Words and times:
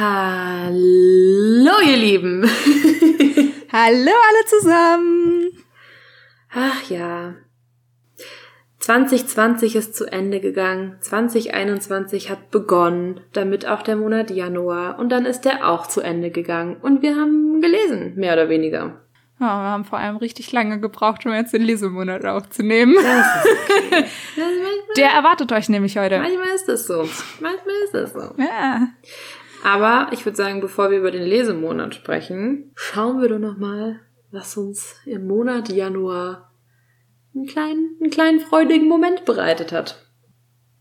Hallo, 0.00 1.72
ihr 1.84 1.96
Lieben. 1.96 2.44
Hallo 3.72 4.12
alle 4.12 4.44
zusammen. 4.46 5.50
Ach 6.54 6.88
ja. 6.88 7.34
2020 8.78 9.74
ist 9.74 9.96
zu 9.96 10.04
Ende 10.06 10.38
gegangen. 10.38 10.98
2021 11.00 12.30
hat 12.30 12.52
begonnen, 12.52 13.22
damit 13.32 13.66
auch 13.66 13.82
der 13.82 13.96
Monat 13.96 14.30
Januar. 14.30 15.00
Und 15.00 15.08
dann 15.08 15.26
ist 15.26 15.40
der 15.40 15.68
auch 15.68 15.88
zu 15.88 16.00
Ende 16.00 16.30
gegangen. 16.30 16.76
Und 16.76 17.02
wir 17.02 17.16
haben 17.16 17.60
gelesen, 17.60 18.14
mehr 18.14 18.34
oder 18.34 18.48
weniger. 18.48 19.00
Ja, 19.40 19.46
wir 19.46 19.70
haben 19.70 19.84
vor 19.84 19.98
allem 19.98 20.16
richtig 20.18 20.52
lange 20.52 20.78
gebraucht, 20.78 21.26
um 21.26 21.32
jetzt 21.32 21.52
den 21.52 21.62
Lesemonat 21.62 22.24
aufzunehmen. 22.24 22.96
Okay. 22.96 24.04
Der 24.96 25.10
erwartet 25.10 25.50
euch 25.52 25.68
nämlich 25.68 25.98
heute. 25.98 26.18
Manchmal 26.18 26.54
ist 26.54 26.68
das 26.68 26.86
so. 26.86 27.08
Manchmal 27.40 27.74
ist 27.84 27.94
das 27.94 28.12
so. 28.12 28.34
Ja. 28.36 28.88
Aber 29.64 30.08
ich 30.12 30.24
würde 30.24 30.36
sagen, 30.36 30.60
bevor 30.60 30.90
wir 30.90 30.98
über 30.98 31.10
den 31.10 31.22
Lesemonat 31.22 31.94
sprechen, 31.94 32.72
schauen 32.74 33.20
wir 33.20 33.28
doch 33.28 33.38
noch 33.38 33.58
mal, 33.58 34.00
was 34.30 34.56
uns 34.56 34.96
im 35.04 35.26
Monat 35.26 35.68
Januar 35.68 36.52
einen 37.34 37.46
kleinen, 37.46 37.96
einen 38.00 38.10
kleinen 38.10 38.40
freudigen 38.40 38.88
Moment 38.88 39.24
bereitet 39.24 39.72
hat. 39.72 40.04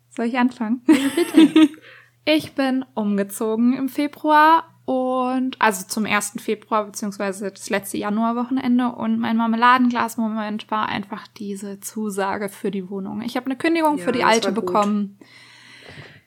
Soll 0.10 0.26
ich 0.26 0.38
anfangen? 0.38 0.82
Ja, 0.88 0.96
bitte. 1.16 1.70
ich 2.26 2.54
bin 2.54 2.86
umgezogen 2.94 3.74
im 3.74 3.90
Februar 3.90 4.64
und 4.86 5.62
also 5.62 5.86
zum 5.86 6.06
1. 6.06 6.36
Februar 6.38 6.86
beziehungsweise 6.86 7.52
das 7.52 7.70
letzte 7.70 7.98
Januarwochenende 7.98 8.88
und 8.88 9.20
mein 9.20 9.36
Marmeladenglas-Moment 9.36 10.72
war 10.72 10.88
einfach 10.88 11.28
diese 11.28 11.82
Zusage 11.82 12.48
für 12.48 12.72
die 12.72 12.90
Wohnung. 12.90 13.22
Ich 13.22 13.36
habe 13.36 13.48
eine 13.48 13.58
Kündigung 13.58 13.98
Ja, 13.98 14.06
für 14.06 14.14
die 14.14 14.24
alte 14.24 14.56
war 14.56 14.64
gut. 14.64 15.18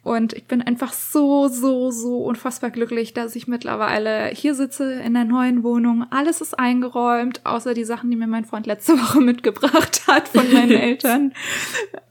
Und 0.03 0.33
ich 0.33 0.47
bin 0.47 0.63
einfach 0.63 0.95
so, 0.95 1.49
so, 1.49 1.91
so 1.91 2.19
unfassbar 2.25 2.71
glücklich, 2.71 3.13
dass 3.13 3.37
ich 3.37 3.47
mittlerweile 3.47 4.29
hier 4.29 4.55
sitze 4.55 4.95
in 4.95 5.13
der 5.13 5.25
neuen 5.25 5.63
Wohnung. 5.63 6.07
Alles 6.11 6.41
ist 6.41 6.59
eingeräumt, 6.59 7.45
außer 7.45 7.75
die 7.75 7.85
Sachen, 7.85 8.11
die 8.11 8.17
mir 8.17 8.27
mein 8.27 8.47
Freund 8.47 8.67
letzte 8.67 8.93
Woche 8.99 9.21
mitgebracht 9.21 10.07
hat 10.07 10.29
von 10.29 10.51
meinen 10.53 10.71
Eltern. 10.81 11.35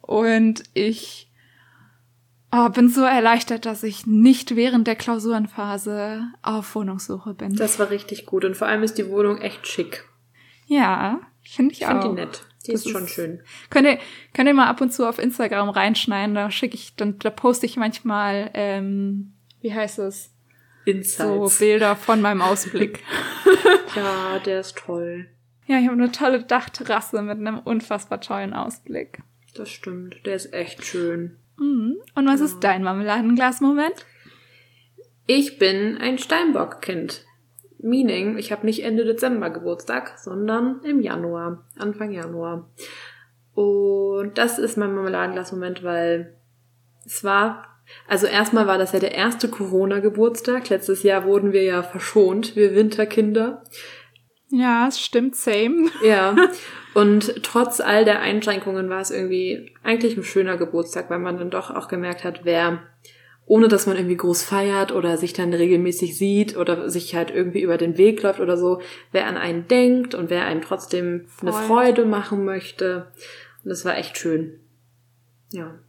Und 0.01 0.63
ich 0.75 1.31
oh, 2.51 2.69
bin 2.69 2.89
so 2.89 3.01
erleichtert, 3.01 3.65
dass 3.65 3.81
ich 3.81 4.05
nicht 4.05 4.55
während 4.55 4.85
der 4.85 4.95
Klausurenphase 4.95 6.27
auf 6.43 6.75
Wohnungssuche 6.75 7.33
bin. 7.33 7.55
Das 7.55 7.79
war 7.79 7.89
richtig 7.89 8.25
gut. 8.27 8.45
Und 8.45 8.55
vor 8.55 8.67
allem 8.67 8.83
ist 8.83 8.99
die 8.99 9.09
Wohnung 9.09 9.39
echt 9.39 9.67
schick. 9.67 10.05
ja, 10.67 11.19
finde 11.41 11.73
ich, 11.73 11.81
Ich 11.81 11.87
finde 11.87 12.05
auch. 12.05 12.09
die 12.09 12.21
nett. 12.21 12.45
Die 12.67 12.71
Das 12.73 12.85
ist 12.85 12.91
schon 12.91 13.05
ist- 13.05 13.11
schön. 13.11 13.41
Könnt 13.69 13.87
ihr, 13.87 13.99
könnt 14.33 14.47
ihr 14.47 14.53
mal 14.53 14.67
ab 14.67 14.81
und 14.81 14.91
zu 14.93 15.07
auf 15.07 15.17
Instagram 15.19 15.69
reinschneiden, 15.69 16.35
da 16.35 16.51
schicke 16.51 16.75
ich, 16.75 16.95
dann, 16.95 17.17
da 17.19 17.29
poste 17.29 17.65
ich 17.65 17.77
manchmal, 17.77 18.51
ähm, 18.53 19.33
wie 19.61 19.73
heißt 19.73 19.99
es? 19.99 20.31
So 20.85 20.91
Insights. 20.91 21.59
Bilder 21.59 21.95
von 21.95 22.21
meinem 22.21 22.41
Ausblick. 22.41 23.03
ja, 23.95 24.39
der 24.39 24.59
ist 24.61 24.77
toll. 24.77 25.27
ja, 25.67 25.77
ich 25.79 25.85
habe 25.87 25.93
eine 26.01 26.11
tolle 26.11 26.43
Dachterrasse 26.43 27.21
mit 27.21 27.37
einem 27.37 27.59
unfassbar 27.59 28.19
tollen 28.21 28.53
Ausblick. 28.53 29.19
Das 29.55 29.69
stimmt. 29.69 30.17
Der 30.25 30.35
ist 30.35 30.53
echt 30.53 30.83
schön. 30.85 31.37
Mhm. 31.57 31.97
Und 32.15 32.27
was 32.27 32.39
ist 32.41 32.59
dein 32.61 32.83
Marmeladenglas-Moment? 32.83 34.05
Ich 35.27 35.59
bin 35.59 35.97
ein 35.97 36.17
Steinbock-Kind. 36.17 37.23
Meaning, 37.81 38.37
ich 38.37 38.51
habe 38.51 38.65
nicht 38.65 38.83
Ende 38.83 39.05
Dezember 39.05 39.49
Geburtstag, 39.49 40.17
sondern 40.17 40.81
im 40.83 41.01
Januar, 41.01 41.65
Anfang 41.77 42.11
Januar. 42.11 42.69
Und 43.53 44.37
das 44.37 44.59
ist 44.59 44.77
mein 44.77 44.93
Marmeladenglas-Moment, 44.93 45.83
weil 45.83 46.35
es 47.05 47.23
war, 47.23 47.81
also 48.07 48.27
erstmal 48.27 48.67
war 48.67 48.77
das 48.77 48.91
ja 48.91 48.99
der 48.99 49.15
erste 49.15 49.47
Corona-Geburtstag. 49.49 50.69
Letztes 50.69 51.03
Jahr 51.03 51.25
wurden 51.25 51.53
wir 51.53 51.63
ja 51.63 51.81
verschont, 51.83 52.55
wir 52.55 52.75
Winterkinder. 52.75 53.63
Ja, 54.51 54.87
es 54.87 54.99
stimmt, 54.99 55.35
same. 55.35 55.89
Ja. 56.03 56.35
Und 56.93 57.43
trotz 57.43 57.79
all 57.81 58.03
der 58.03 58.19
Einschränkungen 58.19 58.89
war 58.89 58.99
es 58.99 59.11
irgendwie 59.11 59.73
eigentlich 59.83 60.17
ein 60.17 60.23
schöner 60.23 60.57
Geburtstag, 60.57 61.09
weil 61.09 61.19
man 61.19 61.37
dann 61.37 61.51
doch 61.51 61.69
auch 61.69 61.87
gemerkt 61.87 62.23
hat, 62.23 62.45
wer, 62.45 62.79
ohne 63.49 63.67
dass 63.67 63.87
man 63.87 63.97
irgendwie 63.97 64.15
groß 64.15 64.43
feiert 64.43 64.91
oder 64.91 65.17
sich 65.17 65.33
dann 65.33 65.51
regelmäßig 65.51 66.15
sieht 66.15 66.55
oder 66.55 66.87
sich 66.87 67.15
halt 67.15 67.31
irgendwie 67.31 67.63
über 67.63 67.77
den 67.77 67.97
Weg 67.97 68.21
läuft 68.21 68.39
oder 68.39 68.57
so, 68.57 68.79
wer 69.11 69.25
an 69.25 69.37
einen 69.37 69.67
denkt 69.67 70.13
und 70.13 70.29
wer 70.29 70.45
einem 70.45 70.61
trotzdem 70.61 71.25
eine 71.41 71.51
Voll. 71.51 71.63
Freude 71.63 72.05
machen 72.05 72.45
möchte. 72.45 73.07
Und 73.63 73.69
das 73.71 73.85
war 73.85 73.97
echt 73.97 74.19
schön. 74.19 74.59
Ja. 75.49 75.79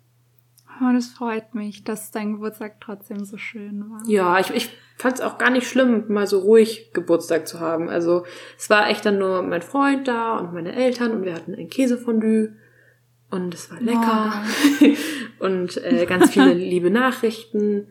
Oh, 0.80 0.90
das 0.94 1.08
freut 1.08 1.54
mich, 1.54 1.84
dass 1.84 2.10
dein 2.10 2.32
Geburtstag 2.32 2.80
trotzdem 2.80 3.26
so 3.26 3.36
schön 3.36 3.90
war. 3.90 4.08
Ja, 4.08 4.40
ich, 4.40 4.48
ich 4.54 4.70
fand 4.96 5.16
es 5.16 5.20
auch 5.20 5.36
gar 5.36 5.50
nicht 5.50 5.68
schlimm, 5.68 6.04
mal 6.08 6.26
so 6.26 6.38
ruhig 6.38 6.92
Geburtstag 6.94 7.46
zu 7.46 7.60
haben. 7.60 7.90
Also 7.90 8.24
es 8.56 8.70
war 8.70 8.88
echt 8.88 9.04
dann 9.04 9.18
nur 9.18 9.42
mein 9.42 9.60
Freund 9.60 10.08
da 10.08 10.38
und 10.38 10.54
meine 10.54 10.74
Eltern 10.74 11.12
und 11.12 11.24
wir 11.26 11.34
hatten 11.34 11.54
ein 11.54 11.68
Käsefondue 11.68 12.54
und 13.30 13.52
es 13.52 13.70
war 13.70 13.80
lecker. 13.82 14.32
und 15.40 15.76
äh, 15.84 16.06
ganz 16.06 16.30
viele 16.30 16.54
liebe 16.54 16.90
Nachrichten 16.90 17.88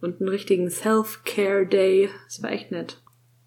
und 0.00 0.20
einen 0.20 0.28
richtigen 0.28 0.70
Self-Care-Day. 0.70 2.08
Es 2.26 2.42
war 2.42 2.50
echt 2.50 2.70
nett. 2.70 3.02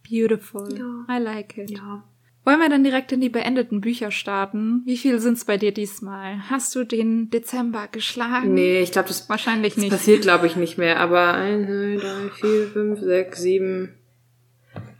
Beautiful. 0.10 0.68
Ja. 0.78 1.18
I 1.18 1.22
like 1.22 1.58
it. 1.58 1.72
Ja. 1.72 2.04
Wollen 2.44 2.60
wir 2.60 2.70
dann 2.70 2.84
direkt 2.84 3.12
in 3.12 3.22
die 3.22 3.30
beendeten 3.30 3.82
Bücher 3.82 4.12
starten? 4.12 4.84
Wie 4.86 4.98
viel 4.98 5.20
sind's 5.20 5.46
bei 5.46 5.58
dir 5.58 5.74
diesmal? 5.74 6.48
Hast 6.48 6.76
du 6.76 6.84
den 6.84 7.32
Dezember 7.32 7.88
geschlagen? 7.92 8.54
Nee, 8.54 8.82
ich 8.82 8.92
glaube, 8.92 9.08
das, 9.08 9.28
Wahrscheinlich 9.28 9.74
das 9.74 9.82
nicht. 9.82 9.92
passiert, 9.92 10.22
glaube 10.22 10.46
ich, 10.46 10.56
nicht 10.56 10.78
mehr. 10.78 11.00
Aber 11.00 11.34
1, 11.34 11.66
2, 11.66 12.08
3, 12.08 12.30
4, 12.30 12.68
5, 12.68 13.00
6, 13.00 13.42
7, 13.42 13.96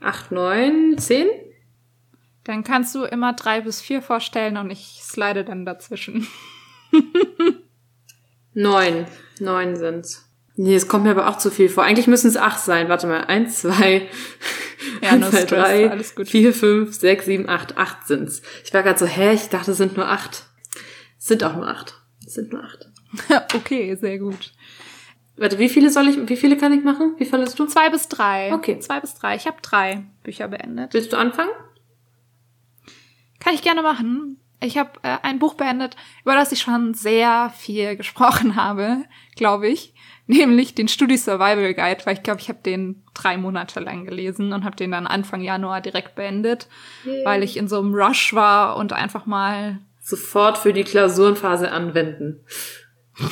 8, 0.00 0.32
9, 0.32 0.98
10? 0.98 1.28
Dann 2.42 2.64
kannst 2.64 2.94
du 2.96 3.04
immer 3.04 3.32
drei 3.32 3.60
bis 3.60 3.80
vier 3.80 4.02
vorstellen 4.02 4.56
und 4.56 4.70
ich 4.70 5.00
slide 5.02 5.44
dann 5.44 5.64
dazwischen. 5.64 6.26
Neun. 8.56 9.06
Neun 9.38 9.76
sind's. 9.76 10.26
Nee, 10.56 10.74
es 10.74 10.88
kommt 10.88 11.04
mir 11.04 11.10
aber 11.10 11.28
auch 11.28 11.36
zu 11.36 11.50
viel 11.50 11.68
vor. 11.68 11.84
Eigentlich 11.84 12.06
müssen 12.06 12.28
es 12.28 12.38
acht 12.38 12.58
sein. 12.58 12.88
Warte 12.88 13.06
mal. 13.06 13.24
Eins, 13.24 13.60
zwei, 13.60 14.08
Ja, 15.02 15.16
no 15.16 15.28
zwei, 15.28 15.44
drei, 15.44 15.90
alles 15.90 16.14
gut. 16.14 16.28
vier, 16.28 16.54
fünf, 16.54 16.94
sechs, 16.94 17.26
sieben, 17.26 17.50
acht. 17.50 17.76
Acht 17.76 18.06
sind's. 18.06 18.40
Ich 18.64 18.72
war 18.72 18.82
gerade 18.82 18.98
so, 18.98 19.04
hä? 19.04 19.34
Ich 19.34 19.50
dachte, 19.50 19.72
es 19.72 19.76
sind 19.76 19.98
nur 19.98 20.08
acht. 20.08 20.44
Es 21.18 21.26
sind 21.26 21.44
auch 21.44 21.54
nur 21.54 21.68
acht. 21.68 22.00
Es 22.26 22.32
sind 22.32 22.50
nur 22.50 22.64
acht. 22.64 22.90
okay, 23.54 23.94
sehr 23.94 24.18
gut. 24.18 24.52
Warte, 25.36 25.58
wie 25.58 25.68
viele 25.68 25.90
soll 25.90 26.08
ich, 26.08 26.16
wie 26.26 26.36
viele 26.36 26.56
kann 26.56 26.72
ich 26.72 26.82
machen? 26.82 27.14
Wie 27.18 27.26
viel 27.26 27.38
hast 27.42 27.58
du? 27.58 27.66
Zwei 27.66 27.90
bis 27.90 28.08
drei. 28.08 28.54
Okay. 28.54 28.78
Zwei 28.78 29.00
bis 29.00 29.14
drei. 29.14 29.36
Ich 29.36 29.46
habe 29.46 29.58
drei 29.60 30.06
Bücher 30.22 30.48
beendet. 30.48 30.94
Willst 30.94 31.12
du 31.12 31.18
anfangen? 31.18 31.50
Kann 33.38 33.52
ich 33.52 33.60
gerne 33.60 33.82
machen. 33.82 34.40
Ich 34.60 34.78
habe 34.78 34.90
äh, 35.02 35.18
ein 35.22 35.38
Buch 35.38 35.54
beendet, 35.54 35.96
über 36.22 36.34
das 36.34 36.52
ich 36.52 36.60
schon 36.60 36.94
sehr 36.94 37.52
viel 37.56 37.96
gesprochen 37.96 38.56
habe, 38.62 39.04
glaube 39.36 39.68
ich. 39.68 39.94
Nämlich 40.28 40.74
den 40.74 40.88
Studi 40.88 41.16
Survival 41.16 41.72
Guide, 41.72 42.04
weil 42.04 42.14
ich 42.14 42.22
glaube, 42.24 42.40
ich 42.40 42.48
habe 42.48 42.58
den 42.60 43.04
drei 43.14 43.36
Monate 43.36 43.78
lang 43.78 44.04
gelesen 44.04 44.52
und 44.52 44.64
habe 44.64 44.74
den 44.74 44.90
dann 44.90 45.06
Anfang 45.06 45.40
Januar 45.40 45.80
direkt 45.80 46.16
beendet, 46.16 46.66
weil 47.22 47.44
ich 47.44 47.56
in 47.56 47.68
so 47.68 47.78
einem 47.78 47.94
Rush 47.94 48.34
war 48.34 48.76
und 48.76 48.92
einfach 48.92 49.26
mal 49.26 49.78
Sofort 50.06 50.56
für 50.56 50.72
die 50.72 50.84
Klausurenphase 50.84 51.72
anwenden. 51.72 52.40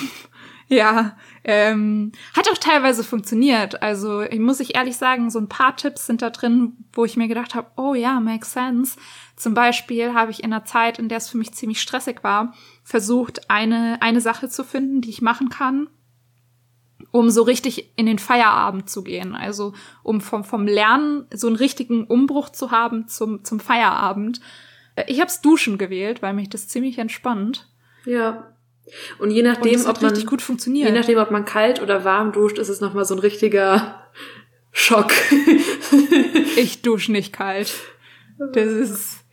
Ja, 0.67 1.19
ähm, 1.45 2.13
hat 2.35 2.49
auch 2.49 2.57
teilweise 2.57 3.05
funktioniert. 3.05 3.83
Also 3.83 4.23
ich 4.23 4.39
muss 4.39 4.61
ich 4.61 4.75
ehrlich 4.75 4.97
sagen, 4.97 5.31
so 5.31 5.39
ein 5.39 5.49
paar 5.49 5.77
Tipps 5.77 6.07
sind 6.07 6.23
da 6.23 6.31
drin, 6.31 6.73
wo 6.95 7.05
ich 7.05 7.19
mir 7.19 7.29
gedacht 7.29 7.55
habe, 7.55 7.71
oh 7.77 7.95
ja, 7.95 8.19
makes 8.19 8.53
sense. 8.53 8.97
Zum 9.37 9.55
Beispiel 9.55 10.15
habe 10.15 10.31
ich 10.31 10.45
in 10.45 10.53
einer 10.53 10.65
Zeit, 10.65 10.99
in 10.99 11.09
der 11.09 11.19
es 11.19 11.29
für 11.29 11.39
mich 11.39 11.53
ziemlich 11.53 11.81
stressig 11.81 12.23
war, 12.23 12.55
versucht, 12.85 13.51
eine, 13.51 13.99
eine 14.01 14.21
Sache 14.21 14.49
zu 14.49 14.63
finden, 14.65 15.01
die 15.01 15.11
ich 15.11 15.23
machen 15.23 15.49
kann, 15.49 15.89
um 17.11 17.31
so 17.31 17.43
richtig 17.43 17.93
in 17.97 18.07
den 18.07 18.19
Feierabend 18.19 18.89
zu 18.89 19.03
gehen. 19.03 19.35
Also 19.35 19.73
um 20.03 20.21
vom, 20.21 20.45
vom 20.45 20.67
Lernen 20.67 21.27
so 21.33 21.49
einen 21.49 21.57
richtigen 21.57 22.05
Umbruch 22.05 22.51
zu 22.51 22.71
haben 22.71 23.09
zum, 23.09 23.45
zum 23.45 23.59
Feierabend. 23.61 24.41
Äh, 24.95 25.05
Ich 25.09 25.21
habe 25.21 25.33
Duschen 25.43 25.79
gewählt, 25.79 26.23
weil 26.23 26.35
mich 26.35 26.49
das 26.49 26.69
ziemlich 26.69 26.99
entspannt. 26.99 27.69
Ja. 28.05 28.55
Und 29.19 29.31
je 29.31 29.41
Und 29.43 29.49
nachdem, 29.49 29.81
hat 29.81 29.87
ob 29.89 30.03
man, 30.03 30.11
richtig 30.11 30.27
gut 30.27 30.43
funktioniert. 30.43 30.89
je 30.91 30.95
nachdem, 30.95 31.19
ob 31.19 31.31
man 31.31 31.45
kalt 31.45 31.81
oder 31.83 32.05
warm 32.05 32.33
duscht, 32.33 32.59
ist 32.59 32.69
es 32.69 32.81
nochmal 32.81 33.05
so 33.05 33.15
ein 33.15 33.21
richtiger 33.21 34.03
Schock. 34.73 35.11
Ich 36.57 36.83
dusche 36.83 37.11
nicht 37.13 37.33
kalt. 37.33 37.73
Das 38.53 38.67
ist 38.67 39.24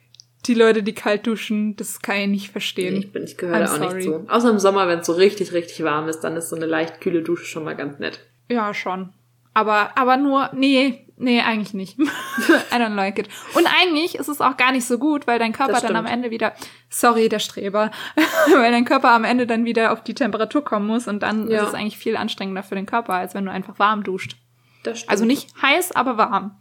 die 0.47 0.53
Leute, 0.53 0.83
die 0.83 0.93
kalt 0.93 1.27
duschen, 1.27 1.75
das 1.75 2.01
kann 2.01 2.17
ich 2.17 2.27
nicht 2.27 2.49
verstehen. 2.51 2.95
ich 2.97 3.11
bin, 3.11 3.23
ich 3.23 3.37
gehöre 3.37 3.59
da 3.59 3.65
auch 3.65 3.77
sorry. 3.77 3.95
nicht 3.95 4.05
zu. 4.05 4.25
Außer 4.27 4.49
im 4.49 4.59
Sommer, 4.59 4.87
wenn 4.87 4.99
es 4.99 5.07
so 5.07 5.13
richtig, 5.13 5.53
richtig 5.53 5.83
warm 5.83 6.07
ist, 6.09 6.21
dann 6.21 6.35
ist 6.35 6.49
so 6.49 6.55
eine 6.55 6.65
leicht 6.65 7.01
kühle 7.01 7.21
Dusche 7.21 7.45
schon 7.45 7.63
mal 7.63 7.75
ganz 7.75 7.99
nett. 7.99 8.19
Ja, 8.49 8.73
schon. 8.73 9.09
Aber, 9.53 9.97
aber 9.97 10.17
nur, 10.17 10.49
nee, 10.53 11.05
nee, 11.17 11.41
eigentlich 11.41 11.73
nicht. 11.73 11.99
I 11.99 12.75
don't 12.75 12.95
like 12.95 13.19
it. 13.19 13.27
Und 13.53 13.67
eigentlich 13.67 14.15
ist 14.15 14.29
es 14.29 14.39
auch 14.41 14.55
gar 14.57 14.71
nicht 14.71 14.85
so 14.85 14.97
gut, 14.97 15.27
weil 15.27 15.39
dein 15.39 15.51
Körper 15.53 15.81
dann 15.81 15.95
am. 15.95 16.05
Ende 16.05 16.31
wieder, 16.31 16.53
sorry, 16.89 17.27
der 17.29 17.39
Streber, 17.39 17.91
weil 18.55 18.71
dein 18.71 18.85
Körper 18.85 19.11
am 19.11 19.25
Ende 19.25 19.45
dann 19.45 19.65
wieder 19.65 19.91
auf 19.91 20.03
die 20.03 20.13
Temperatur 20.15 20.63
kommen 20.63 20.87
muss 20.87 21.07
und 21.07 21.21
dann 21.21 21.49
Ja. 21.51 21.63
ist 21.63 21.69
es 21.69 21.73
eigentlich 21.73 21.97
viel 21.97 22.15
anstrengender 22.17 22.63
für 22.63 22.75
den 22.75 22.85
Körper, 22.85 23.13
als 23.13 23.33
wenn 23.35 23.45
du 23.45 23.51
einfach 23.51 23.77
warm 23.77 24.03
duscht. 24.03 24.37
Das 24.83 24.99
stimmt. 24.99 25.11
Also 25.11 25.25
nicht 25.25 25.49
heiß, 25.61 25.91
aber 25.95 26.17
warm. 26.17 26.55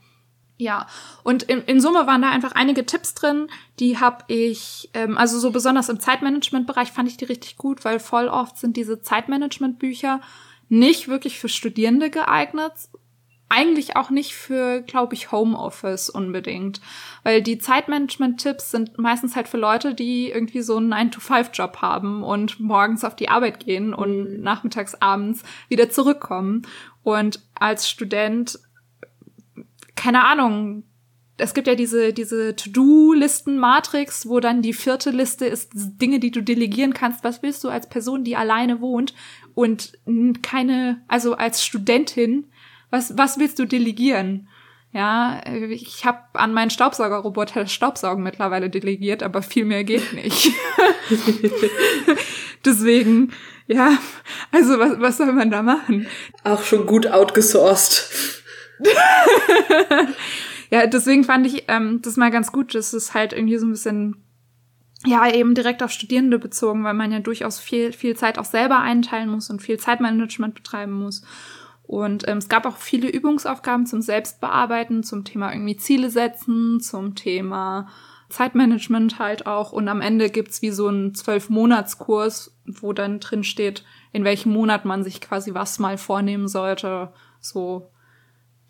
Ja, 0.60 0.86
und 1.22 1.42
in, 1.44 1.62
in 1.62 1.80
Summe 1.80 2.06
waren 2.06 2.20
da 2.20 2.28
einfach 2.28 2.52
einige 2.52 2.84
Tipps 2.84 3.14
drin, 3.14 3.48
die 3.78 3.98
habe 3.98 4.24
ich, 4.28 4.90
ähm, 4.92 5.16
also 5.16 5.38
so 5.38 5.52
besonders 5.52 5.88
im 5.88 6.00
Zeitmanagement-Bereich 6.00 6.92
fand 6.92 7.08
ich 7.08 7.16
die 7.16 7.24
richtig 7.24 7.56
gut, 7.56 7.82
weil 7.86 7.98
voll 7.98 8.28
oft 8.28 8.58
sind 8.58 8.76
diese 8.76 9.00
Zeitmanagement-Bücher 9.00 10.20
nicht 10.68 11.08
wirklich 11.08 11.38
für 11.38 11.48
Studierende 11.48 12.10
geeignet, 12.10 12.72
eigentlich 13.48 13.96
auch 13.96 14.10
nicht 14.10 14.34
für, 14.34 14.82
glaube 14.82 15.14
ich, 15.14 15.32
Homeoffice 15.32 16.10
unbedingt. 16.10 16.82
Weil 17.24 17.40
die 17.40 17.58
Zeitmanagement-Tipps 17.58 18.70
sind 18.70 18.98
meistens 18.98 19.34
halt 19.36 19.48
für 19.48 19.56
Leute, 19.56 19.94
die 19.94 20.30
irgendwie 20.30 20.60
so 20.60 20.76
einen 20.76 20.92
9-to-5-Job 20.92 21.78
haben 21.78 22.22
und 22.22 22.60
morgens 22.60 23.02
auf 23.02 23.16
die 23.16 23.30
Arbeit 23.30 23.64
gehen 23.64 23.94
und 23.94 24.36
Mhm. 24.36 24.42
nachmittags, 24.42 24.94
abends 24.94 25.42
wieder 25.68 25.88
zurückkommen. 25.88 26.62
Und 27.02 27.40
als 27.54 27.88
Student 27.88 28.58
keine 30.00 30.25
Ahnung, 30.25 30.85
es 31.37 31.52
gibt 31.52 31.67
ja 31.67 31.75
diese, 31.75 32.14
diese 32.14 32.56
To-Do-Listen-Matrix, 32.56 34.26
wo 34.26 34.41
dann 34.41 34.62
die 34.62 34.73
vierte 34.73 35.11
Liste 35.11 35.44
ist 35.44 35.73
Dinge, 35.75 36.20
die 36.20 36.31
du 36.31 36.43
delegieren 36.43 36.94
kannst. 36.94 37.23
Was 37.23 37.43
willst 37.43 37.62
du 37.64 37.69
als 37.69 37.87
Person, 37.87 38.25
die 38.25 38.35
alleine 38.35 38.81
wohnt 38.81 39.12
und 39.55 39.93
keine, 40.43 41.02
also 41.06 41.35
als 41.35 41.64
Studentin, 41.64 42.50
was, 42.88 43.19
was 43.19 43.38
willst 43.38 43.58
du 43.58 43.67
delegieren? 43.67 44.49
Ja, 44.93 45.43
ich 45.69 46.06
habe 46.06 46.19
an 46.32 46.55
meinen 46.55 46.70
Staubsaugerroboter 46.70 47.67
Staubsaugen 47.67 48.25
mittlerweile 48.25 48.70
delegiert, 48.70 49.23
aber 49.23 49.43
viel 49.43 49.67
mehr 49.67 49.85
geht 49.85 50.14
nicht. 50.14 50.50
Deswegen, 52.64 53.32
ja, 53.67 53.99
also 54.50 54.79
was, 54.79 54.99
was 54.99 55.19
soll 55.19 55.32
man 55.32 55.50
da 55.50 55.62
machen? 55.62 56.06
Auch 56.43 56.64
schon 56.64 56.87
gut 56.87 57.06
outgesourced. 57.06 58.39
Ja, 60.70 60.86
deswegen 60.86 61.24
fand 61.24 61.46
ich 61.46 61.64
ähm, 61.68 62.00
das 62.00 62.16
mal 62.16 62.30
ganz 62.30 62.52
gut, 62.52 62.74
dass 62.74 62.92
es 62.92 63.12
halt 63.12 63.32
irgendwie 63.32 63.58
so 63.58 63.66
ein 63.66 63.72
bisschen, 63.72 64.16
ja, 65.04 65.28
eben 65.32 65.54
direkt 65.54 65.82
auf 65.82 65.90
Studierende 65.90 66.38
bezogen, 66.38 66.84
weil 66.84 66.94
man 66.94 67.10
ja 67.10 67.18
durchaus 67.18 67.58
viel, 67.58 67.92
viel 67.92 68.16
Zeit 68.16 68.38
auch 68.38 68.44
selber 68.44 68.78
einteilen 68.78 69.28
muss 69.28 69.50
und 69.50 69.60
viel 69.60 69.78
Zeitmanagement 69.78 70.54
betreiben 70.54 70.92
muss. 70.92 71.22
Und 71.82 72.28
ähm, 72.28 72.38
es 72.38 72.48
gab 72.48 72.66
auch 72.66 72.76
viele 72.76 73.08
Übungsaufgaben 73.08 73.84
zum 73.84 74.00
Selbstbearbeiten, 74.00 75.02
zum 75.02 75.24
Thema 75.24 75.52
irgendwie 75.52 75.76
Ziele 75.76 76.08
setzen, 76.08 76.78
zum 76.78 77.16
Thema 77.16 77.88
Zeitmanagement 78.28 79.18
halt 79.18 79.46
auch. 79.48 79.72
Und 79.72 79.88
am 79.88 80.00
Ende 80.00 80.30
gibt's 80.30 80.62
wie 80.62 80.70
so 80.70 80.86
einen 80.86 81.16
Zwölf-Monats-Kurs, 81.16 82.56
wo 82.64 82.92
dann 82.92 83.18
drin 83.18 83.42
steht, 83.42 83.82
in 84.12 84.22
welchem 84.22 84.52
Monat 84.52 84.84
man 84.84 85.02
sich 85.02 85.20
quasi 85.20 85.52
was 85.52 85.80
mal 85.80 85.98
vornehmen 85.98 86.46
sollte. 86.46 87.12
So 87.40 87.90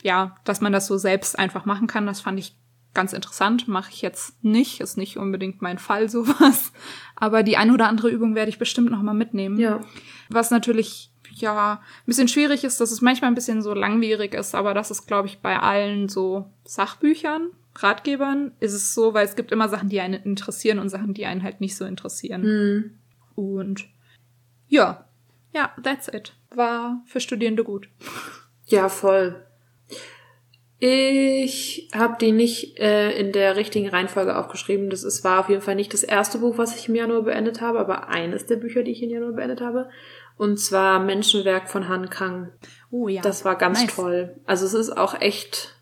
ja, 0.02 0.37
dass 0.44 0.61
man 0.61 0.73
das 0.73 0.87
so 0.87 0.99
selbst 0.99 1.38
einfach 1.38 1.64
machen 1.64 1.87
kann, 1.87 2.06
das 2.06 2.20
fand 2.20 2.38
ich 2.38 2.56
ganz 2.94 3.12
interessant. 3.12 3.69
Mache 3.69 3.91
ich 3.93 4.02
jetzt 4.02 4.43
nicht, 4.43 4.81
ist 4.81 4.97
nicht 4.97 5.17
unbedingt 5.17 5.62
mein 5.62 5.79
Fall 5.79 6.08
sowas. 6.11 6.73
Aber 7.17 7.43
die 7.43 7.56
eine 7.56 7.73
oder 7.73 7.88
andere 7.88 8.11
Übung 8.11 8.35
werde 8.35 8.50
ich 8.50 8.58
bestimmt 8.58 8.91
noch 8.91 9.02
mal 9.02 9.14
mitnehmen. 9.14 9.58
Ja. 9.58 9.81
Was 10.29 10.50
natürlich 10.50 11.12
ja 11.32 11.75
ein 11.75 12.06
bisschen 12.06 12.29
schwierig 12.29 12.64
ist, 12.64 12.81
dass 12.81 12.91
es 12.91 13.00
manchmal 13.00 13.31
ein 13.31 13.37
bisschen 13.37 13.62
so 13.62 13.73
langwierig 13.73 14.35
ist, 14.35 14.55
aber 14.55 14.75
das 14.75 14.91
ist, 14.91 15.06
glaube 15.06 15.29
ich, 15.29 15.38
bei 15.38 15.58
allen 15.58 16.08
so 16.08 16.50
Sachbüchern, 16.64 17.50
Ratgebern 17.76 18.53
ist 18.58 18.73
es 18.73 18.94
so, 18.94 19.14
weil 19.14 19.25
es 19.25 19.37
gibt 19.37 19.53
immer 19.53 19.69
Sachen, 19.69 19.88
die 19.88 20.00
einen 20.00 20.23
interessieren 20.23 20.81
und 20.81 20.88
Sachen, 20.88 21.14
die 21.14 21.26
einen 21.26 21.43
halt 21.43 21.61
nicht 21.61 21.76
so 21.76 21.85
interessieren. 21.85 22.43
Hm. 22.43 22.99
Und 23.37 23.88
ja, 24.69 25.06
ja, 25.55 25.70
that's 25.82 26.08
it. 26.08 26.35
War 26.55 27.03
für 27.06 27.20
Studierende 27.20 27.64
gut. 27.64 27.88
Ja, 28.67 28.88
voll. 28.88 29.46
Ich 30.82 31.90
habe 31.94 32.16
die 32.19 32.32
nicht 32.32 32.78
äh, 32.78 33.10
in 33.12 33.32
der 33.32 33.56
richtigen 33.56 33.88
Reihenfolge 33.90 34.37
aufgeschrieben. 34.37 34.88
Das 34.88 35.04
ist, 35.04 35.25
war 35.25 35.40
auf 35.40 35.50
jeden 35.50 35.60
Fall 35.60 35.75
nicht 35.75 35.92
das 35.92 36.02
erste 36.02 36.38
Buch, 36.38 36.56
was 36.56 36.75
ich 36.75 36.88
im 36.88 36.94
Januar 36.94 37.22
beendet 37.22 37.60
habe, 37.60 37.78
aber 37.78 38.08
eines 38.08 38.46
der 38.46 38.56
Bücher, 38.56 38.82
die 38.82 38.92
ich 38.92 39.02
im 39.02 39.10
Januar 39.10 39.32
beendet 39.32 39.60
habe. 39.60 39.90
Und 40.38 40.58
zwar 40.58 40.98
Menschenwerk 41.00 41.69
von 41.69 41.87
Han 41.88 42.08
Kang. 42.08 42.50
Oh 42.90 43.08
ja. 43.08 43.20
Das 43.20 43.44
war 43.44 43.56
ganz 43.56 43.82
Nice. 43.82 43.94
toll. 43.94 44.37
Also 44.46 44.64
es 44.64 44.72
ist 44.72 44.96
auch 44.96 45.20
echt 45.20 45.76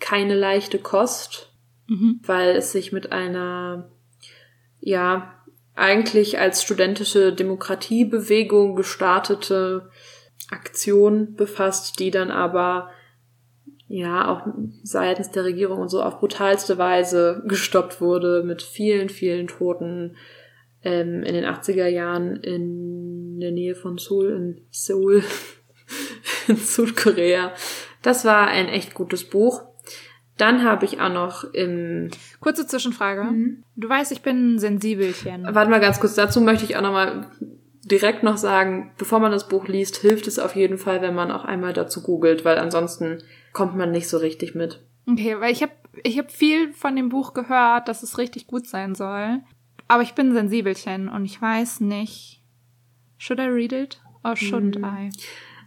keine 0.00 0.34
leichte 0.34 0.78
Kost, 0.78 1.50
Mhm. 1.86 2.20
weil 2.24 2.56
es 2.56 2.72
sich 2.72 2.92
mit 2.92 3.12
einer, 3.12 3.90
ja, 4.80 5.34
eigentlich 5.74 6.38
als 6.38 6.62
studentische 6.62 7.34
Demokratiebewegung 7.34 8.74
gestartete 8.74 9.90
Aktion 10.50 11.34
befasst, 11.34 11.98
die 11.98 12.10
dann 12.10 12.30
aber 12.30 12.88
ja 13.88 14.28
auch 14.28 14.46
seitens 14.82 15.30
der 15.30 15.44
Regierung 15.44 15.78
und 15.78 15.88
so 15.88 16.02
auf 16.02 16.18
brutalste 16.18 16.78
Weise 16.78 17.42
gestoppt 17.46 18.00
wurde 18.00 18.42
mit 18.44 18.62
vielen, 18.62 19.08
vielen 19.08 19.46
Toten 19.46 20.16
ähm, 20.82 21.22
in 21.22 21.34
den 21.34 21.44
80er 21.44 21.86
Jahren 21.86 22.36
in 22.36 23.40
der 23.40 23.52
Nähe 23.52 23.74
von 23.74 23.98
Seoul, 23.98 24.30
in 24.30 24.60
Seoul, 24.70 25.22
in 26.48 26.56
Südkorea. 26.56 27.52
Das 28.02 28.24
war 28.24 28.48
ein 28.48 28.68
echt 28.68 28.94
gutes 28.94 29.24
Buch. 29.24 29.62
Dann 30.36 30.64
habe 30.64 30.84
ich 30.84 31.00
auch 31.00 31.12
noch 31.12 31.44
im 31.52 32.10
Kurze 32.40 32.66
Zwischenfrage. 32.66 33.22
Mhm. 33.22 33.62
Du 33.76 33.88
weißt, 33.88 34.10
ich 34.12 34.22
bin 34.22 34.54
ein 34.54 34.58
Sensibelchen. 34.58 35.46
Warte 35.48 35.70
mal 35.70 35.80
ganz 35.80 36.00
kurz, 36.00 36.14
dazu 36.14 36.40
möchte 36.40 36.64
ich 36.64 36.76
auch 36.76 36.82
nochmal 36.82 37.30
direkt 37.84 38.22
noch 38.22 38.36
sagen, 38.36 38.92
bevor 38.98 39.20
man 39.20 39.30
das 39.30 39.48
Buch 39.48 39.68
liest, 39.68 39.96
hilft 39.98 40.26
es 40.26 40.38
auf 40.38 40.56
jeden 40.56 40.78
Fall, 40.78 41.02
wenn 41.02 41.14
man 41.14 41.30
auch 41.30 41.44
einmal 41.44 41.72
dazu 41.72 42.02
googelt, 42.02 42.44
weil 42.44 42.58
ansonsten 42.58 43.22
kommt 43.54 43.74
man 43.76 43.90
nicht 43.90 44.08
so 44.08 44.18
richtig 44.18 44.54
mit. 44.54 44.80
Okay, 45.08 45.40
weil 45.40 45.52
ich 45.52 45.62
habe 45.62 45.72
ich 46.02 46.18
hab 46.18 46.30
viel 46.30 46.72
von 46.74 46.96
dem 46.96 47.08
Buch 47.08 47.32
gehört, 47.32 47.88
dass 47.88 48.02
es 48.02 48.18
richtig 48.18 48.46
gut 48.46 48.66
sein 48.66 48.94
soll. 48.94 49.40
Aber 49.88 50.02
ich 50.02 50.14
bin 50.14 50.34
Sensibelchen 50.34 51.08
und 51.08 51.24
ich 51.24 51.40
weiß 51.40 51.80
nicht. 51.80 52.42
Should 53.16 53.38
I 53.38 53.44
read 53.44 53.72
it 53.72 54.02
or 54.22 54.32
shouldn't 54.32 54.78
Mhm. 54.78 54.84
I? 54.84 55.10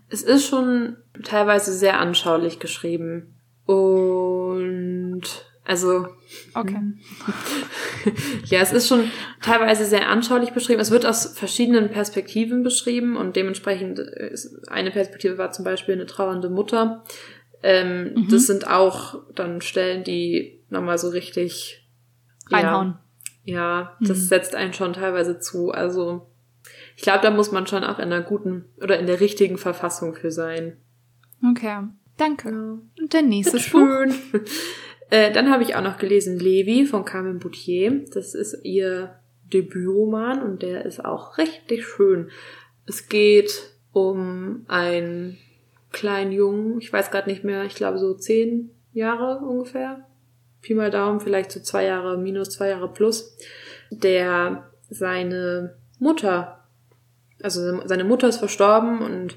Es 0.09 0.21
ist 0.21 0.47
schon 0.47 0.97
teilweise 1.23 1.73
sehr 1.73 1.99
anschaulich 1.99 2.59
geschrieben. 2.59 3.35
Und 3.65 5.23
also 5.65 6.07
Okay. 6.53 6.79
ja, 8.45 8.61
es 8.61 8.71
ist 8.71 8.87
schon 8.87 9.11
teilweise 9.41 9.85
sehr 9.85 10.09
anschaulich 10.09 10.51
beschrieben. 10.51 10.79
Es 10.79 10.91
wird 10.91 11.05
aus 11.05 11.37
verschiedenen 11.37 11.89
Perspektiven 11.89 12.63
beschrieben 12.63 13.17
und 13.17 13.35
dementsprechend 13.35 13.99
ist 13.99 14.67
eine 14.69 14.91
Perspektive 14.91 15.37
war 15.37 15.51
zum 15.51 15.65
Beispiel 15.65 15.95
eine 15.95 16.05
trauernde 16.05 16.49
Mutter. 16.49 17.03
Ähm, 17.69 18.13
Mhm. 18.15 18.27
Das 18.29 18.47
sind 18.47 18.67
auch 18.67 19.19
dann 19.35 19.59
Stellen, 19.61 20.03
die 20.05 20.61
nochmal 20.69 20.97
so 20.97 21.09
richtig 21.09 21.85
Reinhauen. 22.49 22.95
Ja, 23.43 23.97
das 23.99 24.19
Mhm. 24.19 24.23
setzt 24.23 24.55
einen 24.55 24.73
schon 24.73 24.93
teilweise 24.93 25.39
zu. 25.39 25.71
Also 25.71 26.27
ich 26.95 27.01
glaube, 27.03 27.19
da 27.21 27.29
muss 27.31 27.51
man 27.51 27.67
schon 27.67 27.83
auch 27.83 27.99
in 27.99 28.05
einer 28.05 28.21
guten 28.21 28.65
oder 28.81 28.97
in 28.99 29.05
der 29.05 29.19
richtigen 29.19 29.57
Verfassung 29.57 30.13
für 30.15 30.31
sein. 30.31 30.77
Okay. 31.51 31.83
Danke. 32.17 32.49
Ja. 32.49 32.77
Und 33.03 33.13
der 33.13 33.21
nächste 33.21 33.57
Buch. 33.57 33.61
Schön. 33.63 34.13
Äh, 35.09 35.31
dann 35.31 35.49
habe 35.49 35.63
ich 35.63 35.73
auch 35.73 35.81
noch 35.81 35.99
gelesen 35.99 36.37
Levi 36.37 36.85
von 36.85 37.05
Carmen 37.05 37.39
Boutier. 37.39 38.03
Das 38.13 38.35
ist 38.35 38.65
ihr 38.65 39.17
Debütroman 39.53 40.41
und 40.43 40.61
der 40.63 40.83
ist 40.85 41.05
auch 41.05 41.37
richtig 41.37 41.87
schön. 41.87 42.29
Es 42.85 43.07
geht 43.07 43.71
um 43.93 44.65
einen 44.67 45.37
kleinen 45.91 46.31
Jungen, 46.31 46.79
ich 46.79 46.91
weiß 46.91 47.11
gerade 47.11 47.29
nicht 47.29 47.43
mehr, 47.43 47.63
ich 47.63 47.75
glaube 47.75 47.97
so 47.97 48.13
zehn 48.13 48.71
Jahre 48.93 49.39
ungefähr. 49.45 50.05
Pi 50.61 50.73
mal 50.73 50.91
Daumen, 50.91 51.19
vielleicht 51.19 51.51
so 51.51 51.59
zwei 51.59 51.85
Jahre 51.85 52.17
minus, 52.17 52.49
zwei 52.49 52.69
Jahre 52.69 52.91
plus, 52.91 53.37
der 53.89 54.69
seine 54.89 55.75
Mutter, 55.99 56.63
also 57.41 57.81
seine 57.85 58.03
Mutter 58.03 58.27
ist 58.27 58.37
verstorben 58.37 59.01
und 59.01 59.35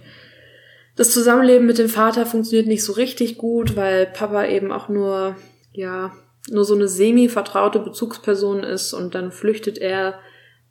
das 0.96 1.12
Zusammenleben 1.12 1.66
mit 1.66 1.78
dem 1.78 1.88
Vater 1.88 2.26
funktioniert 2.26 2.66
nicht 2.66 2.84
so 2.84 2.92
richtig 2.92 3.38
gut, 3.38 3.76
weil 3.76 4.06
Papa 4.06 4.44
eben 4.46 4.72
auch 4.72 4.88
nur, 4.88 5.36
ja, 5.72 6.12
nur 6.50 6.64
so 6.64 6.74
eine 6.74 6.88
semi-vertraute 6.88 7.78
Bezugsperson 7.78 8.64
ist 8.64 8.92
und 8.92 9.14
dann 9.14 9.30
flüchtet 9.30 9.78
er 9.78 10.18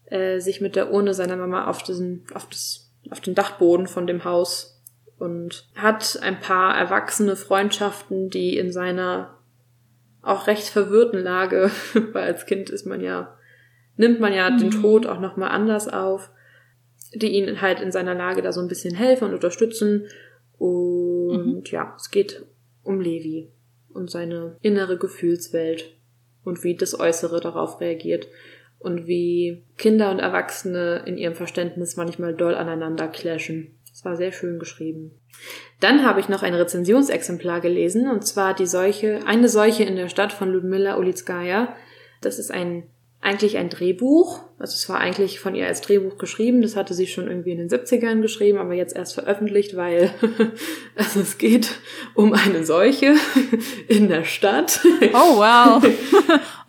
äh, 0.05 0.39
sich 0.39 0.61
mit 0.61 0.75
der 0.75 0.91
Urne 0.91 1.13
seiner 1.13 1.37
Mama 1.37 1.67
auf 1.67 1.83
diesen, 1.83 2.25
auf 2.33 2.47
das, 2.49 2.91
auf 3.09 3.21
den 3.21 3.35
Dachboden 3.35 3.87
von 3.87 4.07
dem 4.07 4.23
Haus 4.23 4.78
und 5.19 5.67
hat 5.75 6.17
ein 6.21 6.39
paar 6.39 6.75
erwachsene 6.75 7.35
Freundschaften, 7.35 8.29
die 8.29 8.57
in 8.57 8.71
seiner 8.71 9.37
auch 10.21 10.47
recht 10.47 10.67
verwirrten 10.67 11.21
Lage, 11.21 11.71
weil 12.13 12.23
als 12.23 12.45
Kind 12.45 12.69
ist 12.69 12.85
man 12.85 13.01
ja, 13.01 13.37
nimmt 13.97 14.19
man 14.19 14.33
ja 14.33 14.49
den 14.49 14.67
Mhm. 14.69 14.81
Tod 14.81 15.05
auch 15.05 15.19
nochmal 15.19 15.49
anders 15.49 15.87
auf, 15.87 16.31
die 17.13 17.33
ihn 17.37 17.61
halt 17.61 17.81
in 17.81 17.91
seiner 17.91 18.15
Lage 18.15 18.41
da 18.41 18.51
so 18.51 18.61
ein 18.61 18.67
bisschen 18.67 18.95
helfen 18.95 19.25
und 19.25 19.33
unterstützen. 19.33 20.07
Und 20.57 21.71
ja, 21.71 21.93
es 21.97 22.11
geht 22.11 22.45
um 22.83 23.01
Levi 23.01 23.51
und 23.89 24.09
seine 24.09 24.57
innere 24.61 24.97
Gefühlswelt 24.97 25.97
und 26.43 26.63
wie 26.63 26.75
das 26.75 26.99
Äußere 26.99 27.39
darauf 27.39 27.81
reagiert 27.81 28.27
und 28.77 29.07
wie 29.07 29.65
Kinder 29.77 30.11
und 30.11 30.19
Erwachsene 30.19 31.03
in 31.05 31.17
ihrem 31.17 31.35
Verständnis 31.35 31.97
manchmal 31.97 32.33
doll 32.33 32.55
aneinander 32.55 33.07
clashen. 33.07 33.78
Es 33.99 34.05
war 34.05 34.15
sehr 34.15 34.31
schön 34.31 34.59
geschrieben. 34.59 35.11
Dann 35.81 36.05
habe 36.05 36.21
ich 36.21 36.29
noch 36.29 36.41
ein 36.41 36.53
Rezensionsexemplar 36.53 37.59
gelesen, 37.59 38.09
und 38.09 38.25
zwar 38.25 38.53
die 38.53 38.65
Seuche, 38.65 39.19
eine 39.25 39.49
Seuche 39.49 39.83
in 39.83 39.97
der 39.97 40.07
Stadt 40.07 40.31
von 40.31 40.49
Ludmilla 40.49 40.95
Ulitskaya. 40.95 41.75
Das 42.21 42.39
ist 42.39 42.49
ein 42.49 42.83
eigentlich 43.19 43.57
ein 43.57 43.69
Drehbuch. 43.69 44.39
Also 44.57 44.75
es 44.75 44.87
war 44.87 44.99
eigentlich 44.99 45.41
von 45.41 45.53
ihr 45.53 45.67
als 45.67 45.81
Drehbuch 45.81 46.17
geschrieben. 46.17 46.61
Das 46.61 46.77
hatte 46.77 46.93
sie 46.93 47.07
schon 47.07 47.27
irgendwie 47.27 47.51
in 47.51 47.57
den 47.57 47.67
70ern 47.67 48.21
geschrieben, 48.21 48.57
aber 48.57 48.73
jetzt 48.73 48.95
erst 48.95 49.15
veröffentlicht, 49.15 49.75
weil 49.75 50.13
also 50.95 51.19
es 51.19 51.37
geht 51.37 51.71
um 52.13 52.31
eine 52.31 52.65
Seuche 52.65 53.15
in 53.89 54.07
der 54.07 54.23
Stadt. 54.23 54.79
Oh 55.13 55.39
wow. 55.39 55.83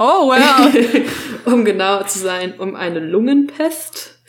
Oh 0.03 0.29
wow. 0.29 1.45
um 1.45 1.65
genau 1.65 2.03
zu 2.05 2.19
sein, 2.19 2.59
um 2.59 2.75
eine 2.75 3.01
Lungenpest. 3.01 4.20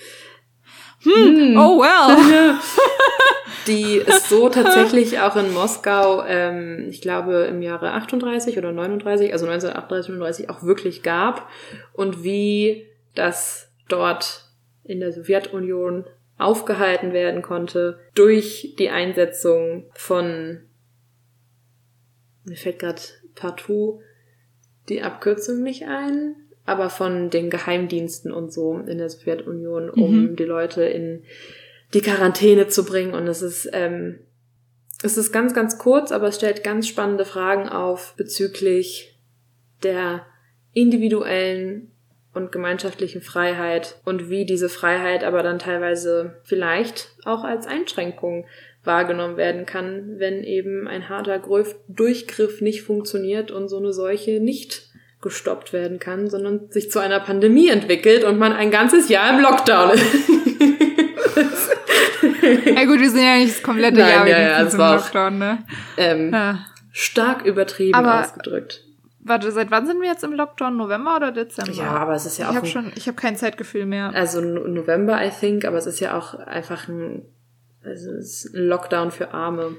Hm. 1.03 1.57
Oh 1.57 1.79
well. 1.79 2.57
die 3.67 3.99
es 3.99 4.29
so 4.29 4.49
tatsächlich 4.49 5.19
auch 5.19 5.35
in 5.35 5.53
Moskau, 5.53 6.23
ähm, 6.25 6.87
ich 6.89 7.01
glaube 7.01 7.43
im 7.43 7.61
Jahre 7.61 7.91
38 7.91 8.57
oder 8.57 8.71
39, 8.71 9.33
also 9.33 9.45
1938, 9.45 10.09
39 10.09 10.49
auch 10.49 10.63
wirklich 10.63 11.03
gab 11.03 11.49
und 11.93 12.23
wie 12.23 12.87
das 13.15 13.71
dort 13.87 14.45
in 14.83 14.99
der 14.99 15.11
Sowjetunion 15.11 16.05
aufgehalten 16.37 17.13
werden 17.13 17.41
konnte 17.41 17.99
durch 18.15 18.75
die 18.79 18.89
Einsetzung 18.89 19.89
von, 19.93 20.61
mir 22.45 22.57
fällt 22.57 22.79
gerade 22.79 23.01
partout 23.35 24.01
die 24.89 25.03
Abkürzung 25.03 25.61
nicht 25.61 25.87
ein, 25.87 26.35
aber 26.65 26.89
von 26.89 27.29
den 27.29 27.49
Geheimdiensten 27.49 28.31
und 28.31 28.53
so 28.53 28.77
in 28.77 28.97
der 28.97 29.09
Sowjetunion, 29.09 29.89
um 29.89 30.21
mhm. 30.21 30.35
die 30.35 30.45
Leute 30.45 30.83
in 30.83 31.23
die 31.93 32.01
Quarantäne 32.01 32.67
zu 32.67 32.85
bringen. 32.85 33.13
Und 33.13 33.27
es 33.27 33.41
ist, 33.41 33.69
ähm, 33.73 34.19
es 35.03 35.17
ist 35.17 35.31
ganz, 35.31 35.53
ganz 35.53 35.77
kurz, 35.77 36.11
aber 36.11 36.27
es 36.27 36.35
stellt 36.35 36.63
ganz 36.63 36.87
spannende 36.87 37.25
Fragen 37.25 37.67
auf 37.67 38.13
bezüglich 38.15 39.19
der 39.83 40.25
individuellen 40.73 41.91
und 42.33 42.51
gemeinschaftlichen 42.51 43.21
Freiheit 43.21 43.99
und 44.05 44.29
wie 44.29 44.45
diese 44.45 44.69
Freiheit 44.69 45.23
aber 45.23 45.43
dann 45.43 45.59
teilweise 45.59 46.39
vielleicht 46.43 47.09
auch 47.25 47.43
als 47.43 47.67
Einschränkung 47.67 48.45
wahrgenommen 48.83 49.37
werden 49.37 49.65
kann, 49.65 50.17
wenn 50.17 50.43
eben 50.43 50.87
ein 50.87 51.09
harter 51.09 51.41
Durchgriff 51.87 52.61
nicht 52.61 52.83
funktioniert 52.83 53.51
und 53.51 53.67
so 53.67 53.77
eine 53.77 53.91
Seuche 53.91 54.39
nicht 54.39 54.90
gestoppt 55.21 55.73
werden 55.73 55.99
kann, 55.99 56.29
sondern 56.29 56.71
sich 56.71 56.91
zu 56.91 56.99
einer 56.99 57.19
Pandemie 57.19 57.69
entwickelt 57.69 58.23
und 58.23 58.39
man 58.39 58.53
ein 58.53 58.71
ganzes 58.71 59.09
Jahr 59.09 59.29
im 59.29 59.39
Lockdown 59.39 59.91
ist. 59.91 60.03
ja 62.65 62.85
gut, 62.85 62.99
wir 62.99 63.09
sind 63.09 63.23
ja 63.23 63.37
nicht 63.37 63.55
das 63.55 63.63
komplette 63.63 63.99
Nein, 63.99 64.09
Jahr 64.09 64.27
ja, 64.27 64.39
ja, 64.39 64.63
es 64.63 64.77
war 64.77 64.95
Lockdown, 64.95 65.37
ne? 65.37 65.59
Ähm, 65.97 66.33
ja. 66.33 66.59
Stark 66.91 67.45
übertrieben 67.45 67.95
aber, 67.95 68.21
ausgedrückt. 68.21 68.83
Warte, 69.23 69.51
seit 69.51 69.69
wann 69.69 69.85
sind 69.85 70.01
wir 70.01 70.09
jetzt 70.09 70.23
im 70.23 70.33
Lockdown? 70.33 70.77
November 70.77 71.15
oder 71.15 71.31
Dezember? 71.31 71.71
Ja, 71.71 71.91
aber 71.91 72.13
es 72.13 72.25
ist 72.25 72.39
ja 72.39 72.47
auch. 72.47 72.51
Ich 72.51 72.57
habe 72.57 72.67
schon, 72.67 72.91
ich 72.95 73.07
habe 73.07 73.15
kein 73.15 73.37
Zeitgefühl 73.37 73.85
mehr. 73.85 74.11
Also 74.13 74.41
November, 74.41 75.23
I 75.23 75.29
think, 75.29 75.65
aber 75.65 75.77
es 75.77 75.85
ist 75.85 75.99
ja 75.99 76.17
auch 76.17 76.33
einfach 76.33 76.87
ein, 76.87 77.21
also 77.83 78.11
es 78.11 78.45
ist 78.45 78.55
ein 78.55 78.65
Lockdown 78.65 79.11
für 79.11 79.33
Arme. 79.33 79.77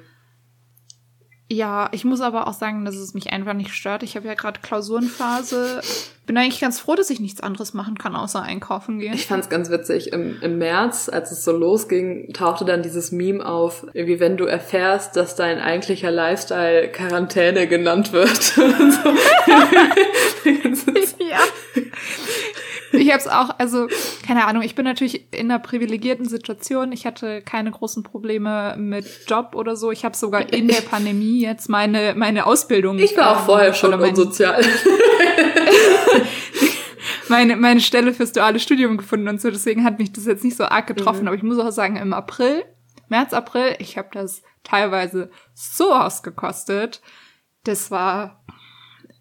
Ja, 1.52 1.90
ich 1.92 2.06
muss 2.06 2.22
aber 2.22 2.46
auch 2.46 2.54
sagen, 2.54 2.86
dass 2.86 2.94
es 2.94 3.12
mich 3.12 3.30
einfach 3.30 3.52
nicht 3.52 3.74
stört. 3.74 4.02
Ich 4.02 4.16
habe 4.16 4.26
ja 4.26 4.32
gerade 4.32 4.58
Klausurenphase. 4.60 5.82
Bin 6.24 6.38
eigentlich 6.38 6.62
ganz 6.62 6.80
froh, 6.80 6.94
dass 6.94 7.10
ich 7.10 7.20
nichts 7.20 7.42
anderes 7.42 7.74
machen 7.74 7.98
kann, 7.98 8.16
außer 8.16 8.40
einkaufen 8.40 8.98
gehen. 8.98 9.12
Ich 9.12 9.26
fand's 9.26 9.50
ganz 9.50 9.68
witzig. 9.68 10.14
Im, 10.14 10.40
Im 10.40 10.56
März, 10.56 11.10
als 11.10 11.30
es 11.30 11.44
so 11.44 11.52
losging, 11.52 12.32
tauchte 12.32 12.64
dann 12.64 12.82
dieses 12.82 13.12
Meme 13.12 13.44
auf, 13.44 13.86
wie 13.92 14.18
wenn 14.18 14.38
du 14.38 14.46
erfährst, 14.46 15.14
dass 15.14 15.36
dein 15.36 15.58
eigentlicher 15.58 16.10
Lifestyle 16.10 16.88
Quarantäne 16.88 17.66
genannt 17.66 18.14
wird. 18.14 18.54
Ich 22.92 23.10
habe 23.10 23.18
es 23.18 23.28
auch, 23.28 23.50
also 23.58 23.88
keine 24.26 24.46
Ahnung, 24.46 24.62
ich 24.62 24.74
bin 24.74 24.84
natürlich 24.84 25.32
in 25.32 25.50
einer 25.50 25.58
privilegierten 25.58 26.28
Situation. 26.28 26.92
Ich 26.92 27.06
hatte 27.06 27.42
keine 27.42 27.70
großen 27.70 28.02
Probleme 28.02 28.76
mit 28.78 29.06
Job 29.26 29.54
oder 29.54 29.76
so. 29.76 29.90
Ich 29.90 30.04
habe 30.04 30.16
sogar 30.16 30.52
in 30.52 30.68
der 30.68 30.82
Pandemie 30.82 31.40
jetzt 31.40 31.68
meine 31.68 32.14
meine 32.14 32.46
Ausbildung. 32.46 32.98
Ich 32.98 33.16
war 33.16 33.36
auch 33.36 33.46
vorher 33.46 33.74
schon 33.74 33.90
mein, 33.90 34.10
unsozial. 34.10 34.62
meine 37.28 37.56
meine 37.56 37.80
Stelle 37.80 38.12
fürs 38.12 38.32
duale 38.32 38.60
Studium 38.60 38.96
gefunden 38.96 39.28
und 39.28 39.40
so. 39.40 39.50
Deswegen 39.50 39.84
hat 39.84 39.98
mich 39.98 40.12
das 40.12 40.26
jetzt 40.26 40.44
nicht 40.44 40.56
so 40.56 40.64
arg 40.64 40.86
getroffen. 40.86 41.22
Mhm. 41.22 41.28
Aber 41.28 41.36
ich 41.36 41.42
muss 41.42 41.58
auch 41.58 41.72
sagen, 41.72 41.96
im 41.96 42.12
April, 42.12 42.64
März, 43.08 43.32
April, 43.32 43.76
ich 43.78 43.96
habe 43.96 44.08
das 44.12 44.42
teilweise 44.64 45.30
so 45.54 45.92
ausgekostet. 45.92 47.00
Das 47.64 47.90
war 47.90 48.42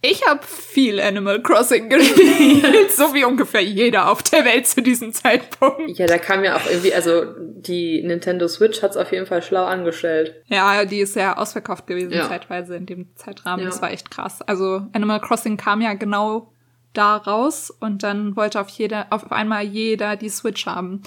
ich 0.04 0.26
habe 0.26 0.42
viel 0.44 1.00
Animal 1.00 1.44
Crossing 1.44 1.90
gespielt, 1.90 2.92
so 2.96 3.14
wie 3.14 3.24
ungefähr 3.24 3.64
jeder 3.64 4.10
auf 4.10 4.24
der 4.24 4.46
Welt 4.46 4.66
zu 4.66 4.82
diesem 4.82 5.14
Zeitpunkt. 5.14 5.98
Ja, 6.00 6.08
da 6.08 6.18
kam 6.18 6.44
ja 6.44 6.58
auch 6.58 6.66
irgendwie, 6.66 6.94
also 6.94 7.24
die 7.38 8.02
Nintendo 8.02 8.48
Switch 8.48 8.82
hat's 8.82 8.98
auf 8.98 9.12
jeden 9.12 9.28
Fall 9.28 9.44
schlau 9.44 9.66
angestellt. 9.66 10.44
Ja, 10.48 10.86
die 10.86 11.02
ist 11.02 11.16
ja 11.16 11.38
ausverkauft 11.38 11.86
gewesen 11.86 12.14
ja. 12.14 12.28
zeitweise 12.28 12.76
in 12.76 12.88
dem 12.88 13.16
Zeitrahmen. 13.16 13.64
Ja. 13.64 13.70
Das 13.70 13.82
war 13.84 13.92
echt 13.92 14.10
krass. 14.10 14.42
Also 14.42 14.88
Animal 14.94 15.22
Crossing 15.22 15.58
kam 15.58 15.82
ja 15.82 15.94
genau 15.94 16.52
da 16.94 17.18
raus 17.18 17.70
und 17.70 18.02
dann 18.02 18.36
wollte 18.36 18.60
auf 18.60 18.70
jeder, 18.70 19.08
auf 19.12 19.32
einmal 19.32 19.64
jeder 19.64 20.16
die 20.16 20.30
Switch 20.30 20.66
haben. 20.66 21.04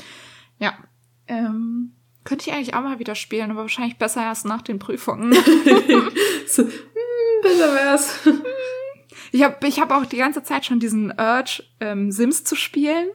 Ja. 0.59 0.73
Ähm, 1.27 1.95
könnte 2.23 2.49
ich 2.49 2.55
eigentlich 2.55 2.75
auch 2.75 2.83
mal 2.83 3.01
wieder 3.01 3.17
spielen, 3.17 3.51
aber 3.51 3.63
wahrscheinlich 3.63 3.99
besser 3.99 4.23
erst 4.23 4.47
nach 4.47 4.63
den 4.63 4.79
Prüfungen. 4.79 5.33
so, 6.47 6.63
hm, 6.63 6.71
besser 7.43 7.75
wär's. 7.75 8.21
Ich 9.35 9.43
habe 9.43 9.67
ich 9.67 9.81
hab 9.81 9.91
auch 9.91 10.07
die 10.07 10.19
ganze 10.19 10.45
Zeit 10.45 10.65
schon 10.65 10.79
diesen 10.79 11.11
Urge, 11.11 11.65
ähm, 11.81 12.13
Sims 12.13 12.45
zu 12.45 12.55
spielen, 12.55 13.09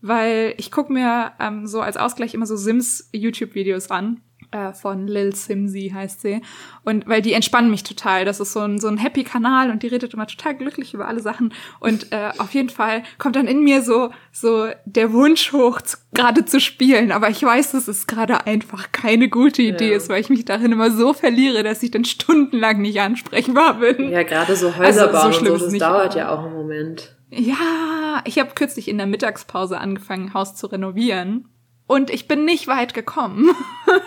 weil 0.00 0.54
ich 0.56 0.70
gucke 0.70 0.90
mir 0.90 1.32
ähm, 1.38 1.66
so 1.66 1.82
als 1.82 1.98
Ausgleich 1.98 2.32
immer 2.32 2.46
so 2.46 2.56
Sims-YouTube-Videos 2.56 3.90
an 3.90 4.22
äh, 4.50 4.72
von 4.72 5.06
Lil 5.06 5.34
Simsy 5.34 5.92
heißt 5.94 6.22
sie. 6.22 6.40
Und 6.84 7.06
weil 7.06 7.22
die 7.22 7.32
entspannen 7.32 7.70
mich 7.70 7.82
total. 7.82 8.24
Das 8.24 8.40
ist 8.40 8.52
so 8.52 8.60
ein, 8.60 8.78
so 8.78 8.88
ein 8.88 8.98
Happy-Kanal 8.98 9.70
und 9.70 9.82
die 9.82 9.88
redet 9.88 10.14
immer 10.14 10.26
total 10.26 10.56
glücklich 10.56 10.94
über 10.94 11.08
alle 11.08 11.20
Sachen. 11.20 11.52
Und 11.80 12.12
äh, 12.12 12.30
auf 12.38 12.54
jeden 12.54 12.70
Fall 12.70 13.02
kommt 13.18 13.36
dann 13.36 13.46
in 13.46 13.62
mir 13.62 13.82
so, 13.82 14.10
so 14.32 14.68
der 14.84 15.12
Wunsch 15.12 15.52
hoch, 15.52 15.80
gerade 16.12 16.44
zu 16.44 16.60
spielen. 16.60 17.12
Aber 17.12 17.28
ich 17.28 17.42
weiß, 17.42 17.72
dass 17.72 17.88
es 17.88 18.06
gerade 18.06 18.46
einfach 18.46 18.92
keine 18.92 19.28
gute 19.28 19.62
Idee 19.62 19.90
ja. 19.90 19.96
ist, 19.96 20.08
weil 20.08 20.20
ich 20.20 20.30
mich 20.30 20.44
darin 20.44 20.72
immer 20.72 20.90
so 20.90 21.12
verliere, 21.12 21.62
dass 21.62 21.82
ich 21.82 21.90
dann 21.90 22.04
stundenlang 22.04 22.80
nicht 22.80 23.00
ansprechbar 23.00 23.74
bin. 23.74 24.10
Ja, 24.10 24.22
gerade 24.22 24.56
so 24.56 24.76
Häuser 24.76 25.12
also, 25.12 25.38
so 25.38 25.38
und 25.38 25.58
so, 25.58 25.66
das 25.66 25.78
dauert 25.78 26.14
ja 26.14 26.30
auch 26.30 26.44
einen 26.44 26.54
Moment. 26.54 27.14
Ja, 27.30 28.22
ich 28.24 28.38
habe 28.38 28.52
kürzlich 28.54 28.88
in 28.88 28.96
der 28.96 29.06
Mittagspause 29.06 29.78
angefangen, 29.78 30.32
Haus 30.32 30.54
zu 30.54 30.66
renovieren. 30.66 31.48
Und 31.88 32.10
ich 32.10 32.28
bin 32.28 32.44
nicht 32.44 32.68
weit 32.68 32.92
gekommen 32.92 33.50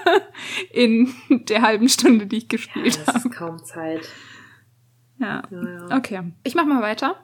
in 0.71 1.11
der 1.29 1.63
halben 1.63 1.89
Stunde, 1.89 2.27
die 2.27 2.37
ich 2.37 2.47
gespielt 2.47 2.95
ja, 2.95 3.01
habe. 3.01 3.13
Das 3.13 3.25
ist 3.25 3.31
kaum 3.31 3.63
Zeit. 3.65 4.07
Ja. 5.17 5.41
ja, 5.49 5.63
ja. 5.63 5.97
Okay, 5.97 6.31
ich 6.43 6.53
mach 6.53 6.65
mal 6.65 6.83
weiter. 6.83 7.15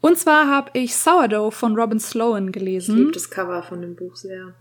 Und 0.00 0.18
zwar 0.18 0.48
habe 0.48 0.70
ich 0.74 0.96
Sourdough 0.96 1.54
von 1.54 1.76
Robin 1.76 2.00
Sloan 2.00 2.50
gelesen. 2.50 2.96
Ich 2.96 2.98
liebe 2.98 3.12
das 3.12 3.30
Cover 3.30 3.62
von 3.62 3.80
dem 3.82 3.94
Buch 3.94 4.16
sehr. 4.16 4.54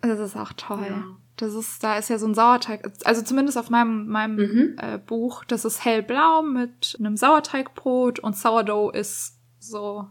Das 0.00 0.18
ist 0.18 0.36
auch 0.36 0.54
toll. 0.54 0.86
Ja. 0.88 1.04
Das 1.36 1.54
ist, 1.54 1.84
da 1.84 1.98
ist 1.98 2.08
ja 2.08 2.18
so 2.18 2.26
ein 2.26 2.34
Sauerteig, 2.34 2.90
also 3.04 3.22
zumindest 3.22 3.58
auf 3.58 3.68
meinem, 3.68 4.06
meinem 4.06 4.36
mhm. 4.36 4.76
äh, 4.78 4.98
Buch, 4.98 5.44
das 5.44 5.66
ist 5.66 5.84
hellblau 5.84 6.42
mit 6.42 6.96
einem 6.98 7.16
Sauerteigbrot 7.16 8.20
und 8.20 8.36
Sourdough 8.36 8.94
ist 8.94 9.38
so 9.58 10.08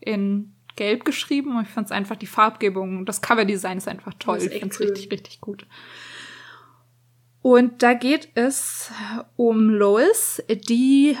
in 0.00 0.54
gelb 0.80 1.04
geschrieben 1.04 1.58
und 1.58 1.64
ich 1.64 1.68
fand 1.68 1.88
es 1.88 1.92
einfach 1.92 2.16
die 2.16 2.26
Farbgebung, 2.26 3.04
das 3.04 3.20
Coverdesign 3.20 3.76
ist 3.76 3.86
einfach 3.86 4.14
toll. 4.18 4.38
Ist 4.38 4.50
ich 4.50 4.60
fand's 4.60 4.80
cool. 4.80 4.86
richtig, 4.86 5.12
richtig 5.12 5.40
gut. 5.42 5.66
Und 7.42 7.82
da 7.82 7.92
geht 7.92 8.30
es 8.34 8.90
um 9.36 9.68
Lois, 9.68 10.42
die 10.48 11.18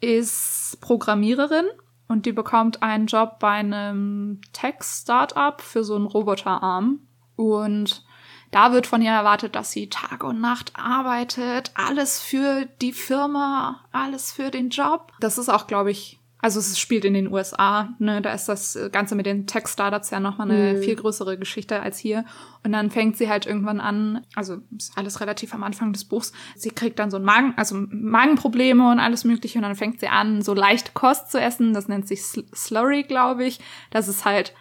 ist 0.00 0.78
Programmiererin 0.80 1.66
und 2.08 2.26
die 2.26 2.32
bekommt 2.32 2.82
einen 2.82 3.06
Job 3.06 3.38
bei 3.38 3.52
einem 3.52 4.40
Tech-Startup 4.52 5.60
für 5.60 5.84
so 5.84 5.94
einen 5.94 6.06
Roboterarm. 6.06 7.06
Und 7.36 8.04
da 8.50 8.72
wird 8.72 8.88
von 8.88 9.00
ihr 9.00 9.12
erwartet, 9.12 9.54
dass 9.54 9.70
sie 9.70 9.90
Tag 9.90 10.24
und 10.24 10.40
Nacht 10.40 10.72
arbeitet, 10.74 11.70
alles 11.74 12.20
für 12.20 12.66
die 12.80 12.92
Firma, 12.92 13.84
alles 13.92 14.32
für 14.32 14.50
den 14.50 14.70
Job. 14.70 15.12
Das 15.20 15.38
ist 15.38 15.48
auch, 15.48 15.68
glaube 15.68 15.92
ich, 15.92 16.18
also 16.42 16.58
es 16.58 16.78
spielt 16.78 17.04
in 17.04 17.14
den 17.14 17.32
USA, 17.32 17.94
ne, 18.00 18.20
da 18.20 18.34
ist 18.34 18.48
das 18.48 18.76
Ganze 18.90 19.14
mit 19.14 19.26
den 19.26 19.46
Tech-Startups 19.46 20.10
ja 20.10 20.18
nochmal 20.18 20.50
eine 20.50 20.74
mhm. 20.74 20.82
viel 20.82 20.96
größere 20.96 21.38
Geschichte 21.38 21.80
als 21.80 21.98
hier. 21.98 22.24
Und 22.64 22.72
dann 22.72 22.90
fängt 22.90 23.16
sie 23.16 23.30
halt 23.30 23.46
irgendwann 23.46 23.80
an, 23.80 24.26
also 24.34 24.58
ist 24.76 24.92
alles 24.96 25.20
relativ 25.20 25.54
am 25.54 25.62
Anfang 25.62 25.92
des 25.92 26.04
Buchs, 26.04 26.32
sie 26.56 26.70
kriegt 26.70 26.98
dann 26.98 27.12
so 27.12 27.16
ein 27.16 27.22
Magen, 27.22 27.54
also 27.56 27.76
Magenprobleme 27.76 28.90
und 28.90 28.98
alles 28.98 29.22
mögliche 29.22 29.58
und 29.58 29.62
dann 29.62 29.76
fängt 29.76 30.00
sie 30.00 30.08
an, 30.08 30.42
so 30.42 30.52
leichte 30.52 30.90
Kost 30.94 31.30
zu 31.30 31.40
essen, 31.40 31.74
das 31.74 31.86
nennt 31.86 32.08
sich 32.08 32.22
Slurry, 32.22 33.04
glaube 33.04 33.44
ich. 33.44 33.60
Das 33.90 34.08
ist 34.08 34.24
halt 34.24 34.52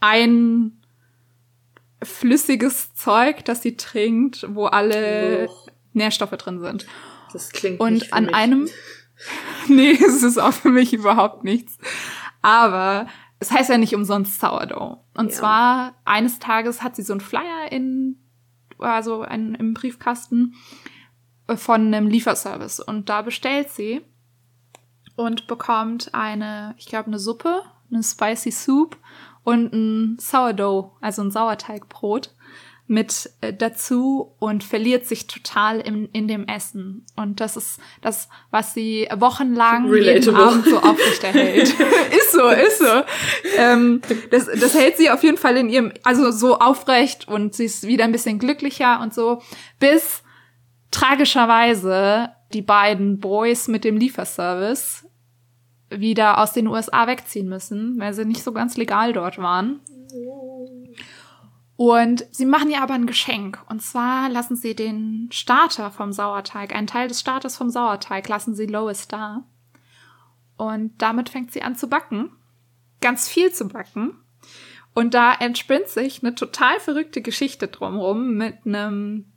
ein 0.00 0.80
flüssiges 2.02 2.94
Zeug, 2.94 3.44
das 3.44 3.60
sie 3.60 3.76
trinkt, 3.76 4.46
wo 4.48 4.64
alle 4.64 5.48
Och. 5.50 5.68
Nährstoffe 5.92 6.30
drin 6.30 6.60
sind. 6.60 6.86
Das 7.32 7.50
klingt 7.50 7.78
Und 7.78 8.12
an 8.12 8.32
einem, 8.32 8.68
nee, 9.68 9.92
es 9.92 10.22
ist 10.22 10.38
auch 10.38 10.52
für 10.52 10.70
mich 10.70 10.92
überhaupt 10.92 11.44
nichts. 11.44 11.78
Aber 12.42 13.06
es 13.38 13.50
heißt 13.50 13.70
ja 13.70 13.78
nicht 13.78 13.94
umsonst 13.94 14.40
Sourdough. 14.40 14.98
Und 15.14 15.26
Ja. 15.26 15.32
zwar 15.32 15.94
eines 16.04 16.38
Tages 16.38 16.82
hat 16.82 16.96
sie 16.96 17.02
so 17.02 17.12
einen 17.12 17.20
Flyer 17.20 17.70
in, 17.70 18.16
also 18.78 19.22
einen, 19.22 19.54
im 19.54 19.74
Briefkasten 19.74 20.54
von 21.48 21.86
einem 21.86 22.06
Lieferservice. 22.06 22.80
Und 22.80 23.08
da 23.08 23.22
bestellt 23.22 23.70
sie 23.70 24.02
und 25.16 25.46
bekommt 25.46 26.14
eine, 26.14 26.74
ich 26.78 26.86
glaube, 26.86 27.08
eine 27.08 27.18
Suppe, 27.18 27.62
eine 27.90 28.02
Spicy 28.02 28.50
Soup 28.52 28.96
und 29.42 29.72
ein 29.72 30.18
Sourdough, 30.20 30.92
also 31.00 31.22
ein 31.22 31.30
Sauerteigbrot 31.30 32.34
mit 32.90 33.30
äh, 33.40 33.54
dazu 33.54 34.34
und 34.40 34.64
verliert 34.64 35.06
sich 35.06 35.28
total 35.28 35.78
in, 35.78 36.06
in 36.06 36.26
dem 36.26 36.48
Essen. 36.48 37.06
Und 37.14 37.40
das 37.40 37.56
ist 37.56 37.78
das, 38.02 38.28
was 38.50 38.74
sie 38.74 39.06
wochenlang 39.14 39.84
jeden 39.84 39.94
Relatable. 39.94 40.44
Abend 40.44 40.66
so 40.66 40.78
aufrechterhält. 40.78 41.68
ist 42.18 42.32
so, 42.32 42.48
ist 42.48 42.78
so. 42.80 43.02
Ähm, 43.58 44.02
das, 44.32 44.46
das 44.46 44.74
hält 44.74 44.96
sie 44.96 45.08
auf 45.08 45.22
jeden 45.22 45.36
Fall 45.36 45.56
in 45.56 45.68
ihrem, 45.68 45.92
also 46.02 46.32
so 46.32 46.58
aufrecht 46.58 47.28
und 47.28 47.54
sie 47.54 47.66
ist 47.66 47.86
wieder 47.86 48.02
ein 48.02 48.12
bisschen 48.12 48.40
glücklicher 48.40 49.00
und 49.00 49.14
so, 49.14 49.40
bis 49.78 50.24
tragischerweise 50.90 52.30
die 52.52 52.62
beiden 52.62 53.20
Boys 53.20 53.68
mit 53.68 53.84
dem 53.84 53.96
Lieferservice 53.96 55.06
wieder 55.90 56.38
aus 56.38 56.54
den 56.54 56.66
USA 56.66 57.06
wegziehen 57.06 57.48
müssen, 57.48 58.00
weil 58.00 58.14
sie 58.14 58.24
nicht 58.24 58.42
so 58.42 58.50
ganz 58.50 58.76
legal 58.76 59.12
dort 59.12 59.38
waren. 59.38 59.78
Und 61.80 62.26
sie 62.30 62.44
machen 62.44 62.68
ihr 62.68 62.82
aber 62.82 62.92
ein 62.92 63.06
Geschenk. 63.06 63.58
Und 63.70 63.80
zwar 63.80 64.28
lassen 64.28 64.54
sie 64.54 64.76
den 64.76 65.30
Starter 65.32 65.90
vom 65.90 66.12
Sauerteig, 66.12 66.74
einen 66.74 66.86
Teil 66.86 67.08
des 67.08 67.20
Starters 67.20 67.56
vom 67.56 67.70
Sauerteig, 67.70 68.28
lassen 68.28 68.54
sie 68.54 68.66
Lois 68.66 69.08
da. 69.08 69.44
Und 70.58 70.92
damit 71.00 71.30
fängt 71.30 71.54
sie 71.54 71.62
an 71.62 71.76
zu 71.76 71.88
backen. 71.88 72.32
Ganz 73.00 73.30
viel 73.30 73.50
zu 73.50 73.66
backen. 73.66 74.12
Und 74.92 75.14
da 75.14 75.32
entspinnt 75.32 75.88
sich 75.88 76.22
eine 76.22 76.34
total 76.34 76.78
verrückte 76.80 77.22
Geschichte 77.22 77.68
drumherum 77.68 78.34
mit 78.34 78.58
einem 78.66 79.32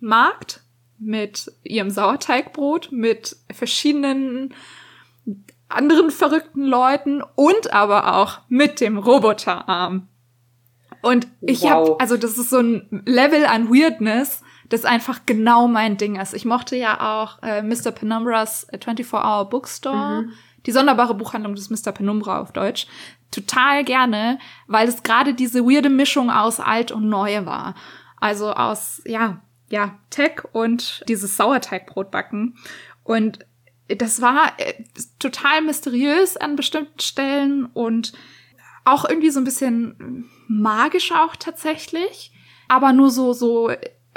Markt, 0.00 0.62
mit 0.98 1.52
ihrem 1.64 1.90
Sauerteigbrot, 1.90 2.92
mit 2.92 3.36
verschiedenen 3.52 4.54
anderen 5.68 6.10
verrückten 6.10 6.64
Leuten 6.64 7.22
und 7.34 7.74
aber 7.74 8.16
auch 8.16 8.40
mit 8.48 8.80
dem 8.80 8.96
Roboterarm. 8.96 10.08
Und 11.04 11.26
ich 11.40 11.62
Wow. 11.62 11.68
habe, 11.70 12.00
also 12.00 12.16
das 12.16 12.38
ist 12.38 12.50
so 12.50 12.58
ein 12.60 13.02
Level 13.06 13.44
an 13.46 13.68
Weirdness, 13.68 14.42
das 14.68 14.84
einfach 14.84 15.20
genau 15.26 15.68
mein 15.68 15.96
Ding 15.98 16.16
ist. 16.16 16.32
Ich 16.34 16.44
mochte 16.44 16.76
ja 16.76 17.20
auch 17.20 17.42
äh, 17.42 17.62
Mr. 17.62 17.90
Penumbras 17.90 18.66
24-Hour 18.72 19.50
Bookstore, 19.50 20.24
die 20.64 20.72
sonderbare 20.72 21.14
Buchhandlung 21.14 21.54
des 21.54 21.68
Mr. 21.68 21.92
Penumbra 21.92 22.40
auf 22.40 22.52
Deutsch, 22.52 22.86
total 23.30 23.84
gerne, 23.84 24.38
weil 24.66 24.88
es 24.88 25.02
gerade 25.02 25.34
diese 25.34 25.64
weirde 25.64 25.90
Mischung 25.90 26.30
aus 26.30 26.60
alt 26.60 26.90
und 26.90 27.08
neu 27.08 27.44
war. 27.44 27.74
Also 28.18 28.52
aus, 28.52 29.02
ja, 29.04 29.42
ja, 29.68 29.98
Tech 30.08 30.42
und 30.52 31.04
dieses 31.08 31.36
Sauerteigbrot 31.36 32.10
backen. 32.10 32.56
Und 33.02 33.40
das 33.88 34.22
war 34.22 34.52
äh, 34.56 34.84
total 35.18 35.60
mysteriös 35.60 36.38
an 36.38 36.56
bestimmten 36.56 37.00
Stellen 37.00 37.66
und 37.66 38.14
auch 38.84 39.08
irgendwie 39.08 39.30
so 39.30 39.40
ein 39.40 39.44
bisschen 39.44 40.28
magisch 40.48 41.12
auch 41.12 41.36
tatsächlich, 41.36 42.32
aber 42.68 42.92
nur 42.92 43.10
so 43.10 43.32
so 43.32 43.70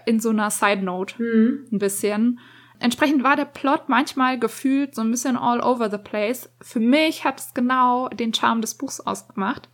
in 0.06 0.20
so 0.20 0.30
einer 0.30 0.50
Side 0.50 0.84
Note 0.84 1.18
Hm. 1.18 1.68
ein 1.72 1.80
bisschen. 1.80 2.40
Entsprechend 2.80 3.24
war 3.24 3.36
der 3.36 3.46
Plot 3.46 3.90
manchmal 3.90 4.38
gefühlt 4.40 4.94
so 4.94 5.02
ein 5.02 5.10
bisschen 5.10 5.36
all 5.36 5.62
over 5.62 5.90
the 5.90 5.98
place. 5.98 6.50
Für 6.62 6.80
mich 6.80 7.24
hat 7.24 7.40
es 7.40 7.54
genau 7.54 8.08
den 8.10 8.34
Charme 8.34 8.62
des 8.62 8.76
Buchs 8.76 9.00
ausgemacht. 9.00 9.68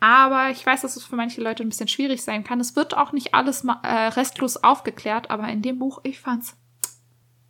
Aber 0.00 0.48
ich 0.48 0.64
weiß, 0.64 0.80
dass 0.80 0.96
es 0.96 1.04
für 1.04 1.16
manche 1.16 1.42
Leute 1.42 1.62
ein 1.62 1.68
bisschen 1.68 1.88
schwierig 1.88 2.22
sein 2.22 2.42
kann. 2.42 2.58
Es 2.58 2.74
wird 2.74 2.96
auch 2.96 3.12
nicht 3.12 3.34
alles 3.34 3.64
äh, 3.82 3.88
restlos 3.88 4.56
aufgeklärt, 4.56 5.30
aber 5.30 5.46
in 5.48 5.60
dem 5.60 5.78
Buch, 5.78 6.00
ich 6.02 6.18
fand's 6.20 6.56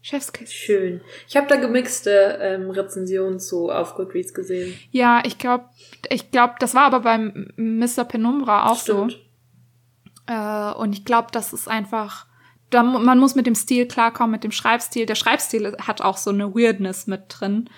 Chefskiss. 0.02 0.52
Schön. 0.52 1.02
Ich 1.28 1.36
habe 1.36 1.46
da 1.46 1.56
gemixte 1.56 2.38
ähm, 2.40 2.70
Rezensionen 2.70 3.38
zu 3.38 3.70
auf 3.70 3.94
Goodreads 3.94 4.32
gesehen. 4.32 4.74
Ja, 4.90 5.22
ich 5.24 5.38
glaube, 5.38 5.64
ich 6.08 6.30
glaube, 6.30 6.54
das 6.58 6.74
war 6.74 6.84
aber 6.84 7.00
beim 7.00 7.52
Mr. 7.56 8.04
Penumbra 8.04 8.70
auch 8.70 8.80
Stimmt. 8.80 9.12
so. 9.12 10.32
Äh, 10.32 10.72
und 10.74 10.94
ich 10.94 11.04
glaube, 11.04 11.28
das 11.32 11.52
ist 11.52 11.68
einfach, 11.68 12.26
da, 12.70 12.82
man 12.82 13.18
muss 13.18 13.34
mit 13.34 13.46
dem 13.46 13.54
Stil 13.54 13.86
klarkommen, 13.86 14.30
mit 14.30 14.44
dem 14.44 14.52
Schreibstil. 14.52 15.04
Der 15.04 15.16
Schreibstil 15.16 15.76
hat 15.80 16.00
auch 16.00 16.16
so 16.16 16.30
eine 16.30 16.54
Weirdness 16.54 17.06
mit 17.06 17.24
drin. 17.28 17.68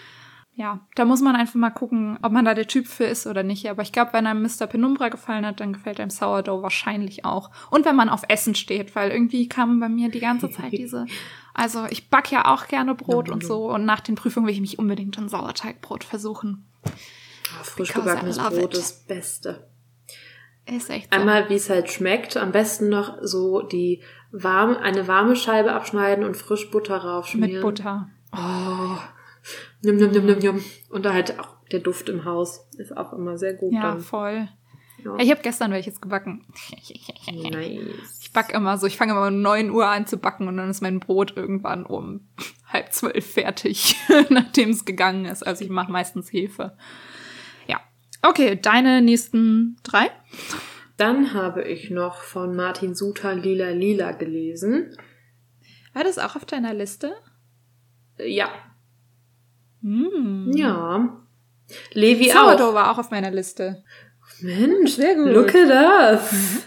Ja, 0.54 0.86
da 0.96 1.06
muss 1.06 1.22
man 1.22 1.34
einfach 1.34 1.54
mal 1.54 1.70
gucken, 1.70 2.18
ob 2.22 2.30
man 2.30 2.44
da 2.44 2.52
der 2.52 2.66
Typ 2.66 2.86
für 2.86 3.04
ist 3.04 3.26
oder 3.26 3.42
nicht. 3.42 3.68
Aber 3.70 3.82
ich 3.82 3.90
glaube, 3.90 4.12
wenn 4.12 4.26
einem 4.26 4.42
Mr. 4.42 4.66
Penumbra 4.66 5.08
gefallen 5.08 5.46
hat, 5.46 5.60
dann 5.60 5.72
gefällt 5.72 5.98
einem 5.98 6.10
Sourdough 6.10 6.62
wahrscheinlich 6.62 7.24
auch. 7.24 7.50
Und 7.70 7.86
wenn 7.86 7.96
man 7.96 8.10
auf 8.10 8.22
Essen 8.28 8.54
steht, 8.54 8.94
weil 8.94 9.10
irgendwie 9.10 9.48
kam 9.48 9.80
bei 9.80 9.88
mir 9.88 10.10
die 10.10 10.20
ganze 10.20 10.50
Zeit 10.50 10.72
diese, 10.72 11.06
also 11.54 11.86
ich 11.90 12.08
back 12.10 12.30
ja 12.32 12.52
auch 12.52 12.66
gerne 12.68 12.94
Brot 12.94 13.28
und 13.30 13.44
so. 13.44 13.70
Und 13.70 13.84
nach 13.84 14.00
den 14.00 14.14
Prüfungen 14.14 14.46
will 14.46 14.54
ich 14.54 14.60
mich 14.60 14.78
unbedingt 14.78 15.18
ein 15.18 15.28
Sauerteigbrot 15.28 16.04
versuchen. 16.04 16.66
Ah, 16.84 17.62
frisch 17.64 17.92
gebackenes 17.92 18.38
Brot 18.38 18.74
ist 18.74 18.80
das 18.80 19.06
Beste. 19.06 19.68
Ist 20.64 20.90
echt 20.90 21.12
so. 21.12 21.18
Einmal, 21.18 21.48
wie 21.50 21.54
es 21.54 21.68
halt 21.68 21.90
schmeckt. 21.90 22.36
Am 22.36 22.52
besten 22.52 22.88
noch 22.88 23.18
so 23.20 23.62
die 23.62 24.02
warm, 24.30 24.76
eine 24.76 25.08
warme 25.08 25.36
Scheibe 25.36 25.72
abschneiden 25.72 26.24
und 26.24 26.36
frisch 26.36 26.70
Butter 26.70 26.98
raufschmieren. 26.98 27.52
mit 27.52 27.62
Butter. 27.62 28.08
Oh. 28.32 28.96
Nimm, 29.82 29.96
nimm, 29.96 30.12
nimm, 30.12 30.26
nimm, 30.26 30.38
nimm. 30.38 30.64
Und 30.88 31.04
da 31.04 31.12
halt 31.12 31.38
auch 31.40 31.56
der 31.72 31.80
Duft 31.80 32.08
im 32.08 32.24
Haus 32.24 32.68
ist 32.78 32.96
auch 32.96 33.12
immer 33.12 33.36
sehr 33.38 33.54
gut 33.54 33.72
Ja, 33.72 33.82
dann. 33.92 34.00
voll. 34.00 34.48
Ja. 35.04 35.16
Ich 35.18 35.30
habe 35.30 35.42
gestern 35.42 35.72
welches 35.72 36.00
gebacken. 36.00 36.46
nice. 37.50 38.21
Ich 38.32 38.34
back 38.34 38.54
immer 38.54 38.78
so, 38.78 38.86
ich 38.86 38.96
fange 38.96 39.12
immer 39.12 39.26
um 39.26 39.42
9 39.42 39.68
Uhr 39.70 39.86
an 39.86 40.06
zu 40.06 40.16
backen 40.16 40.48
und 40.48 40.56
dann 40.56 40.70
ist 40.70 40.80
mein 40.80 41.00
Brot 41.00 41.36
irgendwann 41.36 41.84
um 41.84 42.26
halb 42.66 42.90
zwölf 42.90 43.30
fertig, 43.30 43.96
nachdem 44.30 44.70
es 44.70 44.86
gegangen 44.86 45.26
ist. 45.26 45.46
Also 45.46 45.62
ich 45.62 45.70
mache 45.70 45.92
meistens 45.92 46.32
Hefe. 46.32 46.74
Ja. 47.66 47.78
Okay, 48.22 48.58
deine 48.58 49.02
nächsten 49.02 49.76
drei? 49.82 50.10
Dann 50.96 51.34
habe 51.34 51.62
ich 51.64 51.90
noch 51.90 52.22
von 52.22 52.56
Martin 52.56 52.94
Suter 52.94 53.34
Lila 53.34 53.68
Lila 53.68 54.12
gelesen. 54.12 54.96
War 55.92 56.04
das 56.04 56.18
auch 56.18 56.34
auf 56.34 56.46
deiner 56.46 56.72
Liste? 56.72 57.12
Ja. 58.16 58.48
Hm. 59.82 60.52
Ja. 60.54 61.18
Levi 61.92 62.30
Sourdough 62.30 62.70
auch. 62.70 62.74
war 62.74 62.92
auch 62.92 62.98
auf 62.98 63.10
meiner 63.10 63.30
Liste. 63.30 63.84
Mensch, 64.40 64.92
Sehr 64.92 65.16
gut. 65.16 65.34
look 65.34 65.54
at 65.54 65.68
us. 65.68 66.62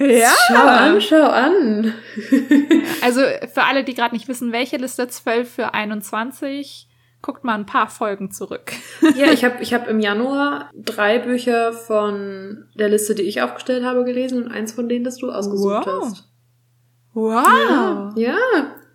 Ja. 0.00 0.32
Schau 0.48 0.66
an, 0.66 1.00
schau 1.00 1.22
an. 1.28 1.94
Also 3.02 3.20
für 3.52 3.64
alle, 3.64 3.84
die 3.84 3.94
gerade 3.94 4.14
nicht 4.14 4.28
wissen, 4.28 4.50
welche 4.52 4.76
Liste 4.78 5.06
12 5.08 5.50
für 5.54 5.74
21, 5.74 6.88
guckt 7.22 7.44
mal 7.44 7.54
ein 7.54 7.66
paar 7.66 7.88
Folgen 7.88 8.30
zurück. 8.30 8.72
Ja, 9.16 9.26
ich 9.30 9.44
habe 9.44 9.62
ich 9.62 9.74
hab 9.74 9.88
im 9.88 10.00
Januar 10.00 10.70
drei 10.74 11.18
Bücher 11.18 11.72
von 11.72 12.64
der 12.74 12.88
Liste, 12.88 13.14
die 13.14 13.22
ich 13.22 13.42
aufgestellt 13.42 13.84
habe, 13.84 14.04
gelesen 14.04 14.42
und 14.44 14.50
eins 14.50 14.72
von 14.72 14.88
denen, 14.88 15.04
das 15.04 15.16
du 15.18 15.30
ausgesucht 15.30 15.86
Wow. 15.86 16.02
hast. 16.02 16.24
Wow. 17.12 18.12
Ja, 18.16 18.36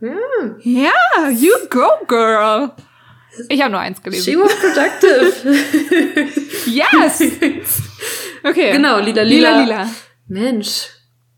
ja. 0.01 0.15
Ja, 0.63 1.29
you 1.29 1.51
go, 1.69 1.87
girl. 2.07 2.71
Ich 3.49 3.61
habe 3.61 3.71
nur 3.71 3.79
eins 3.81 4.01
gelesen. 4.01 4.23
She 4.33 4.37
was 4.39 4.55
productive. 4.55 5.55
Yes! 6.65 7.21
Okay. 8.43 8.71
genau, 8.73 8.99
Lila 8.99 9.21
Lila, 9.23 9.61
Lila. 9.61 9.61
lila. 9.63 9.89
Mensch, 10.27 10.87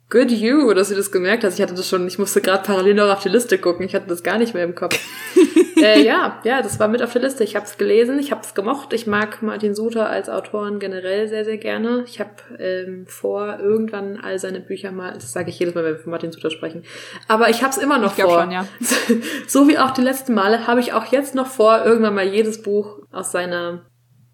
good 0.09 0.31
you, 0.31 0.73
dass 0.73 0.89
du 0.89 0.95
das 0.95 1.11
gemerkt 1.11 1.43
hast. 1.43 1.55
Ich 1.55 1.61
hatte 1.61 1.73
das 1.73 1.89
schon, 1.89 2.07
ich 2.07 2.17
musste 2.17 2.41
gerade 2.41 2.63
parallel 2.63 2.93
noch 2.93 3.09
auf 3.11 3.21
die 3.23 3.29
Liste 3.29 3.57
gucken. 3.57 3.85
Ich 3.85 3.93
hatte 3.95 4.07
das 4.07 4.23
gar 4.23 4.37
nicht 4.37 4.53
mehr 4.53 4.63
im 4.63 4.73
Kopf. 4.73 4.97
äh, 5.81 6.01
ja, 6.01 6.39
ja, 6.45 6.61
das 6.61 6.79
war 6.79 6.87
mit 6.87 7.01
auf 7.03 7.11
der 7.13 7.21
Liste. 7.23 7.43
Ich 7.43 7.55
habe 7.55 7.65
es 7.65 7.77
gelesen, 7.77 8.17
ich 8.19 8.31
habe 8.31 8.41
es 8.41 8.53
gemocht. 8.55 8.93
Ich 8.93 9.05
mag 9.05 9.41
Martin 9.41 9.75
Suter 9.75 10.09
als 10.09 10.29
Autoren 10.29 10.79
generell 10.79 11.27
sehr, 11.27 11.43
sehr 11.45 11.57
gerne. 11.57 12.03
Ich 12.07 12.19
habe 12.21 12.31
ähm, 12.57 13.05
vor, 13.07 13.59
irgendwann 13.59 14.17
all 14.17 14.39
seine 14.39 14.59
Bücher 14.61 14.91
mal, 14.91 15.13
das 15.13 15.33
sage 15.33 15.49
ich 15.49 15.59
jedes 15.59 15.75
Mal, 15.75 15.83
wenn 15.83 15.93
wir 15.95 15.99
von 15.99 16.11
Martin 16.11 16.31
Suter 16.31 16.51
sprechen, 16.51 16.83
aber 17.27 17.49
ich 17.49 17.61
habe 17.61 17.71
es 17.71 17.77
immer 17.77 17.97
noch 17.97 18.17
Ich 18.17 18.23
vor. 18.23 18.41
schon, 18.41 18.51
ja. 18.51 18.65
so 19.47 19.67
wie 19.67 19.77
auch 19.77 19.91
die 19.91 20.01
letzten 20.01 20.33
Male 20.33 20.67
habe 20.67 20.79
ich 20.79 20.93
auch 20.93 21.05
jetzt 21.11 21.35
noch 21.35 21.47
vor, 21.47 21.83
irgendwann 21.85 22.15
mal 22.15 22.25
jedes 22.27 22.61
Buch 22.61 22.99
aus 23.11 23.31
seiner 23.33 23.85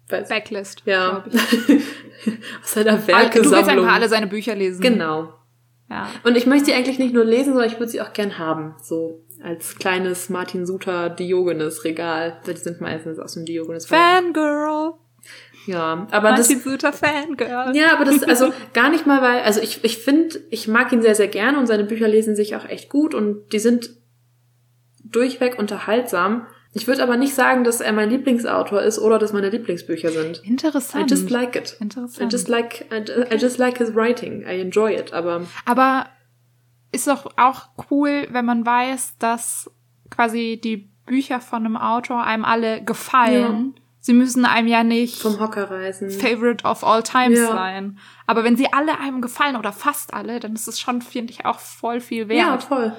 weiß, 0.08 0.28
Backlist. 0.28 0.82
ja, 0.86 1.24
aus 2.62 2.72
seiner 2.74 2.92
Alle- 2.92 2.98
Du 3.00 3.06
willst 3.08 3.08
Werkesammlung. 3.50 3.84
einfach 3.84 3.94
alle 3.96 4.08
seine 4.08 4.26
Bücher 4.28 4.54
lesen. 4.54 4.80
Genau. 4.80 5.32
Ja. 5.90 6.08
Und 6.24 6.36
ich 6.36 6.46
möchte 6.46 6.66
sie 6.66 6.74
eigentlich 6.74 6.98
nicht 6.98 7.14
nur 7.14 7.24
lesen, 7.24 7.52
sondern 7.52 7.70
ich 7.70 7.78
würde 7.78 7.90
sie 7.90 8.00
auch 8.00 8.12
gern 8.12 8.38
haben. 8.38 8.74
So 8.82 9.24
als 9.42 9.76
kleines 9.76 10.30
Martin 10.30 10.64
Suter 10.66 11.10
Diogenes 11.10 11.84
Regal. 11.84 12.40
Die 12.46 12.56
sind 12.56 12.80
meistens 12.80 13.18
aus 13.18 13.34
dem 13.34 13.44
Diogenes. 13.44 13.86
Fangirl. 13.86 14.94
Ja, 15.66 16.06
aber 16.10 16.32
das. 16.32 16.50
Absoluter 16.50 16.92
Fangirl. 16.92 17.76
Ja, 17.76 17.92
aber 17.94 18.04
das, 18.04 18.22
also 18.22 18.52
gar 18.72 18.90
nicht 18.90 19.06
mal, 19.06 19.22
weil, 19.22 19.42
also 19.42 19.60
ich, 19.60 19.84
ich 19.84 19.98
finde, 19.98 20.40
ich 20.50 20.68
mag 20.68 20.92
ihn 20.92 21.02
sehr, 21.02 21.14
sehr 21.14 21.28
gerne 21.28 21.58
und 21.58 21.66
seine 21.66 21.84
Bücher 21.84 22.08
lesen 22.08 22.36
sich 22.36 22.56
auch 22.56 22.66
echt 22.66 22.88
gut 22.88 23.14
und 23.14 23.52
die 23.52 23.58
sind 23.58 23.90
durchweg 25.04 25.58
unterhaltsam. 25.58 26.46
Ich 26.76 26.86
würde 26.88 27.02
aber 27.04 27.16
nicht 27.16 27.34
sagen, 27.34 27.62
dass 27.62 27.80
er 27.80 27.92
mein 27.92 28.10
Lieblingsautor 28.10 28.82
ist 28.82 28.98
oder 28.98 29.18
dass 29.18 29.32
meine 29.32 29.48
Lieblingsbücher 29.48 30.10
sind. 30.10 30.42
Interessant. 30.44 31.08
I 31.10 31.14
just 31.14 31.30
like 31.30 31.54
it. 31.54 31.76
Interessant. 31.80 32.20
I 32.32 32.34
just 32.34 32.48
like, 32.48 32.84
I, 32.92 33.32
I 33.32 33.38
just 33.38 33.58
like 33.58 33.78
his 33.78 33.94
writing. 33.94 34.42
I 34.42 34.60
enjoy 34.60 34.92
it, 34.94 35.12
aber 35.12 35.42
Aber 35.64 36.06
ist 36.90 37.06
doch 37.06 37.26
auch 37.36 37.68
cool, 37.90 38.26
wenn 38.30 38.44
man 38.44 38.66
weiß, 38.66 39.18
dass 39.18 39.70
quasi 40.10 40.60
die 40.62 40.90
Bücher 41.06 41.40
von 41.40 41.64
einem 41.64 41.76
Autor 41.76 42.24
einem 42.24 42.44
alle 42.44 42.82
gefallen. 42.82 43.74
Sie 44.00 44.12
müssen 44.12 44.44
einem 44.44 44.68
ja 44.68 44.82
nicht 44.84 45.20
vom 45.22 45.38
Hocker 45.40 45.70
reisen. 45.70 46.10
Favorite 46.10 46.64
of 46.66 46.84
all 46.84 47.02
times 47.02 47.38
Ja. 47.38 47.52
sein. 47.52 47.98
Aber 48.26 48.42
wenn 48.44 48.56
sie 48.56 48.70
alle 48.72 48.98
einem 49.00 49.20
gefallen 49.22 49.56
oder 49.56 49.72
fast 49.72 50.12
alle, 50.12 50.40
dann 50.40 50.54
ist 50.54 50.66
es 50.68 50.78
schon, 50.80 51.02
finde 51.02 51.32
ich, 51.32 51.46
auch 51.46 51.58
voll 51.58 52.00
viel 52.00 52.30
Ja, 52.32 52.50
wert. 52.52 52.64
voll. 52.64 52.92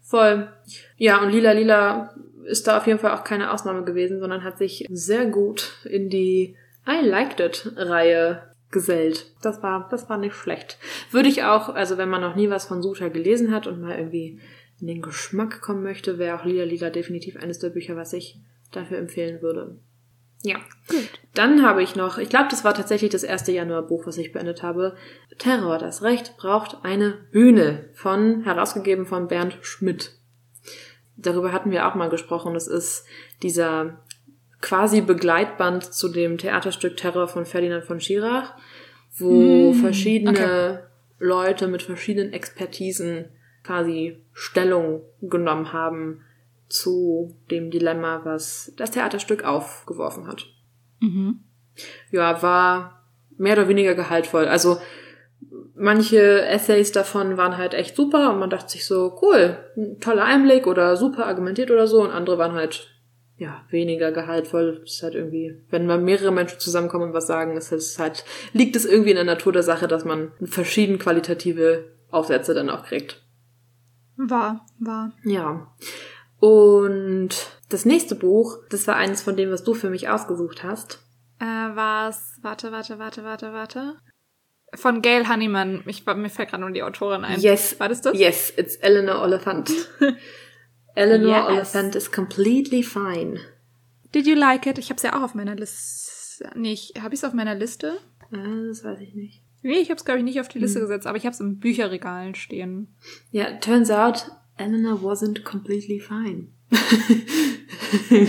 Voll. 0.00 0.48
Ja, 0.96 1.18
und 1.18 1.30
Lila 1.30 1.52
Lila 1.52 2.14
ist 2.44 2.66
da 2.66 2.78
auf 2.78 2.86
jeden 2.86 2.98
Fall 2.98 3.12
auch 3.12 3.24
keine 3.24 3.52
Ausnahme 3.52 3.84
gewesen, 3.84 4.20
sondern 4.20 4.44
hat 4.44 4.58
sich 4.58 4.86
sehr 4.90 5.26
gut 5.26 5.80
in 5.84 6.10
die 6.10 6.56
I 6.86 7.04
Liked 7.04 7.40
It 7.40 7.72
Reihe 7.76 8.54
gesellt. 8.70 9.32
Das 9.40 9.62
war, 9.62 9.88
das 9.90 10.08
war 10.10 10.18
nicht 10.18 10.34
schlecht. 10.34 10.78
Würde 11.10 11.28
ich 11.28 11.44
auch, 11.44 11.68
also 11.70 11.96
wenn 11.96 12.08
man 12.08 12.20
noch 12.20 12.36
nie 12.36 12.50
was 12.50 12.66
von 12.66 12.82
Suta 12.82 13.08
gelesen 13.08 13.54
hat 13.54 13.66
und 13.66 13.80
mal 13.80 13.96
irgendwie 13.96 14.40
in 14.80 14.86
den 14.88 15.02
Geschmack 15.02 15.62
kommen 15.62 15.82
möchte, 15.82 16.18
wäre 16.18 16.38
auch 16.38 16.44
Lila 16.44 16.64
Lila 16.64 16.90
definitiv 16.90 17.36
eines 17.36 17.58
der 17.58 17.70
Bücher, 17.70 17.96
was 17.96 18.12
ich 18.12 18.38
dafür 18.72 18.98
empfehlen 18.98 19.40
würde. 19.40 19.78
Ja. 20.42 20.56
Gut. 20.88 21.08
Dann 21.32 21.62
habe 21.62 21.82
ich 21.82 21.96
noch, 21.96 22.18
ich 22.18 22.28
glaube, 22.28 22.48
das 22.50 22.64
war 22.64 22.74
tatsächlich 22.74 23.10
das 23.10 23.22
erste 23.22 23.50
Januarbuch, 23.50 24.06
was 24.06 24.18
ich 24.18 24.32
beendet 24.32 24.62
habe. 24.62 24.94
Terror, 25.38 25.78
das 25.78 26.02
Recht 26.02 26.36
braucht 26.36 26.84
eine 26.84 27.14
Bühne 27.32 27.88
von, 27.94 28.42
herausgegeben 28.42 29.06
von 29.06 29.26
Bernd 29.26 29.56
Schmidt. 29.62 30.12
Darüber 31.16 31.52
hatten 31.52 31.70
wir 31.70 31.86
auch 31.86 31.94
mal 31.94 32.08
gesprochen. 32.08 32.54
Das 32.54 32.66
ist 32.66 33.04
dieser 33.42 33.98
quasi 34.60 35.00
Begleitband 35.00 35.84
zu 35.92 36.08
dem 36.08 36.38
Theaterstück 36.38 36.96
Terror 36.96 37.28
von 37.28 37.44
Ferdinand 37.44 37.84
von 37.84 38.00
Schirach, 38.00 38.54
wo 39.18 39.72
Hm, 39.72 39.74
verschiedene 39.74 40.86
Leute 41.18 41.68
mit 41.68 41.82
verschiedenen 41.82 42.32
Expertisen 42.32 43.26
quasi 43.62 44.18
Stellung 44.32 45.02
genommen 45.20 45.72
haben 45.72 46.20
zu 46.68 47.36
dem 47.50 47.70
Dilemma, 47.70 48.22
was 48.24 48.72
das 48.76 48.90
Theaterstück 48.90 49.44
aufgeworfen 49.44 50.26
hat. 50.26 50.46
Mhm. 51.00 51.40
Ja, 52.10 52.42
war 52.42 53.04
mehr 53.36 53.54
oder 53.54 53.68
weniger 53.68 53.94
gehaltvoll. 53.94 54.46
Also 54.46 54.78
manche 55.74 56.42
Essays 56.46 56.92
davon 56.92 57.36
waren 57.36 57.56
halt 57.56 57.74
echt 57.74 57.96
super 57.96 58.32
und 58.32 58.38
man 58.38 58.50
dachte 58.50 58.72
sich 58.72 58.86
so, 58.86 59.18
cool, 59.22 59.58
ein 59.76 60.00
toller 60.00 60.24
Einblick 60.24 60.66
oder 60.66 60.96
super 60.96 61.26
argumentiert 61.26 61.70
oder 61.70 61.86
so 61.86 62.02
und 62.02 62.10
andere 62.10 62.38
waren 62.38 62.52
halt 62.52 62.88
ja, 63.36 63.64
weniger 63.68 64.12
gehaltvoll. 64.12 64.80
Das 64.80 64.94
ist 64.94 65.02
halt 65.02 65.14
irgendwie, 65.14 65.60
wenn 65.70 65.86
mal 65.86 66.00
mehrere 66.00 66.30
Menschen 66.30 66.60
zusammenkommen 66.60 67.08
und 67.08 67.14
was 67.14 67.26
sagen, 67.26 67.56
ist 67.56 67.72
es 67.72 67.98
halt, 67.98 68.24
liegt 68.52 68.76
es 68.76 68.84
irgendwie 68.84 69.10
in 69.10 69.16
der 69.16 69.24
Natur 69.24 69.52
der 69.52 69.62
Sache, 69.62 69.88
dass 69.88 70.04
man 70.04 70.32
verschieden 70.44 70.98
qualitative 70.98 71.92
Aufsätze 72.10 72.54
dann 72.54 72.70
auch 72.70 72.84
kriegt. 72.84 73.22
War, 74.16 74.64
war. 74.78 75.12
Ja. 75.24 75.74
Und 76.38 77.30
das 77.70 77.84
nächste 77.84 78.14
Buch, 78.14 78.58
das 78.70 78.86
war 78.86 78.96
eines 78.96 79.22
von 79.22 79.36
dem, 79.36 79.50
was 79.50 79.64
du 79.64 79.74
für 79.74 79.90
mich 79.90 80.08
ausgesucht 80.08 80.62
hast. 80.62 81.00
Äh, 81.40 81.44
war's, 81.44 82.38
warte, 82.42 82.70
warte, 82.70 83.00
warte, 83.00 83.24
warte, 83.24 83.52
warte. 83.52 83.96
Von 84.76 85.02
Gail 85.02 85.28
Honeyman. 85.28 85.82
Ich, 85.86 86.04
mir 86.06 86.28
fällt 86.28 86.50
gerade 86.50 86.60
nur 86.62 86.70
die 86.70 86.82
Autorin 86.82 87.24
ein. 87.24 87.40
Yes. 87.40 87.78
War 87.78 87.88
das 87.88 88.00
das? 88.00 88.18
Yes, 88.18 88.52
it's 88.56 88.76
Eleanor 88.76 89.22
Oliphant. 89.22 89.70
Eleanor 90.94 91.28
Yes. 91.50 91.74
Oliphant 91.74 91.94
is 91.96 92.10
completely 92.12 92.82
fine. 92.82 93.38
Did 94.14 94.26
you 94.26 94.34
like 94.34 94.66
it? 94.66 94.78
Ich 94.78 94.90
hab's 94.90 95.02
ja 95.02 95.16
auch 95.18 95.22
auf 95.22 95.34
meiner 95.34 95.54
Liste. 95.56 96.50
Nee, 96.54 96.72
ich, 96.72 96.94
hab 97.02 97.12
ich's 97.12 97.24
auf 97.24 97.32
meiner 97.32 97.54
Liste? 97.54 97.98
Äh, 98.32 98.68
das 98.68 98.84
weiß 98.84 99.00
ich 99.00 99.14
nicht. 99.14 99.42
Nee, 99.62 99.78
ich 99.78 99.90
hab's, 99.90 100.04
glaube 100.04 100.18
ich, 100.18 100.24
nicht 100.24 100.40
auf 100.40 100.48
die 100.48 100.58
Liste 100.58 100.78
Hm. 100.80 100.86
gesetzt, 100.86 101.06
aber 101.06 101.16
ich 101.16 101.26
hab's 101.26 101.40
im 101.40 101.58
Bücherregal 101.58 102.34
stehen. 102.36 102.94
Ja, 103.30 103.52
turns 103.58 103.90
out, 103.90 104.26
Eleanor 104.56 105.00
wasn't 105.00 105.42
completely 105.42 105.98
fine. 106.00 106.48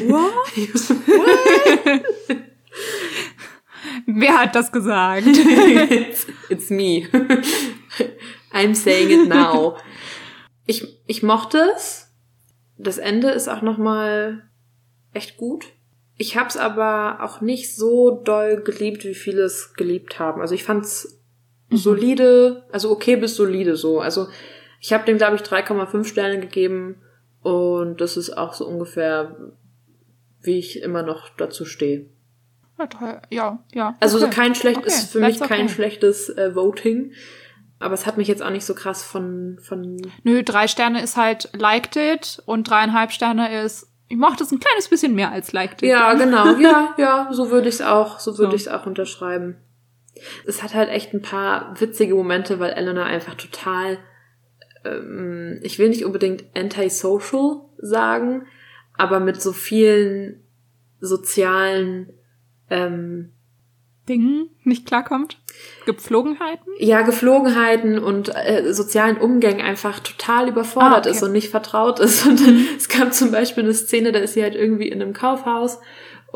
What? 0.07 0.31
Wer 4.19 4.39
hat 4.39 4.55
das 4.55 4.71
gesagt? 4.71 5.25
it's, 5.25 6.27
it's 6.49 6.69
me. 6.69 7.07
I'm 8.51 8.75
saying 8.75 9.09
it 9.09 9.29
now. 9.29 9.77
Ich, 10.65 11.01
ich 11.07 11.23
mochte 11.23 11.57
es. 11.75 12.11
Das 12.77 12.97
Ende 12.97 13.29
ist 13.29 13.47
auch 13.47 13.61
nochmal 13.61 14.43
echt 15.13 15.37
gut. 15.37 15.65
Ich 16.17 16.37
hab's 16.37 16.55
aber 16.55 17.19
auch 17.21 17.41
nicht 17.41 17.75
so 17.75 18.11
doll 18.11 18.61
geliebt, 18.61 19.03
wie 19.05 19.15
viele 19.15 19.43
es 19.43 19.73
geliebt 19.73 20.19
haben. 20.19 20.41
Also 20.41 20.55
ich 20.55 20.63
fand's 20.63 21.19
solide, 21.69 22.65
also 22.71 22.91
okay 22.91 23.15
bis 23.15 23.35
solide 23.35 23.75
so. 23.75 23.99
Also 23.99 24.27
ich 24.79 24.93
habe 24.93 25.05
dem, 25.05 25.17
glaube 25.17 25.35
ich, 25.35 25.41
3,5 25.41 26.05
Sterne 26.05 26.39
gegeben 26.39 27.01
und 27.41 27.99
das 28.01 28.17
ist 28.17 28.37
auch 28.37 28.53
so 28.53 28.65
ungefähr, 28.65 29.53
wie 30.41 30.59
ich 30.59 30.81
immer 30.81 31.03
noch 31.03 31.29
dazu 31.37 31.65
stehe. 31.65 32.09
Ja, 32.77 32.87
toll. 32.87 33.21
Ja, 33.29 33.63
ja. 33.73 33.95
Also 33.99 34.17
okay. 34.17 34.29
kein 34.29 34.55
schlecht 34.55 34.79
Okay, 34.79 34.87
ist 34.87 35.11
für 35.11 35.19
that's 35.21 35.39
mich 35.39 35.47
kein 35.49 35.65
okay. 35.65 35.69
schlechtes 35.73 36.29
äh, 36.29 36.55
Voting, 36.55 37.13
aber 37.79 37.93
es 37.93 38.05
hat 38.05 38.17
mich 38.17 38.27
jetzt 38.27 38.41
auch 38.43 38.49
nicht 38.49 38.65
so 38.65 38.73
krass 38.75 39.03
von 39.03 39.57
von 39.61 39.97
Nö, 40.23 40.43
drei 40.43 40.67
Sterne 40.67 41.01
ist 41.01 41.15
halt 41.17 41.49
liked 41.53 41.95
it 41.95 42.41
und 42.45 42.69
dreieinhalb 42.69 43.11
Sterne 43.11 43.61
ist, 43.63 43.87
ich 44.07 44.17
mochte 44.17 44.43
es 44.43 44.51
ein 44.51 44.59
kleines 44.59 44.89
bisschen 44.89 45.15
mehr 45.15 45.31
als 45.31 45.53
liked 45.53 45.83
it. 45.83 45.89
ja 45.89 46.13
genau 46.15 46.55
ja 46.59 46.93
ja 46.97 47.29
so 47.31 47.49
würde 47.49 47.69
ich 47.69 47.75
es 47.75 47.81
auch 47.81 48.19
so 48.19 48.37
würde 48.37 48.51
So. 48.51 48.55
ich 48.55 48.61
es 48.63 48.67
auch 48.67 48.85
unterschreiben. 48.85 49.55
Es 50.45 50.63
hat 50.63 50.73
halt 50.73 50.89
echt 50.89 51.13
ein 51.13 51.21
paar 51.21 51.79
witzige 51.79 52.15
Momente, 52.15 52.59
weil 52.59 52.71
Eleanor 52.71 53.03
einfach 53.05 53.35
total 53.35 53.97
ähm, 54.85 55.59
ich 55.63 55.79
will 55.79 55.89
nicht 55.89 56.05
unbedingt 56.05 56.43
antisocial 56.55 57.61
sagen, 57.77 58.47
aber 58.97 59.19
mit 59.19 59.41
so 59.41 59.51
vielen 59.53 60.41
sozialen 61.01 62.13
ähm, 62.69 63.31
Dingen 64.07 64.49
nicht 64.63 64.85
klarkommt. 64.85 65.37
Gepflogenheiten? 65.85 66.71
ja, 66.79 67.01
Geflogenheiten 67.01 67.97
und 67.97 68.29
äh, 68.35 68.73
sozialen 68.73 69.17
Umgängen 69.17 69.61
einfach 69.61 69.99
total 69.99 70.49
überfordert 70.49 70.93
Ah, 70.93 70.99
okay. 70.99 71.09
ist 71.11 71.23
und 71.23 71.31
nicht 71.31 71.49
vertraut 71.49 71.99
ist. 71.99 72.25
Und 72.27 72.39
es 72.77 72.89
gab 72.89 73.13
zum 73.13 73.31
Beispiel 73.31 73.63
eine 73.63 73.73
Szene, 73.73 74.11
da 74.11 74.19
ist 74.19 74.33
sie 74.33 74.43
halt 74.43 74.55
irgendwie 74.55 74.89
in 74.89 75.01
einem 75.01 75.13
Kaufhaus 75.13 75.79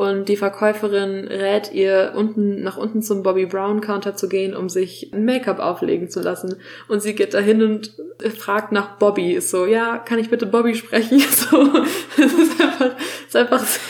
und 0.00 0.30
die 0.30 0.38
Verkäuferin 0.38 1.28
rät 1.28 1.72
ihr, 1.72 2.14
unten 2.16 2.62
nach 2.62 2.78
unten 2.78 3.02
zum 3.02 3.22
Bobby 3.22 3.44
Brown 3.44 3.82
Counter 3.82 4.16
zu 4.16 4.30
gehen, 4.30 4.56
um 4.56 4.70
sich 4.70 5.12
ein 5.12 5.26
Make-up 5.26 5.58
auflegen 5.58 6.08
zu 6.08 6.20
lassen. 6.20 6.56
Und 6.88 7.02
sie 7.02 7.14
geht 7.14 7.34
dahin 7.34 7.62
und 7.62 7.92
fragt 8.38 8.72
nach 8.72 8.96
Bobby. 8.96 9.34
Ist 9.34 9.50
so, 9.50 9.66
ja, 9.66 9.98
kann 9.98 10.18
ich 10.18 10.30
bitte 10.30 10.46
Bobby 10.46 10.74
sprechen? 10.74 11.20
So, 11.30 11.84
es 12.16 12.32
ist 12.32 12.60
einfach, 12.62 12.96
es 12.96 13.26
ist 13.26 13.36
einfach 13.36 13.62
ist 13.62 13.80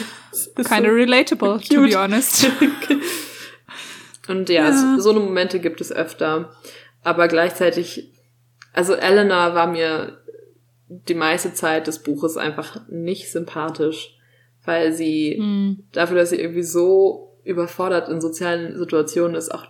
Kind 0.68 0.87
of 0.87 0.92
relatable, 0.92 1.61
to 1.61 1.75
cute. 1.75 1.90
be 1.90 1.96
honest. 1.99 2.46
Und 4.29 4.49
ja, 4.49 4.64
Ja. 4.66 4.73
So, 4.73 5.01
so 5.01 5.11
eine 5.11 5.20
Momente 5.20 5.59
gibt 5.61 5.81
es 5.81 5.90
öfter. 5.92 6.51
Aber 7.03 7.29
gleichzeitig, 7.29 8.12
also 8.73 8.94
Eleanor 8.94 9.55
war 9.55 9.66
mir 9.66 10.18
die 10.88 11.14
meiste 11.14 11.55
Zeit 11.55 11.87
des 11.87 12.03
Buches 12.03 12.37
einfach 12.37 12.81
nicht 12.88 13.31
sympathisch, 13.33 14.16
weil 14.64 14.92
sie 14.92 15.37
Hm. 15.38 15.85
dafür, 15.92 16.16
dass 16.18 16.31
sie 16.31 16.40
irgendwie 16.40 16.62
so 16.62 17.38
überfordert 17.44 18.09
in 18.09 18.20
sozialen 18.20 18.77
Situationen 18.79 19.35
ist, 19.35 19.53
auch 19.53 19.64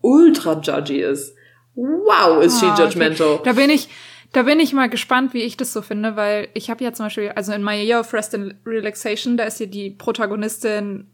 ultra 0.00 0.60
judgy 0.60 1.00
ist. 1.00 1.34
Wow, 1.74 2.42
ist 2.44 2.60
she 2.60 2.66
Ah, 2.66 2.74
okay. 2.74 2.84
judgmental. 2.84 3.40
Da 3.44 3.52
bin 3.54 3.70
ich, 3.70 3.88
da 4.32 4.42
bin 4.42 4.60
ich 4.60 4.72
mal 4.72 4.88
gespannt, 4.88 5.34
wie 5.34 5.42
ich 5.42 5.56
das 5.56 5.72
so 5.72 5.82
finde, 5.82 6.16
weil 6.16 6.48
ich 6.54 6.70
habe 6.70 6.82
ja 6.82 6.92
zum 6.92 7.06
Beispiel, 7.06 7.30
also 7.30 7.52
in 7.52 7.62
My 7.62 7.82
Year 7.82 8.00
of 8.00 8.12
Rest 8.12 8.34
and 8.34 8.54
Relaxation, 8.66 9.36
da 9.36 9.44
ist 9.44 9.60
ja 9.60 9.66
die 9.66 9.90
Protagonistin 9.90 11.08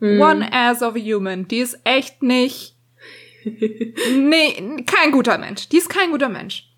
Hm. 0.00 0.20
One 0.20 0.52
Ass 0.52 0.82
of 0.82 0.94
a 0.94 0.98
Human. 0.98 1.48
Die 1.48 1.58
ist 1.58 1.78
echt 1.84 2.22
nicht, 2.22 2.76
nee, 3.44 4.84
kein 4.86 5.12
guter 5.12 5.38
Mensch. 5.38 5.68
Die 5.68 5.78
ist 5.78 5.88
kein 5.88 6.10
guter 6.10 6.28
Mensch. 6.28 6.68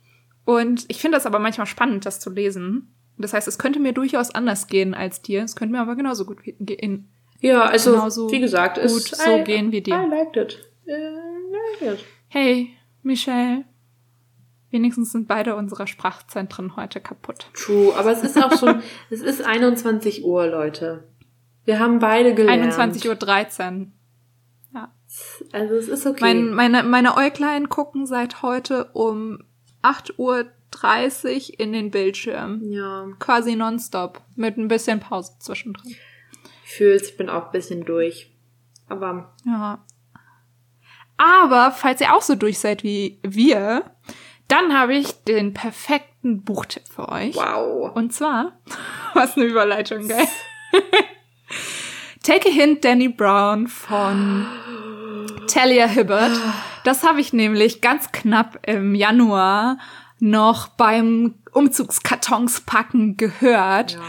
Und 0.45 0.85
ich 0.89 1.01
finde 1.01 1.17
das 1.17 1.27
aber 1.27 1.39
manchmal 1.39 1.67
spannend, 1.67 2.07
das 2.07 2.21
zu 2.21 2.31
lesen. 2.31 2.95
Das 3.17 3.33
heißt, 3.33 3.49
es 3.49 3.59
könnte 3.59 3.81
mir 3.81 3.93
durchaus 3.93 4.31
anders 4.31 4.69
gehen 4.69 4.95
als 4.95 5.23
dir. 5.23 5.43
Es 5.43 5.57
könnte 5.57 5.73
mir 5.73 5.81
aber 5.81 5.97
genauso 5.97 6.25
gut 6.25 6.39
gehen. 6.43 7.09
Ja, 7.41 7.63
also, 7.63 7.93
genauso 7.93 8.31
wie 8.31 8.41
gesagt, 8.41 8.79
ist 8.79 8.93
gut 8.93 9.19
so 9.19 9.43
gehen 9.45 9.73
wie 9.73 9.81
dir. 9.81 9.95
I 9.95 10.09
liked 10.09 10.37
it. 10.37 10.59
Äh, 10.87 10.93
I 10.93 11.81
liked 11.81 12.01
it. 12.01 12.07
Hey, 12.29 12.71
Michelle. 13.03 13.65
Wenigstens 14.70 15.12
sind 15.12 15.28
beide 15.28 15.57
unserer 15.57 15.87
Sprachzentren 15.87 16.76
heute 16.76 17.00
kaputt. 17.00 17.46
True, 17.54 17.94
aber 17.96 18.12
es 18.12 18.22
ist 18.22 18.42
auch 18.42 18.59
schon, 18.59 18.83
es 19.11 19.20
ist 19.22 19.42
21 19.42 20.24
Uhr, 20.24 20.46
Leute. 20.46 21.09
Wir 21.64 21.78
haben 21.78 21.98
beide 21.98 22.35
gelernt. 22.35 22.72
21.13 22.74 23.81
Uhr. 23.81 23.87
Ja. 24.74 24.92
Also 25.52 25.74
es 25.74 25.88
ist 25.88 26.07
okay. 26.07 26.20
Mein, 26.20 26.50
meine, 26.50 26.83
meine 26.83 27.16
Äuglein 27.16 27.68
gucken 27.68 28.07
seit 28.07 28.42
heute 28.42 28.90
um 28.92 29.38
8.30 29.83 30.16
Uhr 30.18 31.61
in 31.61 31.72
den 31.72 31.90
Bildschirm. 31.90 32.61
ja, 32.70 33.07
Quasi 33.18 33.57
nonstop. 33.57 34.22
Mit 34.37 34.59
ein 34.59 34.68
bisschen 34.68 35.00
Pause 35.00 35.33
zwischendrin. 35.38 35.94
ich 36.64 36.70
fühl's, 36.70 37.09
ich 37.09 37.16
bin 37.16 37.31
auch 37.31 37.46
ein 37.46 37.52
bisschen 37.52 37.85
durch. 37.85 38.35
Aber 38.88 39.35
Ja. 39.44 39.85
Aber 41.18 41.72
falls 41.72 42.00
ihr 42.00 42.14
auch 42.14 42.22
so 42.22 42.37
durch 42.37 42.59
seid 42.61 42.85
wie 42.85 43.18
wir, 43.22 43.90
dann 44.49 44.77
habe 44.77 44.95
ich 44.95 45.25
den 45.25 45.55
perfekten 45.55 46.43
Buchtipp 46.43 46.89
für 46.89 47.09
euch. 47.09 47.37
wow. 47.37 47.95
Und 47.95 48.13
zwar, 48.13 48.53
was 49.15 49.37
eine 49.37 49.47
Überleitung, 49.47 50.09
geil. 50.09 50.27
Take 52.23 52.49
a 52.49 52.53
Hint, 52.53 52.85
Danny 52.85 53.09
Brown 53.09 53.69
von 53.69 54.47
Talia 55.47 55.87
Hibbert. 55.87 56.33
Das 56.85 57.03
habe 57.03 57.21
ich 57.21 57.33
nämlich 57.33 57.81
ganz 57.81 58.13
knapp 58.13 58.59
im 58.67 58.95
Januar 58.95 59.79
noch 60.19 60.69
beim 60.69 61.35
Umzugskartons 61.53 62.63
packen 62.63 63.17
gehört. 63.17 63.93
Ja. 63.93 64.01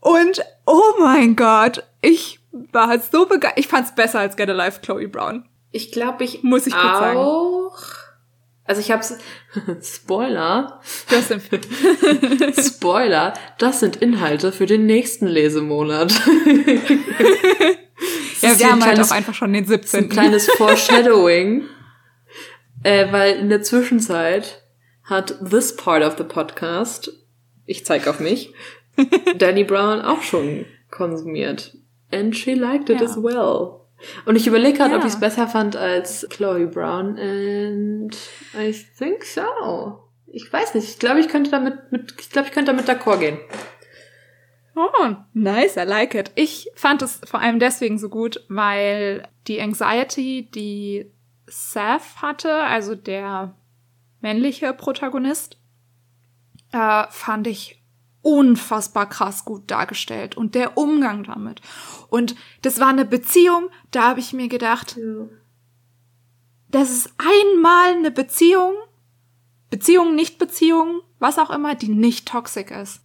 Und 0.00 0.42
oh 0.66 0.94
mein 0.98 1.36
Gott, 1.36 1.84
ich 2.00 2.40
war 2.72 2.98
so 2.98 3.26
begeistert. 3.26 3.58
Ich 3.58 3.68
fand's 3.68 3.94
besser 3.94 4.20
als 4.20 4.36
Get 4.36 4.50
Alive 4.50 4.80
Chloe 4.80 5.08
Brown. 5.08 5.48
Ich 5.72 5.92
glaube, 5.92 6.24
ich 6.24 6.42
Muss 6.42 6.66
ich 6.66 6.74
kurz 6.74 6.98
sagen. 6.98 7.18
Also 8.70 8.82
ich 8.82 8.92
hab's. 8.92 9.18
Spoiler. 9.82 10.80
Den 11.10 11.40
Film. 11.40 11.62
Spoiler. 12.56 13.34
Das 13.58 13.80
sind 13.80 13.96
Inhalte 13.96 14.52
für 14.52 14.66
den 14.66 14.86
nächsten 14.86 15.26
Lesemonat. 15.26 16.14
Ja, 18.42 18.58
wir 18.58 18.70
haben 18.70 18.80
ein 18.80 18.88
halt 18.88 19.00
auch 19.00 19.10
einfach 19.10 19.34
schon 19.34 19.52
den 19.52 19.64
ein 19.64 19.68
17. 19.68 20.08
kleines 20.08 20.48
Foreshadowing. 20.52 21.64
äh, 22.84 23.12
weil 23.12 23.36
in 23.36 23.50
der 23.50 23.60
Zwischenzeit 23.62 24.62
hat 25.02 25.34
this 25.50 25.76
part 25.76 26.02
of 26.02 26.16
the 26.16 26.24
podcast, 26.24 27.12
ich 27.66 27.84
zeig 27.84 28.06
auf 28.08 28.18
mich, 28.20 28.54
Danny 29.36 29.64
Brown 29.64 30.00
auch 30.00 30.22
schon 30.22 30.64
konsumiert. 30.90 31.76
And 32.10 32.34
she 32.34 32.54
liked 32.54 32.88
it 32.88 33.00
Ja. 33.00 33.06
as 33.06 33.16
well. 33.18 33.79
Und 34.24 34.36
ich 34.36 34.46
überlege 34.46 34.78
gerade, 34.78 34.94
ob 34.94 35.00
Ja. 35.02 35.06
ich 35.06 35.14
es 35.14 35.20
besser 35.20 35.46
fand 35.48 35.76
als 35.76 36.26
Chloe 36.30 36.66
Brown. 36.66 37.18
And 37.18 38.16
I 38.58 38.72
think 38.98 39.24
so. 39.24 39.42
Ich 40.26 40.52
weiß 40.52 40.74
nicht. 40.74 40.88
Ich 40.88 40.98
glaube, 40.98 41.20
ich 41.20 41.28
könnte 41.28 41.50
damit 41.50 41.90
mit, 41.92 42.14
ich 42.20 42.30
glaube, 42.30 42.48
ich 42.48 42.54
könnte 42.54 42.72
damit 42.72 42.88
d'accord 42.88 43.18
gehen. 43.18 43.38
Oh, 44.76 45.14
nice, 45.34 45.76
I 45.76 45.80
like 45.80 46.14
it. 46.14 46.30
Ich 46.36 46.70
fand 46.74 47.02
es 47.02 47.20
vor 47.24 47.40
allem 47.40 47.58
deswegen 47.58 47.98
so 47.98 48.08
gut, 48.08 48.44
weil 48.48 49.26
die 49.46 49.60
Anxiety, 49.60 50.48
die 50.54 51.10
Seth 51.46 52.22
hatte, 52.22 52.54
also 52.54 52.94
der 52.94 53.54
männliche 54.20 54.72
Protagonist, 54.72 55.58
äh, 56.72 57.04
fand 57.10 57.46
ich 57.48 57.79
unfassbar 58.22 59.08
krass 59.08 59.44
gut 59.44 59.70
dargestellt 59.70 60.36
und 60.36 60.54
der 60.54 60.76
Umgang 60.76 61.24
damit. 61.24 61.60
Und 62.08 62.34
das 62.62 62.78
war 62.80 62.88
eine 62.88 63.04
Beziehung, 63.04 63.70
da 63.90 64.08
habe 64.08 64.20
ich 64.20 64.32
mir 64.32 64.48
gedacht, 64.48 64.98
das 66.68 66.90
ist 66.90 67.12
einmal 67.18 67.94
eine 67.94 68.10
Beziehung, 68.10 68.74
Beziehung, 69.70 70.14
nicht 70.14 70.38
Beziehung, 70.38 71.00
was 71.18 71.38
auch 71.38 71.50
immer, 71.50 71.74
die 71.74 71.88
nicht 71.88 72.26
toxisch 72.28 72.70
ist. 72.70 73.00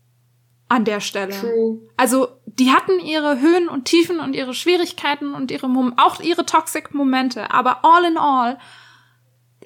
An 0.68 0.84
der 0.84 1.00
Stelle. 1.00 1.40
True. 1.40 1.80
Also, 1.96 2.28
die 2.48 2.72
hatten 2.72 3.00
ihre 3.00 3.40
Höhen 3.40 3.70
und 3.70 3.86
Tiefen 3.86 4.20
und 4.20 4.34
ihre 4.34 4.56
Schwierigkeiten 4.56 5.36
und 5.36 5.52
ihre 5.52 5.70
Mom 5.70 5.94
auch 5.98 6.20
ihre 6.22 6.44
toxic 6.46 6.92
Momente, 6.94 7.52
aber 7.52 7.86
all 7.86 8.04
in 8.06 8.18
all 8.18 8.58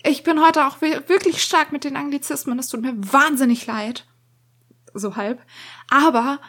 ich 0.04 0.24
bin 0.24 0.42
heute 0.42 0.66
auch 0.66 0.82
wir- 0.82 1.08
wirklich 1.10 1.42
stark 1.44 1.72
mit 1.72 1.84
den 1.84 1.96
Anglizismen, 1.98 2.58
es 2.60 2.68
tut 2.70 2.82
mir 2.82 2.94
wahnsinnig 2.98 3.66
leid. 3.66 4.06
So 4.94 5.16
halb, 5.16 5.40
aber 5.90 6.40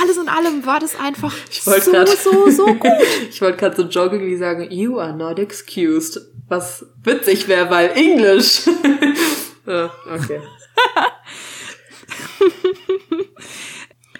alles 0.00 0.16
in 0.16 0.28
allem 0.28 0.64
war 0.64 0.78
das 0.80 0.98
einfach 0.98 1.34
so 1.50 1.70
grad- 1.90 2.08
so 2.08 2.50
so 2.50 2.66
gut. 2.74 2.92
Ich 3.28 3.42
wollte 3.42 3.58
gerade 3.58 3.76
so 3.76 3.82
jokingly 3.82 4.36
sagen, 4.36 4.70
you 4.70 4.98
are 5.00 5.14
not 5.16 5.38
excused. 5.38 6.20
Was 6.48 6.86
witzig 7.02 7.48
wäre, 7.48 7.68
weil 7.70 7.90
Englisch. 7.90 8.62
okay. 9.66 10.40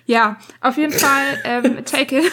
Ja, 0.07 0.37
auf 0.61 0.77
jeden 0.77 0.93
Fall 0.93 1.41
ähm, 1.45 1.85
take 1.85 2.19
it. 2.19 2.33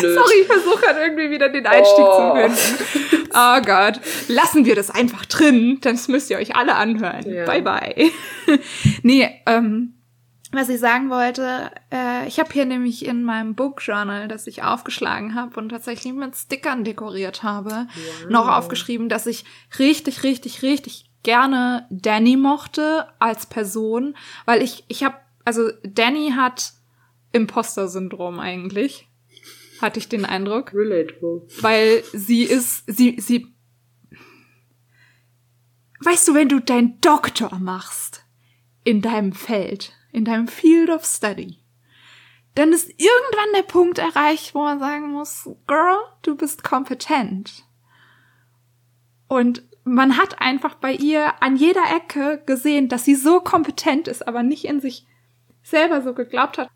Sorry, 0.00 0.40
ich 0.40 0.46
versuche 0.46 0.86
halt 0.86 0.96
irgendwie 0.98 1.30
wieder 1.30 1.48
den 1.48 1.66
Einstieg 1.66 2.04
Oh. 2.04 2.34
zu 2.34 2.56
finden. 2.56 3.28
Oh 3.34 3.60
Gott. 3.60 4.00
Lassen 4.28 4.64
wir 4.64 4.74
das 4.74 4.90
einfach 4.90 5.24
drin, 5.26 5.78
das 5.82 6.08
müsst 6.08 6.30
ihr 6.30 6.38
euch 6.38 6.56
alle 6.56 6.74
anhören. 6.74 7.30
Ja. 7.30 7.44
Bye 7.44 7.62
bye. 7.62 8.10
nee, 9.02 9.30
ähm, 9.46 9.94
was 10.52 10.68
ich 10.68 10.80
sagen 10.80 11.10
wollte, 11.10 11.70
äh, 11.92 12.26
ich 12.26 12.38
habe 12.40 12.52
hier 12.52 12.64
nämlich 12.64 13.04
in 13.04 13.22
meinem 13.24 13.54
Book 13.54 13.82
Journal, 13.84 14.26
das 14.28 14.46
ich 14.46 14.62
aufgeschlagen 14.62 15.34
habe 15.34 15.58
und 15.60 15.68
tatsächlich 15.68 16.12
mit 16.12 16.34
Stickern 16.36 16.84
dekoriert 16.84 17.42
habe, 17.42 17.86
noch 18.28 18.48
aufgeschrieben, 18.48 19.08
dass 19.08 19.26
ich 19.26 19.44
richtig, 19.78 20.22
richtig, 20.22 20.62
richtig 20.62 21.10
gerne 21.24 21.86
Danny 21.90 22.36
mochte 22.36 23.06
als 23.18 23.46
Person, 23.46 24.16
weil 24.44 24.62
ich, 24.62 24.84
ich 24.88 25.02
habe, 25.04 25.16
also 25.44 25.70
Danny 25.82 26.32
hat 26.34 26.72
Imposter-Syndrom 27.32 28.40
eigentlich, 28.40 29.08
hatte 29.80 29.98
ich 29.98 30.08
den 30.08 30.24
Eindruck 30.24 30.72
Relatable. 30.72 31.46
weil 31.60 32.02
sie 32.12 32.44
ist, 32.44 32.84
sie, 32.86 33.16
sie, 33.20 33.54
weißt 36.00 36.28
du, 36.28 36.34
wenn 36.34 36.48
du 36.48 36.60
deinen 36.60 37.00
Doktor 37.00 37.58
machst 37.58 38.24
in 38.84 39.02
deinem 39.02 39.32
Feld, 39.32 39.92
in 40.12 40.24
deinem 40.24 40.48
Field 40.48 40.90
of 40.90 41.04
Study, 41.04 41.58
dann 42.54 42.72
ist 42.72 42.88
irgendwann 42.88 43.52
der 43.56 43.62
Punkt 43.62 43.98
erreicht, 43.98 44.54
wo 44.54 44.62
man 44.62 44.78
sagen 44.78 45.10
muss, 45.10 45.50
Girl, 45.66 45.98
du 46.22 46.36
bist 46.36 46.62
kompetent. 46.62 47.64
Und 49.26 49.64
man 49.82 50.16
hat 50.16 50.40
einfach 50.40 50.76
bei 50.76 50.92
ihr 50.92 51.42
an 51.42 51.56
jeder 51.56 51.84
Ecke 51.96 52.42
gesehen, 52.46 52.88
dass 52.88 53.04
sie 53.04 53.16
so 53.16 53.40
kompetent 53.40 54.06
ist, 54.06 54.26
aber 54.26 54.42
nicht 54.42 54.64
in 54.66 54.80
sich 54.80 55.06
selber 55.64 56.02
so 56.02 56.14
geglaubt 56.14 56.58
hat. 56.58 56.68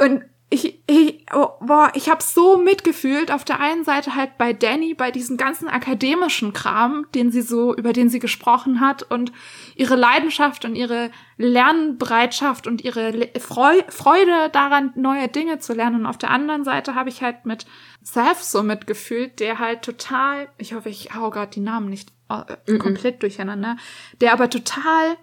Und 0.00 0.24
ich, 0.52 0.82
ich 0.88 1.26
oh, 1.32 1.50
boah, 1.60 1.92
ich 1.94 2.10
habe 2.10 2.22
so 2.24 2.56
mitgefühlt. 2.56 3.30
Auf 3.30 3.44
der 3.44 3.60
einen 3.60 3.84
Seite 3.84 4.16
halt 4.16 4.36
bei 4.36 4.52
Danny 4.52 4.94
bei 4.94 5.12
diesem 5.12 5.36
ganzen 5.36 5.68
akademischen 5.68 6.52
Kram, 6.52 7.06
den 7.14 7.30
sie 7.30 7.42
so 7.42 7.72
über 7.74 7.92
den 7.92 8.08
sie 8.08 8.18
gesprochen 8.18 8.80
hat 8.80 9.04
und 9.04 9.30
ihre 9.76 9.94
Leidenschaft 9.94 10.64
und 10.64 10.74
ihre 10.74 11.12
Lernbereitschaft 11.36 12.66
und 12.66 12.82
ihre 12.82 13.30
Freude 13.38 14.50
daran 14.50 14.92
neue 14.96 15.28
Dinge 15.28 15.60
zu 15.60 15.72
lernen. 15.72 16.00
Und 16.00 16.06
auf 16.06 16.18
der 16.18 16.30
anderen 16.30 16.64
Seite 16.64 16.96
habe 16.96 17.10
ich 17.10 17.22
halt 17.22 17.46
mit 17.46 17.64
Seth 18.02 18.38
so 18.38 18.64
mitgefühlt, 18.64 19.38
der 19.38 19.60
halt 19.60 19.82
total, 19.82 20.48
ich 20.58 20.74
hoffe, 20.74 20.88
ich 20.88 21.14
hau 21.14 21.30
gerade 21.30 21.52
die 21.52 21.60
Namen 21.60 21.88
nicht 21.88 22.12
äh, 22.28 22.78
komplett 22.78 23.22
durcheinander, 23.22 23.76
der 24.20 24.32
aber 24.32 24.50
total 24.50 25.16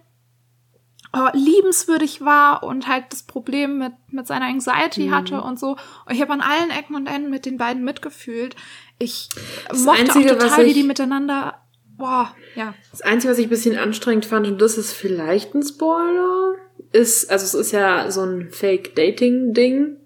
oh, 1.13 1.27
liebenswürdig 1.33 2.21
war 2.21 2.63
und 2.63 2.87
halt 2.87 3.05
das 3.09 3.23
Problem 3.23 3.77
mit, 3.77 3.93
mit 4.11 4.27
seiner 4.27 4.45
Anxiety 4.45 5.09
hatte 5.09 5.41
und 5.41 5.59
so. 5.59 5.77
Und 6.05 6.13
ich 6.13 6.21
habe 6.21 6.33
an 6.33 6.41
allen 6.41 6.69
Ecken 6.69 6.95
und 6.95 7.07
Enden 7.07 7.29
mit 7.29 7.45
den 7.45 7.57
beiden 7.57 7.83
mitgefühlt. 7.83 8.55
Ich 8.99 9.29
mochte 9.71 10.01
Einzige, 10.01 10.33
auch 10.33 10.39
total, 10.39 10.65
wie 10.65 10.73
die 10.73 10.83
miteinander. 10.83 11.61
Boah, 11.97 12.35
ja. 12.55 12.73
Das 12.91 13.01
Einzige, 13.01 13.31
was 13.31 13.39
ich 13.39 13.47
ein 13.47 13.49
bisschen 13.49 13.77
anstrengend 13.77 14.25
fand, 14.25 14.47
und 14.47 14.61
das 14.61 14.77
ist 14.77 14.93
vielleicht 14.93 15.55
ein 15.55 15.63
Spoiler, 15.63 16.55
ist, 16.91 17.29
also 17.31 17.45
es 17.45 17.67
ist 17.67 17.71
ja 17.71 18.11
so 18.11 18.23
ein 18.23 18.49
Fake-Dating-Ding. 18.51 19.97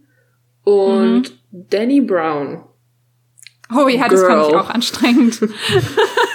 Und 0.63 1.39
Danny 1.51 2.01
Brown. 2.01 2.63
Oh 3.73 3.87
ja, 3.87 4.07
das 4.07 4.21
fand 4.21 4.47
ich 4.47 4.55
auch 4.55 4.69
anstrengend. 4.69 5.39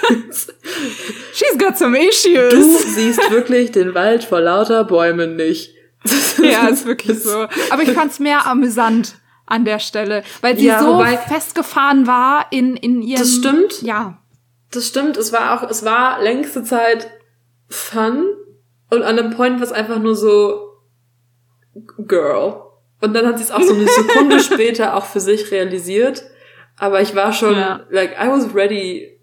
She's 1.49 1.57
got 1.57 1.77
some 1.77 1.97
Du 1.97 2.03
issues. 2.07 2.95
siehst 2.95 3.31
wirklich 3.31 3.71
den 3.71 3.93
Wald 3.95 4.23
vor 4.23 4.39
lauter 4.41 4.83
Bäumen 4.83 5.35
nicht. 5.35 5.73
Ja, 6.41 6.67
ist 6.67 6.85
wirklich 6.85 7.21
so. 7.21 7.47
Aber 7.71 7.81
ich 7.83 7.91
fand's 7.91 8.19
mehr 8.19 8.45
amüsant 8.45 9.15
an 9.45 9.65
der 9.65 9.79
Stelle, 9.79 10.23
weil 10.41 10.57
sie 10.57 10.67
Ja, 10.67 10.79
so 10.81 10.93
wobei- 10.95 11.17
festgefahren 11.17 12.05
war 12.07 12.45
in, 12.51 12.75
in 12.77 13.01
ihrem... 13.01 13.19
Das 13.21 13.33
stimmt. 13.33 13.81
Ja. 13.81 14.21
Das 14.71 14.87
stimmt, 14.87 15.17
es 15.17 15.33
war 15.33 15.53
auch, 15.63 15.69
es 15.69 15.83
war 15.83 16.21
längste 16.21 16.63
Zeit 16.63 17.09
fun 17.69 18.25
und 18.89 19.01
an 19.03 19.17
einem 19.19 19.35
Point 19.35 19.57
war 19.57 19.63
es 19.65 19.71
einfach 19.71 19.99
nur 19.99 20.15
so 20.15 20.61
Girl. 22.07 22.61
Und 23.01 23.13
dann 23.13 23.25
hat 23.27 23.37
sie 23.37 23.43
es 23.43 23.51
auch 23.51 23.61
so 23.61 23.73
eine 23.73 23.87
Sekunde 23.87 24.39
später 24.41 24.95
auch 24.95 25.05
für 25.05 25.19
sich 25.19 25.51
realisiert. 25.51 26.23
Aber 26.77 27.01
ich 27.01 27.15
war 27.15 27.31
schon, 27.33 27.55
Ja. 27.55 27.81
like, 27.89 28.13
I 28.21 28.27
was 28.27 28.53
ready. 28.55 29.16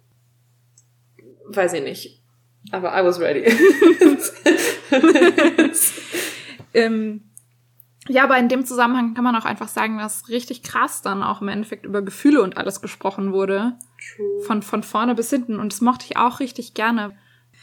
Weiß 1.47 1.73
ich 1.75 1.83
nicht. 1.83 2.23
Aber 2.73 2.99
I 2.99 3.05
was 3.05 3.21
ready. 3.21 3.45
Ähm, 6.75 7.31
Ja, 8.09 8.25
aber 8.25 8.37
in 8.37 8.49
dem 8.49 8.67
Zusammenhang 8.67 9.15
kann 9.15 9.25
man 9.25 9.37
auch 9.37 9.47
einfach 9.47 9.69
sagen, 9.69 9.97
dass 9.97 10.29
richtig 10.29 10.63
krass 10.63 11.01
dann 11.01 11.23
auch 11.23 11.41
im 11.41 11.49
Endeffekt 11.49 11.87
über 11.87 12.03
Gefühle 12.03 12.43
und 12.43 12.59
alles 12.59 12.83
gesprochen 12.83 13.33
wurde. 13.33 13.79
True. 14.17 14.43
Von, 14.45 14.63
von 14.63 14.83
vorne 14.83 15.15
bis 15.15 15.31
hinten. 15.31 15.59
Und 15.59 15.73
das 15.73 15.81
mochte 15.81 16.05
ich 16.07 16.17
auch 16.19 16.41
richtig 16.41 16.75
gerne. 16.75 17.17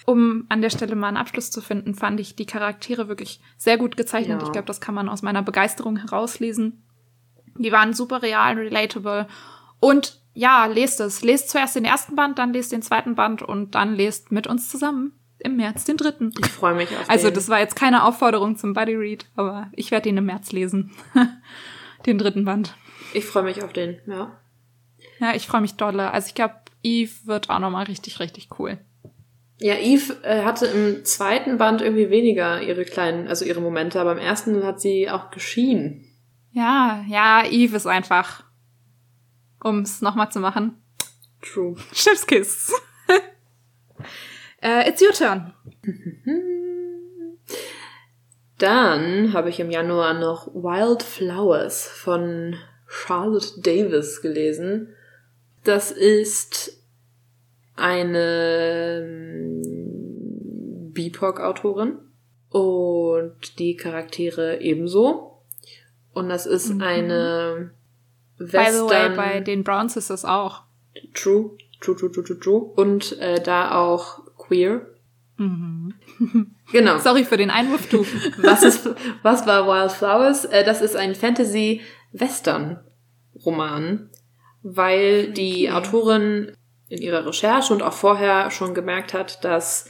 Um 0.06 0.46
an 0.50 0.62
der 0.62 0.72
Stelle 0.72 0.96
mal 0.96 1.10
einen 1.10 1.18
Abschluss 1.18 1.52
zu 1.52 1.62
finden, 1.62 1.94
fand 1.94 2.20
ich 2.20 2.36
die 2.36 2.48
Charaktere 2.48 3.08
wirklich 3.08 3.42
sehr 3.58 3.78
gut 3.78 3.98
gezeichnet. 3.98 4.42
Ja. 4.42 4.48
Ich 4.48 4.52
glaube, 4.52 4.66
das 4.66 4.82
kann 4.82 4.96
man 4.96 5.10
aus 5.10 5.22
meiner 5.22 5.44
Begeisterung 5.44 5.98
herauslesen. 5.98 6.84
Die 7.58 7.72
waren 7.72 7.94
super 7.94 8.24
real, 8.24 8.56
relatable. 8.56 9.28
Und 9.80 10.21
ja, 10.34 10.66
lest 10.66 11.00
es. 11.00 11.22
Lest 11.24 11.50
zuerst 11.50 11.76
den 11.76 11.86
ersten 11.86 12.16
Band, 12.16 12.40
dann 12.40 12.54
lest 12.54 12.72
den 12.72 12.82
zweiten 12.82 13.16
Band 13.16 13.42
und 13.42 13.76
dann 13.76 13.96
lest 13.96 14.32
mit 14.32 14.48
uns 14.48 14.70
zusammen 14.70 15.14
im 15.40 15.56
März 15.58 15.86
den 15.86 15.98
dritten. 15.98 16.32
Ich 16.40 16.48
freue 16.48 16.76
mich 16.76 16.90
auf 16.90 17.10
Also 17.10 17.30
den. 17.30 17.34
das 17.36 17.50
war 17.50 17.60
jetzt 17.60 17.76
keine 17.76 18.04
Aufforderung 18.04 18.58
zum 18.58 18.74
Buddy 18.74 18.96
Read, 18.96 19.26
aber 19.36 19.72
ich 19.76 19.92
werde 19.92 20.10
ihn 20.10 20.18
im 20.18 20.26
März 20.26 20.52
lesen. 20.52 20.92
den 22.06 22.18
dritten 22.18 22.46
Band. 22.46 22.76
Ich 23.14 23.26
freue 23.26 23.44
mich 23.44 23.64
auf 23.64 23.74
den, 23.74 24.00
ja. 24.08 24.38
Ja, 25.20 25.34
ich 25.36 25.48
freue 25.48 25.62
mich 25.62 25.76
dolle. 25.76 26.12
Also 26.12 26.28
ich 26.28 26.36
glaube, 26.36 26.56
Eve 26.84 27.12
wird 27.26 27.50
auch 27.50 27.60
nochmal 27.60 27.86
richtig, 27.86 28.20
richtig 28.20 28.50
cool. 28.60 28.80
Ja, 29.60 29.76
Eve 29.76 30.18
äh, 30.24 30.44
hatte 30.44 30.66
im 30.66 31.06
zweiten 31.06 31.58
Band 31.58 31.82
irgendwie 31.82 32.10
weniger 32.10 32.62
ihre 32.62 32.84
kleinen, 32.84 33.28
also 33.28 33.46
ihre 33.46 33.62
Momente, 33.62 34.00
aber 34.00 34.14
im 34.14 34.18
ersten 34.18 34.64
hat 34.64 34.82
sie 34.82 35.10
auch 35.10 35.30
geschienen. 35.30 36.06
Ja, 36.52 37.04
ja, 37.08 37.44
Eve 37.46 37.78
ist 37.78 37.86
einfach, 37.86 38.44
um 39.64 39.80
es 39.80 40.02
nochmal 40.02 40.32
zu 40.32 40.40
machen, 40.40 40.78
True. 41.42 41.76
Chefskiss. 41.94 42.72
äh, 44.62 44.88
it's 44.90 45.02
your 45.02 45.12
turn. 45.12 45.54
Dann 48.58 49.34
habe 49.34 49.50
ich 49.50 49.60
im 49.60 49.72
Januar 49.72 50.14
noch 50.14 50.48
Wild 50.54 51.02
Flowers 51.02 51.88
von 51.88 52.56
Charlotte 52.88 53.60
Davis 53.62 54.22
gelesen. 54.22 54.94
Das 55.64 55.92
ist 55.92 56.80
eine 57.76 59.02
ähm, 59.04 59.62
BIPOC-Autorin 60.94 61.98
und 62.50 63.58
die 63.58 63.76
Charaktere 63.76 64.62
ebenso. 64.62 65.42
Und 66.14 66.30
das 66.30 66.46
ist 66.46 66.76
Mhm. 66.76 66.82
eine 66.82 67.72
By 68.46 68.48
the 68.48 68.54
Western... 68.58 68.90
way, 68.90 69.10
bei 69.16 69.40
den 69.40 69.64
Brown 69.64 69.90
Sisters 69.90 70.26
auch. 70.26 70.64
True, 71.14 71.52
true, 71.80 71.96
true, 71.96 72.12
true, 72.12 72.24
true, 72.24 72.40
true. 72.40 72.62
Und 72.76 73.18
äh, 73.20 73.42
da 73.42 73.72
auch 73.72 74.20
queer. 74.38 74.88
Mhm. 75.38 75.94
Genau. 76.72 77.00
Sorry 77.00 77.26
für 77.26 77.36
den 77.36 77.50
Einwurf, 77.50 77.90
du. 77.90 78.06
Was, 78.38 78.64
ist, 78.64 78.90
was 79.24 79.46
war 79.46 79.68
Wild 79.68 79.92
Flowers? 79.92 80.46
Äh, 80.46 80.64
das 80.64 80.80
ist 80.82 80.96
ein 80.96 81.16
Fantasy-Western-Roman, 81.16 84.10
weil 84.64 85.34
die 85.34 85.68
Okay. 85.68 85.76
Autorin 85.76 86.54
in 86.88 87.02
ihrer 87.02 87.26
Recherche 87.26 87.74
und 87.74 87.82
auch 87.82 87.92
vorher 87.92 88.52
schon 88.52 88.74
gemerkt 88.74 89.14
hat, 89.14 89.44
dass 89.44 89.84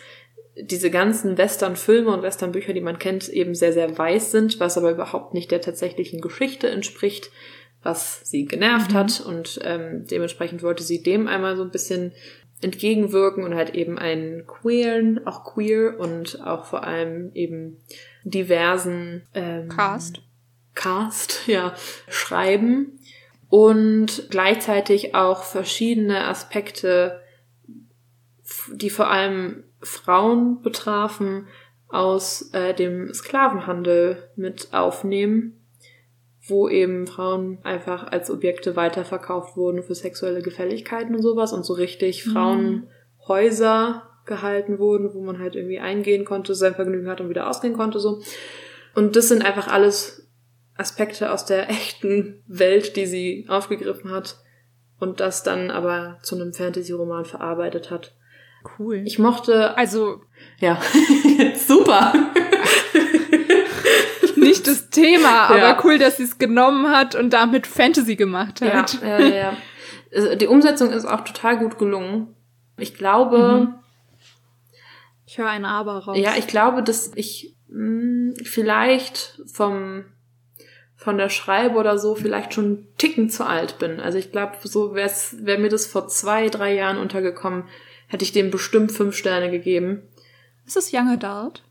diese 0.56 0.90
ganzen 0.90 1.38
Western-Filme 1.38 2.12
und 2.12 2.24
Western-Bücher, 2.24 2.74
die 2.74 2.82
man 2.82 3.00
kennt, 3.00 3.30
eben 3.30 3.56
sehr, 3.56 3.72
sehr 3.74 3.98
weiß 3.98 4.32
sind, 4.32 4.60
was 4.60 4.78
aber 4.78 4.92
überhaupt 4.92 5.34
nicht 5.34 5.50
der 5.52 5.62
tatsächlichen 5.62 6.20
Geschichte 6.20 6.70
entspricht, 6.70 7.32
was 7.84 8.22
sie 8.24 8.46
genervt 8.46 8.92
Mhm. 8.92 8.96
hat 8.96 9.22
und 9.22 9.60
ähm, 9.64 10.06
dementsprechend 10.10 10.64
wollte 10.64 10.84
sie 10.84 11.02
dem 11.02 11.28
einmal 11.28 11.58
so 11.58 11.64
ein 11.64 11.72
bisschen 11.72 12.12
entgegenwirken 12.62 13.44
und 13.44 13.56
halt 13.56 13.74
eben 13.74 13.98
einen 13.98 14.46
queeren, 14.46 15.26
auch 15.26 15.44
queer 15.44 16.00
und 16.00 16.42
auch 16.46 16.66
vor 16.66 16.84
allem 16.84 17.32
eben 17.34 17.78
diversen 18.24 19.24
ähm, 19.34 19.70
Cast. 19.70 20.22
Cast, 20.76 21.42
ja, 21.48 21.74
schreiben 22.08 23.00
und 23.50 24.28
gleichzeitig 24.30 25.16
auch 25.16 25.44
verschiedene 25.44 26.26
Aspekte, 26.28 27.22
die 28.72 28.90
vor 28.90 29.10
allem 29.10 29.64
Frauen 29.82 30.62
betrafen, 30.62 31.48
aus 31.90 32.54
äh, 32.54 32.74
dem 32.74 33.14
Sklavenhandel 33.14 34.30
mit 34.38 34.74
aufnehmen, 34.74 35.61
wo 36.52 36.70
eben 36.70 37.08
Frauen 37.08 37.58
einfach 37.64 38.12
als 38.12 38.30
Objekte 38.30 38.76
weiterverkauft 38.76 39.58
wurden 39.58 39.82
für 39.82 39.96
sexuelle 39.96 40.44
Gefälligkeiten 40.44 41.16
und 41.16 41.24
sowas 41.24 41.54
und 41.54 41.66
so 41.66 41.74
richtig 41.74 42.28
Mhm. 42.28 42.32
Frauenhäuser 42.32 44.04
gehalten 44.26 44.78
wurden, 44.78 45.14
wo 45.14 45.22
man 45.22 45.40
halt 45.40 45.56
irgendwie 45.56 45.80
eingehen 45.80 46.26
konnte, 46.26 46.54
sein 46.54 46.76
Vergnügen 46.76 47.10
hat 47.10 47.22
und 47.22 47.30
wieder 47.30 47.50
ausgehen 47.50 47.74
konnte, 47.74 48.00
so. 48.00 48.22
Und 48.94 49.16
das 49.16 49.30
sind 49.30 49.44
einfach 49.44 49.68
alles 49.68 50.30
Aspekte 50.78 51.32
aus 51.32 51.46
der 51.46 51.70
echten 51.70 52.44
Welt, 52.48 52.96
die 52.96 53.06
sie 53.08 53.46
aufgegriffen 53.50 54.12
hat 54.12 54.38
und 55.00 55.20
das 55.20 55.44
dann 55.44 55.72
aber 55.72 56.20
zu 56.22 56.36
einem 56.36 56.54
Fantasy-Roman 56.54 57.26
verarbeitet 57.26 57.90
hat. 57.90 58.16
Cool. 58.78 59.02
Ich 59.06 59.18
mochte, 59.18 59.76
also 59.76 60.22
ja, 60.60 60.80
super. 61.68 62.14
Nicht 64.68 64.82
das 64.82 64.90
Thema, 64.90 65.50
aber 65.50 65.58
Ja. 65.60 65.78
cool, 65.84 65.98
dass 65.98 66.18
sie 66.18 66.24
es 66.24 66.38
genommen 66.38 66.90
hat 66.90 67.16
und 67.16 67.32
damit 67.32 67.68
Fantasy 67.68 68.16
gemacht 68.16 68.62
hat. 68.62 69.00
ja, 69.02 69.20
ja, 69.20 69.28
ja. 69.28 69.58
Also 70.14 70.36
Die 70.36 70.48
Umsetzung 70.48 70.92
ist 70.92 71.06
auch 71.06 71.22
total 71.22 71.58
gut 71.58 71.78
gelungen. 71.78 72.36
Ich 72.78 72.96
glaube, 72.96 73.38
Mhm. 73.68 73.74
Ich 75.26 75.38
höre 75.38 75.48
ein 75.50 75.64
Aber 75.66 76.00
raus. 76.00 76.18
ja, 76.20 76.34
ich 76.38 76.48
glaube, 76.48 76.84
dass 76.84 77.12
ich 77.16 77.56
mh, 77.70 78.34
vielleicht 78.44 79.40
vom 79.52 80.04
von 80.98 81.18
der 81.18 81.30
Schreibe 81.30 81.78
oder 81.80 81.98
so 81.98 82.14
vielleicht 82.16 82.54
schon 82.54 82.66
einen 82.66 82.88
Ticken 82.98 83.30
zu 83.30 83.44
alt 83.48 83.80
bin. 83.80 84.00
Also 84.00 84.18
ich 84.20 84.32
glaube, 84.32 84.58
so 84.64 84.94
wäre 84.94 85.10
wär 85.40 85.58
mir 85.58 85.70
das 85.70 85.88
vor 85.88 86.08
zwei, 86.10 86.50
drei 86.50 86.76
Jahren 86.76 86.98
untergekommen, 87.00 87.64
hätte 88.08 88.24
ich 88.24 88.34
dem 88.34 88.52
bestimmt 88.52 88.92
fünf 88.92 89.16
Sterne 89.16 89.50
gegeben. 89.50 90.04
Ist 90.68 90.78
es 90.78 90.92
Young 90.94 91.08
Adult? 91.10 91.64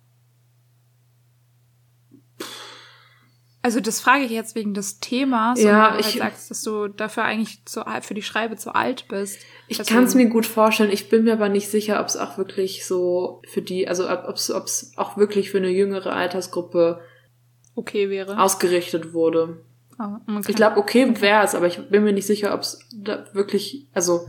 Also 3.63 3.81
das 3.81 4.01
frage 4.01 4.25
ich 4.25 4.31
jetzt 4.31 4.55
wegen 4.55 4.73
des 4.73 5.01
Themas, 5.01 5.63
Ja, 5.63 5.91
weil 5.93 6.01
du 6.03 6.09
ich- 6.09 6.21
halt 6.23 6.33
sagst, 6.33 6.51
dass 6.51 6.63
du 6.63 6.89
dafür 6.89 7.25
eigentlich 7.25 7.63
zu 7.67 7.83
für 8.01 8.15
die 8.15 8.23
Schreibe 8.23 8.57
zu 8.57 8.75
alt 8.75 9.07
bist. 9.09 9.39
Ich 9.69 9.85
kann 9.87 10.05
es 10.05 10.15
mir 10.15 10.27
gut 10.31 10.47
vorstellen. 10.47 10.91
Ich 10.91 11.11
bin 11.11 11.25
mir 11.25 11.35
aber 11.35 11.51
nicht 11.51 11.69
sicher, 11.69 12.01
ob 12.01 12.07
es 12.07 12.17
auch 12.17 12.39
wirklich 12.39 12.87
so 12.87 13.43
für 13.49 13.61
die, 13.61 13.87
also 13.87 14.09
ob 14.11 14.37
es 14.37 14.93
auch 14.97 15.17
wirklich 15.19 15.51
für 15.51 15.59
eine 15.59 15.69
jüngere 15.69 16.13
Altersgruppe 16.15 17.01
okay 17.75 18.09
wäre. 18.09 18.41
ausgerichtet 18.41 19.13
wurde. 19.13 19.59
Ah, 19.99 20.21
okay. 20.27 20.45
Ich 20.49 20.57
glaube, 20.57 20.79
okay 20.79 21.21
wäre 21.21 21.45
es, 21.45 21.55
aber 21.55 21.67
ich 21.67 21.77
bin 21.91 22.03
mir 22.05 22.15
nicht 22.15 22.27
sicher, 22.27 22.55
ob 22.55 22.61
es 22.63 22.79
wirklich, 23.35 23.87
also 23.93 24.27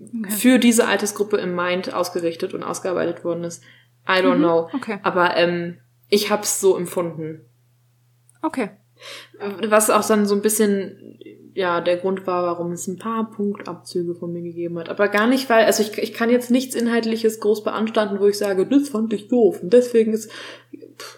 okay. 0.00 0.30
für 0.30 0.58
diese 0.58 0.86
Altersgruppe 0.88 1.36
im 1.36 1.54
Mind 1.54 1.92
ausgerichtet 1.92 2.54
und 2.54 2.62
ausgearbeitet 2.62 3.24
worden 3.24 3.44
ist. 3.44 3.62
I 4.08 4.20
don't 4.22 4.36
Mhm, 4.36 4.42
know. 4.42 4.70
Okay. 4.72 4.98
Aber 5.02 5.36
ähm, 5.36 5.76
ich 6.08 6.30
habe 6.30 6.42
es 6.44 6.60
so 6.60 6.76
empfunden. 6.78 7.42
Okay. 8.44 8.70
Was 9.68 9.90
auch 9.90 10.06
dann 10.06 10.26
so 10.26 10.34
ein 10.34 10.42
bisschen 10.42 11.18
ja 11.54 11.80
der 11.80 11.96
Grund 11.98 12.26
war, 12.26 12.42
warum 12.44 12.72
es 12.72 12.86
ein 12.88 12.98
paar 12.98 13.30
Punktabzüge 13.30 14.14
von 14.14 14.32
mir 14.32 14.42
gegeben 14.42 14.78
hat. 14.78 14.88
Aber 14.88 15.08
gar 15.08 15.26
nicht, 15.26 15.48
weil, 15.48 15.64
also 15.64 15.82
ich, 15.82 15.96
ich 15.98 16.12
kann 16.12 16.28
jetzt 16.30 16.50
nichts 16.50 16.74
Inhaltliches 16.74 17.40
groß 17.40 17.62
beanstanden, 17.62 18.18
wo 18.20 18.26
ich 18.26 18.38
sage, 18.38 18.66
das 18.66 18.88
fand 18.88 19.12
ich 19.12 19.28
doof. 19.28 19.62
Und 19.62 19.72
deswegen 19.72 20.12
ist, 20.12 20.30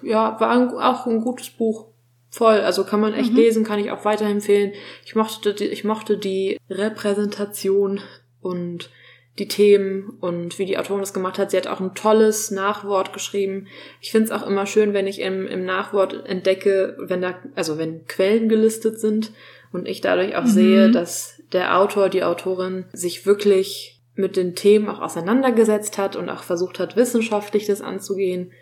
ja, 0.03 0.39
war 0.39 0.51
ein, 0.51 0.69
auch 0.71 1.07
ein 1.07 1.23
gutes 1.23 1.51
Buch. 1.51 1.87
Voll. 2.29 2.61
Also 2.61 2.85
kann 2.85 3.01
man 3.01 3.15
echt 3.15 3.31
Mhm. 3.31 3.37
lesen, 3.37 3.65
kann 3.65 3.79
ich 3.79 3.91
auch 3.91 4.05
weiterempfehlen. 4.05 4.73
Ich 5.07 5.15
mochte, 5.15 5.55
die, 5.55 5.65
ich 5.67 5.85
mochte 5.85 6.19
die 6.19 6.59
Repräsentation 6.69 8.01
und 8.43 8.91
die 9.39 9.49
Themen 9.49 10.17
und 10.21 10.59
wie 10.59 10.65
die 10.65 10.79
Autorin 10.79 11.01
das 11.01 11.13
gemacht 11.13 11.39
hat. 11.39 11.51
Sie 11.51 11.57
hat 11.57 11.67
auch 11.67 11.81
ein 11.81 11.95
tolles 11.95 12.51
Nachwort 12.51 13.13
geschrieben. 13.13 13.67
Ich 14.01 14.11
finde 14.11 14.27
es 14.27 14.31
auch 14.33 14.47
immer 14.47 14.67
schön, 14.67 14.95
wenn 14.95 15.07
ich 15.07 15.21
im, 15.21 15.47
im 15.47 15.65
Nachwort 15.65 16.25
entdecke, 16.27 16.97
wenn 16.99 17.21
da, 17.21 17.35
also 17.55 17.77
wenn 17.77 18.07
Quellen 18.07 18.49
gelistet 18.49 18.99
sind 18.99 19.33
und 19.73 19.87
ich 19.87 20.01
dadurch 20.01 20.37
auch 20.37 20.45
Mhm. 20.45 20.49
sehe, 20.49 20.91
dass 20.91 21.43
der 21.53 21.79
Autor, 21.79 22.09
die 22.09 22.25
Autorin 22.25 22.87
sich 22.93 23.27
wirklich 23.27 24.01
mit 24.15 24.37
den 24.37 24.55
Themen 24.55 24.89
auch 24.89 25.01
auseinandergesetzt 25.01 25.99
hat 25.99 26.17
und 26.17 26.31
auch 26.31 26.43
versucht 26.43 26.79
hat, 26.79 26.97
wissenschaftlich 26.97 27.67
das 27.67 27.83
anzugehen, 27.83 28.53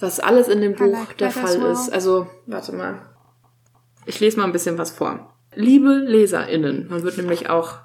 was 0.00 0.18
alles 0.18 0.48
in 0.48 0.60
dem 0.60 0.72
I 0.72 0.76
Buch 0.76 0.92
like 0.92 1.18
der 1.18 1.30
Fall 1.30 1.62
ist. 1.70 1.90
Also, 1.92 2.26
warte 2.46 2.72
mal. 2.72 3.02
Ich 4.04 4.18
lese 4.18 4.38
mal 4.38 4.44
ein 4.46 4.52
bisschen 4.52 4.78
was 4.78 4.90
vor. 4.90 5.32
Liebe 5.54 5.90
LeserInnen, 6.06 6.88
man 6.88 7.04
wird 7.04 7.18
nämlich 7.18 7.48
auch 7.48 7.76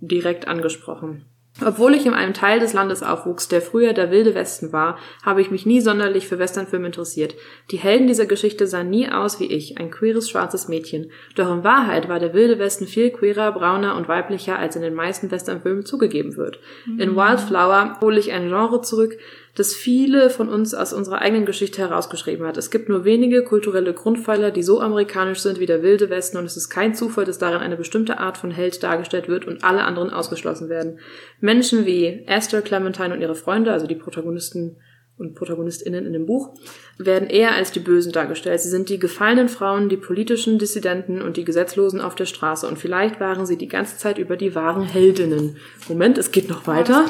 direkt 0.00 0.46
angesprochen. 0.48 1.24
Obwohl 1.64 1.94
ich 1.94 2.06
in 2.06 2.14
einem 2.14 2.34
Teil 2.34 2.60
des 2.60 2.72
Landes 2.72 3.02
aufwuchs, 3.02 3.48
der 3.48 3.60
früher 3.62 3.92
der 3.92 4.10
wilde 4.10 4.34
Westen 4.34 4.72
war, 4.72 4.98
habe 5.24 5.40
ich 5.40 5.50
mich 5.50 5.66
nie 5.66 5.80
sonderlich 5.80 6.26
für 6.26 6.38
Westernfilme 6.38 6.86
interessiert. 6.86 7.34
Die 7.70 7.78
Helden 7.78 8.06
dieser 8.06 8.26
Geschichte 8.26 8.66
sahen 8.66 8.90
nie 8.90 9.08
aus 9.10 9.40
wie 9.40 9.46
ich, 9.46 9.78
ein 9.78 9.90
queeres 9.90 10.30
schwarzes 10.30 10.68
Mädchen. 10.68 11.10
Doch 11.36 11.52
in 11.52 11.64
Wahrheit 11.64 12.08
war 12.08 12.18
der 12.18 12.34
wilde 12.34 12.58
Westen 12.58 12.86
viel 12.86 13.10
queerer, 13.10 13.52
brauner 13.52 13.96
und 13.96 14.08
weiblicher, 14.08 14.58
als 14.58 14.76
in 14.76 14.82
den 14.82 14.94
meisten 14.94 15.30
Westernfilmen 15.30 15.84
zugegeben 15.84 16.36
wird. 16.36 16.60
In 16.98 17.16
Wildflower 17.16 17.98
hole 18.00 18.18
ich 18.18 18.32
ein 18.32 18.48
Genre 18.48 18.80
zurück, 18.82 19.18
das 19.54 19.74
viele 19.74 20.30
von 20.30 20.48
uns 20.48 20.74
aus 20.74 20.92
unserer 20.92 21.20
eigenen 21.20 21.46
Geschichte 21.46 21.80
herausgeschrieben 21.80 22.46
hat. 22.46 22.56
Es 22.56 22.70
gibt 22.70 22.88
nur 22.88 23.04
wenige 23.04 23.42
kulturelle 23.42 23.92
Grundpfeiler, 23.92 24.50
die 24.50 24.62
so 24.62 24.80
amerikanisch 24.80 25.40
sind 25.40 25.58
wie 25.58 25.66
der 25.66 25.82
wilde 25.82 26.08
Westen 26.10 26.38
und 26.38 26.44
es 26.44 26.56
ist 26.56 26.70
kein 26.70 26.94
Zufall, 26.94 27.24
dass 27.24 27.38
darin 27.38 27.60
eine 27.60 27.76
bestimmte 27.76 28.18
Art 28.18 28.38
von 28.38 28.50
Held 28.50 28.82
dargestellt 28.82 29.28
wird 29.28 29.46
und 29.46 29.64
alle 29.64 29.84
anderen 29.84 30.10
ausgeschlossen 30.10 30.68
werden. 30.68 30.98
Menschen 31.40 31.86
wie 31.86 32.24
Esther, 32.26 32.62
Clementine 32.62 33.12
und 33.12 33.20
ihre 33.20 33.34
Freunde, 33.34 33.72
also 33.72 33.86
die 33.86 33.96
Protagonisten 33.96 34.76
und 35.20 35.34
ProtagonistInnen 35.34 36.06
in 36.06 36.12
dem 36.12 36.26
Buch, 36.26 36.54
werden 36.98 37.28
eher 37.28 37.52
als 37.52 37.70
die 37.70 37.80
Bösen 37.80 38.12
dargestellt. 38.12 38.60
Sie 38.60 38.68
sind 38.68 38.88
die 38.88 38.98
gefallenen 38.98 39.48
Frauen, 39.48 39.88
die 39.88 39.96
politischen 39.96 40.58
Dissidenten 40.58 41.22
und 41.22 41.36
die 41.36 41.44
Gesetzlosen 41.44 42.00
auf 42.00 42.14
der 42.14 42.26
Straße. 42.26 42.66
Und 42.66 42.78
vielleicht 42.78 43.20
waren 43.20 43.46
sie 43.46 43.56
die 43.56 43.68
ganze 43.68 43.98
Zeit 43.98 44.18
über 44.18 44.36
die 44.36 44.54
wahren 44.54 44.84
Heldinnen. 44.84 45.56
Moment, 45.88 46.18
es 46.18 46.32
geht 46.32 46.48
noch 46.48 46.66
weiter. 46.66 47.06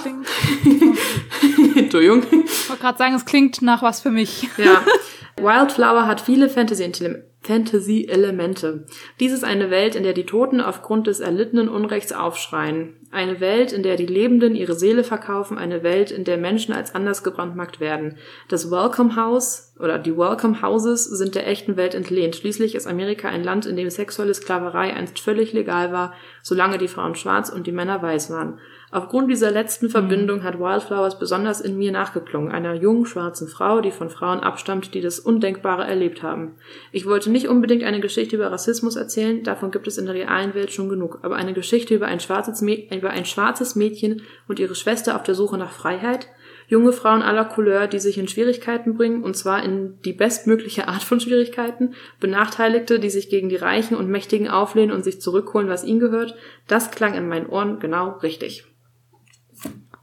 Entschuldigung. 1.77 2.25
Ich 2.31 2.69
wollte 2.69 2.83
gerade 2.83 2.99
sagen, 2.99 3.15
es 3.15 3.25
klingt 3.25 3.63
nach 3.63 3.83
was 3.83 4.01
für 4.01 4.11
mich. 4.11 4.49
Ja. 4.59 4.85
Wildflower 5.41 6.07
hat 6.07 6.21
viele 6.21 6.51
Fantasy-Elemente. 6.51 8.85
Dies 9.21 9.33
ist 9.33 9.45
eine 9.45 9.71
Welt, 9.71 9.95
in 9.95 10.03
der 10.03 10.13
die 10.13 10.27
Toten 10.27 10.61
aufgrund 10.61 11.07
des 11.07 11.21
erlittenen 11.21 11.71
Unrechts 11.71 12.13
aufschreien. 12.13 13.00
Eine 13.13 13.41
Welt, 13.41 13.73
in 13.73 13.83
der 13.83 13.97
die 13.97 14.07
Lebenden 14.07 14.55
ihre 14.55 14.75
Seele 14.75 15.03
verkaufen. 15.03 15.59
Eine 15.59 15.83
Welt, 15.83 16.11
in 16.11 16.25
der 16.25 16.39
Menschen 16.39 16.73
als 16.73 16.95
anders 16.95 17.25
gebrandmarkt 17.25 17.81
werden. 17.81 18.19
Das 18.49 18.71
Welcome 18.71 19.17
House 19.17 19.70
oder 19.81 19.99
die 19.99 20.17
Welcome 20.17 20.63
Houses 20.63 21.05
sind 21.05 21.35
der 21.35 21.47
echten 21.47 21.77
Welt 21.77 21.95
entlehnt. 21.95 22.37
Schließlich 22.37 22.75
ist 22.75 22.87
Amerika 22.87 23.29
ein 23.29 23.45
Land, 23.45 23.67
in 23.67 23.77
dem 23.77 23.91
sexuelle 23.91 24.35
Sklaverei 24.35 24.95
einst 24.95 25.19
völlig 25.19 25.53
legal 25.53 25.93
war, 25.93 26.15
solange 26.43 26.79
die 26.79 26.89
Frauen 26.89 27.15
schwarz 27.15 27.51
und 27.51 27.67
die 27.67 27.73
Männer 27.73 28.03
weiß 28.03 28.31
waren. 28.31 28.59
Aufgrund 28.93 29.31
dieser 29.31 29.53
letzten 29.53 29.87
mhm. 29.87 29.91
Verbindung 29.91 30.43
hat 30.43 30.59
Wildflowers 30.59 31.19
besonders 31.19 31.61
in 31.61 31.79
mir 31.79 31.93
nachgeklungen, 31.93 32.51
einer 32.51 32.75
jungen 32.75 33.07
schwarzen 33.07 33.47
Frau, 33.47 33.81
die 33.81 33.93
von 33.93 34.11
Frauen 34.11 34.41
abstammt, 34.41 34.95
die 34.95 35.01
das 35.01 35.21
Undenkbare 35.21 35.85
erlebt 35.85 36.23
haben. 36.23 36.57
Ich 36.91 37.07
wollte 37.07 37.31
nicht 37.31 37.49
unbedingt 37.49 37.85
eine 37.85 38.01
Geschichte 38.01 38.37
über 38.37 38.51
Rassismus 38.51 38.97
erzählen, 38.97 39.45
davon 39.45 39.71
gibt 39.71 39.87
es 39.87 39.97
in 39.97 40.07
der 40.07 40.15
realen 40.15 40.55
Welt 40.55 40.73
schon 40.73 40.89
genug, 40.89 41.21
aber 41.23 41.37
eine 41.37 41.53
Geschichte 41.53 41.95
über 41.95 42.07
ein 42.07 42.21
schwarzes, 42.21 42.63
über 42.63 43.11
ein 43.11 43.25
schwarzes 43.25 43.77
Mädchen 43.77 44.23
und 44.49 44.59
ihre 44.59 44.75
Schwester 44.75 45.15
auf 45.15 45.23
der 45.23 45.37
Suche 45.37 45.57
nach 45.57 45.71
Freiheit, 45.71 46.27
junge 46.71 46.93
Frauen 46.93 47.21
aller 47.21 47.45
Couleur, 47.45 47.89
die 47.89 47.99
sich 47.99 48.17
in 48.17 48.29
Schwierigkeiten 48.29 48.95
bringen, 48.95 49.25
und 49.25 49.37
zwar 49.37 49.65
in 49.65 50.01
die 50.03 50.13
bestmögliche 50.13 50.87
Art 50.87 51.03
von 51.03 51.19
Schwierigkeiten, 51.19 51.95
Benachteiligte, 52.21 53.01
die 53.01 53.11
sich 53.11 53.29
gegen 53.29 53.49
die 53.49 53.57
Reichen 53.57 53.97
und 53.97 54.09
Mächtigen 54.09 54.49
auflehnen 54.49 54.95
und 54.95 55.03
sich 55.03 55.21
zurückholen, 55.21 55.69
was 55.69 55.83
ihnen 55.83 55.99
gehört, 55.99 56.37
das 56.69 56.93
klang 56.93 57.15
in 57.15 57.29
meinen 57.29 57.49
Ohren 57.49 57.81
genau 57.81 58.19
richtig. 58.19 58.65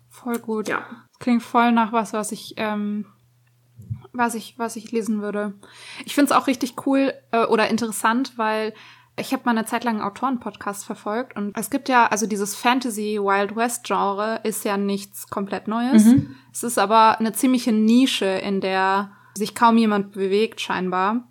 Voll 0.10 0.40
gut. 0.40 0.68
Ja. 0.68 0.86
klingt 1.20 1.42
voll 1.42 1.72
nach 1.72 1.94
was, 1.94 2.12
was 2.12 2.34
ich, 2.34 2.56
ähm, 2.58 3.06
was 4.12 4.36
ich, 4.36 4.60
was 4.60 4.76
ich 4.76 4.92
lesen 4.92 5.22
würde. 5.22 5.54
Ich 6.06 6.16
finde 6.16 6.34
es 6.34 6.38
auch 6.38 6.48
richtig 6.48 6.86
cool 6.86 7.14
äh, 7.32 7.46
oder 7.46 7.70
interessant, 7.70 8.34
weil 8.36 8.74
ich 9.20 9.34
habe 9.34 9.44
mal 9.46 9.52
eine 9.52 9.66
Zeit 9.66 9.84
lang 9.84 9.96
einen 9.96 10.04
Autoren-Podcast 10.04 10.86
verfolgt 10.86 11.36
und 11.36 11.58
es 11.58 11.70
gibt 11.70 11.90
ja, 11.90 12.08
also 12.08 12.28
dieses 12.28 12.56
Fantasy 12.56 13.20
Wild 13.20 13.56
West 13.56 13.84
Genre 13.84 14.40
ist 14.44 14.64
ja 14.64 14.78
nichts 14.78 15.28
komplett 15.28 15.68
Neues. 15.68 16.06
Mhm. 16.06 16.36
Es 16.54 16.64
ist 16.64 16.78
aber 16.78 17.20
eine 17.20 17.34
ziemliche 17.34 17.72
Nische, 17.72 18.26
in 18.26 18.62
der 18.62 19.12
sich 19.34 19.56
kaum 19.56 19.78
jemand 19.78 20.12
bewegt 20.12 20.62
scheinbar. 20.62 21.28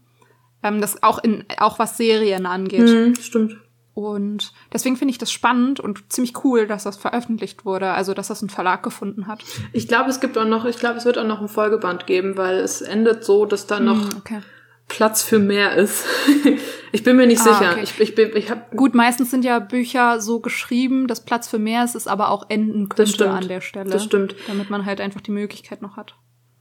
Ähm, 0.63 0.81
das 0.81 1.03
auch 1.03 1.23
in 1.23 1.45
auch 1.59 1.79
was 1.79 1.97
Serien 1.97 2.47
angeht. 2.47 2.89
Mhm, 2.89 3.15
stimmt. 3.17 3.57
Und 3.95 4.53
deswegen 4.73 4.97
finde 4.97 5.13
ich 5.13 5.19
das 5.19 5.33
spannend 5.33 5.81
und 5.81 6.13
ziemlich 6.13 6.45
cool, 6.45 6.67
dass 6.67 6.85
das 6.85 6.99
veröffentlicht 6.99 7.65
wurde, 7.65 7.93
also 7.93 8.13
dass 8.13 8.29
das 8.29 8.43
einen 8.43 8.51
Verlag 8.51 8.83
gefunden 8.83 9.27
hat. 9.27 9.43
Ich 9.73 9.89
glaube, 9.89 10.11
es 10.11 10.21
gibt 10.21 10.37
auch 10.37 10.45
noch, 10.45 10.67
ich 10.67 10.77
glaube, 10.77 10.99
es 10.99 11.07
wird 11.07 11.17
auch 11.17 11.27
noch 11.27 11.41
ein 11.41 11.49
Folgeband 11.49 12.07
geben, 12.07 12.37
weil 12.37 12.57
es 12.57 12.83
endet 12.83 13.25
so, 13.25 13.47
dass 13.47 13.67
da 13.67 13.81
noch 13.81 13.97
mm, 13.97 14.19
okay. 14.19 14.41
Platz 14.89 15.23
für 15.23 15.39
mehr 15.39 15.75
ist. 15.75 16.05
ich 16.93 17.03
bin 17.03 17.17
mir 17.17 17.27
nicht 17.27 17.41
ah, 17.41 17.45
sicher. 17.45 17.73
Okay. 17.73 17.83
Ich, 17.83 18.01
ich, 18.01 18.15
bin, 18.15 18.37
ich 18.37 18.51
hab 18.51 18.71
Gut, 18.71 18.95
meistens 18.95 19.31
sind 19.31 19.45
ja 19.45 19.59
Bücher 19.59 20.21
so 20.21 20.41
geschrieben, 20.41 21.07
dass 21.09 21.25
Platz 21.25 21.49
für 21.49 21.59
mehr 21.59 21.85
ist, 21.85 21.97
es 21.97 22.07
aber 22.07 22.31
auch 22.31 22.49
enden 22.49 22.89
könnte 22.89 23.31
an 23.31 23.49
der 23.49 23.61
Stelle. 23.61 23.91
Das 23.91 24.05
stimmt. 24.05 24.37
Damit 24.47 24.71
man 24.71 24.87
halt 24.87 25.01
einfach 25.01 25.21
die 25.21 25.33
Möglichkeit 25.33 25.83
noch 25.83 25.97
hat. 25.97 26.15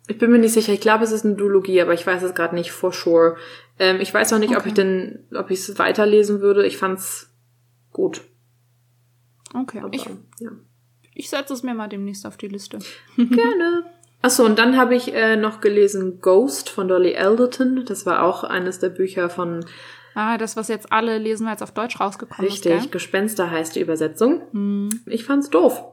Ich 0.07 0.17
bin 0.17 0.31
mir 0.31 0.39
nicht 0.39 0.53
sicher. 0.53 0.73
Ich 0.73 0.81
glaube, 0.81 1.03
es 1.03 1.11
ist 1.11 1.25
eine 1.25 1.35
Duologie, 1.35 1.81
aber 1.81 1.93
ich 1.93 2.05
weiß 2.05 2.23
es 2.23 2.35
gerade 2.35 2.55
nicht 2.55 2.71
for 2.71 2.91
sure. 2.91 3.37
Ähm, 3.79 3.99
ich 3.99 4.13
weiß 4.13 4.33
auch 4.33 4.39
nicht, 4.39 4.51
okay. 4.51 4.59
ob 4.59 4.65
ich 4.65 4.73
denn, 4.73 5.25
ob 5.33 5.49
ich 5.51 5.59
es 5.59 5.79
weiterlesen 5.79 6.41
würde. 6.41 6.65
Ich 6.65 6.77
fand's 6.77 7.31
gut. 7.91 8.21
Okay. 9.53 9.79
Aber, 9.79 9.93
ich, 9.93 10.05
ja. 10.39 10.51
ich 11.13 11.29
setze 11.29 11.53
es 11.53 11.63
mir 11.63 11.73
mal 11.73 11.87
demnächst 11.87 12.25
auf 12.25 12.37
die 12.37 12.47
Liste. 12.47 12.79
Gerne. 13.17 13.85
Achso, 14.25 14.43
und 14.43 14.57
dann 14.57 14.75
habe 14.75 14.95
ich 14.95 15.13
äh, 15.13 15.35
noch 15.35 15.61
gelesen 15.61 16.19
Ghost 16.19 16.71
von 16.71 16.87
Dolly 16.87 17.15
Alderton. 17.15 17.85
Das 17.85 18.07
war 18.07 18.23
auch 18.23 18.43
eines 18.43 18.79
der 18.79 18.89
Bücher 18.89 19.29
von. 19.29 19.63
Ah, 20.15 20.39
das, 20.39 20.57
was 20.57 20.67
jetzt 20.67 20.91
alle 20.91 21.19
lesen, 21.19 21.45
weil 21.45 21.55
es 21.55 21.61
auf 21.61 21.73
Deutsch 21.73 21.99
rausgekommen 21.99 22.43
richtig, 22.43 22.71
ist. 22.71 22.75
Richtig, 22.77 22.91
Gespenster 22.91 23.51
heißt 23.51 23.75
die 23.75 23.81
Übersetzung. 23.81 24.41
Hm. 24.51 24.89
Ich 25.05 25.25
fand's 25.25 25.51
doof. 25.51 25.83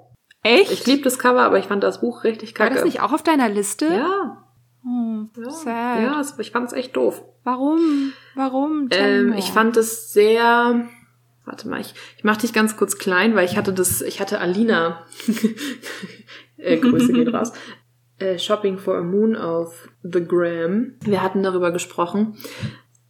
Echt? 0.43 0.73
Ich 0.73 0.87
liebe 0.87 1.03
das 1.03 1.19
Cover, 1.19 1.43
aber 1.43 1.59
ich 1.59 1.67
fand 1.67 1.85
das 1.85 2.01
Buch 2.01 2.25
richtig 2.25 2.55
kacke. 2.55 2.71
War 2.71 2.77
das 2.77 2.87
nicht 2.87 3.03
auch 3.03 3.13
auf 3.13 3.23
deiner 3.23 3.51
Liste? 3.51 3.89
Ja. 3.89 4.47
Hm, 4.83 5.29
ja. 5.37 5.51
Sad. 5.51 6.01
Ja, 6.01 6.23
ich 6.39 6.51
fand's 6.53 6.73
echt 6.73 6.97
doof. 6.97 7.23
Warum? 7.45 8.15
Warum? 8.35 8.89
Ähm, 8.93 9.35
ich 9.35 9.51
fand 9.51 9.77
es 9.77 10.15
sehr 10.15 10.87
Warte 11.45 11.69
mal, 11.69 11.81
ich, 11.81 11.95
ich 12.17 12.25
mach 12.25 12.37
dich 12.37 12.53
ganz 12.53 12.77
kurz 12.77 12.99
klein, 12.99 13.35
weil 13.35 13.45
ich 13.45 13.57
hatte 13.57 13.73
das, 13.73 14.01
ich 14.01 14.21
hatte 14.21 14.39
Alina, 14.39 15.05
äh, 16.57 16.77
Grüße 16.77 17.13
geht 17.13 17.35
raus, 17.35 17.53
äh, 18.23 18.39
Shopping 18.39 18.79
for 18.79 18.97
a 18.97 19.03
Moon 19.03 19.37
auf 19.37 19.89
The 20.03 20.25
Gram. 20.25 20.95
Wir 21.05 21.23
hatten 21.23 21.43
darüber 21.43 21.71
gesprochen, 21.71 22.37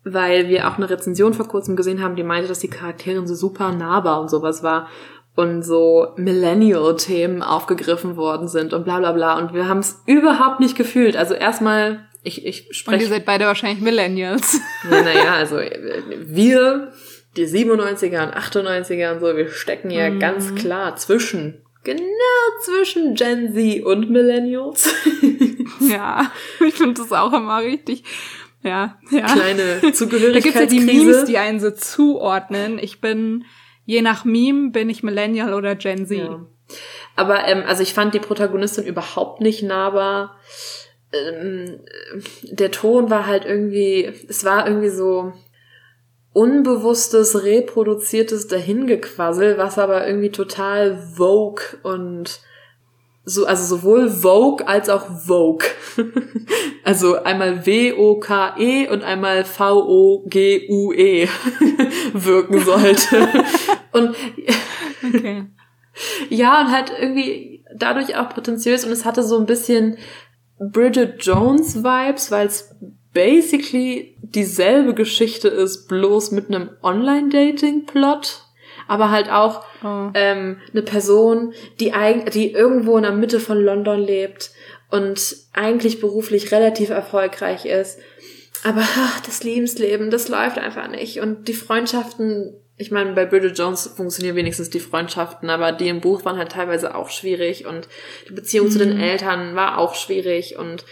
weil 0.05 0.49
wir 0.49 0.69
auch 0.69 0.77
eine 0.77 0.91
Rezension 0.91 1.35
vor 1.35 1.49
kurzem 1.49 1.77
gesehen 1.77 2.03
haben, 2.03 2.17
die 2.17 2.23
meinte, 2.23 2.49
dass 2.49 2.59
die 2.59 2.71
Charakterin 2.71 3.27
so 3.27 3.35
super 3.35 3.73
nahbar 3.73 4.21
und 4.21 4.31
sowas 4.31 4.63
war 4.63 4.89
und 5.35 5.63
so 5.63 6.09
Millennial-Themen 6.17 7.43
aufgegriffen 7.43 8.17
worden 8.17 8.49
sind 8.49 8.73
und 8.73 8.85
bla 8.85 8.99
bla 8.99 9.13
bla. 9.13 9.39
Und 9.39 9.55
wir 9.55 9.69
haben 9.69 9.81
es 9.81 10.03
überhaupt 10.07 10.61
nicht 10.61 10.77
gefühlt. 10.77 11.17
Also 11.17 11.35
erstmal, 11.35 12.07
ich, 12.23 12.45
ich 12.45 12.69
spreche. 12.71 12.97
Und 12.97 13.03
ihr 13.03 13.09
seid 13.09 13.25
beide 13.25 13.47
wahrscheinlich 13.47 13.81
Millennials. 13.81 14.61
Naja, 14.91 15.35
also 15.35 15.57
wir 15.57 16.93
die 17.37 17.47
97er 17.47 18.25
und 18.25 18.35
98er 18.35 19.13
und 19.13 19.21
so, 19.21 19.37
wir 19.37 19.49
stecken 19.49 19.91
ja 19.91 20.11
mhm. 20.11 20.19
ganz 20.19 20.55
klar 20.55 20.97
zwischen, 20.97 21.62
genau 21.85 22.61
zwischen 22.63 23.15
Gen 23.15 23.55
Z 23.55 23.85
und 23.85 24.11
Millennials. 24.11 24.89
ja, 25.81 26.31
ich 26.67 26.75
finde 26.75 27.01
das 27.01 27.13
auch 27.13 27.33
immer 27.33 27.63
richtig. 27.63 28.05
Ja, 28.63 28.99
ja. 29.11 29.27
Kleine 29.27 29.93
Zugehörigkeitskrise. 29.93 30.33
Da 30.33 30.41
gibt's 30.41 30.55
ja 30.55 30.67
die 30.67 30.81
Memes, 30.81 31.25
die 31.25 31.39
einen 31.39 31.61
so 31.61 31.71
zuordnen. 31.71 32.79
Ich 32.79 33.01
bin, 33.01 33.45
je 33.85 34.03
nach 34.03 34.25
Meme, 34.25 34.71
bin 34.71 34.89
ich 34.89 35.03
Millennial 35.03 35.53
oder 35.55 35.75
Gen 35.75 36.07
Z. 36.07 36.19
Ja. 36.19 36.47
Aber, 37.17 37.47
ähm, 37.47 37.65
also 37.67 37.83
ich 37.83 37.93
fand 37.93 38.15
die 38.15 38.21
Protagonistin 38.21 38.85
überhaupt 38.85 39.41
nicht 39.41 39.63
nahbar. 39.63 40.37
Ähm, 41.13 41.81
der 42.43 42.71
Ton 42.71 43.11
war 43.11 43.27
halt 43.27 43.45
irgendwie, 43.45 44.11
es 44.29 44.45
war 44.45 44.67
irgendwie 44.67 44.91
so, 44.91 45.33
unbewusstes, 46.33 47.43
reproduziertes 47.45 48.49
Dahingequassel, 48.49 49.59
was 49.59 49.79
aber 49.79 50.07
irgendwie 50.07 50.31
total 50.31 50.97
Vogue 50.97 51.63
und 51.83 52.41
so, 53.25 53.47
also 53.47 53.77
sowohl 53.77 54.11
Vogue 54.11 54.67
als 54.67 54.89
auch 54.89 55.07
Vogue. 55.07 55.67
also 56.85 57.23
einmal 57.23 57.65
W-O-K-E 57.65 58.89
und 58.89 59.05
einmal 59.05 59.45
V-O-G-U-E 59.45 61.29
wirken 62.15 62.61
sollte. 62.61 63.29
und 63.93 64.17
okay. 65.07 65.47
ja, 66.31 66.63
und 66.63 66.73
halt 66.73 66.93
irgendwie 66.99 67.65
dadurch 67.77 68.17
auch 68.17 68.29
prätentiös 68.31 68.85
und 68.85 68.91
es 68.91 69.05
hatte 69.05 69.23
so 69.23 69.39
ein 69.39 69.47
bisschen 69.47 69.99
Bridget 70.59 71.25
Jones 71.25 71.85
Vibes, 71.85 72.31
weil 72.31 72.47
es 72.47 72.75
basically 73.13 74.17
dieselbe 74.23 74.95
Geschichte 74.95 75.49
ist, 75.49 75.89
bloß 75.89 76.31
mit 76.31 76.49
einem 76.49 76.71
Online-Dating-Plot, 76.83 78.43
aber 78.89 79.11
halt 79.11 79.31
auch 79.31 79.65
oh. 79.85 80.11
ähm, 80.15 80.59
eine 80.73 80.83
Person, 80.83 81.53
die, 81.81 81.93
die 82.33 82.53
irgendwo 82.53 82.97
in 82.97 83.03
der 83.03 83.13
Mitte 83.13 83.41
von 83.41 83.63
London 83.63 84.01
lebt 84.01 84.51
und 84.91 85.37
eigentlich 85.53 86.01
beruflich 86.01 86.53
relativ 86.53 86.91
erfolgreich 86.91 87.65
ist. 87.65 87.99
Aber 88.65 88.83
ach, 88.83 89.21
das 89.23 89.43
Lebensleben, 89.43 90.11
das 90.11 90.29
läuft 90.29 90.59
einfach 90.59 90.89
nicht. 90.89 91.21
Und 91.21 91.49
die 91.49 91.55
Freundschaften, 91.55 92.55
ich 92.77 92.91
meine, 92.91 93.13
bei 93.13 93.27
Bridget 93.27 93.59
Jones 93.59 93.93
funktionieren 93.97 94.37
wenigstens 94.37 94.71
die 94.71 94.81
Freundschaften, 94.81 95.51
aber 95.51 95.73
die 95.73 95.89
im 95.89 96.01
Buch 96.01 96.25
waren 96.25 96.39
halt 96.39 96.53
teilweise 96.53 96.95
auch 96.95 97.11
schwierig 97.11 97.67
und 97.67 97.89
die 98.29 98.35
Beziehung 98.35 98.67
mhm. 98.67 98.71
zu 98.71 98.79
den 98.79 98.95
mhm. 98.95 99.03
Eltern 99.03 99.57
war 99.57 99.79
auch 99.79 99.95
schwierig 99.95 100.57
und 100.57 100.85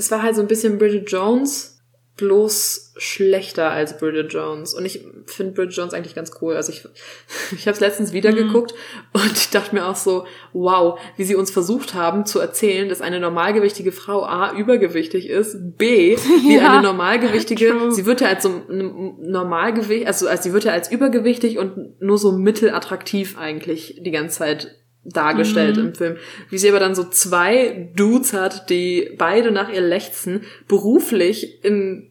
es 0.00 0.10
war 0.10 0.22
halt 0.22 0.34
so 0.34 0.42
ein 0.42 0.48
bisschen 0.48 0.78
Bridget 0.78 1.10
Jones 1.10 1.80
bloß 2.20 2.92
schlechter 2.98 3.70
als 3.70 3.96
Bridget 3.96 4.32
Jones. 4.32 4.74
Und 4.74 4.84
ich 4.84 5.06
finde 5.24 5.52
Bridget 5.52 5.74
Jones 5.74 5.94
eigentlich 5.94 6.14
ganz 6.14 6.32
cool. 6.42 6.54
Also 6.54 6.70
ich, 6.70 6.84
ich 7.52 7.66
habe 7.66 7.74
es 7.74 7.80
letztens 7.80 8.12
wieder 8.12 8.30
mhm. 8.30 8.36
geguckt 8.36 8.74
und 9.14 9.32
ich 9.32 9.48
dachte 9.48 9.74
mir 9.74 9.86
auch 9.86 9.96
so, 9.96 10.26
wow, 10.52 11.00
wie 11.16 11.24
sie 11.24 11.34
uns 11.34 11.50
versucht 11.50 11.94
haben 11.94 12.26
zu 12.26 12.38
erzählen, 12.38 12.90
dass 12.90 13.00
eine 13.00 13.20
normalgewichtige 13.20 13.90
Frau 13.90 14.22
A 14.22 14.52
übergewichtig 14.54 15.30
ist, 15.30 15.78
B, 15.78 16.16
wie 16.16 16.56
ja, 16.56 16.74
eine 16.74 16.82
normalgewichtige, 16.82 17.70
true. 17.70 17.92
sie 17.92 18.04
wird 18.04 18.20
ja 18.20 18.28
als 18.28 18.42
so 18.42 18.62
Normalgewicht, 18.68 20.06
also, 20.06 20.28
also 20.28 20.42
sie 20.42 20.52
wird 20.52 20.64
ja 20.64 20.72
als 20.72 20.92
übergewichtig 20.92 21.58
und 21.58 22.00
nur 22.02 22.18
so 22.18 22.32
mittelattraktiv 22.32 23.38
eigentlich 23.38 24.00
die 24.04 24.10
ganze 24.10 24.38
Zeit 24.38 24.79
dargestellt 25.04 25.76
mhm. 25.76 25.86
im 25.86 25.94
Film. 25.94 26.16
Wie 26.50 26.58
sie 26.58 26.68
aber 26.68 26.80
dann 26.80 26.94
so 26.94 27.04
zwei 27.04 27.90
Dudes 27.96 28.32
hat, 28.32 28.70
die 28.70 29.14
beide 29.16 29.50
nach 29.50 29.72
ihr 29.72 29.80
lechzen, 29.80 30.42
beruflich 30.68 31.64
in 31.64 32.10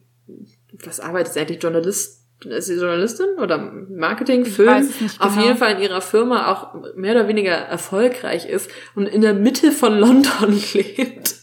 was 0.84 1.00
arbeitet 1.00 1.32
sie 1.32 1.40
eigentlich? 1.40 1.62
Journalist? 1.62 2.18
Ist 2.42 2.68
sie 2.68 2.76
Journalistin 2.76 3.38
oder 3.38 3.58
Marketing, 3.58 4.46
Film? 4.46 4.88
Auf 5.18 5.34
genau. 5.34 5.46
jeden 5.46 5.58
Fall 5.58 5.74
in 5.74 5.82
ihrer 5.82 6.00
Firma 6.00 6.50
auch 6.50 6.94
mehr 6.96 7.14
oder 7.14 7.28
weniger 7.28 7.52
erfolgreich 7.52 8.48
ist 8.48 8.70
und 8.94 9.06
in 9.06 9.20
der 9.20 9.34
Mitte 9.34 9.72
von 9.72 9.98
London 9.98 10.50
lebt. 10.72 11.34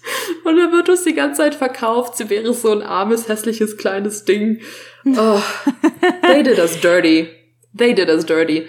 Und 0.44 0.58
da 0.58 0.72
wird 0.72 0.90
uns 0.90 1.04
die 1.04 1.14
ganze 1.14 1.44
Zeit 1.44 1.54
verkauft, 1.54 2.18
sie 2.18 2.32
wäre 2.32 2.52
so 2.54 2.72
ein 2.72 2.82
armes, 2.82 3.28
hässliches, 3.28 3.78
kleines 3.78 4.26
Ding. 4.26 4.62
Oh, 5.06 5.40
they 6.24 6.42
did 6.42 6.58
us 6.58 6.80
dirty. 6.82 7.30
They 7.78 7.94
did 7.94 8.10
us 8.10 8.26
dirty. 8.26 8.66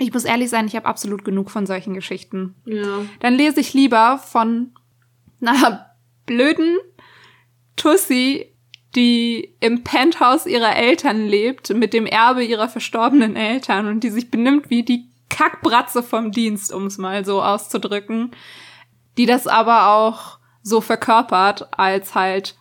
Ich 0.00 0.12
muss 0.12 0.24
ehrlich 0.24 0.50
sein, 0.50 0.66
ich 0.66 0.74
habe 0.74 0.86
absolut 0.86 1.24
genug 1.24 1.50
von 1.50 1.66
solchen 1.66 1.94
Geschichten. 1.94 2.54
Ja. 2.64 3.04
Dann 3.20 3.34
lese 3.34 3.60
ich 3.60 3.74
lieber 3.74 4.18
von 4.18 4.72
einer 5.40 5.94
blöden 6.26 6.78
Tussi 7.76 8.50
die 8.94 9.54
im 9.60 9.84
Penthouse 9.84 10.46
ihrer 10.46 10.74
Eltern 10.76 11.26
lebt, 11.26 11.70
mit 11.70 11.92
dem 11.92 12.06
Erbe 12.06 12.42
ihrer 12.42 12.68
verstorbenen 12.68 13.36
Eltern 13.36 13.86
und 13.86 14.00
die 14.00 14.10
sich 14.10 14.30
benimmt 14.30 14.68
wie 14.70 14.82
die 14.82 15.08
Kackbratze 15.28 16.02
vom 16.02 16.32
Dienst, 16.32 16.72
um 16.72 16.86
es 16.86 16.98
mal 16.98 17.24
so 17.24 17.40
auszudrücken, 17.40 18.32
die 19.16 19.26
das 19.26 19.46
aber 19.46 19.88
auch 19.88 20.38
so 20.62 20.80
verkörpert, 20.80 21.78
als 21.78 22.14
halt 22.14 22.56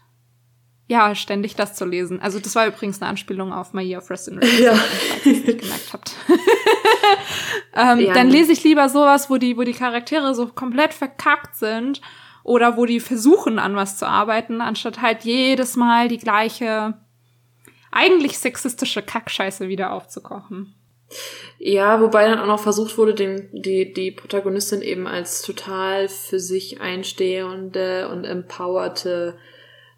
ja, 0.90 1.14
ständig 1.14 1.56
das 1.56 1.76
zu 1.76 1.86
lesen. 1.86 2.20
Also 2.20 2.40
das 2.40 2.56
war 2.56 2.66
übrigens 2.66 3.00
eine 3.00 3.10
Anspielung 3.12 3.54
auf 3.54 3.74
My 3.74 3.84
Year 3.84 4.00
of 4.00 4.10
Rest 4.10 4.28
in 4.28 4.40
Rest, 4.40 4.60
ja. 4.60 4.74
falls 4.74 5.26
ihr 5.26 5.32
es 5.34 5.46
nicht 5.46 5.60
gemerkt 5.60 5.94
habt. 5.94 6.16
ähm, 7.76 8.00
ja. 8.00 8.14
Dann 8.16 8.32
lese 8.32 8.52
ich 8.52 8.64
lieber 8.64 8.90
sowas, 8.90 9.30
wo 9.30 9.38
die, 9.38 9.56
wo 9.56 9.62
die 9.62 9.74
Charaktere 9.74 10.34
so 10.34 10.48
komplett 10.48 10.96
verkackt 10.96 11.56
sind 11.56 12.02
oder 12.44 12.76
wo 12.76 12.88
die 12.88 13.00
versuchen, 13.00 13.60
an 13.60 13.76
was 13.76 14.00
zu 14.00 14.08
arbeiten, 14.08 14.62
anstatt 14.62 15.00
halt 15.00 15.26
jedes 15.26 15.76
Mal 15.76 16.08
die 16.08 16.18
gleiche, 16.18 16.96
eigentlich 17.92 18.40
sexistische 18.40 19.04
Kackscheiße 19.04 19.68
wieder 19.68 19.94
aufzukochen. 19.94 20.74
Ja, 21.60 22.02
wobei 22.02 22.28
dann 22.28 22.40
auch 22.40 22.48
noch 22.48 22.64
versucht 22.64 22.98
wurde, 22.98 23.14
den, 23.14 23.50
die, 23.52 23.94
die 23.94 24.10
Protagonistin 24.10 24.82
eben 24.82 25.06
als 25.06 25.44
total 25.44 26.10
für 26.10 26.40
sich 26.40 26.82
einstehende 26.82 28.10
und 28.10 28.24
empowerte 28.24 29.38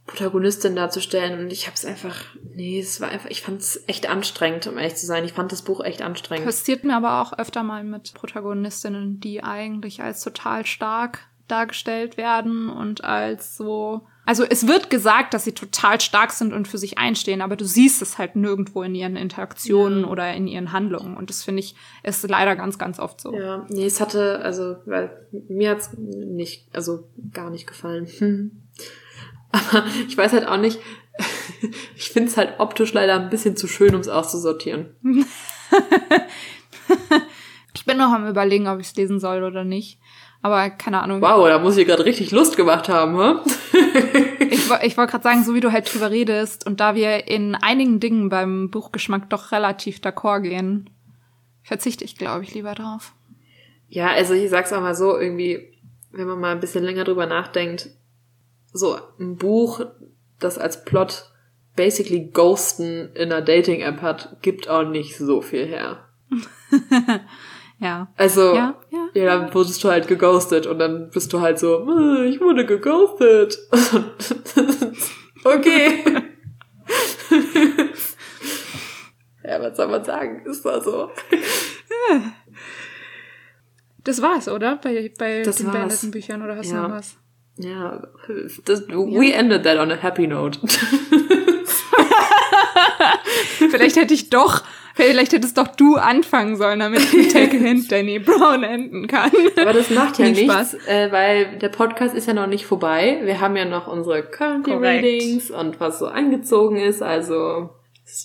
Protagonistin 0.05 0.75
darzustellen. 0.75 1.39
Und 1.39 1.53
ich 1.53 1.67
habe 1.67 1.75
es 1.75 1.85
einfach, 1.85 2.15
nee, 2.55 2.79
es 2.79 3.01
war 3.01 3.09
einfach, 3.09 3.29
ich 3.29 3.41
fand 3.41 3.61
es 3.61 3.83
echt 3.87 4.09
anstrengend, 4.09 4.67
um 4.67 4.77
ehrlich 4.77 4.95
zu 4.95 5.05
sein. 5.05 5.23
Ich 5.25 5.33
fand 5.33 5.51
das 5.51 5.61
Buch 5.61 5.81
echt 5.83 6.01
anstrengend. 6.01 6.45
Passiert 6.45 6.83
mir 6.83 6.95
aber 6.95 7.21
auch 7.21 7.37
öfter 7.37 7.63
mal 7.63 7.83
mit 7.83 8.13
Protagonistinnen, 8.13 9.19
die 9.19 9.43
eigentlich 9.43 10.01
als 10.01 10.21
total 10.23 10.65
stark 10.65 11.19
dargestellt 11.51 12.17
werden 12.17 12.69
und 12.69 13.03
als 13.03 13.57
so. 13.57 14.07
Also 14.25 14.45
es 14.45 14.67
wird 14.67 14.89
gesagt, 14.89 15.33
dass 15.33 15.43
sie 15.43 15.51
total 15.51 15.99
stark 15.99 16.31
sind 16.31 16.53
und 16.53 16.67
für 16.67 16.77
sich 16.77 16.97
einstehen, 16.97 17.41
aber 17.41 17.55
du 17.57 17.65
siehst 17.65 18.01
es 18.01 18.17
halt 18.17 18.35
nirgendwo 18.35 18.83
in 18.83 18.95
ihren 18.95 19.17
Interaktionen 19.17 20.01
ja. 20.01 20.07
oder 20.07 20.33
in 20.33 20.47
ihren 20.47 20.71
Handlungen. 20.71 21.17
Und 21.17 21.29
das 21.29 21.43
finde 21.43 21.59
ich 21.61 21.75
ist 22.03 22.27
leider 22.29 22.55
ganz, 22.55 22.77
ganz 22.77 22.99
oft 22.99 23.19
so. 23.19 23.33
Ja, 23.33 23.65
nee, 23.69 23.85
es 23.85 23.99
hatte, 23.99 24.39
also, 24.43 24.77
weil 24.85 25.27
mir 25.49 25.71
hat's 25.71 25.91
nicht, 25.97 26.67
also 26.73 27.09
gar 27.33 27.49
nicht 27.49 27.67
gefallen. 27.67 28.07
Hm. 28.17 28.51
Aber 29.51 29.85
ich 30.07 30.17
weiß 30.17 30.33
halt 30.33 30.47
auch 30.47 30.57
nicht, 30.57 30.79
ich 31.95 32.09
finde 32.09 32.29
es 32.29 32.37
halt 32.37 32.59
optisch 32.59 32.93
leider 32.93 33.15
ein 33.15 33.29
bisschen 33.29 33.55
zu 33.55 33.67
schön, 33.67 33.95
um 33.95 34.01
es 34.01 34.07
auszusortieren. 34.07 34.95
ich 37.73 37.85
bin 37.85 37.97
noch 37.97 38.11
am 38.11 38.27
überlegen, 38.27 38.67
ob 38.67 38.79
ich 38.79 38.87
es 38.87 38.95
lesen 38.95 39.19
soll 39.19 39.43
oder 39.43 39.63
nicht. 39.63 39.99
Aber 40.43 40.69
keine 40.71 41.03
Ahnung. 41.03 41.21
Wow, 41.21 41.47
da 41.47 41.59
muss 41.59 41.77
ich 41.77 41.85
gerade 41.85 42.05
richtig 42.05 42.31
Lust 42.31 42.57
gemacht 42.57 42.89
haben, 42.89 43.15
hä? 43.19 43.35
ich 44.49 44.71
ich 44.81 44.97
wollte 44.97 45.11
gerade 45.11 45.23
sagen, 45.23 45.43
so 45.43 45.53
wie 45.53 45.59
du 45.59 45.71
halt 45.71 45.93
drüber 45.93 46.09
redest 46.09 46.65
und 46.65 46.79
da 46.79 46.95
wir 46.95 47.27
in 47.27 47.53
einigen 47.55 47.99
Dingen 47.99 48.29
beim 48.29 48.71
Buchgeschmack 48.71 49.29
doch 49.29 49.51
relativ 49.51 49.99
d'accord 49.99 50.41
gehen, 50.41 50.89
verzichte 51.61 52.03
ich, 52.03 52.17
glaube 52.17 52.43
ich, 52.43 52.55
lieber 52.55 52.73
drauf. 52.73 53.13
Ja, 53.87 54.07
also 54.07 54.33
ich 54.33 54.49
sag's 54.49 54.73
auch 54.73 54.81
mal 54.81 54.95
so, 54.95 55.17
irgendwie, 55.17 55.77
wenn 56.11 56.27
man 56.27 56.39
mal 56.39 56.53
ein 56.53 56.59
bisschen 56.59 56.83
länger 56.83 57.03
drüber 57.03 57.27
nachdenkt, 57.27 57.89
so 58.71 58.97
ein 59.19 59.37
Buch, 59.37 59.85
das 60.39 60.57
als 60.57 60.83
Plot 60.85 61.31
basically 61.75 62.29
Ghosten 62.31 63.11
in 63.13 63.31
einer 63.31 63.41
Dating-App 63.41 64.01
hat, 64.01 64.37
gibt 64.41 64.69
auch 64.69 64.83
nicht 64.83 65.17
so 65.17 65.41
viel 65.41 65.65
her. 65.65 66.07
Ja. 67.81 68.13
Also, 68.15 68.53
ja, 68.53 68.79
ja, 68.91 69.09
ja, 69.15 69.25
dann 69.25 69.51
wurdest 69.55 69.83
du 69.83 69.89
halt 69.89 70.07
geghostet 70.07 70.67
und 70.67 70.77
dann 70.77 71.09
bist 71.09 71.33
du 71.33 71.41
halt 71.41 71.57
so, 71.57 71.79
äh, 71.89 72.25
ich 72.25 72.39
wurde 72.39 72.63
geghostet. 72.63 73.57
okay. 75.43 76.03
ja, 79.43 79.59
was 79.59 79.75
soll 79.75 79.87
man 79.87 80.03
sagen? 80.03 80.45
Ist 80.45 80.63
da 80.63 80.79
so. 80.79 81.09
Das 84.03 84.21
war's, 84.21 84.47
oder? 84.47 84.75
Bei, 84.75 85.11
bei 85.17 85.41
das 85.41 85.55
den 85.55 85.71
beendeten 85.71 86.11
Büchern 86.11 86.43
oder 86.43 86.57
hast 86.57 86.69
ja. 86.69 86.83
du 86.83 86.87
noch 86.87 86.97
was? 86.97 87.15
Ja, 87.57 88.07
das, 88.65 88.87
we 88.87 89.33
ended 89.33 89.63
that 89.63 89.77
on 89.77 89.91
a 89.91 89.95
happy 89.95 90.27
note. 90.27 90.59
Vielleicht 93.69 93.95
hätte 93.95 94.13
ich 94.13 94.29
doch 94.29 94.63
Vielleicht 94.93 95.31
hättest 95.33 95.57
doch 95.57 95.67
du 95.67 95.95
anfangen 95.95 96.57
sollen, 96.57 96.79
damit 96.79 97.01
Take 97.31 97.57
Hint 97.57 97.91
Danny 97.91 98.19
Brown 98.19 98.63
enden 98.63 99.07
kann. 99.07 99.31
Aber 99.59 99.73
das 99.73 99.89
macht 99.89 100.19
ja 100.19 100.29
nichts, 100.29 100.73
äh, 100.85 101.11
weil 101.11 101.57
der 101.59 101.69
Podcast 101.69 102.13
ist 102.13 102.27
ja 102.27 102.33
noch 102.33 102.47
nicht 102.47 102.65
vorbei. 102.65 103.21
Wir 103.23 103.39
haben 103.39 103.55
ja 103.55 103.65
noch 103.65 103.87
unsere 103.87 104.23
Currently 104.23 104.73
Readings 104.73 105.49
und 105.49 105.79
was 105.79 105.99
so 105.99 106.07
angezogen 106.07 106.77
ist, 106.77 107.01
also. 107.01 107.69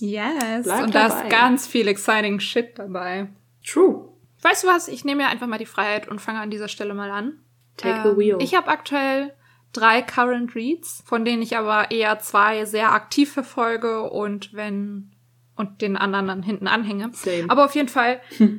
Yes, 0.01 0.66
und 0.66 0.95
da 0.95 1.07
ist 1.07 1.31
ganz 1.31 1.66
viel 1.66 1.87
exciting 1.87 2.41
Shit 2.41 2.77
dabei. 2.77 3.29
True. 3.64 4.09
Weißt 4.43 4.64
du 4.64 4.68
was? 4.68 4.89
Ich 4.89 5.05
nehme 5.05 5.22
mir 5.22 5.29
einfach 5.29 5.47
mal 5.47 5.59
die 5.59 5.66
Freiheit 5.66 6.09
und 6.09 6.20
fange 6.20 6.41
an 6.41 6.51
dieser 6.51 6.68
Stelle 6.68 6.95
mal 6.95 7.11
an. 7.11 7.39
Take 7.77 7.97
ähm, 7.97 8.11
the 8.11 8.18
wheel. 8.18 8.39
Ich 8.41 8.55
habe 8.55 8.68
aktuell 8.68 9.33
drei 9.72 10.03
Current 10.03 10.55
Reads, 10.55 11.03
von 11.07 11.24
denen 11.24 11.43
ich 11.43 11.57
aber 11.57 11.91
eher 11.91 12.18
zwei 12.20 12.64
sehr 12.64 12.93
aktiv 12.93 13.33
verfolge 13.33 14.11
und 14.11 14.55
wenn 14.55 15.12
und 15.57 15.81
den 15.81 15.97
anderen 15.97 16.27
dann 16.27 16.43
hinten 16.43 16.68
anhänge. 16.68 17.11
Same. 17.12 17.47
Aber 17.49 17.64
auf 17.64 17.74
jeden 17.74 17.89
Fall. 17.89 18.20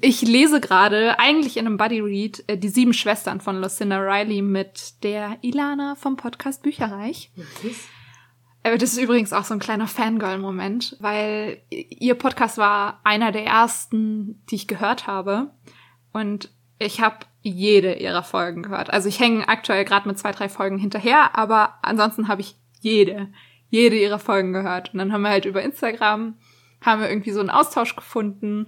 ich 0.00 0.22
lese 0.22 0.60
gerade 0.60 1.18
eigentlich 1.18 1.56
in 1.56 1.66
einem 1.66 1.76
Buddy 1.76 2.00
Read 2.00 2.44
äh, 2.48 2.58
die 2.58 2.68
sieben 2.68 2.92
Schwestern 2.92 3.40
von 3.40 3.60
Lucinda 3.60 3.98
Riley 3.98 4.42
mit 4.42 5.02
der 5.04 5.38
Ilana 5.42 5.94
vom 5.94 6.16
Podcast 6.16 6.62
Bücherreich. 6.62 7.30
Äh, 8.64 8.76
das 8.76 8.92
ist 8.92 8.98
übrigens 8.98 9.32
auch 9.32 9.44
so 9.44 9.54
ein 9.54 9.60
kleiner 9.60 9.86
Fangirl-Moment, 9.86 10.96
weil 10.98 11.62
ihr 11.70 12.16
Podcast 12.16 12.58
war 12.58 13.00
einer 13.04 13.30
der 13.30 13.46
ersten, 13.46 14.44
die 14.50 14.56
ich 14.56 14.66
gehört 14.66 15.06
habe. 15.06 15.52
Und 16.12 16.50
ich 16.78 17.00
habe 17.00 17.26
jede 17.42 17.94
ihrer 17.94 18.22
Folgen 18.22 18.62
gehört. 18.62 18.90
Also 18.90 19.08
ich 19.08 19.20
hänge 19.20 19.48
aktuell 19.48 19.84
gerade 19.84 20.08
mit 20.08 20.18
zwei, 20.18 20.32
drei 20.32 20.48
Folgen 20.48 20.78
hinterher, 20.78 21.36
aber 21.36 21.78
ansonsten 21.82 22.28
habe 22.28 22.40
ich 22.40 22.56
jede, 22.80 23.28
jede 23.70 23.96
ihrer 23.96 24.18
Folgen 24.18 24.52
gehört. 24.52 24.92
Und 24.92 24.98
dann 24.98 25.12
haben 25.12 25.22
wir 25.22 25.30
halt 25.30 25.44
über 25.44 25.62
Instagram, 25.62 26.36
haben 26.80 27.00
wir 27.00 27.08
irgendwie 27.08 27.32
so 27.32 27.40
einen 27.40 27.50
Austausch 27.50 27.96
gefunden. 27.96 28.66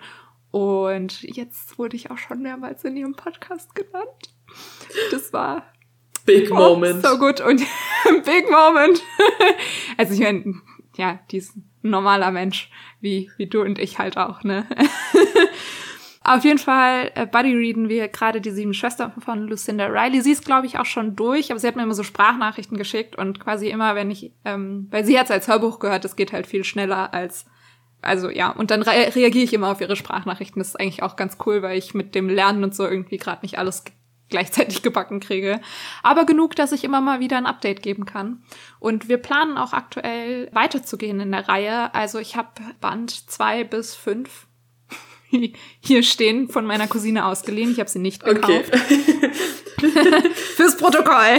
Und 0.50 1.22
jetzt 1.22 1.78
wurde 1.78 1.96
ich 1.96 2.10
auch 2.10 2.18
schon 2.18 2.42
mehrmals 2.42 2.84
in 2.84 2.96
ihrem 2.96 3.14
Podcast 3.14 3.74
genannt. 3.74 4.34
Das 5.12 5.32
war 5.32 5.64
Big 6.26 6.50
oh, 6.50 6.54
Moment. 6.54 7.04
So 7.04 7.18
gut 7.18 7.40
und 7.40 7.60
Big 8.24 8.50
Moment. 8.50 9.02
also 9.96 10.14
ich 10.14 10.20
meine, 10.20 10.54
ja, 10.96 11.20
die 11.30 11.38
ist 11.38 11.56
ein 11.56 11.70
normaler 11.82 12.30
Mensch, 12.30 12.70
wie, 13.00 13.30
wie 13.36 13.46
du 13.46 13.62
und 13.62 13.78
ich 13.78 13.98
halt 13.98 14.16
auch, 14.16 14.42
ne? 14.42 14.66
Auf 16.22 16.44
jeden 16.44 16.58
Fall, 16.58 17.10
äh, 17.14 17.26
Buddy 17.26 17.54
readen 17.54 17.88
wir 17.88 18.08
gerade 18.08 18.42
die 18.42 18.50
sieben 18.50 18.74
Schwestern 18.74 19.12
von 19.20 19.48
Lucinda 19.48 19.86
Riley. 19.86 20.20
Sie 20.20 20.32
ist, 20.32 20.44
glaube 20.44 20.66
ich, 20.66 20.78
auch 20.78 20.84
schon 20.84 21.16
durch, 21.16 21.50
aber 21.50 21.58
sie 21.58 21.66
hat 21.66 21.76
mir 21.76 21.82
immer 21.82 21.94
so 21.94 22.02
Sprachnachrichten 22.02 22.76
geschickt 22.76 23.16
und 23.16 23.40
quasi 23.40 23.68
immer, 23.68 23.94
wenn 23.94 24.10
ich, 24.10 24.32
ähm, 24.44 24.86
weil 24.90 25.04
sie 25.04 25.18
hat 25.18 25.26
es 25.26 25.30
als 25.30 25.48
Hörbuch 25.48 25.78
gehört, 25.78 26.04
das 26.04 26.16
geht 26.16 26.32
halt 26.32 26.46
viel 26.46 26.62
schneller 26.62 27.14
als, 27.14 27.46
also 28.02 28.28
ja, 28.28 28.50
und 28.50 28.70
dann 28.70 28.82
re 28.82 29.14
reagiere 29.16 29.44
ich 29.44 29.54
immer 29.54 29.70
auf 29.70 29.80
ihre 29.80 29.96
Sprachnachrichten. 29.96 30.60
Das 30.60 30.68
ist 30.68 30.80
eigentlich 30.80 31.02
auch 31.02 31.16
ganz 31.16 31.38
cool, 31.46 31.62
weil 31.62 31.78
ich 31.78 31.94
mit 31.94 32.14
dem 32.14 32.28
Lernen 32.28 32.64
und 32.64 32.74
so 32.74 32.86
irgendwie 32.86 33.16
gerade 33.16 33.40
nicht 33.40 33.58
alles 33.58 33.84
gleichzeitig 34.28 34.82
gebacken 34.82 35.20
kriege. 35.20 35.60
Aber 36.02 36.26
genug, 36.26 36.54
dass 36.54 36.72
ich 36.72 36.84
immer 36.84 37.00
mal 37.00 37.20
wieder 37.20 37.38
ein 37.38 37.46
Update 37.46 37.82
geben 37.82 38.04
kann. 38.04 38.42
Und 38.78 39.08
wir 39.08 39.18
planen 39.18 39.56
auch 39.56 39.72
aktuell 39.72 40.50
weiterzugehen 40.52 41.20
in 41.20 41.32
der 41.32 41.48
Reihe. 41.48 41.94
Also 41.94 42.18
ich 42.18 42.36
habe 42.36 42.48
Band 42.80 43.10
zwei 43.30 43.64
bis 43.64 43.94
fünf 43.94 44.46
hier 45.80 46.02
stehen 46.02 46.48
von 46.48 46.66
meiner 46.66 46.86
Cousine 46.86 47.26
ausgeliehen. 47.26 47.72
Ich 47.72 47.80
habe 47.80 47.90
sie 47.90 47.98
nicht 47.98 48.24
gekauft. 48.24 48.72
Okay. 48.72 49.30
Fürs 50.56 50.76
Protokoll. 50.76 51.38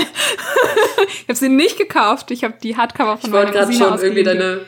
ich 1.08 1.28
habe 1.28 1.36
sie 1.36 1.50
nicht 1.50 1.78
gekauft. 1.78 2.32
Ich 2.32 2.44
habe 2.44 2.56
die 2.62 2.76
Hardcover 2.76 3.18
von 3.18 3.32
meiner 3.32 3.52
Cousine 3.52 3.78
schon 3.78 4.00
irgendwie 4.00 4.24
deine 4.24 4.62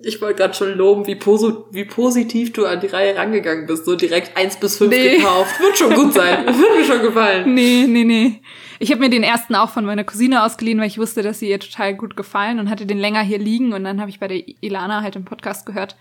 ich 0.00 0.22
wollte 0.22 0.36
gerade 0.36 0.54
schon 0.54 0.76
loben, 0.76 1.06
wie, 1.08 1.16
poso 1.16 1.66
wie 1.72 1.84
positiv 1.84 2.52
du 2.52 2.66
an 2.66 2.80
die 2.80 2.86
Reihe 2.86 3.16
rangegangen 3.16 3.66
bist. 3.66 3.84
So 3.84 3.96
direkt 3.96 4.36
eins 4.36 4.56
bis 4.56 4.78
fünf 4.78 4.90
nee. 4.90 5.16
gekauft. 5.16 5.60
Wird 5.60 5.76
schon 5.76 5.92
gut 5.92 6.14
sein. 6.14 6.46
Wird 6.46 6.78
mir 6.78 6.84
schon 6.84 7.02
gefallen. 7.02 7.52
Nee, 7.52 7.84
nee, 7.88 8.04
nee. 8.04 8.40
Ich 8.78 8.90
habe 8.90 9.00
mir 9.00 9.10
den 9.10 9.24
ersten 9.24 9.54
auch 9.54 9.70
von 9.70 9.84
meiner 9.84 10.04
Cousine 10.04 10.44
ausgeliehen, 10.44 10.78
weil 10.78 10.86
ich 10.86 10.98
wusste, 10.98 11.22
dass 11.22 11.40
sie 11.40 11.48
ihr 11.48 11.58
total 11.58 11.94
gut 11.94 12.16
gefallen 12.16 12.58
und 12.58 12.70
hatte 12.70 12.86
den 12.86 12.98
länger 12.98 13.22
hier 13.22 13.38
liegen. 13.38 13.72
Und 13.72 13.84
dann 13.84 14.00
habe 14.00 14.10
ich 14.10 14.20
bei 14.20 14.28
der 14.28 14.42
Ilana 14.60 15.02
halt 15.02 15.16
im 15.16 15.24
Podcast 15.24 15.66
gehört, 15.66 15.96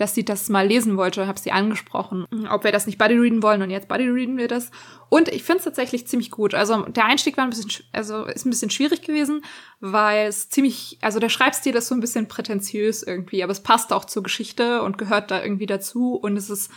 dass 0.00 0.14
sie 0.14 0.24
das 0.24 0.48
mal 0.48 0.66
lesen 0.66 0.96
wollte, 0.96 1.26
habe 1.26 1.38
sie 1.38 1.52
angesprochen, 1.52 2.26
ob 2.50 2.64
wir 2.64 2.72
das 2.72 2.86
nicht 2.86 2.98
bodyreaden 2.98 3.42
wollen 3.42 3.60
und 3.60 3.70
jetzt 3.70 3.88
bodyreaden 3.88 4.38
wir 4.38 4.48
das. 4.48 4.70
Und 5.10 5.28
ich 5.28 5.42
finde 5.42 5.58
es 5.58 5.64
tatsächlich 5.64 6.06
ziemlich 6.06 6.30
gut. 6.30 6.54
Also 6.54 6.84
der 6.84 7.04
Einstieg 7.04 7.36
war 7.36 7.44
ein 7.44 7.50
bisschen, 7.50 7.70
also 7.92 8.24
ist 8.24 8.46
ein 8.46 8.50
bisschen 8.50 8.70
schwierig 8.70 9.02
gewesen, 9.02 9.42
weil 9.80 10.28
es 10.28 10.48
ziemlich, 10.48 10.98
also 11.02 11.18
der 11.18 11.28
Schreibstil 11.28 11.74
ist 11.74 11.88
so 11.88 11.94
ein 11.94 12.00
bisschen 12.00 12.28
prätentiös 12.28 13.02
irgendwie, 13.02 13.42
aber 13.42 13.52
es 13.52 13.62
passt 13.62 13.92
auch 13.92 14.06
zur 14.06 14.22
Geschichte 14.22 14.82
und 14.82 14.96
gehört 14.96 15.30
da 15.30 15.42
irgendwie 15.42 15.66
dazu 15.66 16.14
und 16.14 16.36
es 16.36 16.48
ist, 16.48 16.70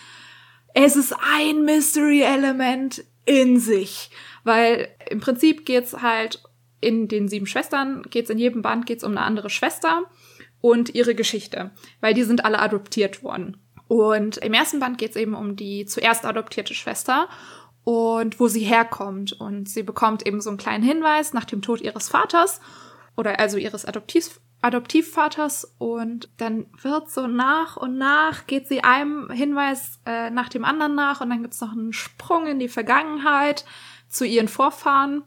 es 0.73 0.95
ist 0.95 1.15
ein 1.37 1.63
Mystery-Element 1.63 3.05
in 3.25 3.59
sich, 3.59 4.09
weil 4.43 4.89
im 5.09 5.19
Prinzip 5.19 5.65
geht's 5.65 6.01
halt 6.01 6.41
in 6.81 7.07
den 7.07 7.27
sieben 7.27 7.47
Schwestern, 7.47 8.03
geht's 8.09 8.29
in 8.29 8.37
jedem 8.37 8.61
Band 8.61 8.85
geht's 8.85 9.03
um 9.03 9.11
eine 9.11 9.21
andere 9.21 9.49
Schwester 9.49 10.03
und 10.59 10.93
ihre 10.93 11.15
Geschichte, 11.15 11.71
weil 12.01 12.13
die 12.13 12.23
sind 12.23 12.45
alle 12.45 12.59
adoptiert 12.59 13.23
worden. 13.23 13.57
Und 13.87 14.37
im 14.37 14.53
ersten 14.53 14.79
Band 14.79 14.97
geht 14.97 15.11
es 15.11 15.15
eben 15.15 15.33
um 15.33 15.55
die 15.55 15.85
zuerst 15.85 16.25
adoptierte 16.25 16.73
Schwester 16.73 17.27
und 17.83 18.39
wo 18.39 18.47
sie 18.47 18.63
herkommt. 18.63 19.33
Und 19.33 19.69
sie 19.69 19.83
bekommt 19.83 20.25
eben 20.25 20.41
so 20.41 20.49
einen 20.49 20.57
kleinen 20.57 20.83
Hinweis 20.83 21.33
nach 21.33 21.45
dem 21.45 21.61
Tod 21.61 21.81
ihres 21.81 22.09
Vaters 22.09 22.59
oder 23.15 23.39
also 23.39 23.57
ihres 23.57 23.85
Adoptiv 23.85 24.39
Adoptivvaters 24.63 25.75
und 25.77 26.29
dann 26.37 26.67
wird 26.81 27.11
so 27.11 27.27
nach 27.27 27.75
und 27.75 27.97
nach 27.97 28.47
geht 28.47 28.67
sie 28.67 28.83
einem 28.83 29.29
Hinweis 29.29 29.99
äh, 30.05 30.29
nach 30.29 30.47
dem 30.47 30.63
anderen 30.63 30.95
nach 30.95 31.19
und 31.19 31.29
dann 31.29 31.41
gibt's 31.41 31.59
noch 31.59 31.73
einen 31.73 31.91
Sprung 31.91 32.47
in 32.47 32.59
die 32.59 32.69
Vergangenheit 32.69 33.65
zu 34.07 34.25
ihren 34.25 34.47
Vorfahren 34.47 35.23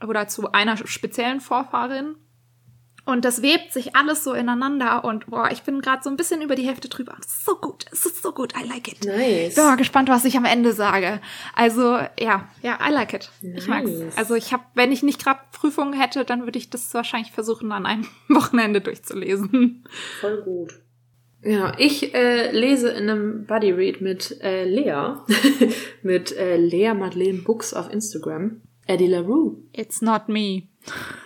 oder 0.00 0.28
zu 0.28 0.52
einer 0.52 0.76
speziellen 0.76 1.40
Vorfahrin 1.40 2.14
und 3.08 3.24
das 3.24 3.40
webt 3.40 3.72
sich 3.72 3.96
alles 3.96 4.22
so 4.22 4.34
ineinander 4.34 5.02
und 5.02 5.28
boah, 5.28 5.48
ich 5.50 5.62
bin 5.62 5.80
gerade 5.80 6.02
so 6.02 6.10
ein 6.10 6.18
bisschen 6.18 6.42
über 6.42 6.54
die 6.54 6.66
Hälfte 6.66 6.90
drüber. 6.90 7.14
Das 7.16 7.28
ist 7.28 7.46
so 7.46 7.56
gut, 7.56 7.86
es 7.90 8.04
ist 8.04 8.22
so 8.22 8.32
gut, 8.32 8.52
I 8.54 8.68
like 8.68 8.86
it. 8.86 9.02
Nice. 9.06 9.54
Bin 9.54 9.64
mal 9.64 9.76
gespannt, 9.76 10.10
was 10.10 10.26
ich 10.26 10.36
am 10.36 10.44
Ende 10.44 10.74
sage. 10.74 11.18
Also 11.54 11.98
ja, 12.20 12.46
ja, 12.62 12.78
I 12.86 12.92
like 12.92 13.14
it. 13.14 13.30
Nice. 13.40 13.62
Ich 13.62 13.66
mag's. 13.66 13.90
Also 14.16 14.34
ich 14.34 14.52
habe, 14.52 14.64
wenn 14.74 14.92
ich 14.92 15.02
nicht 15.02 15.24
gerade 15.24 15.40
Prüfungen 15.52 15.98
hätte, 15.98 16.26
dann 16.26 16.44
würde 16.44 16.58
ich 16.58 16.68
das 16.68 16.92
wahrscheinlich 16.92 17.32
versuchen, 17.32 17.72
an 17.72 17.86
einem 17.86 18.06
Wochenende 18.28 18.82
durchzulesen. 18.82 19.84
Voll 20.20 20.42
gut. 20.42 20.74
Ja, 21.42 21.72
ich 21.78 22.14
äh, 22.14 22.50
lese 22.50 22.90
in 22.90 23.08
einem 23.08 23.46
Buddy 23.46 23.70
Read 23.70 24.02
mit 24.02 24.38
äh, 24.42 24.64
Lea, 24.64 25.14
mit 26.02 26.36
äh, 26.36 26.58
Lea 26.58 26.92
Madeleine 26.92 27.38
Books 27.38 27.72
auf 27.72 27.90
Instagram. 27.90 28.60
Eddie 28.88 29.08
LaRue. 29.08 29.56
It's 29.72 30.02
not 30.02 30.28
me. 30.28 30.68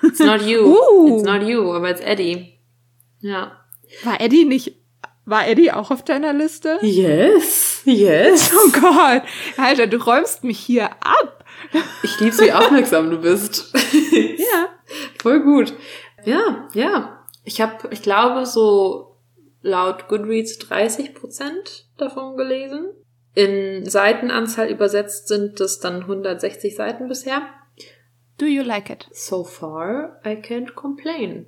It's 0.02 0.20
not 0.20 0.42
you. 0.42 0.76
Uh. 0.82 1.14
It's 1.16 1.24
not 1.24 1.42
you, 1.42 1.72
aber 1.72 1.90
it's 1.90 2.00
Eddie. 2.00 2.58
Ja. 3.20 3.52
War 4.04 4.20
Eddie 4.20 4.44
nicht, 4.44 4.74
war 5.24 5.46
Eddie 5.46 5.72
auch 5.72 5.90
auf 5.90 6.04
deiner 6.04 6.32
Liste? 6.32 6.78
Yes, 6.82 7.82
yes. 7.84 8.52
Oh 8.52 8.70
Gott. 8.72 9.22
Alter, 9.56 9.86
du 9.86 9.98
räumst 9.98 10.44
mich 10.44 10.58
hier 10.58 10.90
ab. 11.00 11.44
Ich 12.02 12.18
lieb's, 12.20 12.40
wie 12.40 12.52
aufmerksam 12.52 13.10
du 13.10 13.18
bist. 13.18 13.72
ja. 14.12 14.68
Voll 15.22 15.40
gut. 15.40 15.74
Ja, 16.24 16.68
ja. 16.74 17.24
Ich 17.44 17.60
habe, 17.60 17.88
ich 17.90 18.02
glaube, 18.02 18.46
so 18.46 19.16
laut 19.62 20.08
Goodreads 20.08 20.58
30 20.58 21.14
Prozent 21.14 21.86
davon 21.96 22.36
gelesen. 22.36 22.90
In 23.34 23.88
Seitenanzahl 23.88 24.68
übersetzt 24.68 25.28
sind 25.28 25.60
es 25.60 25.78
dann 25.80 26.02
160 26.02 26.74
Seiten 26.74 27.08
bisher. 27.08 27.42
Do 28.38 28.46
you 28.46 28.62
like 28.62 28.90
it? 28.90 29.08
So 29.12 29.44
far, 29.44 30.20
I 30.24 30.30
can't 30.30 30.74
complain. 30.74 31.46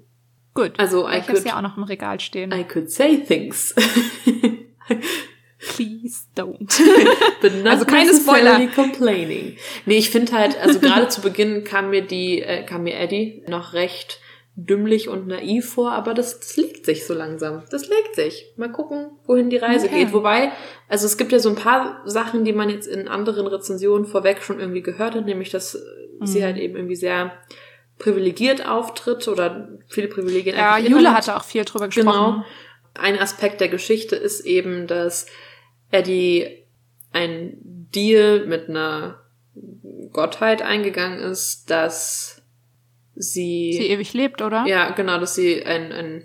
Gut. 0.54 0.72
Also, 0.78 1.08
I 1.08 1.18
ich 1.18 1.28
habe 1.28 1.40
ja 1.40 1.56
auch 1.56 1.62
noch 1.62 1.76
im 1.76 1.82
Regal 1.82 2.20
stehen. 2.20 2.52
I 2.52 2.64
could 2.64 2.90
say 2.90 3.18
things. 3.18 3.74
Please 5.58 6.26
don't. 6.36 6.72
Also 7.66 7.84
keine 7.84 8.14
Spoiler. 8.14 8.66
complaining. 8.68 9.56
Nee, 9.84 9.98
ich 9.98 10.08
finde 10.08 10.32
halt, 10.32 10.58
also 10.58 10.80
gerade 10.80 11.08
zu 11.08 11.20
Beginn 11.20 11.64
kam 11.64 11.90
mir 11.90 12.00
die, 12.00 12.40
äh, 12.40 12.64
kam 12.64 12.84
mir 12.84 12.98
Eddie 12.98 13.42
noch 13.48 13.74
recht 13.74 14.18
dümmlich 14.56 15.08
und 15.08 15.26
naiv 15.26 15.68
vor, 15.70 15.92
aber 15.92 16.14
das, 16.14 16.38
das 16.38 16.56
legt 16.56 16.86
sich 16.86 17.06
so 17.06 17.14
langsam. 17.14 17.62
Das 17.70 17.88
legt 17.88 18.14
sich. 18.14 18.52
Mal 18.56 18.70
gucken, 18.70 19.10
wohin 19.26 19.50
die 19.50 19.56
Reise 19.56 19.86
okay. 19.86 20.04
geht. 20.04 20.12
Wobei, 20.12 20.52
also 20.88 21.06
es 21.06 21.16
gibt 21.16 21.32
ja 21.32 21.40
so 21.40 21.48
ein 21.48 21.56
paar 21.56 22.02
Sachen, 22.04 22.44
die 22.44 22.52
man 22.52 22.70
jetzt 22.70 22.86
in 22.86 23.08
anderen 23.08 23.46
Rezensionen 23.46 24.06
vorweg 24.06 24.42
schon 24.42 24.60
irgendwie 24.60 24.82
gehört 24.82 25.14
hat, 25.14 25.26
nämlich 25.26 25.50
dass 25.50 25.74
mhm. 26.20 26.26
sie 26.26 26.44
halt 26.44 26.56
eben 26.56 26.76
irgendwie 26.76 26.96
sehr 26.96 27.32
privilegiert 27.98 28.66
auftritt 28.66 29.26
oder 29.26 29.68
viele 29.88 30.08
Privilegien. 30.08 30.56
Ja, 30.56 30.78
Jule 30.78 31.12
hatte 31.12 31.36
auch 31.36 31.44
viel 31.44 31.64
drüber 31.64 31.86
gesprochen. 31.86 32.06
Genau. 32.06 32.44
Ein 32.94 33.18
Aspekt 33.18 33.60
der 33.60 33.68
Geschichte 33.68 34.14
ist 34.14 34.46
eben, 34.46 34.86
dass 34.86 35.26
Eddie 35.90 36.64
ein 37.12 37.58
Deal 37.60 38.46
mit 38.46 38.68
einer 38.68 39.20
Gottheit 40.12 40.62
eingegangen 40.62 41.18
ist, 41.18 41.70
dass 41.70 42.33
sie. 43.16 43.72
Sie 43.72 43.90
ewig 43.90 44.12
lebt, 44.12 44.42
oder? 44.42 44.64
Ja, 44.66 44.90
genau, 44.90 45.18
dass 45.18 45.34
sie 45.34 45.64
ein, 45.64 45.92
ein 45.92 46.22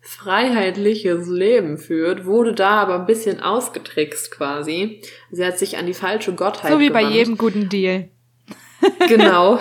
freiheitliches 0.00 1.28
Leben 1.28 1.78
führt, 1.78 2.24
wurde 2.26 2.52
da 2.52 2.70
aber 2.82 2.98
ein 2.98 3.06
bisschen 3.06 3.40
ausgetrickst 3.40 4.30
quasi. 4.30 5.00
Sie 5.30 5.44
hat 5.44 5.58
sich 5.58 5.76
an 5.78 5.86
die 5.86 5.94
falsche 5.94 6.34
Gottheit 6.34 6.72
So 6.72 6.78
wie 6.80 6.88
gewandt. 6.88 7.06
bei 7.08 7.12
jedem 7.14 7.38
guten 7.38 7.68
Deal. 7.68 8.08
genau. 9.08 9.58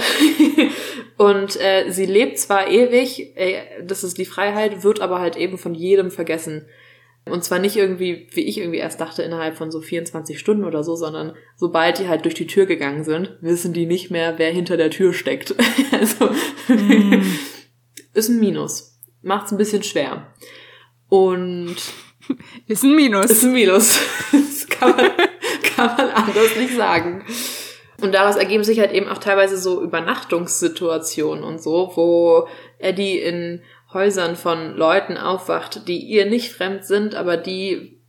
Und 1.18 1.60
äh, 1.60 1.90
sie 1.92 2.06
lebt 2.06 2.40
zwar 2.40 2.68
ewig, 2.70 3.36
äh, 3.36 3.84
das 3.84 4.04
ist 4.04 4.18
die 4.18 4.26
Freiheit, 4.26 4.84
wird 4.84 5.02
aber 5.02 5.20
halt 5.20 5.36
eben 5.36 5.58
von 5.58 5.76
jedem 5.76 6.10
vergessen. 6.10 6.66
Und 7.32 7.44
zwar 7.44 7.60
nicht 7.60 7.76
irgendwie, 7.76 8.28
wie 8.32 8.46
ich 8.46 8.58
irgendwie 8.58 8.80
erst 8.80 9.00
dachte, 9.00 9.24
innerhalb 9.24 9.58
von 9.58 9.72
so 9.72 9.82
24 9.82 10.40
Stunden 10.40 10.64
oder 10.64 10.84
so, 10.84 10.96
sondern 10.96 11.36
sobald 11.56 12.00
die 12.00 12.08
halt 12.08 12.26
durch 12.26 12.36
die 12.36 12.48
Tür 12.48 12.66
gegangen 12.66 13.04
sind, 13.04 13.38
wissen 13.42 13.74
die 13.74 13.86
nicht 13.86 14.12
mehr, 14.12 14.38
wer 14.38 14.52
hinter 14.52 14.78
der 14.78 14.90
Tür 14.90 15.14
steckt. 15.14 15.56
also 15.92 16.30
mm. 16.68 17.24
ist 18.14 18.30
ein 18.30 18.40
Minus. 18.40 19.00
Macht's 19.22 19.52
ein 19.52 19.58
bisschen 19.58 19.84
schwer. 19.84 20.34
Und 21.10 21.76
ist 22.68 22.84
ein 22.84 22.96
Minus. 22.96 23.32
Ist 23.32 23.44
ein 23.44 23.54
Minus. 23.54 24.00
Das 24.32 24.68
kann 24.68 24.96
man, 24.96 25.12
kann 25.76 25.98
man 25.98 26.10
anders 26.10 26.56
nicht 26.58 26.76
sagen. 26.76 27.24
Und 28.02 28.14
daraus 28.14 28.36
ergeben 28.36 28.64
sich 28.64 28.80
halt 28.80 28.92
eben 28.94 29.08
auch 29.08 29.18
teilweise 29.18 29.58
so 29.58 29.82
Übernachtungssituationen 29.82 31.44
und 31.44 31.62
so, 31.62 31.92
wo 31.96 32.48
Eddie 32.78 33.20
in 33.20 33.62
Häusern 33.94 34.36
von 34.36 34.76
Leuten 34.76 35.18
aufwacht, 35.18 35.88
die 35.88 36.00
ihr 36.00 36.26
nicht 36.26 36.52
fremd 36.52 36.86
sind, 36.86 37.16
aber 37.16 37.38
die 37.38 38.00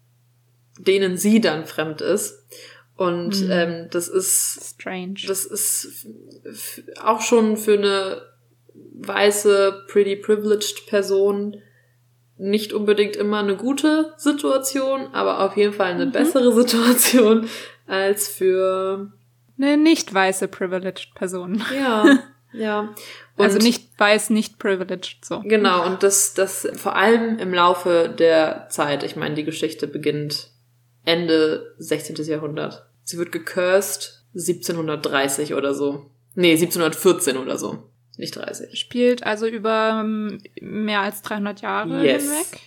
denen 0.78 1.16
sie 1.16 1.40
dann 1.40 1.66
fremd 1.66 2.00
ist. 2.00 2.46
Und 2.96 3.40
mhm. 3.44 3.50
ähm, 3.50 3.86
das 3.90 4.08
ist 4.08 4.74
strange. 4.74 5.20
Das 5.26 5.44
ist 5.44 6.06
auch 7.02 7.20
schon 7.20 7.56
für 7.56 7.74
eine 7.74 8.22
weiße, 8.94 9.86
pretty 9.88 10.16
privileged 10.16 10.86
Person 10.86 11.56
nicht 12.36 12.72
unbedingt 12.72 13.16
immer 13.16 13.40
eine 13.40 13.56
gute 13.56 14.14
Situation, 14.16 15.08
aber 15.12 15.40
auf 15.40 15.56
jeden 15.56 15.74
Fall 15.74 15.92
eine 15.92 16.06
mhm. 16.06 16.12
bessere 16.12 16.52
Situation 16.54 17.48
als 17.86 18.28
für 18.28 19.12
eine 19.58 19.76
nicht 19.76 20.12
weiße 20.12 20.48
privileged 20.48 21.14
Person. 21.14 21.62
Ja, 21.74 22.04
ja. 22.52 22.80
Also 22.80 22.94
und 23.36 23.44
also 23.44 23.58
nicht 23.58 23.98
weiß, 23.98 24.30
nicht 24.30 24.58
privileged, 24.58 25.24
so. 25.24 25.40
Genau, 25.44 25.86
und 25.86 26.02
das, 26.02 26.34
das 26.34 26.68
vor 26.74 26.96
allem 26.96 27.38
im 27.38 27.54
Laufe 27.54 28.14
der 28.16 28.68
Zeit, 28.70 29.02
ich 29.02 29.16
meine, 29.16 29.34
die 29.34 29.44
Geschichte 29.44 29.86
beginnt 29.86 30.50
Ende 31.04 31.74
16. 31.78 32.16
Jahrhundert. 32.26 32.86
Sie 33.04 33.18
wird 33.18 33.32
gecursed 33.32 34.24
1730 34.34 35.54
oder 35.54 35.74
so. 35.74 36.10
Nee, 36.34 36.52
1714 36.52 37.36
oder 37.36 37.58
so. 37.58 37.90
Nicht 38.16 38.36
30. 38.36 38.78
Spielt 38.78 39.24
also 39.24 39.46
über 39.46 40.02
ähm, 40.04 40.38
mehr 40.60 41.00
als 41.00 41.22
300 41.22 41.62
Jahre 41.62 42.04
yes. 42.04 42.22
hinweg. 42.22 42.60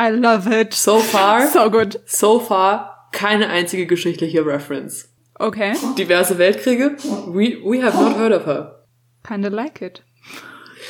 I 0.00 0.10
love 0.10 0.60
it. 0.60 0.74
So 0.74 0.98
far. 0.98 1.46
so 1.48 1.70
good. 1.70 2.00
So 2.06 2.40
far 2.40 2.94
keine 3.14 3.48
einzige 3.48 3.86
geschichtliche 3.86 4.44
Reference. 4.44 5.08
Okay. 5.36 5.74
Diverse 5.96 6.38
Weltkriege. 6.38 6.96
We, 7.28 7.58
we 7.64 7.82
have 7.82 7.96
not 7.96 8.16
heard 8.16 8.32
of 8.32 8.46
her. 8.46 8.83
Kinda 9.26 9.48
like 9.48 9.82
it. 9.82 10.02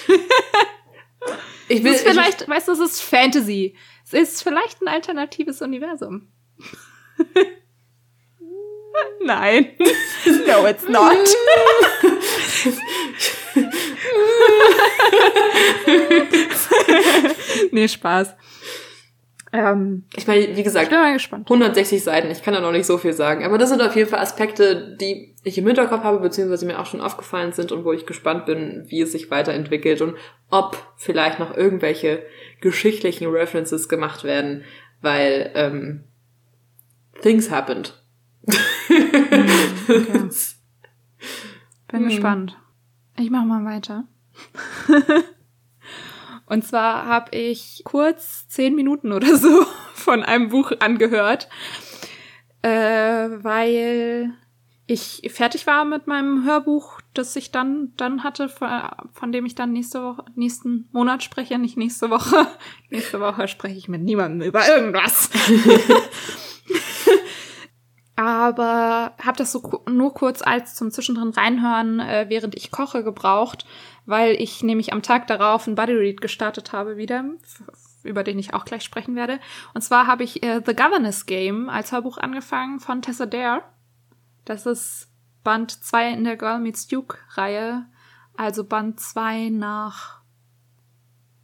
Ich 1.66 1.78
Es 1.78 1.84
will, 1.84 1.92
ist 1.94 2.06
vielleicht, 2.06 2.46
weißt 2.46 2.68
du, 2.68 2.72
es 2.72 2.78
ist 2.78 3.00
Fantasy. 3.00 3.74
Es 4.04 4.12
ist 4.12 4.42
vielleicht 4.42 4.82
ein 4.82 4.88
alternatives 4.88 5.62
Universum. 5.62 6.28
Nein. 9.22 9.72
No, 10.46 10.66
it's 10.66 10.86
not. 10.88 11.16
nee, 17.72 17.88
Spaß. 17.88 18.34
Ähm, 19.54 20.02
ich, 20.12 20.18
ich 20.18 20.26
meine, 20.26 20.48
wie 20.48 20.50
ich 20.50 20.64
gesagt, 20.64 20.90
bin 20.90 20.98
mal 20.98 21.12
gespannt. 21.12 21.48
160 21.48 22.02
Seiten, 22.02 22.28
ich 22.28 22.42
kann 22.42 22.54
da 22.54 22.60
noch 22.60 22.72
nicht 22.72 22.86
so 22.86 22.98
viel 22.98 23.12
sagen. 23.12 23.44
Aber 23.44 23.56
das 23.56 23.68
sind 23.70 23.80
auf 23.80 23.94
jeden 23.94 24.10
Fall 24.10 24.18
Aspekte, 24.18 24.96
die 25.00 25.32
ich 25.44 25.56
im 25.56 25.66
Hinterkopf 25.66 26.02
habe, 26.02 26.18
beziehungsweise 26.18 26.66
mir 26.66 26.80
auch 26.80 26.86
schon 26.86 27.00
aufgefallen 27.00 27.52
sind 27.52 27.70
und 27.70 27.84
wo 27.84 27.92
ich 27.92 28.04
gespannt 28.04 28.46
bin, 28.46 28.84
wie 28.88 29.00
es 29.00 29.12
sich 29.12 29.30
weiterentwickelt 29.30 30.00
und 30.00 30.16
ob 30.50 30.76
vielleicht 30.96 31.38
noch 31.38 31.56
irgendwelche 31.56 32.24
geschichtlichen 32.60 33.28
References 33.28 33.88
gemacht 33.88 34.24
werden, 34.24 34.64
weil 35.02 35.52
ähm, 35.54 36.02
things 37.22 37.48
happened. 37.48 38.02
okay. 38.48 40.28
Bin 41.88 42.00
Hm. 42.00 42.08
gespannt. 42.08 42.58
Ich 43.20 43.30
mach 43.30 43.44
mal 43.44 43.64
weiter. 43.64 44.08
Und 46.46 46.64
zwar 46.64 47.06
habe 47.06 47.36
ich 47.36 47.82
kurz 47.84 48.48
zehn 48.48 48.74
Minuten 48.74 49.12
oder 49.12 49.36
so 49.36 49.64
von 49.94 50.22
einem 50.22 50.48
Buch 50.50 50.72
angehört, 50.80 51.48
äh, 52.62 52.68
weil 52.70 54.34
ich 54.86 55.22
fertig 55.32 55.66
war 55.66 55.84
mit 55.84 56.06
meinem 56.06 56.44
Hörbuch, 56.44 57.00
das 57.14 57.34
ich 57.36 57.50
dann 57.50 57.92
dann 57.96 58.22
hatte, 58.22 58.50
von, 58.50 58.68
von 59.12 59.32
dem 59.32 59.46
ich 59.46 59.54
dann 59.54 59.72
nächste 59.72 60.02
Woche, 60.02 60.24
nächsten 60.34 60.88
Monat 60.92 61.22
spreche, 61.22 61.58
nicht 61.58 61.78
nächste 61.78 62.10
Woche. 62.10 62.46
nächste 62.90 63.20
Woche 63.20 63.48
spreche 63.48 63.78
ich 63.78 63.88
mit 63.88 64.02
niemandem 64.02 64.46
über 64.46 64.68
irgendwas. 64.68 65.30
Aber 68.16 69.14
habe 69.20 69.38
das 69.38 69.50
so 69.50 69.82
nur 69.90 70.14
kurz 70.14 70.40
als 70.42 70.74
zum 70.74 70.90
Zwischendrin 70.92 71.30
reinhören, 71.30 71.98
äh, 71.98 72.26
während 72.28 72.54
ich 72.54 72.70
koche, 72.70 73.02
gebraucht, 73.02 73.66
weil 74.06 74.34
ich 74.40 74.62
nämlich 74.62 74.92
am 74.92 75.02
Tag 75.02 75.26
darauf 75.26 75.66
ein 75.66 75.74
Buddy 75.74 75.92
Read 75.92 76.20
gestartet 76.20 76.72
habe 76.72 76.96
wieder, 76.96 77.24
über 78.02 78.22
den 78.22 78.38
ich 78.38 78.54
auch 78.54 78.64
gleich 78.64 78.82
sprechen 78.82 79.16
werde. 79.16 79.40
Und 79.72 79.82
zwar 79.82 80.06
habe 80.06 80.24
ich 80.24 80.42
äh, 80.42 80.60
The 80.64 80.74
Governess 80.74 81.26
Game 81.26 81.68
als 81.68 81.92
Hörbuch 81.92 82.18
angefangen 82.18 82.80
von 82.80 83.02
Tessa 83.02 83.26
Dare. 83.26 83.62
Das 84.44 84.66
ist 84.66 85.08
Band 85.42 85.70
2 85.70 86.10
in 86.10 86.24
der 86.24 86.36
Girl 86.36 86.58
Meets 86.58 86.86
Duke 86.86 87.18
Reihe, 87.30 87.86
also 88.36 88.64
Band 88.64 89.00
2 89.00 89.50
nach 89.50 90.20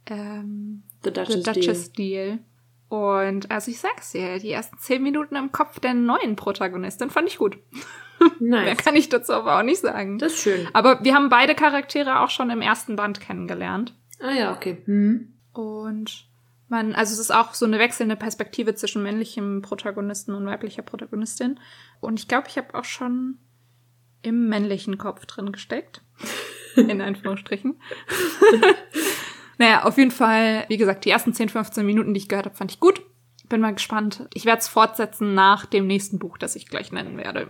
ähm, 0.07 0.83
The 1.03 1.11
Duchess, 1.11 1.43
The 1.43 1.51
Duchess 1.51 1.91
Deal. 1.93 2.39
Und 2.89 3.49
also 3.49 3.71
ich 3.71 3.79
sag's 3.79 4.11
dir, 4.11 4.37
die 4.39 4.51
ersten 4.51 4.77
zehn 4.77 5.01
Minuten 5.01 5.35
im 5.35 5.51
Kopf 5.51 5.79
der 5.79 5.93
neuen 5.93 6.35
Protagonistin 6.35 7.09
fand 7.09 7.29
ich 7.29 7.37
gut. 7.37 7.57
Deal. 8.21 8.31
Mehr 8.39 8.63
Nice. 8.65 8.77
kann 8.77 8.95
ich 8.95 9.09
dazu 9.09 9.33
aber 9.33 9.57
auch 9.57 9.63
nicht 9.63 9.81
sagen. 9.81 10.17
Das 10.17 10.33
ist 10.33 10.41
schön. 10.43 10.67
Aber 10.73 11.03
wir 11.03 11.13
haben 11.13 11.29
beide 11.29 11.55
Charaktere 11.55 12.19
auch 12.21 12.29
schon 12.29 12.49
im 12.49 12.61
ersten 12.61 12.95
Band 12.95 13.19
kennengelernt. 13.19 13.93
Ah 14.19 14.31
ja, 14.31 14.53
okay. 14.53 14.81
Hm. 14.85 15.33
Und 15.53 16.27
man, 16.69 16.95
also 16.95 17.13
es 17.13 17.19
ist 17.19 17.31
auch 17.31 17.53
so 17.53 17.65
eine 17.65 17.79
wechselnde 17.79 18.15
Perspektive 18.15 18.75
zwischen 18.75 19.03
männlichem 19.03 19.61
Protagonisten 19.61 20.33
und 20.33 20.45
weiblicher 20.45 20.83
Protagonistin. 20.83 21.59
Und 21.99 22.19
ich 22.19 22.27
glaube, 22.27 22.47
ich 22.47 22.57
habe 22.57 22.73
auch 22.75 22.85
schon 22.85 23.39
im 24.21 24.47
männlichen 24.47 24.97
Kopf 24.97 25.25
drin 25.25 25.51
gesteckt. 25.51 26.01
In 26.75 27.01
Anführungsstrichen. 27.01 27.81
naja, 29.57 29.83
auf 29.83 29.97
jeden 29.97 30.11
Fall, 30.11 30.65
wie 30.69 30.77
gesagt, 30.77 31.03
die 31.03 31.09
ersten 31.09 31.33
10, 31.33 31.49
15 31.49 31.85
Minuten, 31.85 32.13
die 32.13 32.19
ich 32.19 32.29
gehört 32.29 32.45
habe, 32.45 32.55
fand 32.55 32.71
ich 32.71 32.79
gut. 32.79 33.01
Bin 33.49 33.59
mal 33.59 33.73
gespannt. 33.73 34.29
Ich 34.33 34.45
werde 34.45 34.59
es 34.59 34.69
fortsetzen 34.69 35.33
nach 35.33 35.65
dem 35.65 35.85
nächsten 35.87 36.19
Buch, 36.19 36.37
das 36.37 36.55
ich 36.55 36.67
gleich 36.67 36.93
nennen 36.93 37.17
werde. 37.17 37.49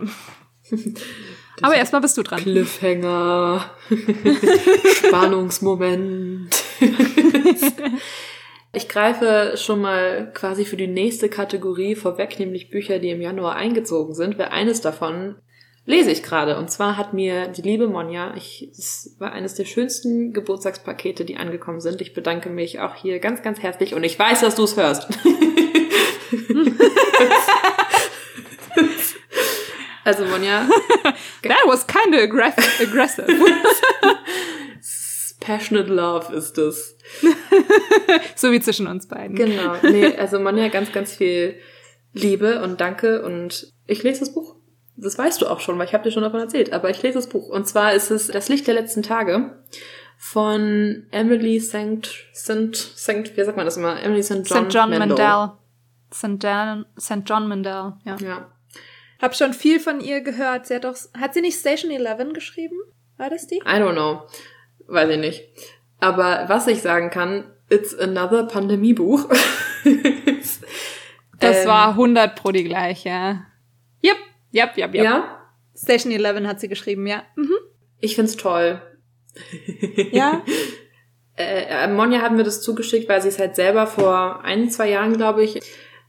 Aber 1.62 1.74
erstmal 1.74 2.00
bist 2.00 2.16
du 2.16 2.22
dran. 2.22 2.40
Cliffhanger. 2.40 3.70
Spannungsmoment. 4.94 6.50
ich 8.72 8.88
greife 8.88 9.54
schon 9.56 9.80
mal 9.80 10.32
quasi 10.32 10.64
für 10.64 10.76
die 10.76 10.88
nächste 10.88 11.28
Kategorie 11.28 11.94
vorweg, 11.94 12.38
nämlich 12.38 12.70
Bücher, 12.70 12.98
die 12.98 13.10
im 13.10 13.20
Januar 13.20 13.56
eingezogen 13.56 14.14
sind, 14.14 14.38
weil 14.38 14.48
eines 14.48 14.80
davon 14.80 15.36
lese 15.84 16.10
ich 16.10 16.22
gerade. 16.22 16.56
Und 16.58 16.70
zwar 16.70 16.96
hat 16.96 17.12
mir 17.12 17.48
die 17.48 17.62
liebe 17.62 17.86
Monja, 17.86 18.34
ich, 18.36 18.68
es 18.72 19.16
war 19.18 19.32
eines 19.32 19.54
der 19.54 19.64
schönsten 19.64 20.32
Geburtstagspakete, 20.32 21.24
die 21.24 21.36
angekommen 21.36 21.80
sind. 21.80 22.00
Ich 22.00 22.14
bedanke 22.14 22.50
mich 22.50 22.80
auch 22.80 22.94
hier 22.94 23.18
ganz, 23.18 23.42
ganz 23.42 23.60
herzlich 23.60 23.94
und 23.94 24.04
ich 24.04 24.18
weiß, 24.18 24.40
dass 24.40 24.54
du 24.54 24.64
es 24.64 24.76
hörst. 24.76 25.08
Also 30.04 30.24
Monja, 30.24 30.68
That 31.42 31.66
was 31.66 31.86
kind 31.86 32.14
of 32.14 32.22
aggressive. 32.22 33.26
passionate 35.40 35.88
love 35.88 36.32
ist 36.32 36.56
es. 36.58 36.96
so 38.36 38.52
wie 38.52 38.60
zwischen 38.60 38.86
uns 38.86 39.06
beiden. 39.06 39.36
Genau. 39.36 39.74
Nee, 39.82 40.16
also 40.16 40.38
Monja, 40.38 40.68
ganz, 40.68 40.92
ganz 40.92 41.14
viel 41.14 41.56
Liebe 42.12 42.62
und 42.62 42.80
Danke 42.80 43.22
und 43.22 43.72
ich 43.86 44.02
lese 44.02 44.20
das 44.20 44.32
Buch. 44.32 44.56
Das 44.96 45.18
weißt 45.18 45.40
du 45.42 45.46
auch 45.48 45.60
schon, 45.60 45.78
weil 45.78 45.86
ich 45.86 45.94
habe 45.94 46.04
dir 46.04 46.12
schon 46.12 46.22
davon 46.22 46.40
erzählt, 46.40 46.72
aber 46.72 46.90
ich 46.90 47.02
lese 47.02 47.14
das 47.14 47.28
Buch. 47.28 47.48
Und 47.48 47.66
zwar 47.66 47.94
ist 47.94 48.10
es 48.10 48.28
Das 48.28 48.48
Licht 48.48 48.66
der 48.66 48.74
letzten 48.74 49.02
Tage 49.02 49.56
von 50.18 51.06
Emily 51.10 51.60
St. 51.60 52.06
St. 52.34 52.76
St. 52.76 53.36
Wie 53.36 53.44
sagt 53.44 53.56
man 53.56 53.66
das 53.66 53.76
immer? 53.76 54.00
Emily 54.00 54.22
St. 54.22 54.42
John, 54.44 54.70
St. 54.70 54.74
John 54.74 54.90
Mandel. 54.90 55.16
Mandel. 55.16 55.56
St. 56.12 56.42
John, 56.42 56.86
St. 57.00 57.22
John 57.24 57.48
Mandel, 57.48 57.94
ja. 58.04 58.16
Ja. 58.20 58.52
Hab 59.22 59.36
schon 59.36 59.54
viel 59.54 59.78
von 59.80 60.00
ihr 60.00 60.20
gehört. 60.20 60.66
Sie 60.66 60.74
hat 60.74 60.84
doch, 60.84 60.96
hat 61.16 61.32
sie 61.32 61.40
nicht 61.40 61.58
Station 61.58 61.92
11 61.92 62.34
geschrieben? 62.34 62.76
War 63.16 63.30
das 63.30 63.46
die? 63.46 63.58
I 63.58 63.78
don't 63.78 63.92
know. 63.92 64.22
Weiß 64.88 65.08
ich 65.08 65.18
nicht. 65.18 65.44
Aber 66.00 66.46
was 66.48 66.66
ich 66.66 66.82
sagen 66.82 67.10
kann, 67.10 67.44
it's 67.70 67.94
another 67.98 68.44
Pandemiebuch. 68.44 69.28
Das 71.38 71.62
Ähm, 71.62 71.68
war 71.68 71.88
100 71.88 72.36
pro 72.36 72.52
die 72.52 72.62
gleiche. 72.62 73.44
Yep, 74.04 74.16
yep, 74.54 74.76
yep, 74.78 74.94
yep. 74.94 75.04
Ja, 75.04 75.42
Station 75.76 76.12
11 76.12 76.46
hat 76.46 76.60
sie 76.60 76.68
geschrieben, 76.68 77.04
ja. 77.06 77.24
Mhm. 77.34 77.56
ich 77.98 78.14
find's 78.14 78.36
toll. 78.36 78.80
Ja. 80.12 80.44
äh, 81.36 81.88
Monja 81.88 82.20
hat 82.20 82.32
mir 82.32 82.44
das 82.44 82.62
zugeschickt, 82.62 83.08
weil 83.08 83.20
sie 83.22 83.28
es 83.28 83.40
halt 83.40 83.56
selber 83.56 83.88
vor 83.88 84.44
ein, 84.44 84.70
zwei 84.70 84.90
Jahren, 84.90 85.16
glaube 85.16 85.42
ich, 85.42 85.58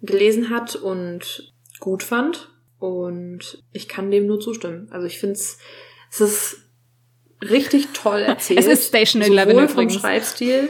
gelesen 0.03 0.51
hat 0.51 0.75
und 0.75 1.51
gut 1.79 2.03
fand. 2.03 2.52
Und 2.83 3.63
ich 3.71 3.87
kann 3.87 4.11
dem 4.11 4.25
nur 4.25 4.41
zustimmen. 4.41 4.89
Also 4.91 5.07
ich 5.07 5.17
finde 5.17 5.35
es, 5.35 5.57
es 6.11 6.19
ist 6.19 6.57
richtig 7.41 7.87
toll 7.93 8.19
erzählt. 8.23 8.59
Es 8.59 8.65
ist 8.65 8.89
Station 8.89 9.21
11 9.21 9.51
Sowohl 9.51 9.67
vom. 9.69 9.89
Schreibstil. 9.89 10.67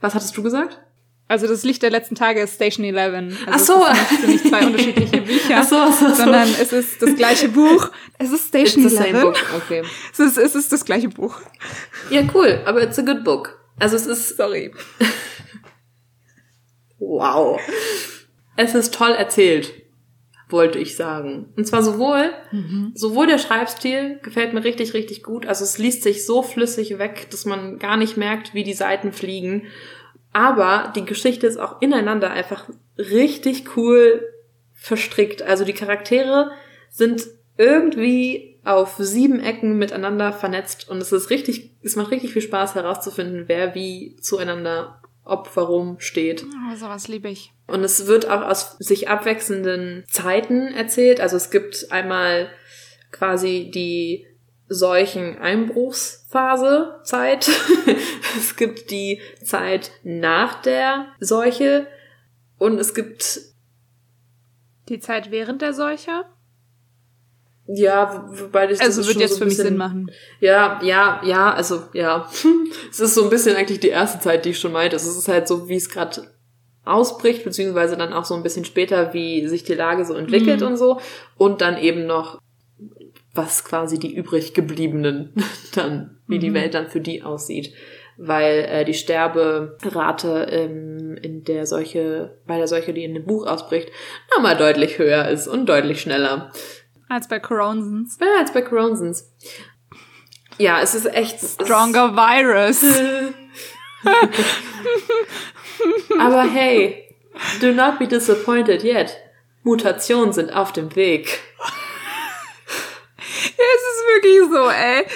Was 0.00 0.14
hattest 0.14 0.34
du 0.38 0.42
gesagt? 0.42 0.80
Also 1.28 1.46
das 1.46 1.62
Licht 1.62 1.82
der 1.82 1.90
letzten 1.90 2.14
Tage 2.14 2.40
ist 2.40 2.54
Station 2.54 2.86
11. 2.86 3.46
Also 3.46 3.48
Ach 3.50 3.58
so. 3.58 3.86
Es 4.14 4.20
sind 4.22 4.30
nicht 4.30 4.48
zwei 4.48 4.64
unterschiedliche 4.64 5.20
Bücher, 5.20 5.56
Ach 5.58 5.68
so, 5.68 5.76
ach 5.76 5.92
so, 5.92 6.14
sondern 6.14 6.48
es 6.48 6.72
ist 6.72 7.02
das 7.02 7.14
gleiche 7.14 7.50
Buch. 7.50 7.90
Es 8.16 8.32
ist 8.32 8.54
It's 8.54 8.70
Station 8.70 8.86
11. 8.86 9.20
book. 9.20 9.36
Okay. 9.54 9.82
Es 10.14 10.20
ist, 10.20 10.38
es 10.38 10.54
ist 10.54 10.72
das 10.72 10.82
gleiche 10.86 11.10
Buch. 11.10 11.38
Ja, 12.08 12.22
cool. 12.32 12.62
Aber 12.64 12.82
it's 12.82 12.98
a 12.98 13.02
good 13.02 13.22
book. 13.22 13.60
Also 13.78 13.96
es 13.96 14.06
ist, 14.06 14.38
Sorry. 14.38 14.72
wow. 16.98 17.60
Es 18.56 18.74
ist 18.74 18.94
toll 18.94 19.10
erzählt, 19.10 19.83
wollte 20.48 20.78
ich 20.78 20.96
sagen. 20.96 21.52
Und 21.56 21.66
zwar 21.66 21.82
sowohl, 21.82 22.30
sowohl 22.94 23.26
der 23.26 23.38
Schreibstil 23.38 24.18
gefällt 24.22 24.52
mir 24.52 24.64
richtig, 24.64 24.94
richtig 24.94 25.22
gut. 25.22 25.46
Also 25.46 25.64
es 25.64 25.78
liest 25.78 26.02
sich 26.02 26.26
so 26.26 26.42
flüssig 26.42 26.98
weg, 26.98 27.28
dass 27.30 27.44
man 27.44 27.78
gar 27.78 27.96
nicht 27.96 28.16
merkt, 28.16 28.54
wie 28.54 28.64
die 28.64 28.74
Seiten 28.74 29.12
fliegen. 29.12 29.64
Aber 30.32 30.92
die 30.94 31.04
Geschichte 31.04 31.46
ist 31.46 31.58
auch 31.58 31.80
ineinander 31.80 32.30
einfach 32.30 32.68
richtig 32.98 33.76
cool 33.76 34.22
verstrickt. 34.74 35.42
Also 35.42 35.64
die 35.64 35.72
Charaktere 35.72 36.50
sind 36.90 37.26
irgendwie 37.56 38.58
auf 38.64 38.96
sieben 38.98 39.40
Ecken 39.40 39.78
miteinander 39.78 40.32
vernetzt 40.32 40.88
und 40.88 40.98
es 40.98 41.12
ist 41.12 41.30
richtig, 41.30 41.70
es 41.82 41.96
macht 41.96 42.10
richtig 42.10 42.32
viel 42.32 42.42
Spaß 42.42 42.74
herauszufinden, 42.74 43.44
wer 43.46 43.74
wie 43.74 44.16
zueinander, 44.16 45.00
ob, 45.24 45.50
warum 45.54 46.00
steht. 46.00 46.44
Oh, 46.44 46.76
sowas 46.76 47.08
liebe 47.08 47.28
ich. 47.28 47.52
Und 47.66 47.82
es 47.82 48.06
wird 48.06 48.28
auch 48.28 48.42
aus 48.42 48.76
sich 48.78 49.08
abwechselnden 49.08 50.04
Zeiten 50.08 50.74
erzählt. 50.74 51.20
Also 51.20 51.36
es 51.36 51.50
gibt 51.50 51.90
einmal 51.90 52.50
quasi 53.10 53.70
die 53.72 54.26
Seuchen-Einbruchsphase 54.68 57.00
Zeit. 57.04 57.50
es 58.36 58.56
gibt 58.56 58.90
die 58.90 59.22
Zeit 59.42 59.92
nach 60.02 60.60
der 60.62 61.06
Seuche. 61.20 61.86
Und 62.58 62.78
es 62.78 62.92
gibt, 62.94 63.40
Die 64.88 65.00
Zeit 65.00 65.30
während 65.30 65.62
der 65.62 65.72
Seuche? 65.72 66.26
Ja, 67.66 68.26
wobei 68.28 68.66
das 68.66 68.80
Also 68.80 69.06
wird 69.06 69.16
jetzt 69.18 69.32
so 69.34 69.38
für 69.38 69.44
mich 69.46 69.54
bisschen- 69.56 69.68
Sinn 69.68 69.76
machen. 69.78 70.10
Ja, 70.40 70.80
ja, 70.82 71.20
ja, 71.24 71.52
also 71.54 71.82
ja. 71.94 72.28
es 72.90 73.00
ist 73.00 73.14
so 73.14 73.24
ein 73.24 73.30
bisschen 73.30 73.56
eigentlich 73.56 73.80
die 73.80 73.88
erste 73.88 74.20
Zeit, 74.20 74.44
die 74.44 74.50
ich 74.50 74.58
schon 74.58 74.72
meinte. 74.72 74.96
Es 74.96 75.06
ist 75.06 75.28
halt 75.28 75.48
so, 75.48 75.68
wie 75.68 75.76
es 75.76 75.88
gerade 75.88 76.28
ausbricht, 76.84 77.42
beziehungsweise 77.44 77.96
dann 77.96 78.12
auch 78.12 78.26
so 78.26 78.34
ein 78.34 78.42
bisschen 78.42 78.66
später, 78.66 79.14
wie 79.14 79.48
sich 79.48 79.64
die 79.64 79.72
Lage 79.74 80.04
so 80.04 80.12
entwickelt 80.14 80.60
Mhm. 80.60 80.66
und 80.66 80.76
so. 80.76 81.00
Und 81.38 81.62
dann 81.62 81.78
eben 81.78 82.04
noch, 82.06 82.38
was 83.32 83.64
quasi 83.64 83.98
die 83.98 84.14
übrig 84.14 84.52
gebliebenen 84.52 85.32
dann, 85.74 86.18
wie 86.26 86.38
die 86.38 86.50
Mhm. 86.50 86.54
Welt 86.54 86.74
dann 86.74 86.88
für 86.90 87.00
die 87.00 87.22
aussieht. 87.22 87.72
Weil 88.16 88.66
äh, 88.70 88.84
die 88.84 88.94
Sterberate 88.94 90.46
ähm, 90.50 91.16
in 91.20 91.42
der 91.44 91.66
Seuche, 91.66 92.36
bei 92.46 92.58
der 92.58 92.68
Seuche, 92.68 92.92
die 92.92 93.02
in 93.04 93.14
dem 93.14 93.24
Buch 93.24 93.46
ausbricht, 93.46 93.88
nochmal 94.36 94.56
deutlich 94.56 94.98
höher 94.98 95.28
ist 95.28 95.48
und 95.48 95.66
deutlich 95.68 96.00
schneller. 96.00 96.52
Als 97.14 97.28
bei 97.28 97.38
Coronsons. 97.38 98.18
Ja, 98.20 98.38
als 98.40 98.52
bei 98.52 98.60
Coronsons. 98.60 99.30
Ja, 100.58 100.80
es 100.80 100.96
ist 100.96 101.06
echt 101.06 101.38
Stronger 101.38 102.16
Virus. 102.16 102.82
Aber 106.18 106.42
hey, 106.42 107.14
do 107.60 107.70
not 107.70 108.00
be 108.00 108.08
disappointed 108.08 108.82
yet. 108.82 109.16
Mutationen 109.62 110.32
sind 110.32 110.52
auf 110.52 110.72
dem 110.72 110.96
Weg. 110.96 111.38
Es 113.36 113.52
ist 113.52 114.04
wirklich 114.08 114.40
so, 114.50 114.68
ey. 114.68 115.06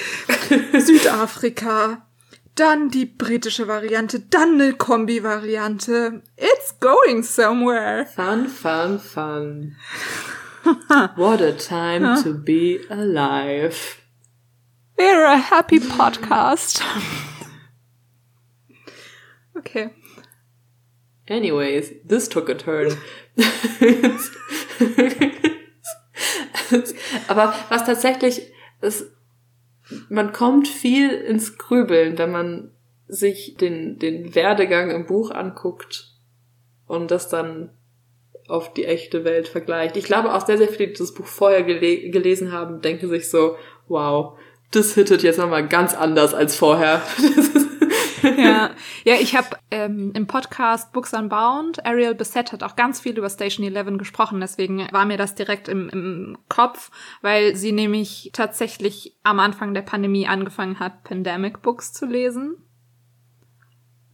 Südafrika. 0.80 2.06
Dann 2.54 2.90
die 2.90 3.06
britische 3.06 3.66
Variante, 3.66 4.20
dann 4.20 4.54
eine 4.54 4.74
Kombi-Variante. 4.74 6.22
It's 6.36 6.78
going 6.78 7.24
somewhere. 7.24 8.06
Fun, 8.06 8.46
fun, 8.46 9.00
fun. 9.00 9.74
What 11.16 11.40
a 11.40 11.52
time 11.52 12.22
to 12.22 12.34
be 12.34 12.80
alive. 12.90 14.02
We're 14.98 15.24
a 15.24 15.38
happy 15.38 15.78
podcast. 15.78 16.82
Okay. 19.56 19.90
Anyways, 21.26 21.92
this 22.04 22.28
took 22.28 22.48
a 22.50 22.54
turn. 22.54 22.92
Aber 27.28 27.54
was 27.70 27.84
tatsächlich 27.84 28.52
ist, 28.80 29.10
man 30.10 30.32
kommt 30.32 30.68
viel 30.68 31.10
ins 31.10 31.56
Grübeln, 31.56 32.18
wenn 32.18 32.30
man 32.30 32.72
sich 33.06 33.56
den, 33.56 33.98
den 33.98 34.34
Werdegang 34.34 34.90
im 34.90 35.06
Buch 35.06 35.30
anguckt 35.30 36.12
und 36.86 37.10
das 37.10 37.28
dann 37.28 37.70
auf 38.48 38.72
die 38.72 38.86
echte 38.86 39.24
Welt 39.24 39.46
vergleicht. 39.46 39.96
Ich 39.96 40.04
glaube 40.04 40.34
auch 40.34 40.44
sehr, 40.44 40.58
sehr 40.58 40.68
viele, 40.68 40.88
die 40.88 40.98
das 40.98 41.14
Buch 41.14 41.26
vorher 41.26 41.62
gele 41.62 42.10
gelesen 42.10 42.52
haben, 42.52 42.80
denken 42.80 43.08
sich 43.08 43.28
so, 43.30 43.56
wow, 43.88 44.38
das 44.70 44.94
hittet 44.94 45.22
jetzt 45.22 45.38
nochmal 45.38 45.66
ganz 45.66 45.94
anders 45.94 46.34
als 46.34 46.56
vorher. 46.56 47.02
Ja, 48.22 48.70
ja 49.04 49.14
ich 49.14 49.36
habe 49.36 49.48
ähm, 49.70 50.12
im 50.14 50.26
Podcast 50.26 50.92
Books 50.92 51.12
Unbound, 51.12 51.84
Ariel 51.86 52.14
Bissett 52.14 52.52
hat 52.52 52.62
auch 52.62 52.76
ganz 52.76 53.00
viel 53.00 53.16
über 53.16 53.30
Station 53.30 53.64
11 53.64 53.98
gesprochen, 53.98 54.40
deswegen 54.40 54.88
war 54.92 55.04
mir 55.04 55.16
das 55.16 55.34
direkt 55.34 55.68
im, 55.68 55.88
im 55.90 56.38
Kopf, 56.48 56.90
weil 57.22 57.56
sie 57.56 57.72
nämlich 57.72 58.30
tatsächlich 58.32 59.16
am 59.22 59.40
Anfang 59.40 59.74
der 59.74 59.82
Pandemie 59.82 60.26
angefangen 60.26 60.80
hat, 60.80 61.04
Pandemic 61.04 61.62
Books 61.62 61.92
zu 61.92 62.06
lesen. 62.06 62.56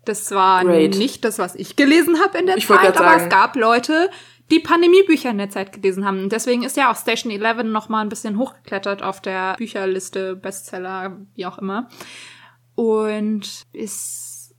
Das 0.04 0.30
war 0.32 0.64
Great. 0.64 0.96
nicht 0.96 1.24
das, 1.24 1.38
was 1.38 1.54
ich 1.54 1.76
gelesen 1.76 2.20
habe 2.20 2.38
in 2.38 2.46
der 2.46 2.56
Ich 2.56 2.66
Zeit, 2.66 2.96
aber 2.96 3.10
sagen. 3.10 3.22
es 3.24 3.28
gab 3.28 3.56
Leute, 3.56 4.10
die 4.50 4.60
Pandemiebücher 4.60 5.30
in 5.30 5.38
der 5.38 5.50
Zeit 5.50 5.72
gelesen 5.72 6.04
haben. 6.04 6.24
Und 6.24 6.32
deswegen 6.32 6.62
ist 6.62 6.76
ja 6.76 6.90
auch 6.90 6.96
Station 6.96 7.32
11 7.32 7.64
noch 7.64 7.88
mal 7.88 8.00
ein 8.02 8.08
bisschen 8.08 8.38
hochgeklettert 8.38 9.02
auf 9.02 9.20
der 9.20 9.54
Bücherliste, 9.56 10.36
Bestseller, 10.36 11.16
wie 11.34 11.46
auch 11.46 11.58
immer. 11.58 11.88
Und 12.74 13.62
es 13.72 14.54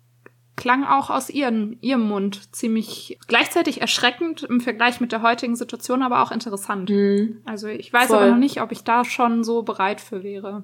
klang 0.56 0.86
auch 0.86 1.10
aus 1.10 1.30
ihren, 1.30 1.78
ihrem 1.82 2.08
Mund 2.08 2.56
ziemlich 2.56 3.20
gleichzeitig 3.28 3.82
erschreckend 3.82 4.44
im 4.44 4.62
Vergleich 4.62 5.02
mit 5.02 5.12
der 5.12 5.22
heutigen 5.22 5.56
Situation, 5.56 6.02
aber 6.02 6.22
auch 6.22 6.32
interessant. 6.32 6.90
Mhm. 6.90 7.42
Also 7.46 7.68
ich 7.68 7.92
weiß 7.92 8.08
Voll. 8.08 8.18
aber 8.18 8.32
noch 8.32 8.38
nicht, 8.38 8.62
ob 8.62 8.72
ich 8.72 8.84
da 8.84 9.04
schon 9.04 9.44
so 9.44 9.64
bereit 9.64 10.02
für 10.02 10.24
wäre. 10.24 10.64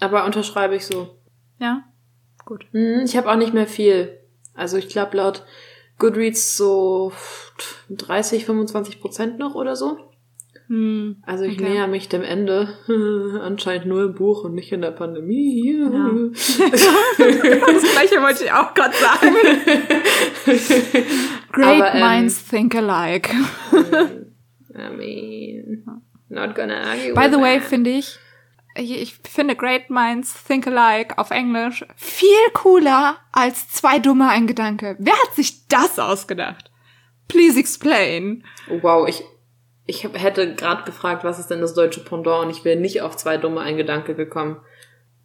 Aber 0.00 0.24
unterschreibe 0.24 0.74
ich 0.74 0.84
so. 0.84 1.16
Ja, 1.60 1.84
gut. 2.44 2.64
Hm, 2.72 3.02
Ich 3.04 3.16
habe 3.16 3.30
auch 3.30 3.36
nicht 3.36 3.54
mehr 3.54 3.66
viel. 3.66 4.18
Also 4.54 4.76
ich 4.76 4.88
glaube 4.88 5.16
laut 5.16 5.44
Goodreads 5.98 6.56
so 6.56 7.12
30, 7.90 8.44
25 8.44 9.00
Prozent 9.00 9.38
noch 9.38 9.54
oder 9.54 9.76
so. 9.76 9.98
Hm. 10.68 11.16
Also 11.26 11.44
ich 11.44 11.58
Okay. 11.60 11.70
näher 11.70 11.86
mich 11.86 12.08
dem 12.08 12.22
Ende. 12.22 12.68
Anscheinend 13.42 13.86
nur 13.86 14.04
im 14.04 14.14
Buch 14.14 14.44
und 14.44 14.54
nicht 14.54 14.72
in 14.72 14.80
der 14.82 14.90
Pandemie. 14.92 15.74
Das 17.18 17.92
gleiche 17.92 18.20
wollte 18.22 18.44
ich 18.44 18.52
auch 18.52 18.72
gerade 18.74 18.94
sagen. 18.94 19.34
Great 21.52 21.82
Aber, 21.82 21.94
ähm, 21.94 22.00
minds 22.00 22.46
think 22.48 22.74
alike. 22.74 23.30
I 24.74 24.96
mean, 24.96 25.84
not 26.28 26.54
gonna 26.54 26.80
argue. 26.82 27.14
By 27.14 27.28
the 27.30 27.38
way, 27.40 27.60
finde 27.60 27.90
ich, 27.90 28.18
ich 28.74 29.14
finde 29.28 29.56
Great 29.56 29.90
Minds 29.90 30.34
Think 30.44 30.66
Alike 30.66 31.18
auf 31.18 31.30
Englisch 31.30 31.84
viel 31.96 32.50
cooler 32.54 33.16
als 33.32 33.68
zwei 33.68 33.98
dumme 33.98 34.28
ein 34.28 34.46
Gedanke. 34.46 34.96
Wer 34.98 35.14
hat 35.14 35.34
sich 35.34 35.68
das 35.68 35.98
ausgedacht? 35.98 36.70
Please 37.28 37.58
explain. 37.58 38.44
Wow, 38.68 39.08
ich, 39.08 39.24
ich 39.86 40.04
hätte 40.04 40.54
gerade 40.54 40.84
gefragt, 40.84 41.24
was 41.24 41.38
ist 41.38 41.48
denn 41.48 41.60
das 41.60 41.74
deutsche 41.74 42.04
Pendant 42.04 42.44
und 42.44 42.50
ich 42.50 42.64
wäre 42.64 42.78
nicht 42.78 43.02
auf 43.02 43.16
zwei 43.16 43.36
dumme 43.36 43.60
ein 43.60 43.76
Gedanke 43.76 44.14
gekommen. 44.14 44.60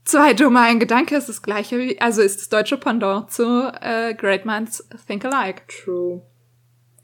Zwei 0.04 0.34
dumme 0.34 0.62
ein 0.62 0.80
Gedanke 0.80 1.16
ist 1.16 1.28
das 1.28 1.42
gleiche, 1.42 1.80
wie, 1.80 2.00
also 2.00 2.22
ist 2.22 2.40
das 2.40 2.50
deutsche 2.50 2.78
Pendant 2.78 3.32
zu 3.32 3.72
äh, 3.82 4.14
Great 4.14 4.46
Minds 4.46 4.88
Think 5.06 5.26
Alike. 5.26 5.64
True. 5.68 6.22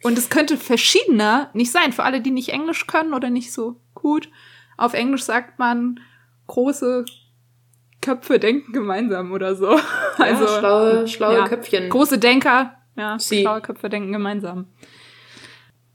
Und 0.03 0.17
es 0.17 0.29
könnte 0.29 0.57
verschiedener 0.57 1.49
nicht 1.53 1.71
sein, 1.71 1.93
für 1.93 2.03
alle, 2.03 2.21
die 2.21 2.31
nicht 2.31 2.49
Englisch 2.49 2.87
können 2.87 3.13
oder 3.13 3.29
nicht 3.29 3.53
so 3.53 3.79
gut. 3.93 4.29
Auf 4.77 4.93
Englisch 4.93 5.23
sagt 5.23 5.59
man, 5.59 5.99
große 6.47 7.05
Köpfe 8.01 8.39
denken 8.39 8.73
gemeinsam 8.73 9.31
oder 9.31 9.55
so. 9.55 9.79
Also 10.17 10.45
ja, 10.45 10.59
schlaue, 10.59 11.07
schlaue 11.07 11.37
ja. 11.37 11.47
Köpfchen. 11.47 11.89
Große 11.89 12.19
Denker, 12.19 12.75
ja, 12.95 13.17
Sie. 13.17 13.41
schlaue 13.41 13.61
Köpfe 13.61 13.89
denken 13.89 14.11
gemeinsam. 14.11 14.67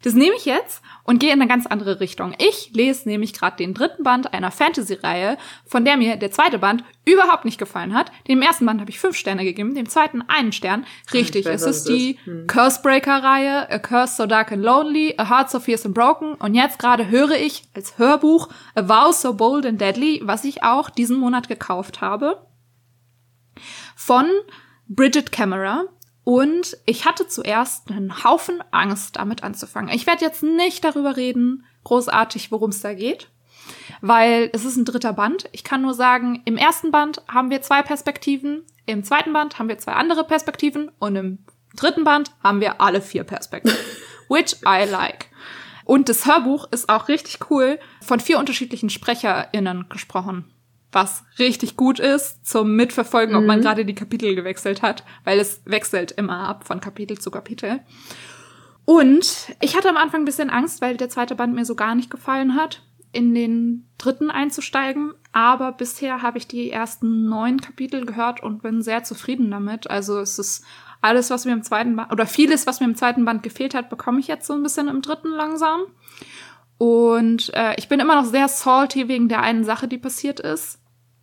Das 0.03 0.14
nehme 0.14 0.36
ich 0.36 0.44
jetzt 0.44 0.82
und 1.03 1.18
gehe 1.18 1.32
in 1.32 1.40
eine 1.40 1.49
ganz 1.49 1.66
andere 1.66 1.99
Richtung. 1.99 2.34
Ich 2.38 2.70
lese 2.72 3.09
nämlich 3.09 3.32
gerade 3.32 3.57
den 3.57 3.74
dritten 3.74 4.05
Band 4.05 4.32
einer 4.32 4.51
Fantasy-Reihe, 4.51 5.38
von 5.66 5.84
der 5.84 5.96
mir 5.96 6.16
der 6.16 6.30
zweite 6.30 6.59
Band 6.59 6.84
überhaupt 7.05 7.44
nicht 7.44 7.59
gefallen 7.59 7.94
hat. 7.94 8.12
Dem 8.28 8.40
ersten 8.40 8.64
Band 8.64 8.80
habe 8.80 8.90
ich 8.90 9.01
fünf 9.01 9.16
Sterne 9.16 9.44
gegeben, 9.44 9.74
dem 9.74 9.88
zweiten 9.88 10.22
einen 10.28 10.53
Stern. 10.53 10.86
Richtig, 11.12 11.46
Ich 11.46 11.53
weiß, 11.53 11.62
es 11.62 11.78
ist 11.78 11.88
die. 11.88 12.18
Hm. 12.24 12.46
Cursebreaker-Reihe, 12.46 13.70
A 13.70 13.78
Curse 13.78 14.14
So 14.16 14.26
Dark 14.26 14.53
and 14.53 14.62
Lonely, 14.62 15.14
A 15.16 15.28
Heart 15.28 15.51
So 15.51 15.59
Fierce 15.59 15.86
and 15.86 15.94
Broken. 15.94 16.34
Und 16.34 16.55
jetzt 16.55 16.78
gerade 16.78 17.09
höre 17.09 17.32
ich 17.32 17.64
als 17.74 17.99
Hörbuch 17.99 18.49
A 18.74 18.88
Vow 18.88 19.12
So 19.12 19.34
Bold 19.34 19.66
and 19.66 19.80
Deadly, 19.80 20.20
was 20.22 20.44
ich 20.44 20.62
auch 20.62 20.90
diesen 20.90 21.18
Monat 21.18 21.49
gekauft 21.49 22.01
habe 22.01 22.46
von 23.96 24.26
Bridget 24.86 25.32
Camera. 25.32 25.84
Und 26.29 26.76
ich 26.85 27.07
hatte 27.07 27.26
zuerst 27.26 27.91
einen 27.91 28.22
Haufen 28.22 28.62
Angst, 28.70 29.16
damit 29.16 29.43
anzufangen. 29.43 29.95
Ich 29.95 30.07
werde 30.07 30.26
jetzt 30.26 30.43
nicht 30.43 30.85
darüber 30.85 31.16
reden, 31.16 31.64
großartig, 31.85 32.53
worum 32.53 32.68
es 32.68 32.83
da 32.83 32.93
geht, 32.93 33.31
weil 34.03 34.51
es 34.53 34.66
ist 34.66 34.76
ein 34.76 34.85
dritter 34.85 35.14
Band. 35.14 35.49
Ich 35.53 35.64
kann 35.64 35.81
nur 35.81 35.95
sagen, 35.95 36.43
im 36.45 36.59
ersten 36.59 36.91
Band 36.91 37.22
haben 37.29 37.49
wir 37.49 37.62
zwei 37.62 37.81
Perspektiven, 37.81 38.66
im 38.85 39.05
zweiten 39.05 39.33
Band 39.33 39.59
haben 39.59 39.70
wir 39.70 39.79
zwei 39.79 39.95
andere 39.95 40.22
Perspektiven 40.22 40.91
und 40.99 41.16
im 41.16 41.39
dritten 41.74 42.05
Band 42.05 42.31
haben 42.45 42.61
wir 42.61 42.79
alle 42.83 43.01
vier 43.01 43.24
Perspektiven, 43.24 43.79
which 44.29 44.57
I 44.66 44.85
like. 44.85 45.31
Und 45.87 46.11
das 46.11 46.26
Hörbuch 46.26 46.70
ist 46.70 46.91
auch 46.91 47.09
richtig 47.09 47.51
cool, 47.51 47.81
von 48.03 48.20
vier 48.20 48.39
unterschiedlichen 48.39 48.91
SprecherInnen 48.91 49.89
gesprochen. 49.89 50.45
Was 50.91 51.24
richtig 51.39 51.76
gut 51.76 52.01
ist 52.01 52.47
zum 52.47 52.74
Mitverfolgen, 52.74 53.36
ob 53.36 53.45
man 53.45 53.61
gerade 53.61 53.84
die 53.84 53.95
Kapitel 53.95 54.34
gewechselt 54.34 54.80
hat, 54.80 55.05
weil 55.24 55.39
es 55.39 55.61
wechselt 55.66 56.12
immer 56.12 56.49
ab 56.49 56.66
von 56.66 56.80
Kapitel 56.80 57.18
zu 57.18 57.30
Kapitel. 57.30 57.80
Und 58.86 59.55
ich 59.61 59.76
hatte 59.76 59.91
am 59.91 59.99
Anfang 59.99 60.22
ein 60.22 60.24
bisschen 60.24 60.49
Angst, 60.49 60.80
weil 60.80 60.97
der 60.97 61.11
zweite 61.11 61.34
Band 61.34 61.55
mir 61.55 61.66
so 61.66 61.74
gar 61.74 61.95
nicht 61.95 62.11
gefallen 62.11 62.55
hat, 62.55 62.82
in 63.12 63.34
den 63.34 63.86
dritten 63.99 64.30
einzusteigen. 64.30 65.12
Aber 65.32 65.72
bisher 65.72 66.22
habe 66.22 66.39
ich 66.39 66.49
die 66.49 66.70
ersten 66.70 67.28
neun 67.28 67.61
Kapitel 67.61 68.07
gehört 68.07 68.43
und 68.43 68.62
bin 68.62 68.80
sehr 68.80 69.05
zufrieden 69.05 69.51
damit. 69.51 69.91
Also 69.91 70.18
es 70.20 70.39
ist 70.39 70.64
alles, 71.03 71.28
was 71.28 71.45
mir 71.45 71.53
im 71.53 71.62
zweiten 71.62 71.97
Band, 71.97 72.12
oder 72.12 72.26
vieles, 72.26 72.66
was 72.66 72.80
mir 72.80 72.86
im 72.86 72.97
zweiten 72.97 73.24
Band 73.24 73.43
gefehlt 73.43 73.74
hat, 73.74 73.91
bekomme 73.91 74.20
ich 74.20 74.26
jetzt 74.26 74.47
so 74.47 74.55
ein 74.55 74.62
bisschen 74.62 74.89
im 74.89 75.03
dritten 75.03 75.30
langsam. 75.32 75.82
Und 76.79 77.53
äh, 77.55 77.74
ich 77.76 77.89
bin 77.89 78.01
immer 78.01 78.14
noch 78.14 78.29
sehr 78.29 78.49
salty 78.49 79.09
wegen 79.09 79.29
der 79.29 79.43
einen 79.43 79.64
Sache, 79.64 79.89
die 79.89 79.99
passiert 79.99 80.41
ist, 80.41 80.81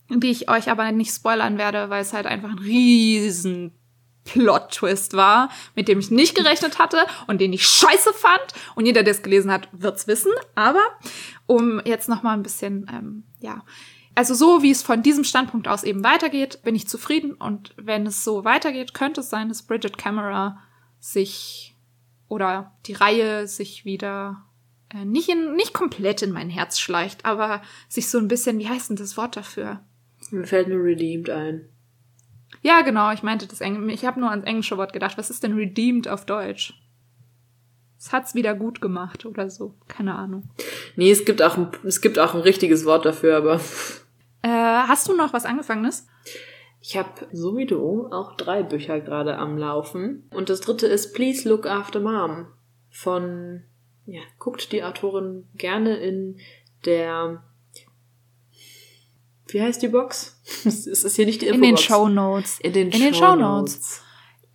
die 0.10 0.30
ich 0.30 0.50
euch 0.50 0.70
aber 0.70 0.92
nicht 0.92 1.14
spoilern 1.14 1.58
werde, 1.58 1.90
weil 1.90 2.02
es 2.02 2.14
halt 2.14 2.26
einfach 2.26 2.52
ein 2.52 2.60
riesen 2.60 3.72
Plot-Twist 4.26 5.14
war, 5.14 5.50
mit 5.76 5.88
dem 5.88 6.00
ich 6.00 6.12
nicht 6.12 6.36
gerechnet 6.36 6.78
hatte 6.78 7.06
und 7.28 7.40
den 7.40 7.54
ich 7.54 7.66
scheiße 7.66 8.12
fand. 8.14 8.46
Und 8.76 8.86
jeder, 8.86 9.04
der 9.04 9.14
es 9.14 9.22
gelesen 9.22 9.52
hat, 9.52 9.70
wird's 9.72 10.08
wissen. 10.08 10.32
Aber 10.56 10.84
um 11.46 11.82
jetzt 11.86 12.10
noch 12.10 12.24
mal 12.24 12.34
ein 12.34 12.44
bisschen, 12.44 12.90
ähm, 12.92 13.24
ja, 13.40 13.64
also 14.16 14.34
so 14.34 14.62
wie 14.62 14.72
es 14.72 14.82
von 14.82 15.04
diesem 15.04 15.24
Standpunkt 15.24 15.68
aus 15.68 15.84
eben 15.84 16.04
weitergeht, 16.04 16.62
bin 16.64 16.76
ich 16.76 16.88
zufrieden. 16.88 17.34
Und 17.34 17.74
wenn 17.78 18.08
es 18.08 18.24
so 18.24 18.44
weitergeht, 18.44 18.94
könnte 18.94 19.22
es 19.22 19.30
sein, 19.30 19.48
dass 19.48 19.64
Bridget 19.64 19.98
Camera 19.98 20.60
sich 21.00 21.76
oder 22.28 22.76
die 22.88 22.94
Reihe 22.94 23.48
sich 23.48 23.86
wieder 23.86 24.44
äh, 24.94 25.06
nicht 25.06 25.30
in 25.30 25.56
nicht 25.56 25.74
komplett 25.74 26.22
in 26.22 26.32
mein 26.32 26.50
Herz 26.50 26.80
schleicht, 26.80 27.26
aber 27.26 27.62
sich 27.90 28.10
so 28.10 28.18
ein 28.18 28.28
bisschen, 28.28 28.60
wie 28.60 28.68
heißt 28.70 28.90
denn 28.90 28.98
das 28.98 29.18
Wort 29.18 29.36
dafür? 29.38 29.82
Mir 30.32 30.46
fällt 30.46 30.68
nur 30.68 30.84
redeemed 30.84 31.30
ein. 31.30 31.70
Ja, 32.62 32.82
genau, 32.82 33.12
ich 33.12 33.22
meinte 33.24 33.48
das 33.48 33.62
Englische. 33.62 33.94
Ich 33.94 34.06
habe 34.06 34.20
nur 34.20 34.30
ans 34.32 34.46
englische 34.46 34.78
Wort 34.78 34.94
gedacht. 34.94 35.18
Was 35.18 35.30
ist 35.30 35.44
denn 35.44 35.54
redeemed 35.54 36.08
auf 36.08 36.26
Deutsch? 36.26 36.74
Es 38.00 38.12
hat's 38.12 38.36
wieder 38.36 38.54
gut 38.56 38.82
gemacht 38.82 39.26
oder 39.26 39.50
so. 39.50 39.76
Keine 39.88 40.16
Ahnung. 40.16 40.50
Nee, 40.96 41.12
es 41.12 41.26
gibt 41.26 41.42
auch 41.42 41.58
ein, 41.58 41.70
es 41.84 42.02
gibt 42.02 42.20
auch 42.20 42.34
ein 42.36 42.42
richtiges 42.42 42.86
Wort 42.86 43.06
dafür, 43.06 43.38
aber 43.38 43.60
Äh, 44.42 44.48
hast 44.50 45.08
du 45.08 45.16
noch 45.16 45.34
was 45.34 45.46
Angefangenes? 45.46 46.08
ich 46.88 46.98
habe 46.98 47.10
so 47.32 47.58
wie 47.58 47.66
du 47.66 48.08
auch 48.12 48.36
drei 48.38 48.62
Bücher 48.62 49.00
gerade 49.00 49.38
am 49.40 49.58
Laufen. 49.58 50.30
Und 50.32 50.50
das 50.50 50.62
dritte 50.62 50.86
ist 50.86 51.14
Please 51.16 51.50
Look 51.50 51.66
After 51.66 52.00
Mom 52.00 52.46
von, 52.92 53.64
ja, 54.06 54.22
guckt 54.40 54.72
die 54.72 54.84
Autorin 54.84 55.48
gerne 55.56 55.96
in 55.98 56.40
der, 56.86 57.44
wie 59.48 59.62
heißt 59.62 59.82
die 59.82 59.88
Box? 59.88 60.42
Es 60.66 60.86
ist 60.88 61.16
hier 61.16 61.26
nicht 61.26 61.42
die 61.42 61.48
In 61.48 61.62
den. 61.62 61.78
Show 61.78 62.08
Notes. 62.08 62.60
In 62.60 62.74
den, 62.74 62.92
In 62.92 63.00
den 63.02 63.14
Shownotes. 63.14 64.02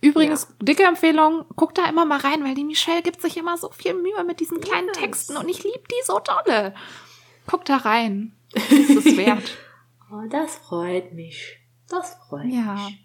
Übrigens, 0.03 0.47
dicke 0.61 0.83
Empfehlung, 0.83 1.45
guck 1.55 1.75
da 1.75 1.87
immer 1.87 2.05
mal 2.05 2.19
rein, 2.19 2.43
weil 2.43 2.55
die 2.55 2.63
Michelle 2.63 3.03
gibt 3.03 3.21
sich 3.21 3.37
immer 3.37 3.55
so 3.57 3.69
viel 3.69 3.93
Mühe 3.93 4.23
mit 4.25 4.39
diesen 4.39 4.59
kleinen 4.59 4.87
Yes. 4.87 4.97
Texten 4.97 5.37
und 5.37 5.47
ich 5.47 5.63
liebe 5.63 5.83
die 5.91 6.05
so 6.05 6.19
dolle. 6.19 6.73
Guck 7.47 7.65
da 7.65 7.77
rein. 7.77 8.33
Das 8.53 8.71
ist 8.71 9.05
es 9.05 9.17
wert. 9.17 9.57
Oh, 10.11 10.27
das 10.29 10.55
freut 10.55 11.13
mich. 11.13 11.57
Das 11.87 12.15
freut 12.27 12.47
Ja. 12.51 12.73
mich. 12.73 12.99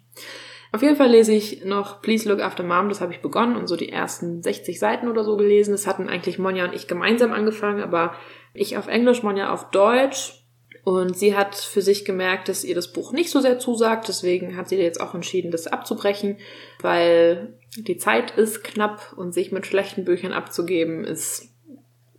Auf 0.77 0.83
jeden 0.83 0.95
Fall 0.95 1.09
lese 1.09 1.33
ich 1.33 1.65
noch 1.65 2.03
Please 2.03 2.29
Look 2.29 2.39
After 2.39 2.61
Mom, 2.61 2.87
das 2.87 3.01
habe 3.01 3.11
ich 3.11 3.19
begonnen 3.23 3.55
und 3.55 3.65
so 3.65 3.75
die 3.75 3.89
ersten 3.89 4.43
60 4.43 4.77
Seiten 4.77 5.07
oder 5.07 5.23
so 5.23 5.35
gelesen. 5.35 5.71
Das 5.71 5.87
hatten 5.87 6.07
eigentlich 6.07 6.37
Monja 6.37 6.65
und 6.65 6.75
ich 6.75 6.87
gemeinsam 6.87 7.33
angefangen, 7.33 7.81
aber 7.81 8.13
ich 8.53 8.77
auf 8.77 8.87
Englisch, 8.87 9.23
Monja 9.23 9.51
auf 9.51 9.71
Deutsch. 9.71 10.45
Und 10.83 11.17
sie 11.17 11.35
hat 11.35 11.55
für 11.55 11.81
sich 11.81 12.05
gemerkt, 12.05 12.47
dass 12.47 12.63
ihr 12.63 12.75
das 12.75 12.93
Buch 12.93 13.11
nicht 13.11 13.31
so 13.31 13.39
sehr 13.39 13.57
zusagt. 13.57 14.07
Deswegen 14.07 14.55
hat 14.55 14.69
sie 14.69 14.75
jetzt 14.75 15.01
auch 15.01 15.15
entschieden, 15.15 15.49
das 15.49 15.65
abzubrechen, 15.65 16.37
weil 16.79 17.57
die 17.75 17.97
Zeit 17.97 18.37
ist 18.37 18.63
knapp 18.63 19.15
und 19.17 19.33
sich 19.33 19.51
mit 19.51 19.65
schlechten 19.65 20.05
Büchern 20.05 20.31
abzugeben 20.31 21.03
ist 21.03 21.49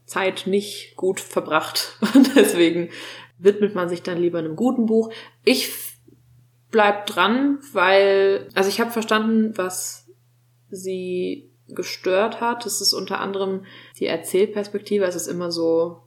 Zeit 0.05 0.49
nicht 0.49 0.97
gut 0.97 1.21
verbracht. 1.21 1.97
Und 2.15 2.35
deswegen 2.35 2.89
widmet 3.39 3.77
man 3.77 3.89
sich 3.89 4.03
dann 4.03 4.19
lieber 4.19 4.41
einem 4.41 4.57
guten 4.57 4.87
Buch. 4.87 5.13
Ich 5.45 5.69
f- 6.69 6.71
bleib 6.71 7.07
dran, 7.07 7.59
weil, 7.73 8.49
also 8.55 8.69
ich 8.69 8.81
habe 8.81 8.91
verstanden, 8.91 9.57
was 9.57 10.07
sie 10.71 11.51
gestört 11.69 12.41
hat. 12.41 12.65
Es 12.67 12.81
ist 12.81 12.93
unter 12.95 13.21
anderem 13.21 13.65
die 13.99 14.07
Erzählperspektive. 14.07 15.05
Es 15.05 15.17
ist 15.17 15.27
immer 15.27 15.51
so, 15.51 16.03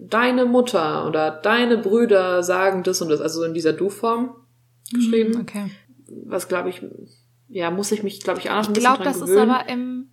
deine 0.00 0.44
Mutter 0.46 1.06
oder 1.06 1.30
deine 1.30 1.78
Brüder 1.78 2.42
sagen 2.42 2.82
das 2.82 3.00
und 3.02 3.08
das, 3.10 3.20
also 3.20 3.40
so 3.40 3.46
in 3.46 3.54
dieser 3.54 3.72
Du-Form 3.72 4.34
geschrieben. 4.92 5.38
Okay. 5.40 5.70
Was 6.26 6.48
glaube 6.48 6.68
ich, 6.70 6.82
ja, 7.48 7.70
muss 7.70 7.90
ich 7.92 8.02
mich, 8.02 8.20
glaube 8.20 8.40
ich, 8.40 8.50
auch 8.50 8.56
noch 8.56 8.64
ein 8.64 8.72
Ich 8.72 8.74
bisschen 8.74 8.82
glaube, 8.82 9.02
dran 9.04 9.12
das 9.12 9.16
ist 9.22 9.26
gewöhnen. 9.28 9.50
aber 9.50 9.68
im, 9.68 10.08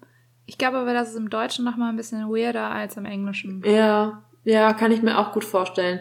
ich 0.46 0.58
glaube 0.58 0.78
aber, 0.78 0.94
das 0.94 1.10
ist 1.12 1.18
im 1.18 1.30
Deutschen 1.30 1.66
noch 1.66 1.76
mal 1.78 1.90
ein 1.90 1.98
bisschen 1.98 2.28
weirder 2.30 2.70
als 2.72 2.98
im 2.98 3.06
Englischen. 3.06 3.62
Ja, 3.66 4.24
ja, 4.44 4.74
kann 4.74 4.92
ich 4.92 5.02
mir 5.02 5.18
auch 5.20 5.34
gut 5.34 5.44
vorstellen. 5.46 6.00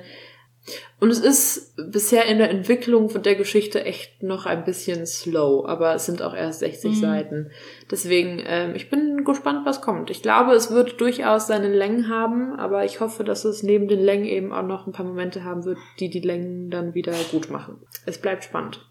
Und 1.01 1.11
es 1.11 1.19
ist 1.21 1.75
bisher 1.91 2.27
in 2.27 2.39
der 2.39 2.51
Entwicklung 2.51 3.09
von 3.09 3.23
der 3.23 3.35
Geschichte 3.35 3.85
echt 3.85 4.23
noch 4.23 4.47
ein 4.47 4.65
bisschen 4.65 5.07
slow, 5.07 5.67
aber 5.67 5.95
es 5.95 6.07
sind 6.07 6.23
auch 6.23 6.35
erst 6.35 6.61
60 6.61 6.93
Mhm. 6.93 7.01
Seiten. 7.01 7.51
Deswegen, 7.91 8.43
ähm, 8.45 8.75
ich 8.75 8.91
bin 8.91 9.25
gespannt, 9.25 9.65
was 9.65 9.81
kommt. 9.81 10.11
Ich 10.11 10.23
glaube, 10.23 10.53
es 10.53 10.71
wird 10.71 11.01
durchaus 11.01 11.47
seine 11.47 11.69
Längen 11.69 12.09
haben, 12.09 12.55
aber 12.59 12.85
ich 12.85 13.01
hoffe, 13.01 13.25
dass 13.25 13.45
es 13.45 13.63
neben 13.63 13.89
den 13.89 14.01
Längen 14.01 14.27
eben 14.27 14.53
auch 14.53 14.63
noch 14.67 14.87
ein 14.87 14.93
paar 14.93 15.07
Momente 15.07 15.45
haben 15.45 15.65
wird, 15.65 15.79
die 15.99 16.11
die 16.11 16.21
Längen 16.21 16.71
dann 16.71 16.95
wieder 16.95 17.15
gut 17.31 17.51
machen. 17.51 17.79
Es 18.07 18.21
bleibt 18.21 18.45
spannend. 18.45 18.87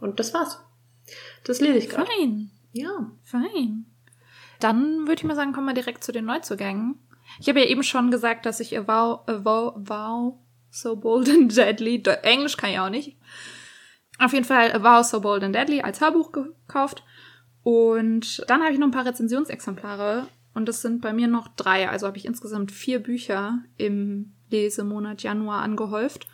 Und 0.00 0.20
das 0.20 0.32
war's. 0.34 0.60
Das 1.44 1.60
lese 1.60 1.78
ich 1.78 1.88
gerade. 1.88 2.06
Fein. 2.06 2.50
Ja. 2.72 3.10
Fein. 3.22 3.86
Dann 4.60 5.02
würde 5.08 5.14
ich 5.14 5.24
mal 5.24 5.34
sagen, 5.34 5.52
kommen 5.52 5.66
wir 5.66 5.74
direkt 5.74 6.04
zu 6.04 6.12
den 6.12 6.24
Neuzugängen. 6.24 6.98
Ich 7.40 7.48
habe 7.48 7.60
ja 7.60 7.66
eben 7.66 7.82
schon 7.82 8.10
gesagt, 8.10 8.46
dass 8.46 8.60
ich 8.60 8.76
Avow, 8.78 9.20
Avow 9.26 10.38
So 10.74 10.96
Bold 10.96 11.28
and 11.28 11.54
Deadly, 11.54 12.02
De 12.02 12.14
Englisch 12.22 12.56
kann 12.56 12.70
ich 12.70 12.78
auch 12.78 12.88
nicht. 12.88 13.16
Auf 14.18 14.32
jeden 14.32 14.46
Fall 14.46 14.72
Avow 14.72 15.04
So 15.04 15.20
Bold 15.20 15.42
and 15.44 15.54
Deadly 15.54 15.82
als 15.82 16.00
Hörbuch 16.00 16.32
gekauft. 16.32 17.04
Und 17.62 18.42
dann 18.48 18.62
habe 18.62 18.72
ich 18.72 18.78
noch 18.78 18.86
ein 18.88 18.92
paar 18.92 19.04
Rezensionsexemplare. 19.06 20.26
Und 20.54 20.66
das 20.68 20.80
sind 20.80 21.02
bei 21.02 21.12
mir 21.12 21.28
noch 21.28 21.48
drei. 21.56 21.88
Also 21.88 22.06
habe 22.06 22.16
ich 22.16 22.24
insgesamt 22.24 22.72
vier 22.72 22.98
Bücher 23.00 23.58
im 23.76 24.32
Lesemonat 24.50 25.22
Januar 25.22 25.60
angehäuft. 25.62 26.26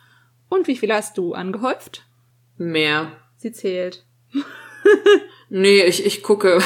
Und 0.47 0.67
wie 0.67 0.77
viel 0.77 0.91
hast 0.93 1.17
du 1.17 1.33
angehäuft? 1.33 2.05
Mehr. 2.57 3.11
Sie 3.37 3.51
zählt. 3.51 4.05
Nee, 5.51 5.81
ich, 5.83 6.05
ich 6.05 6.21
gucke. 6.21 6.59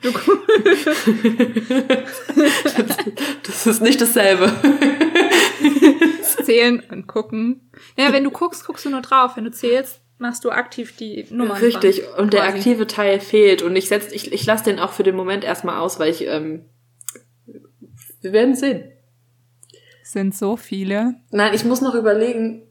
Du 0.00 0.10
gu- 0.10 0.38
das, 1.86 2.24
das 3.46 3.66
ist 3.66 3.82
nicht 3.82 4.00
dasselbe. 4.00 4.50
zählen 6.44 6.82
und 6.90 7.06
gucken. 7.06 7.70
Ja, 7.96 8.12
wenn 8.12 8.24
du 8.24 8.30
guckst, 8.30 8.66
guckst 8.66 8.84
du 8.84 8.90
nur 8.90 9.02
drauf. 9.02 9.36
Wenn 9.36 9.44
du 9.44 9.50
zählst, 9.50 10.00
machst 10.18 10.44
du 10.44 10.50
aktiv 10.50 10.96
die 10.96 11.26
Nummern. 11.30 11.58
Richtig, 11.58 12.02
dran, 12.02 12.22
und 12.24 12.32
der 12.32 12.42
quasi. 12.42 12.56
aktive 12.58 12.86
Teil 12.86 13.20
fehlt. 13.20 13.62
Und 13.62 13.76
ich 13.76 13.88
setz, 13.88 14.12
ich, 14.12 14.32
ich 14.32 14.46
lasse 14.46 14.64
den 14.64 14.78
auch 14.78 14.92
für 14.92 15.02
den 15.02 15.16
Moment 15.16 15.44
erstmal 15.44 15.78
aus, 15.78 15.98
weil 15.98 16.10
ich, 16.10 16.26
ähm, 16.26 16.66
wir 18.20 18.32
werden 18.32 18.54
sehen. 18.54 18.90
Sind 20.02 20.34
so 20.34 20.56
viele. 20.56 21.16
Nein, 21.30 21.54
ich 21.54 21.64
muss 21.64 21.80
noch 21.80 21.94
überlegen. 21.94 22.62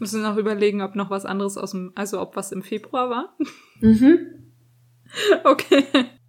Müssen 0.00 0.22
noch 0.22 0.36
überlegen, 0.36 0.82
ob 0.82 0.94
noch 0.94 1.10
was 1.10 1.24
anderes 1.24 1.56
aus 1.56 1.72
dem, 1.72 1.92
also 1.94 2.20
ob 2.20 2.36
was 2.36 2.52
im 2.52 2.62
Februar 2.62 3.10
war. 3.10 3.36
Mhm. 3.80 4.34
Okay. 5.42 5.84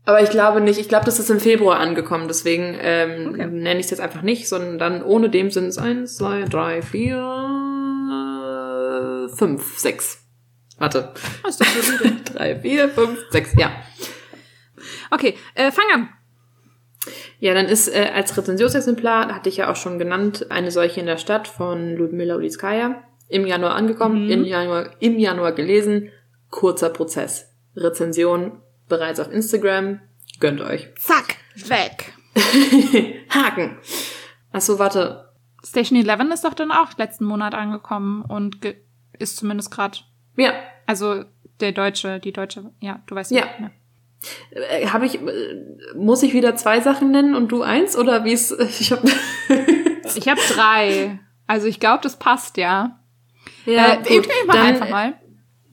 Aber 0.10 0.24
ich 0.24 0.32
glaube 0.32 0.60
nicht. 0.60 0.80
Ich 0.80 0.90
glaube, 0.90 1.06
das 1.06 1.20
ist 1.20 1.30
im 1.30 1.40
Februar 1.40 1.80
angekommen. 1.80 2.28
Deswegen 2.28 2.76
ähm, 2.82 3.30
Okay. 3.30 3.46
nenne 3.46 3.80
ich 3.80 3.86
es 3.86 3.92
jetzt 3.92 4.00
einfach 4.00 4.24
nicht, 4.24 4.50
sondern 4.50 4.80
dann 4.80 5.04
ohne 5.04 5.30
dem 5.30 5.52
sind 5.52 5.68
es 5.68 5.78
eins, 5.78 6.16
zwei, 6.18 6.46
drei, 6.46 6.82
vier, 6.82 7.20
fünf, 9.36 9.78
sechs. 9.78 10.26
Warte. 10.80 11.14
Das 11.44 11.60
ist 11.60 11.62
doch 11.62 11.68
solide. 11.84 12.16
Drei, 12.34 12.56
vier, 12.60 12.90
fünf, 12.90 13.20
sechs, 13.30 13.54
ja. 13.56 13.72
Okay, 15.12 15.36
äh, 15.54 15.72
fang 15.72 15.86
an. 15.94 16.10
Ja, 17.40 17.54
dann 17.54 17.68
ist 17.68 17.88
äh, 17.88 18.10
als 18.12 18.36
Rezensionsexemplar, 18.36 19.36
hatte 19.36 19.50
ich 19.50 19.58
ja 19.58 19.70
auch 19.72 19.76
schon 19.76 20.00
genannt, 20.00 20.48
eine 20.50 20.72
solche 20.72 21.02
in 21.02 21.06
der 21.06 21.18
Stadt 21.18 21.48
von 21.48 21.96
Ludmila 21.96 22.36
Ulitskaya. 22.36 23.04
Im 23.28 23.46
Januar 23.46 23.76
angekommen, 23.76 24.26
Mhm. 24.26 24.32
im, 24.32 24.44
Januar, 24.46 24.90
im 25.00 25.20
Januar 25.20 25.52
gelesen. 25.52 26.10
Kurzer 26.50 26.90
Prozess. 26.90 27.54
Rezension 27.76 28.64
bereits 28.90 29.20
auf 29.20 29.32
Instagram. 29.32 30.02
Gönnt 30.40 30.62
euch. 30.62 30.88
Zack, 30.98 31.36
weg. 31.68 32.14
Haken. 33.30 33.78
Achso, 34.52 34.80
warte. 34.80 35.30
Station 35.64 35.98
11 36.00 36.34
ist 36.34 36.44
doch 36.44 36.54
dann 36.54 36.72
auch 36.72 36.98
letzten 36.98 37.26
Monat 37.26 37.54
angekommen 37.54 38.24
und 38.24 38.62
ge 38.62 38.76
ist 39.18 39.36
zumindest 39.36 39.70
gerade, 39.72 39.98
Ja, 40.38 40.54
also 40.86 41.26
der 41.60 41.74
deutsche, 41.74 42.20
die 42.22 42.32
deutsche, 42.32 42.72
ja, 42.80 43.02
du 43.08 43.16
weißt 43.16 43.32
Ja. 43.32 43.46
ne? 43.60 43.72
äh, 44.52 44.88
habe 44.88 45.06
ich, 45.06 45.16
äh, 45.22 45.64
muss 45.96 46.24
ich 46.24 46.34
wieder 46.34 46.56
zwei 46.56 46.80
Sachen 46.80 47.12
nennen 47.12 47.36
und 47.36 47.50
du 47.52 47.62
eins? 47.64 47.98
Oder 47.98 48.24
wie 48.24 48.32
es, 48.32 48.52
ich 48.80 48.92
hab, 48.94 49.04
Ich 50.16 50.28
habe 50.28 50.40
drei. 50.54 51.20
Also 51.48 51.68
ich 51.68 51.80
glaube, 51.80 52.02
das 52.04 52.18
passt, 52.18 52.58
ja. 52.58 53.00
ja, 53.66 53.94
äh, 53.94 54.22
mal 54.46 54.54
dann, 54.54 54.66
einfach 54.66 54.90
mal. 54.90 55.14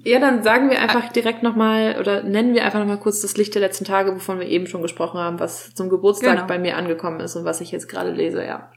Ja, 0.07 0.21
dann 0.21 0.45
sagen 0.45 0.71
wir 0.71 0.81
einfach 0.81 1.09
direkt 1.11 1.43
nochmal 1.43 1.97
oder 1.99 2.23
nennen 2.23 2.55
wir 2.55 2.65
einfach 2.65 2.79
nochmal 2.79 3.01
kurz 3.01 3.23
das 3.23 3.37
Licht 3.37 3.55
der 3.57 3.61
letzten 3.61 3.85
Tage, 3.85 4.15
wovon 4.15 4.39
wir 4.39 4.47
eben 4.47 4.69
schon 4.69 4.81
gesprochen 4.81 5.19
haben, 5.19 5.41
was 5.41 5.75
zum 5.75 5.89
Geburtstag 5.89 6.37
Genau. 6.37 6.47
bei 6.47 6.61
mir 6.61 6.77
angekommen 6.77 7.19
ist 7.19 7.35
und 7.35 7.45
was 7.45 7.61
ich 7.61 7.73
jetzt 7.73 7.89
gerade 7.89 8.13
lese, 8.13 8.45
ja. 8.45 8.71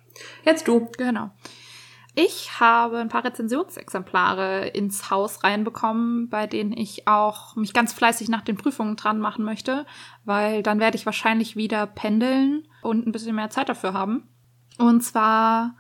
Jetzt 0.44 0.68
du. 0.68 0.90
Genau. 0.98 1.30
Ich 2.16 2.60
habe 2.60 2.98
ein 2.98 3.10
paar 3.10 3.24
Rezensionsexemplare 3.24 4.70
ins 4.70 5.12
Haus 5.12 5.44
reinbekommen, 5.44 6.30
bei 6.30 6.48
denen 6.48 6.74
ich 6.76 7.08
auch 7.08 7.56
mich 7.56 7.74
ganz 7.74 7.94
fleißig 7.94 8.30
nach 8.30 8.42
den 8.42 8.58
Prüfungen 8.58 8.96
dran 8.96 9.20
machen 9.20 9.46
möchte, 9.46 9.86
weil 10.26 10.64
dann 10.64 10.80
werde 10.80 10.98
ich 10.98 11.06
wahrscheinlich 11.06 11.56
wieder 11.56 11.86
pendeln 11.86 12.68
und 12.82 13.06
ein 13.06 13.12
bisschen 13.12 13.36
mehr 13.36 13.52
Zeit 13.52 13.70
dafür 13.70 13.94
haben. 13.94 14.28
Und 14.80 15.02
zwar 15.02 15.76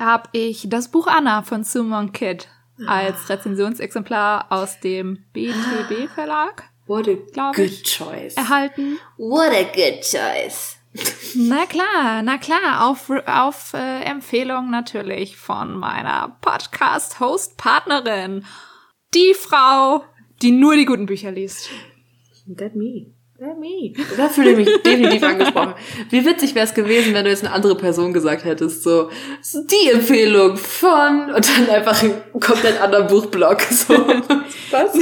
habe 0.00 0.30
ich 0.32 0.70
das 0.70 0.90
Buch 0.90 1.06
Anna 1.06 1.42
von 1.42 1.64
Sumon 1.64 2.12
Kid 2.12 2.48
als 2.86 3.28
Rezensionsexemplar 3.28 4.46
aus 4.50 4.80
dem 4.80 5.24
BTB 5.32 6.08
Verlag. 6.12 6.64
What 6.86 7.08
a 7.08 7.16
good 7.52 7.58
ich, 7.58 7.82
choice. 7.82 8.36
erhalten. 8.36 8.98
What 9.16 9.50
a 9.52 9.64
good 9.64 10.02
choice. 10.02 10.76
Na 11.34 11.66
klar, 11.66 12.22
na 12.22 12.38
klar, 12.38 12.88
auf, 12.88 13.10
auf 13.26 13.74
äh, 13.74 14.04
Empfehlung 14.04 14.70
natürlich 14.70 15.36
von 15.36 15.76
meiner 15.76 16.38
Podcast-Host-Partnerin. 16.40 18.46
Die 19.12 19.34
Frau, 19.34 20.04
die 20.40 20.52
nur 20.52 20.74
die 20.76 20.86
guten 20.86 21.04
Bücher 21.06 21.32
liest. 21.32 21.68
That 22.56 22.76
me. 22.76 23.15
Me. 23.38 23.92
Da 24.16 24.28
fühle 24.28 24.50
ich 24.50 24.56
mich 24.56 24.82
definitiv 24.82 25.22
angesprochen. 25.28 25.74
Wie 26.10 26.24
witzig 26.24 26.54
wäre 26.54 26.66
es 26.66 26.74
gewesen, 26.74 27.12
wenn 27.14 27.24
du 27.24 27.30
jetzt 27.30 27.44
eine 27.44 27.52
andere 27.52 27.76
Person 27.76 28.12
gesagt 28.12 28.44
hättest, 28.44 28.82
so, 28.82 29.10
die 29.52 29.90
Empfehlung 29.90 30.56
von 30.56 31.32
und 31.34 31.58
dann 31.58 31.68
einfach 31.68 32.02
einen 32.02 32.14
komplett 32.40 32.80
anderen 32.80 33.06
Buchblock. 33.06 33.60
So. 33.62 33.94
Was? 34.70 34.98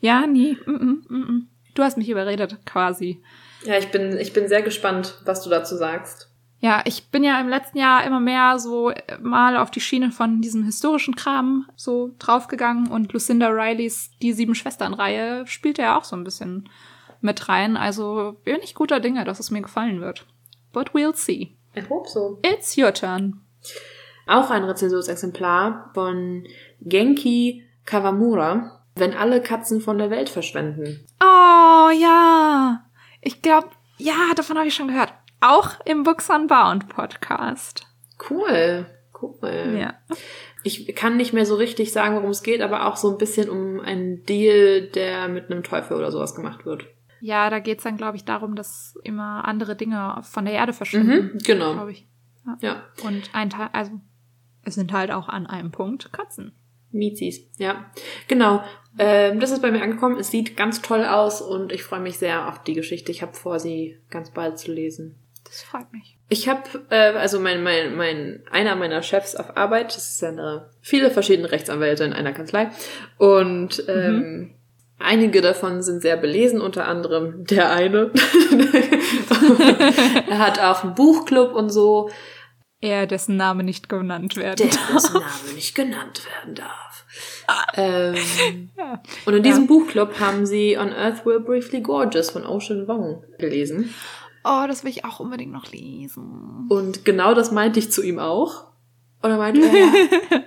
Ja, 0.00 0.26
nie. 0.26 0.56
Mm 0.66 0.70
-mm, 0.70 0.96
mm 1.08 1.22
-mm. 1.22 1.42
Du 1.74 1.82
hast 1.82 1.96
mich 1.96 2.10
überredet, 2.10 2.58
quasi. 2.66 3.22
Ja, 3.64 3.78
ich 3.78 3.90
bin, 3.90 4.18
ich 4.18 4.32
bin 4.32 4.48
sehr 4.48 4.62
gespannt, 4.62 5.14
was 5.24 5.42
du 5.42 5.50
dazu 5.50 5.76
sagst. 5.76 6.28
Ja, 6.60 6.82
ich 6.84 7.10
bin 7.10 7.24
ja 7.24 7.40
im 7.40 7.48
letzten 7.48 7.78
Jahr 7.78 8.04
immer 8.04 8.20
mehr 8.20 8.58
so 8.58 8.90
äh, 8.90 9.18
mal 9.20 9.56
auf 9.56 9.72
die 9.72 9.80
Schiene 9.80 10.12
von 10.12 10.40
diesem 10.40 10.62
historischen 10.64 11.16
Kram 11.16 11.66
so 11.74 12.14
draufgegangen 12.20 12.88
und 12.88 13.12
Lucinda 13.12 13.48
Rileys 13.48 14.10
Die 14.22 14.32
Sieben 14.32 14.54
Schwestern-Reihe 14.54 15.44
spielt 15.46 15.78
ja 15.78 15.98
auch 15.98 16.04
so 16.04 16.14
ein 16.14 16.22
bisschen 16.22 16.68
mit 17.22 17.48
rein. 17.48 17.76
Also 17.76 18.36
bin 18.44 18.58
ich 18.62 18.74
guter 18.74 19.00
Dinge, 19.00 19.24
dass 19.24 19.40
es 19.40 19.50
mir 19.50 19.62
gefallen 19.62 20.00
wird. 20.00 20.26
But 20.72 20.90
we'll 20.90 21.14
see. 21.14 21.56
Ich 21.74 21.88
hope 21.88 22.08
so. 22.08 22.38
It's 22.42 22.76
your 22.76 22.92
turn. 22.92 23.40
Auch 24.26 24.50
ein 24.50 24.64
Rezensionsexemplar 24.64 25.90
von 25.94 26.46
Genki 26.80 27.64
Kawamura. 27.84 28.82
Wenn 28.94 29.14
alle 29.14 29.40
Katzen 29.40 29.80
von 29.80 29.98
der 29.98 30.10
Welt 30.10 30.28
verschwenden. 30.28 31.06
Oh 31.20 31.90
ja. 31.90 32.84
Ich 33.22 33.40
glaube, 33.40 33.68
ja, 33.96 34.14
davon 34.36 34.58
habe 34.58 34.68
ich 34.68 34.74
schon 34.74 34.88
gehört. 34.88 35.14
Auch 35.40 35.80
im 35.86 36.02
Books 36.02 36.28
Unbound 36.28 36.88
Podcast. 36.88 37.86
Cool. 38.28 38.86
Cool. 39.20 39.76
Ja. 39.78 39.94
Ich 40.62 40.94
kann 40.94 41.16
nicht 41.16 41.32
mehr 41.32 41.46
so 41.46 41.54
richtig 41.54 41.92
sagen, 41.92 42.16
worum 42.16 42.30
es 42.30 42.42
geht, 42.42 42.60
aber 42.60 42.86
auch 42.86 42.96
so 42.96 43.10
ein 43.10 43.18
bisschen 43.18 43.48
um 43.48 43.80
einen 43.80 44.24
Deal, 44.26 44.88
der 44.88 45.28
mit 45.28 45.50
einem 45.50 45.62
Teufel 45.62 45.96
oder 45.96 46.10
sowas 46.10 46.34
gemacht 46.34 46.66
wird. 46.66 46.86
Ja, 47.24 47.50
da 47.50 47.60
geht's 47.60 47.84
dann, 47.84 47.96
glaube 47.96 48.16
ich, 48.16 48.24
darum, 48.24 48.56
dass 48.56 48.98
immer 49.04 49.46
andere 49.46 49.76
Dinge 49.76 50.18
von 50.22 50.44
der 50.44 50.54
Erde 50.54 50.72
verschwinden. 50.72 51.34
Mhm, 51.34 51.38
genau. 51.38 51.74
Glaube 51.74 51.92
ich. 51.92 52.08
Ja. 52.60 52.82
Und 53.04 53.30
ein 53.32 53.48
Teil, 53.48 53.70
also 53.72 53.92
es 54.64 54.74
sind 54.74 54.92
halt 54.92 55.12
auch 55.12 55.28
an 55.28 55.46
einem 55.46 55.70
Punkt 55.70 56.12
Katzen. 56.12 56.50
Mizis, 56.90 57.48
ja. 57.58 57.92
Genau. 58.26 58.64
Ähm, 58.98 59.38
das 59.38 59.52
ist 59.52 59.62
bei 59.62 59.70
mir 59.70 59.82
angekommen. 59.82 60.18
Es 60.18 60.32
sieht 60.32 60.56
ganz 60.56 60.82
toll 60.82 61.04
aus 61.04 61.40
und 61.40 61.70
ich 61.70 61.84
freue 61.84 62.00
mich 62.00 62.18
sehr 62.18 62.48
auf 62.48 62.60
die 62.64 62.74
Geschichte. 62.74 63.12
Ich 63.12 63.22
habe 63.22 63.34
vor, 63.34 63.60
sie 63.60 64.00
ganz 64.10 64.32
bald 64.32 64.58
zu 64.58 64.72
lesen. 64.72 65.14
Das 65.44 65.62
freut 65.62 65.92
mich. 65.92 66.18
Ich 66.28 66.48
habe, 66.48 66.62
äh, 66.90 67.12
also 67.12 67.38
mein, 67.38 67.62
mein, 67.62 67.94
mein, 67.94 68.42
einer 68.50 68.74
meiner 68.74 69.00
Chefs 69.02 69.36
auf 69.36 69.56
Arbeit, 69.56 69.94
das 69.94 70.14
ist 70.14 70.24
eine, 70.24 70.70
viele 70.80 71.12
verschiedene 71.12 71.52
Rechtsanwälte 71.52 72.02
in 72.02 72.12
einer 72.12 72.32
Kanzlei 72.32 72.70
und 73.16 73.84
ähm, 73.86 74.54
einige 75.02 75.40
davon 75.40 75.82
sind 75.82 76.02
sehr 76.02 76.16
belesen, 76.16 76.60
unter 76.60 76.86
anderem 76.88 77.44
der 77.46 77.70
eine. 77.70 78.10
er 80.28 80.38
hat 80.38 80.60
auch 80.60 80.84
einen 80.84 80.94
Buchclub 80.94 81.54
und 81.54 81.70
so, 81.70 82.10
Er, 82.80 83.06
dessen 83.06 83.36
Name 83.36 83.64
nicht 83.64 83.88
genannt 83.88 84.36
werden. 84.36 84.56
der 84.56 84.66
dessen 84.94 85.14
Name 85.14 85.54
nicht 85.54 85.74
genannt 85.74 86.22
werden 86.26 86.54
darf. 86.54 87.04
Ähm, 87.74 88.70
Ja. 88.78 89.02
und 89.26 89.34
in 89.34 89.42
diesem 89.42 89.66
Buchclub 89.66 90.18
haben 90.20 90.46
sie 90.46 90.76
On 90.78 90.92
Earth 90.92 91.26
Will 91.26 91.40
Briefly 91.40 91.80
Gorgeous 91.80 92.30
von 92.30 92.46
Ocean 92.46 92.86
Wong 92.88 93.24
gelesen. 93.38 93.92
Oh, 94.44 94.64
das 94.66 94.82
will 94.82 94.90
ich 94.90 95.04
auch 95.04 95.20
unbedingt 95.20 95.52
noch 95.52 95.70
lesen. 95.70 96.66
Und 96.68 97.04
genau 97.04 97.32
das 97.34 97.52
meinte 97.52 97.78
ich 97.78 97.92
zu 97.92 98.02
ihm 98.02 98.18
auch. 98.18 98.64
Und 99.22 99.30
er 99.30 99.38
meinte, 99.38 99.60
er, 99.60 99.72
ja, 99.74 99.92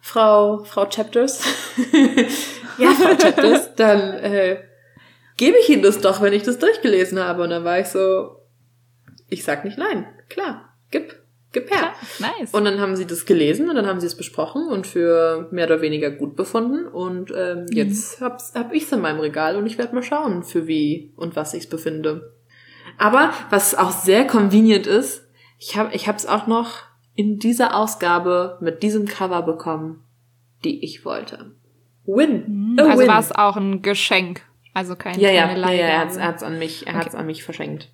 Frau, 0.00 0.64
Frau 0.64 0.86
Chapters. 0.86 1.42
Ja, 2.78 2.92
Chapters, 3.16 3.74
dann 3.76 4.14
äh, 4.14 4.58
gebe 5.36 5.56
ich 5.58 5.68
Ihnen 5.68 5.82
das 5.82 6.00
doch, 6.00 6.20
wenn 6.22 6.32
ich 6.32 6.42
das 6.42 6.58
durchgelesen 6.58 7.18
habe. 7.18 7.42
Und 7.42 7.50
dann 7.50 7.64
war 7.64 7.78
ich 7.78 7.86
so, 7.86 8.36
ich 9.28 9.44
sag 9.44 9.64
nicht 9.64 9.78
nein. 9.78 10.06
Klar, 10.28 10.72
gib, 10.90 11.14
gib 11.52 11.70
her. 11.70 11.92
Nice. 12.18 12.52
Und 12.52 12.64
dann 12.64 12.80
haben 12.80 12.96
sie 12.96 13.06
das 13.06 13.26
gelesen 13.26 13.68
und 13.68 13.76
dann 13.76 13.86
haben 13.86 14.00
sie 14.00 14.06
es 14.06 14.16
besprochen 14.16 14.68
und 14.68 14.86
für 14.86 15.48
mehr 15.50 15.66
oder 15.66 15.80
weniger 15.80 16.10
gut 16.10 16.36
befunden. 16.36 16.86
Und 16.86 17.32
ähm, 17.36 17.66
jetzt 17.70 18.20
hab's, 18.20 18.52
hab 18.54 18.72
ich's 18.72 18.92
in 18.92 19.00
meinem 19.00 19.20
Regal 19.20 19.56
und 19.56 19.66
ich 19.66 19.78
werde 19.78 19.94
mal 19.94 20.02
schauen, 20.02 20.42
für 20.42 20.66
wie 20.66 21.12
und 21.16 21.36
was 21.36 21.54
ich's 21.54 21.68
befinde. 21.68 22.32
Aber 22.98 23.32
was 23.50 23.74
auch 23.74 23.90
sehr 23.90 24.26
convenient 24.26 24.86
ist, 24.86 25.26
ich 25.58 25.76
habe 25.76 25.94
ich 25.94 26.08
hab's 26.08 26.26
auch 26.26 26.46
noch 26.46 26.82
in 27.14 27.38
dieser 27.38 27.74
Ausgabe 27.74 28.58
mit 28.60 28.82
diesem 28.82 29.06
Cover 29.06 29.42
bekommen, 29.42 30.04
die 30.64 30.84
ich 30.84 31.04
wollte. 31.04 31.52
Win. 32.06 32.76
A 32.78 32.84
also 32.84 33.06
war 33.06 33.18
es 33.18 33.32
auch 33.32 33.56
ein 33.56 33.82
Geschenk. 33.82 34.42
Also 34.74 34.94
kein, 34.94 35.18
ja, 35.18 35.30
ja, 35.30 35.46
keine 35.46 35.60
ja, 35.60 35.72
ja, 35.72 35.86
er 35.86 35.98
hat's, 36.00 36.16
er 36.16 36.26
hat's 36.26 36.42
an 36.42 36.58
mich, 36.58 36.86
er 36.86 36.94
hat's 36.94 37.14
an 37.14 37.26
mich 37.26 37.42
verschenkt. 37.42 37.88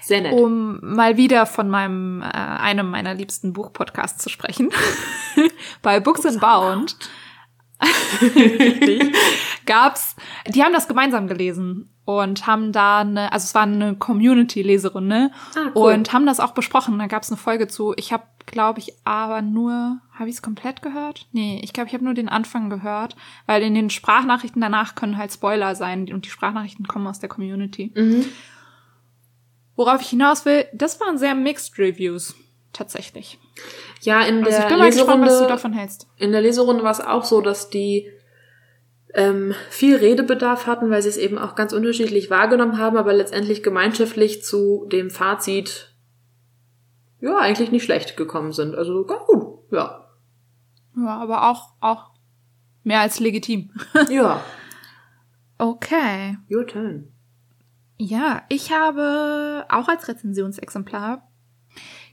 Sehr 0.00 0.20
nett. 0.20 0.32
Um 0.32 0.80
mal 0.82 1.16
wieder 1.16 1.46
von 1.46 1.70
meinem 1.70 2.20
äh, 2.20 2.26
einem 2.26 2.90
meiner 2.90 3.14
liebsten 3.14 3.52
Buchpodcasts 3.52 4.22
zu 4.22 4.28
sprechen. 4.28 4.70
Bei 5.82 6.00
Books 6.00 6.26
and 6.26 6.40
Bound 6.40 6.96
gab's, 9.66 10.16
die 10.48 10.62
haben 10.62 10.72
das 10.72 10.88
gemeinsam 10.88 11.26
gelesen 11.28 11.90
und 12.04 12.46
haben 12.46 12.72
da 12.72 13.00
eine, 13.00 13.32
also 13.32 13.44
es 13.44 13.54
war 13.54 13.62
eine 13.62 13.96
Community-Leserunde 13.96 15.30
Ah, 15.56 15.70
cool. 15.74 15.92
und 15.94 16.12
haben 16.12 16.26
das 16.26 16.40
auch 16.40 16.52
besprochen. 16.52 16.98
Da 16.98 17.06
gab's 17.06 17.30
eine 17.30 17.38
Folge 17.38 17.66
zu. 17.66 17.94
Ich 17.96 18.12
habe, 18.12 18.24
glaube 18.46 18.78
ich, 18.80 18.92
aber 19.04 19.40
nur, 19.42 20.00
habe 20.12 20.28
ich 20.28 20.36
es 20.36 20.42
komplett 20.42 20.82
gehört? 20.82 21.26
Nee, 21.32 21.60
ich 21.64 21.72
glaube, 21.72 21.88
ich 21.88 21.94
habe 21.94 22.04
nur 22.04 22.14
den 22.14 22.28
Anfang 22.28 22.68
gehört, 22.70 23.16
weil 23.46 23.62
in 23.62 23.74
den 23.74 23.90
Sprachnachrichten 23.90 24.60
danach 24.60 24.94
können 24.94 25.16
halt 25.16 25.32
Spoiler 25.32 25.74
sein 25.74 26.12
und 26.12 26.26
die 26.26 26.30
Sprachnachrichten 26.30 26.86
kommen 26.86 27.06
aus 27.06 27.20
der 27.20 27.28
Community. 27.30 27.92
Mhm. 27.94 28.26
Worauf 29.76 30.00
ich 30.02 30.08
hinaus 30.08 30.44
will, 30.44 30.66
das 30.72 31.00
waren 31.00 31.18
sehr 31.18 31.34
mixed 31.34 31.78
Reviews. 31.78 32.34
Tatsächlich. 32.72 33.38
Ja, 34.00 34.22
in 34.22 34.38
Also 34.44 34.50
der 34.50 34.60
ich 34.60 34.66
bin 34.68 34.78
mal 34.78 34.90
gespannt, 34.90 35.22
was 35.22 35.28
du 35.28 35.34
Leserunde, 35.34 35.46
davon 35.48 35.72
hältst. 35.72 36.06
in 36.18 36.32
der 36.32 36.42
Leserunde 36.42 36.82
war 36.84 36.90
es 36.90 37.00
auch 37.00 37.24
so, 37.24 37.40
dass 37.40 37.70
die 37.70 38.10
ähm, 39.14 39.54
viel 39.70 39.96
Redebedarf 39.96 40.66
hatten, 40.66 40.90
weil 40.90 41.00
sie 41.02 41.08
es 41.08 41.16
eben 41.16 41.38
auch 41.38 41.54
ganz 41.54 41.72
unterschiedlich 41.72 42.30
wahrgenommen 42.30 42.78
haben, 42.78 42.96
aber 42.96 43.12
letztendlich 43.12 43.62
gemeinschaftlich 43.62 44.42
zu 44.42 44.86
dem 44.90 45.08
Fazit 45.10 45.94
ja 47.20 47.38
eigentlich 47.38 47.70
nicht 47.70 47.84
schlecht 47.84 48.16
gekommen 48.16 48.52
sind. 48.52 48.74
Also 48.74 49.04
ganz 49.06 49.24
gut, 49.26 49.60
ja. 49.70 50.04
Ja, 50.96 51.16
aber 51.18 51.48
auch, 51.50 51.72
auch 51.80 52.10
mehr 52.82 53.00
als 53.00 53.20
legitim. 53.20 53.70
Ja, 54.10 54.40
Okay. 55.58 56.36
your 56.50 56.66
turn. 56.66 57.12
Ja, 57.96 58.42
ich 58.48 58.72
habe 58.72 59.64
auch 59.68 59.86
als 59.88 60.08
Rezensionsexemplar 60.08 61.28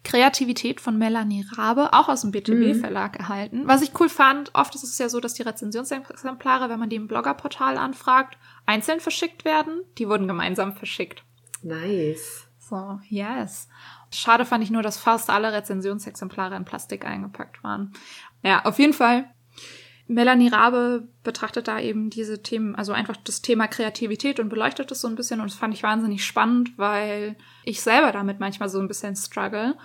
Kreativität 0.04 0.82
von 0.82 0.98
Melanie 0.98 1.46
Rabe, 1.54 1.94
auch 1.94 2.10
aus 2.10 2.22
dem 2.22 2.32
BTB-Verlag 2.32 3.20
erhalten. 3.20 3.68
Was 3.68 3.82
ich 3.82 3.92
cool 4.00 4.10
fand, 4.10 4.50
oft 4.56 4.74
ist 4.74 4.84
es 4.84 4.98
ja 4.98 5.10
so, 5.10 5.20
dass 5.20 5.36
die 5.36 5.44
Rezensionsexemplare, 5.44 6.70
wenn 6.70 6.80
man 6.80 6.90
die 6.90 6.96
im 6.96 7.08
Bloggerportal 7.08 7.78
anfragt, 7.78 8.38
einzeln 8.66 9.00
verschickt 9.00 9.46
werden. 9.46 9.84
Die 9.98 10.10
wurden 10.10 10.28
gemeinsam 10.28 10.74
verschickt. 10.74 11.24
Nice. 11.62 12.48
So, 12.58 13.00
yes. 13.10 13.68
Schade 14.12 14.46
fand 14.46 14.64
ich 14.64 14.72
nur, 14.72 14.82
dass 14.82 14.98
fast 14.98 15.30
alle 15.30 15.54
Rezensionsexemplare 15.54 16.56
in 16.56 16.66
Plastik 16.66 17.06
eingepackt 17.06 17.64
waren. 17.64 17.94
Ja, 18.44 18.66
auf 18.66 18.80
jeden 18.80 18.94
Fall. 18.94 19.30
Melanie 20.12 20.50
Rabe 20.50 21.08
betrachtet 21.24 21.68
da 21.68 21.80
eben 21.80 22.10
diese 22.10 22.44
Themen, 22.44 22.76
also 22.76 22.92
einfach 22.92 23.16
das 23.18 23.42
Thema 23.42 23.68
Kreativität 23.68 24.40
und 24.40 24.50
beleuchtet 24.50 24.92
es 24.92 25.02
so 25.02 25.08
ein 25.08 25.16
bisschen 25.16 25.40
und 25.40 25.50
das 25.50 25.58
fand 25.58 25.74
ich 25.74 25.84
wahnsinnig 25.84 26.26
spannend, 26.26 26.78
weil 26.78 27.38
ich 27.64 27.82
selber 27.82 28.12
damit 28.12 28.40
manchmal 28.40 28.68
so 28.68 28.80
ein 28.80 28.88
bisschen 28.90 29.16
struggle. 29.16 29.78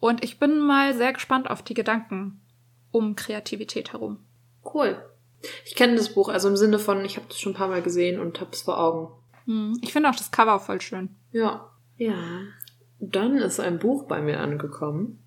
Und 0.00 0.24
ich 0.24 0.38
bin 0.38 0.58
mal 0.60 0.94
sehr 0.94 1.12
gespannt 1.12 1.50
auf 1.50 1.62
die 1.62 1.74
Gedanken 1.74 2.40
um 2.90 3.14
Kreativität 3.16 3.92
herum. 3.92 4.18
Cool. 4.64 4.96
Ich 5.66 5.74
kenne 5.74 5.96
das 5.96 6.14
Buch, 6.14 6.28
also 6.30 6.48
im 6.48 6.56
Sinne 6.56 6.78
von, 6.78 7.04
ich 7.04 7.16
habe 7.16 7.26
das 7.28 7.38
schon 7.38 7.52
ein 7.52 7.56
paar 7.56 7.68
Mal 7.68 7.82
gesehen 7.82 8.18
und 8.20 8.40
habe 8.40 8.52
es 8.52 8.62
vor 8.62 8.78
Augen. 8.80 9.12
Hm, 9.44 9.78
Ich 9.82 9.92
finde 9.92 10.08
auch 10.08 10.16
das 10.16 10.30
Cover 10.30 10.58
voll 10.60 10.80
schön. 10.80 11.10
Ja. 11.30 11.70
Ja. 11.98 12.14
Dann 13.00 13.36
ist 13.36 13.60
ein 13.60 13.78
Buch 13.78 14.06
bei 14.08 14.22
mir 14.22 14.40
angekommen. 14.40 15.22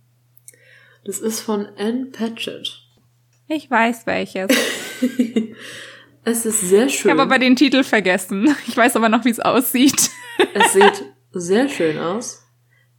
Das 1.05 1.19
ist 1.19 1.41
von 1.41 1.67
Anne 1.77 2.07
Patchett. 2.07 2.86
Ich 3.47 3.69
weiß 3.69 4.05
welches. 4.05 4.49
es 6.23 6.45
ist 6.45 6.61
sehr 6.61 6.87
Ich 6.87 6.99
schön. 6.99 7.11
habe 7.11 7.21
aber 7.21 7.39
den 7.39 7.55
Titel 7.55 7.83
vergessen. 7.83 8.55
Ich 8.67 8.75
weiß 8.75 8.95
aber 8.95 9.09
noch, 9.09 9.25
wie 9.25 9.29
es 9.29 9.39
aussieht. 9.39 10.09
es 10.53 10.73
sieht 10.73 11.05
sehr 11.31 11.69
schön 11.69 11.97
aus. 11.97 12.43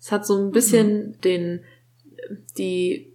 Es 0.01 0.13
hat 0.13 0.27
so 0.27 0.39
ein 0.39 0.53
bisschen 0.53 1.21
den, 1.21 1.65
die 2.57 3.15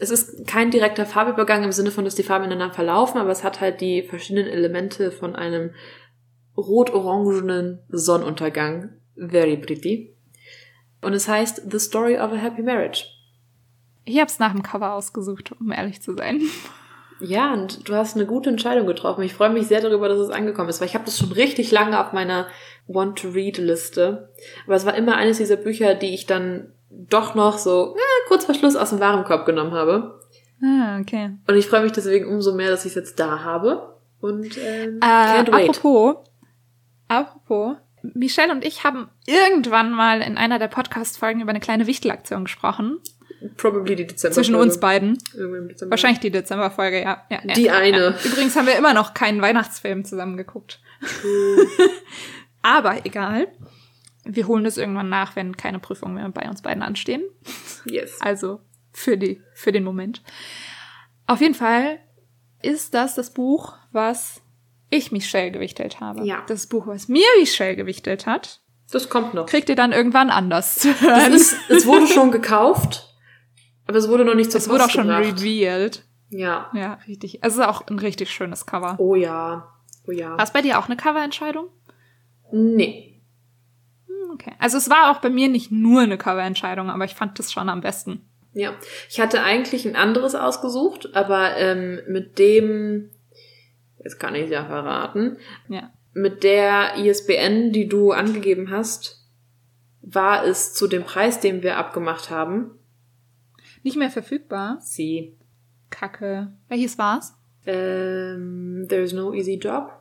es 0.00 0.10
ist 0.10 0.46
kein 0.46 0.70
direkter 0.70 1.06
Farbübergang 1.06 1.64
im 1.64 1.72
Sinne 1.72 1.90
von, 1.90 2.04
dass 2.04 2.14
die 2.14 2.22
Farben 2.22 2.44
ineinander 2.44 2.74
verlaufen, 2.74 3.20
aber 3.20 3.30
es 3.30 3.42
hat 3.42 3.60
halt 3.60 3.80
die 3.80 4.02
verschiedenen 4.02 4.46
Elemente 4.46 5.10
von 5.10 5.34
einem 5.34 5.70
rot-orangenen 6.56 7.80
Sonnenuntergang. 7.88 8.90
Very 9.16 9.56
pretty. 9.56 10.14
Und 11.00 11.14
es 11.14 11.26
heißt 11.28 11.62
The 11.70 11.80
Story 11.80 12.14
of 12.16 12.32
a 12.32 12.36
Happy 12.36 12.62
Marriage. 12.62 13.04
Ich 14.08 14.16
habe 14.18 14.26
es 14.26 14.38
nach 14.38 14.52
dem 14.52 14.62
Cover 14.62 14.94
ausgesucht, 14.94 15.52
um 15.60 15.70
ehrlich 15.72 16.00
zu 16.00 16.14
sein. 16.16 16.40
Ja, 17.20 17.52
und 17.52 17.88
du 17.88 17.94
hast 17.94 18.16
eine 18.16 18.26
gute 18.26 18.48
Entscheidung 18.48 18.86
getroffen. 18.86 19.22
Ich 19.22 19.34
freue 19.34 19.50
mich 19.50 19.66
sehr 19.66 19.80
darüber, 19.80 20.08
dass 20.08 20.18
es 20.18 20.30
angekommen 20.30 20.68
ist, 20.68 20.80
weil 20.80 20.86
ich 20.88 20.94
habe 20.94 21.04
das 21.04 21.18
schon 21.18 21.32
richtig 21.32 21.70
lange 21.72 21.98
auf 22.00 22.12
meiner 22.12 22.46
Want-to-Read-Liste. 22.86 24.32
Aber 24.66 24.76
es 24.76 24.86
war 24.86 24.94
immer 24.94 25.16
eines 25.16 25.38
dieser 25.38 25.56
Bücher, 25.56 25.94
die 25.94 26.14
ich 26.14 26.26
dann 26.26 26.72
doch 26.90 27.34
noch 27.34 27.58
so 27.58 27.96
äh, 27.96 28.28
kurz 28.28 28.44
vor 28.44 28.54
Schluss 28.54 28.76
aus 28.76 28.90
dem 28.90 29.00
Warenkorb 29.00 29.46
genommen 29.46 29.72
habe. 29.72 30.20
Ah, 30.62 30.98
okay. 31.00 31.30
Und 31.46 31.56
ich 31.56 31.66
freue 31.66 31.82
mich 31.82 31.92
deswegen 31.92 32.26
umso 32.28 32.54
mehr, 32.54 32.70
dass 32.70 32.84
ich 32.84 32.90
es 32.92 32.96
jetzt 32.96 33.20
da 33.20 33.42
habe. 33.44 33.96
Und 34.20 34.56
ähm, 34.58 35.00
Äh, 35.00 35.04
can't 35.04 35.52
wait. 35.52 35.68
apropos, 35.70 36.16
apropos, 37.08 37.76
Michelle 38.02 38.52
und 38.52 38.64
ich 38.64 38.84
haben 38.84 39.08
irgendwann 39.26 39.90
mal 39.92 40.20
in 40.22 40.36
einer 40.38 40.58
der 40.58 40.68
Podcast-Folgen 40.68 41.40
über 41.40 41.50
eine 41.50 41.60
kleine 41.60 41.86
Wichtelaktion 41.86 42.44
gesprochen. 42.44 42.98
Probably 43.56 43.94
die 43.96 44.06
Dezember. 44.06 44.34
Zwischen 44.34 44.54
uns 44.54 44.80
beiden. 44.80 45.18
Dezember. 45.34 45.90
Wahrscheinlich 45.90 46.20
die 46.20 46.30
Dezemberfolge, 46.30 47.02
ja. 47.02 47.22
ja, 47.30 47.40
Die 47.54 47.62
ja, 47.64 47.74
eine. 47.74 47.98
Ja. 47.98 48.14
Übrigens 48.24 48.56
haben 48.56 48.66
wir 48.66 48.76
immer 48.76 48.94
noch 48.94 49.14
keinen 49.14 49.40
Weihnachtsfilm 49.42 50.04
zusammen 50.04 50.36
geguckt. 50.36 50.80
Aber 52.62 53.04
egal. 53.06 53.48
Wir 54.24 54.46
holen 54.46 54.64
das 54.64 54.76
irgendwann 54.76 55.08
nach, 55.08 55.36
wenn 55.36 55.56
keine 55.56 55.78
Prüfungen 55.78 56.14
mehr 56.14 56.28
bei 56.28 56.48
uns 56.48 56.60
beiden 56.62 56.82
anstehen. 56.82 57.22
Yes. 57.86 58.20
Also 58.20 58.60
für, 58.92 59.16
die, 59.16 59.40
für 59.54 59.72
den 59.72 59.84
Moment. 59.84 60.22
Auf 61.26 61.40
jeden 61.40 61.54
Fall 61.54 61.98
ist 62.62 62.92
das 62.94 63.14
das 63.14 63.32
Buch, 63.32 63.74
was 63.92 64.42
ich 64.90 65.12
Michelle 65.12 65.50
gewichtelt 65.50 66.00
habe. 66.00 66.24
Ja. 66.24 66.42
Das 66.46 66.66
Buch, 66.66 66.86
was 66.86 67.08
mir 67.08 67.24
Michelle 67.38 67.76
gewichtelt 67.76 68.26
hat, 68.26 68.60
Das 68.90 69.08
kommt 69.08 69.32
noch. 69.34 69.46
kriegt 69.46 69.68
ihr 69.68 69.76
dann 69.76 69.92
irgendwann 69.92 70.28
anders 70.30 70.76
zu 70.76 70.90
Es, 70.90 71.00
hören. 71.00 71.32
ist, 71.32 71.56
es 71.68 71.86
wurde 71.86 72.06
schon 72.06 72.30
gekauft, 72.30 73.07
aber 73.88 73.98
es 73.98 74.08
wurde 74.08 74.24
noch 74.24 74.34
nicht 74.36 74.52
zur 74.52 74.60
Es 74.60 74.68
wurde 74.68 74.84
auch 74.84 74.90
schon 74.90 75.08
gebracht. 75.08 75.24
revealed. 75.40 76.04
Ja. 76.30 76.70
Ja, 76.74 76.98
richtig. 77.08 77.40
Es 77.42 77.54
ist 77.54 77.60
auch 77.64 77.86
ein 77.88 77.98
richtig 77.98 78.30
schönes 78.30 78.64
Cover. 78.66 78.94
Oh 78.98 79.14
ja. 79.16 79.72
Oh 80.06 80.12
ja. 80.12 80.30
War 80.36 80.44
es 80.44 80.52
bei 80.52 80.62
dir 80.62 80.78
auch 80.78 80.86
eine 80.86 80.96
Coverentscheidung? 80.96 81.66
Nee. 82.52 83.20
Hm, 84.06 84.30
Okay. 84.34 84.52
Also 84.58 84.76
es 84.78 84.88
war 84.90 85.10
auch 85.10 85.18
bei 85.20 85.30
mir 85.30 85.48
nicht 85.48 85.72
nur 85.72 86.02
eine 86.02 86.18
Coverentscheidung, 86.18 86.90
aber 86.90 87.04
ich 87.04 87.14
fand 87.14 87.38
das 87.38 87.50
schon 87.52 87.68
am 87.68 87.80
besten. 87.80 88.28
Ja. 88.52 88.74
Ich 89.08 89.20
hatte 89.20 89.42
eigentlich 89.42 89.86
ein 89.86 89.96
anderes 89.96 90.34
ausgesucht, 90.34 91.14
aber 91.14 91.56
ähm, 91.56 92.00
mit 92.08 92.38
dem, 92.38 93.10
jetzt 94.02 94.18
kann 94.20 94.34
ich 94.34 94.50
ja 94.50 94.64
verraten, 94.64 95.36
Ja. 95.68 95.90
mit 96.12 96.42
der 96.44 96.96
ISBN, 96.96 97.72
die 97.72 97.88
du 97.88 98.12
angegeben 98.12 98.70
hast, 98.70 99.26
war 100.02 100.44
es 100.44 100.72
zu 100.74 100.88
dem 100.88 101.04
Preis, 101.04 101.40
den 101.40 101.62
wir 101.62 101.76
abgemacht 101.76 102.30
haben. 102.30 102.77
Nicht 103.82 103.96
mehr 103.96 104.10
verfügbar. 104.10 104.78
Sie. 104.80 105.36
Kacke. 105.90 106.52
Welches 106.68 106.98
war's? 106.98 107.34
Ähm, 107.66 108.86
There's 108.88 109.12
no 109.12 109.32
easy 109.34 109.54
job. 109.54 109.92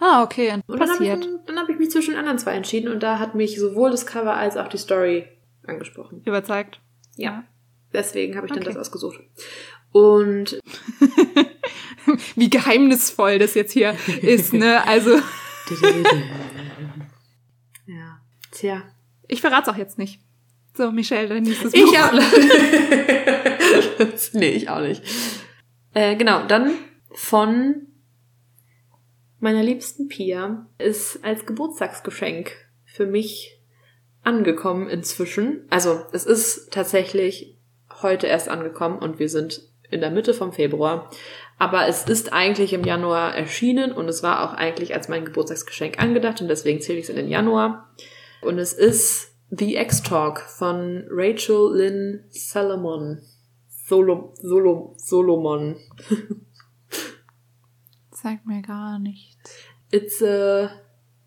Ah, 0.00 0.22
okay. 0.22 0.52
Und 0.66 0.80
dann 0.80 0.90
habe 0.90 1.04
ich, 1.04 1.10
Passiert. 1.10 1.28
dann 1.46 1.58
hab 1.58 1.68
ich 1.68 1.78
mich 1.78 1.90
zwischen 1.90 2.10
den 2.12 2.18
anderen 2.18 2.38
zwei 2.38 2.52
entschieden 2.54 2.90
und 2.92 3.02
da 3.02 3.18
hat 3.18 3.34
mich 3.34 3.58
sowohl 3.58 3.90
das 3.90 4.06
Cover 4.06 4.34
als 4.34 4.56
auch 4.56 4.68
die 4.68 4.78
Story 4.78 5.26
angesprochen. 5.66 6.22
Überzeugt. 6.24 6.80
Ja. 7.16 7.44
Deswegen 7.92 8.36
habe 8.36 8.46
ich 8.46 8.52
dann 8.52 8.62
Okay. 8.62 8.72
das 8.72 8.76
ausgesucht. 8.80 9.20
Und 9.92 10.58
Wie 12.36 12.50
geheimnisvoll 12.50 13.38
das 13.38 13.54
jetzt 13.54 13.72
hier 13.72 13.94
ist, 14.22 14.52
ne? 14.52 14.84
Also, 14.86 15.16
ja. 17.86 18.20
Tja. 18.50 18.82
ich 19.28 19.40
verrat's 19.40 19.68
auch 19.68 19.76
jetzt 19.76 19.98
nicht. 19.98 20.20
So, 20.74 20.90
Michelle, 20.90 21.28
dein 21.28 21.42
nächstes 21.42 21.74
Ich 21.74 21.84
Buch. 21.84 21.98
auch. 21.98 22.12
nee, 24.32 24.50
ich 24.50 24.70
auch 24.70 24.80
nicht. 24.80 25.02
Äh, 25.94 26.16
genau, 26.16 26.46
dann 26.46 26.72
von 27.10 27.86
meiner 29.38 29.62
liebsten 29.62 30.08
Pia 30.08 30.66
ist 30.78 31.22
als 31.24 31.44
Geburtstagsgeschenk 31.44 32.52
für 32.84 33.06
mich 33.06 33.60
angekommen 34.22 34.88
inzwischen. 34.88 35.66
Also 35.68 36.02
es 36.12 36.24
ist 36.24 36.72
tatsächlich 36.72 37.58
heute 38.00 38.26
erst 38.26 38.48
angekommen 38.48 38.98
und 38.98 39.18
wir 39.18 39.28
sind 39.28 39.68
in 39.90 40.00
der 40.00 40.10
Mitte 40.10 40.32
vom 40.32 40.52
Februar. 40.52 41.10
Aber 41.58 41.86
es 41.86 42.04
ist 42.04 42.32
eigentlich 42.32 42.72
im 42.72 42.84
Januar 42.84 43.34
erschienen 43.34 43.92
und 43.92 44.08
es 44.08 44.22
war 44.22 44.42
auch 44.44 44.54
eigentlich 44.54 44.94
als 44.94 45.08
mein 45.08 45.26
Geburtstagsgeschenk 45.26 46.00
angedacht 46.00 46.40
und 46.40 46.48
deswegen 46.48 46.80
zähle 46.80 46.98
ich 46.98 47.04
es 47.04 47.10
in 47.10 47.16
den 47.16 47.28
Januar. 47.28 47.92
Und 48.40 48.58
es 48.58 48.72
ist 48.72 49.31
The 49.54 49.76
X-Talk 49.76 50.40
von 50.40 51.04
Rachel 51.10 51.74
Lynn 51.76 52.24
Solomon. 52.30 53.20
Solo, 53.68 54.32
Solo, 54.40 54.94
Solomon. 54.96 55.76
Sagt 58.10 58.46
mir 58.46 58.62
gar 58.62 58.98
nichts. 58.98 59.56
It's 59.90 60.22
a, 60.22 60.70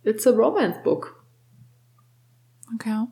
it's 0.03 0.25
a 0.25 0.31
romance 0.33 0.77
book. 0.83 1.23
Okay. 2.75 3.05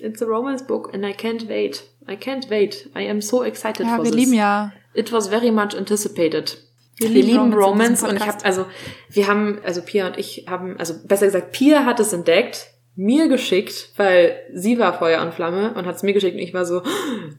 It's 0.00 0.20
a 0.20 0.26
romance 0.26 0.62
book 0.62 0.92
and 0.92 1.06
I 1.06 1.12
can't 1.12 1.48
wait. 1.48 1.84
I 2.08 2.16
can't 2.16 2.48
wait. 2.50 2.88
I 2.94 3.02
am 3.02 3.20
so 3.20 3.42
excited 3.42 3.86
Ja, 3.86 3.96
for 3.96 4.04
wir 4.04 4.10
this. 4.10 4.20
lieben 4.20 4.34
ja. 4.34 4.72
It 4.94 5.12
was 5.12 5.28
very 5.28 5.50
much 5.50 5.74
anticipated. 5.76 6.58
Wir 6.98 7.10
Wir, 7.10 7.22
lieben 7.22 7.52
Romance 7.52 8.02
Romance 8.02 8.02
und 8.02 8.16
ich 8.16 8.20
habe 8.22 8.32
Podcast. 8.38 8.46
also 8.46 8.66
wir 9.10 9.26
haben 9.28 9.60
also 9.64 9.82
Pia 9.82 10.06
und 10.08 10.16
ich 10.18 10.46
haben 10.48 10.76
also 10.78 10.94
besser 11.06 11.26
gesagt 11.26 11.52
Pia 11.52 11.84
hat 11.84 12.00
es 12.00 12.12
entdeckt, 12.14 12.70
mir 12.96 13.28
geschickt, 13.28 13.92
weil 13.96 14.40
sie 14.52 14.78
war 14.78 14.98
Feuer 14.98 15.22
und 15.22 15.34
Flamme 15.34 15.74
und 15.74 15.86
hat 15.86 15.96
es 15.96 16.02
mir 16.02 16.14
geschickt 16.14 16.34
und 16.34 16.42
ich 16.42 16.54
war 16.54 16.64
so 16.64 16.82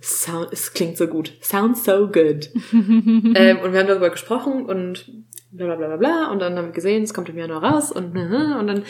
Sound, 0.01 0.49
es 0.51 0.73
klingt 0.73 0.97
so 0.97 1.07
gut, 1.07 1.33
sounds 1.41 1.83
so 1.83 2.07
good. 2.07 2.49
ähm, 2.73 3.59
und 3.59 3.73
wir 3.73 3.79
haben 3.79 3.87
darüber 3.87 4.11
gesprochen 4.11 4.65
und 4.65 5.11
bla 5.51 5.65
bla 5.65 5.75
bla 5.75 5.87
bla 5.87 5.97
bla 5.97 6.31
und 6.31 6.39
dann 6.39 6.55
haben 6.55 6.67
wir 6.67 6.73
gesehen, 6.73 7.03
es 7.03 7.13
kommt 7.13 7.29
im 7.29 7.37
Januar 7.37 7.63
raus 7.63 7.91
und 7.91 8.15
und 8.15 8.67
dann 8.67 8.83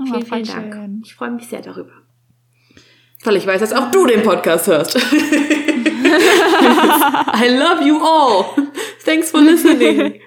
Oh, 0.00 0.04
vielen, 0.04 0.26
vielen 0.26 0.44
Dank. 0.44 0.74
schön. 0.74 1.02
Ich 1.04 1.14
freue 1.14 1.30
mich 1.30 1.48
sehr 1.48 1.60
darüber. 1.62 1.92
Weil 3.24 3.36
ich 3.36 3.46
weiß, 3.46 3.60
dass 3.60 3.72
auch 3.72 3.90
du 3.90 4.06
den 4.06 4.22
Podcast 4.22 4.66
hörst. 4.66 4.96
I 4.96 4.98
love 7.48 7.84
you 7.84 7.98
all. 8.02 8.46
Thanks 9.04 9.30
for 9.30 9.40
listening, 9.40 10.20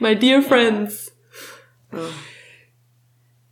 my 0.00 0.14
dear 0.14 0.42
friends. 0.42 1.12
Oh. 1.92 1.98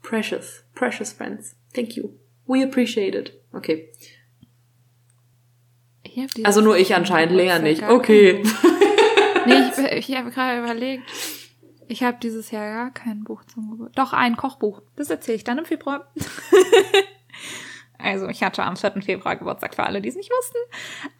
Precious, 0.02 0.64
precious 0.74 1.12
friends. 1.12 1.54
Thank 1.74 1.96
you. 1.96 2.10
We 2.46 2.64
appreciate 2.64 3.16
it. 3.16 3.32
Okay. 3.52 3.90
Also 6.42 6.60
nur 6.60 6.76
ich 6.76 6.94
anscheinend, 6.94 7.36
Lea 7.36 7.58
nicht. 7.60 7.82
Okay. 7.82 8.42
Nee, 9.46 9.70
ich, 9.96 10.10
ich 10.10 10.16
habe 10.16 10.30
gerade 10.30 10.60
überlegt. 10.60 11.02
Ich 11.88 12.02
habe 12.02 12.18
dieses 12.22 12.50
Jahr 12.50 12.72
gar 12.72 12.90
kein 12.92 13.24
Buch 13.24 13.44
zum 13.44 13.70
Geburtstag. 13.70 14.04
Doch, 14.04 14.12
ein 14.12 14.36
Kochbuch. 14.36 14.82
Das 14.96 15.10
erzähle 15.10 15.36
ich 15.36 15.44
dann 15.44 15.58
im 15.58 15.64
Februar. 15.64 16.12
also, 17.98 18.28
ich 18.28 18.42
hatte 18.42 18.62
am 18.62 18.76
4. 18.76 19.02
Februar 19.02 19.36
Geburtstag 19.36 19.74
für 19.74 19.84
alle, 19.84 20.00
die 20.00 20.08
es 20.08 20.14
nicht 20.14 20.30
wussten. 20.30 20.58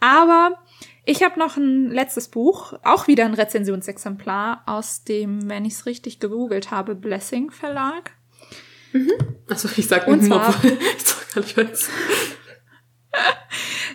Aber 0.01 0.63
ich 1.05 1.23
habe 1.23 1.39
noch 1.39 1.57
ein 1.57 1.91
letztes 1.91 2.29
Buch, 2.29 2.75
auch 2.85 3.09
wieder 3.09 3.25
ein 3.25 3.35
Rezensionsexemplar 3.35 4.63
aus 4.67 5.03
dem, 5.03 5.49
wenn 5.49 5.65
ich 5.65 5.73
es 5.73 5.87
richtig 5.87 6.21
gegoogelt 6.21 6.71
habe, 6.71 6.95
Blessing 6.95 7.51
Verlag. 7.51 8.13
Also 9.49 9.69
ich 9.77 9.87
sag 9.89 10.07
Und 10.07 10.23
mhm, 10.23 10.27
zwar- 10.27 10.49
obwohl 10.51 10.71
ich 10.97 11.05
doch 11.05 11.35
gar 11.35 11.41
nicht 11.43 11.57
weiß. 11.57 11.91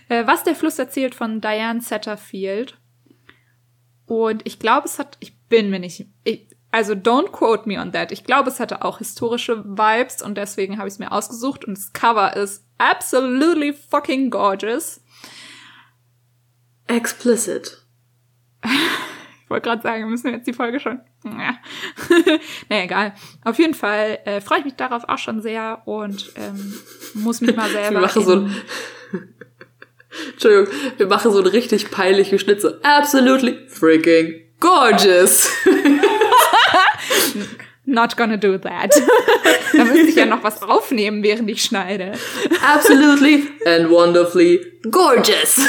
Äh, 0.10 0.28
Was 0.28 0.44
der 0.44 0.56
Fluss 0.56 0.78
erzählt 0.78 1.16
von 1.16 1.42
Diane 1.42 1.82
Setterfield. 1.82 2.78
Und 4.06 4.46
ich 4.46 4.60
glaube, 4.60 4.86
es 4.88 5.00
hat, 5.00 5.18
ich 5.20 5.40
bin 5.48 5.72
mir 5.72 5.80
nicht, 5.80 6.06
ich, 6.24 6.48
also 6.70 6.94
don't 6.94 7.32
quote 7.32 7.68
me 7.68 7.80
on 7.80 7.92
that. 7.94 8.12
Ich 8.12 8.24
glaube, 8.24 8.50
es 8.52 8.60
hatte 8.60 8.84
auch 8.86 9.00
historische 9.00 9.64
Vibes 9.66 10.22
und 10.22 10.36
deswegen 10.38 10.78
habe 10.78 10.88
ich 10.88 10.94
es 10.96 11.00
mir 11.00 11.12
ausgesucht 11.12 11.66
und 11.66 11.76
das 11.76 11.92
Cover 11.94 12.36
ist 12.36 12.66
absolutely 12.78 13.74
fucking 13.74 14.30
gorgeous. 14.30 15.02
Explicit. 16.88 17.84
Ich 19.46 19.50
wollte 19.52 19.70
gerade 19.70 19.82
sagen, 19.84 20.10
müssen 20.10 20.24
wir 20.26 20.32
jetzt 20.34 20.48
die 20.48 20.54
Folge 20.54 20.80
schon. 20.80 21.00
Ja. 21.24 21.56
naja, 22.70 22.84
egal. 22.84 23.14
Auf 23.44 23.60
jeden 23.60 23.76
Fall 23.76 24.18
äh, 24.26 24.42
freue 24.42 24.60
ich 24.60 24.66
mich 24.66 24.76
darauf 24.76 25.04
auch 25.08 25.20
schon 25.20 25.40
sehr 25.42 25.84
und 25.86 26.32
ähm, 26.36 26.74
muss 27.14 27.42
mich 27.42 27.56
mal 27.56 27.70
selber. 27.72 27.92
Wir 27.92 28.00
machen 28.02 28.26
so 28.26 28.34
in- 28.34 28.46
ein, 28.46 28.56
Entschuldigung, 30.32 30.74
wir 30.98 31.08
machen 31.08 31.32
so 31.32 31.40
eine 31.42 31.54
richtig 31.54 31.92
peinliche 31.92 32.40
Schnitze. 32.40 32.80
Absolutely 32.84 33.68
freaking 33.70 34.34
gorgeous. 34.60 35.48
Not 37.88 38.18
gonna 38.18 38.38
do 38.38 38.58
that. 38.58 38.92
da 39.74 39.84
müsste 39.84 40.08
ich 40.08 40.16
ja 40.16 40.26
noch 40.26 40.42
was 40.44 40.64
aufnehmen, 40.64 41.22
während 41.22 41.48
ich 41.52 41.62
schneide. 41.62 42.14
Absolutely 42.66 43.48
and 43.66 43.92
wonderfully 43.92 44.80
gorgeous. 44.90 45.60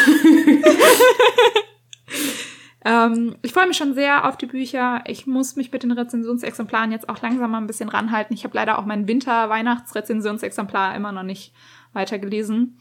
Ähm, 2.86 3.36
ich 3.42 3.52
freue 3.52 3.66
mich 3.66 3.76
schon 3.76 3.94
sehr 3.94 4.28
auf 4.28 4.36
die 4.36 4.46
Bücher. 4.46 5.02
Ich 5.06 5.26
muss 5.26 5.56
mich 5.56 5.72
mit 5.72 5.82
den 5.82 5.90
Rezensionsexemplaren 5.90 6.92
jetzt 6.92 7.08
auch 7.08 7.20
langsam 7.20 7.50
mal 7.50 7.58
ein 7.58 7.66
bisschen 7.66 7.88
ranhalten. 7.88 8.32
Ich 8.32 8.44
habe 8.44 8.54
leider 8.54 8.78
auch 8.78 8.86
mein 8.86 9.08
Winter-Weihnachts-Rezensionsexemplar 9.08 10.94
immer 10.94 11.10
noch 11.10 11.24
nicht 11.24 11.52
weitergelesen, 11.94 12.78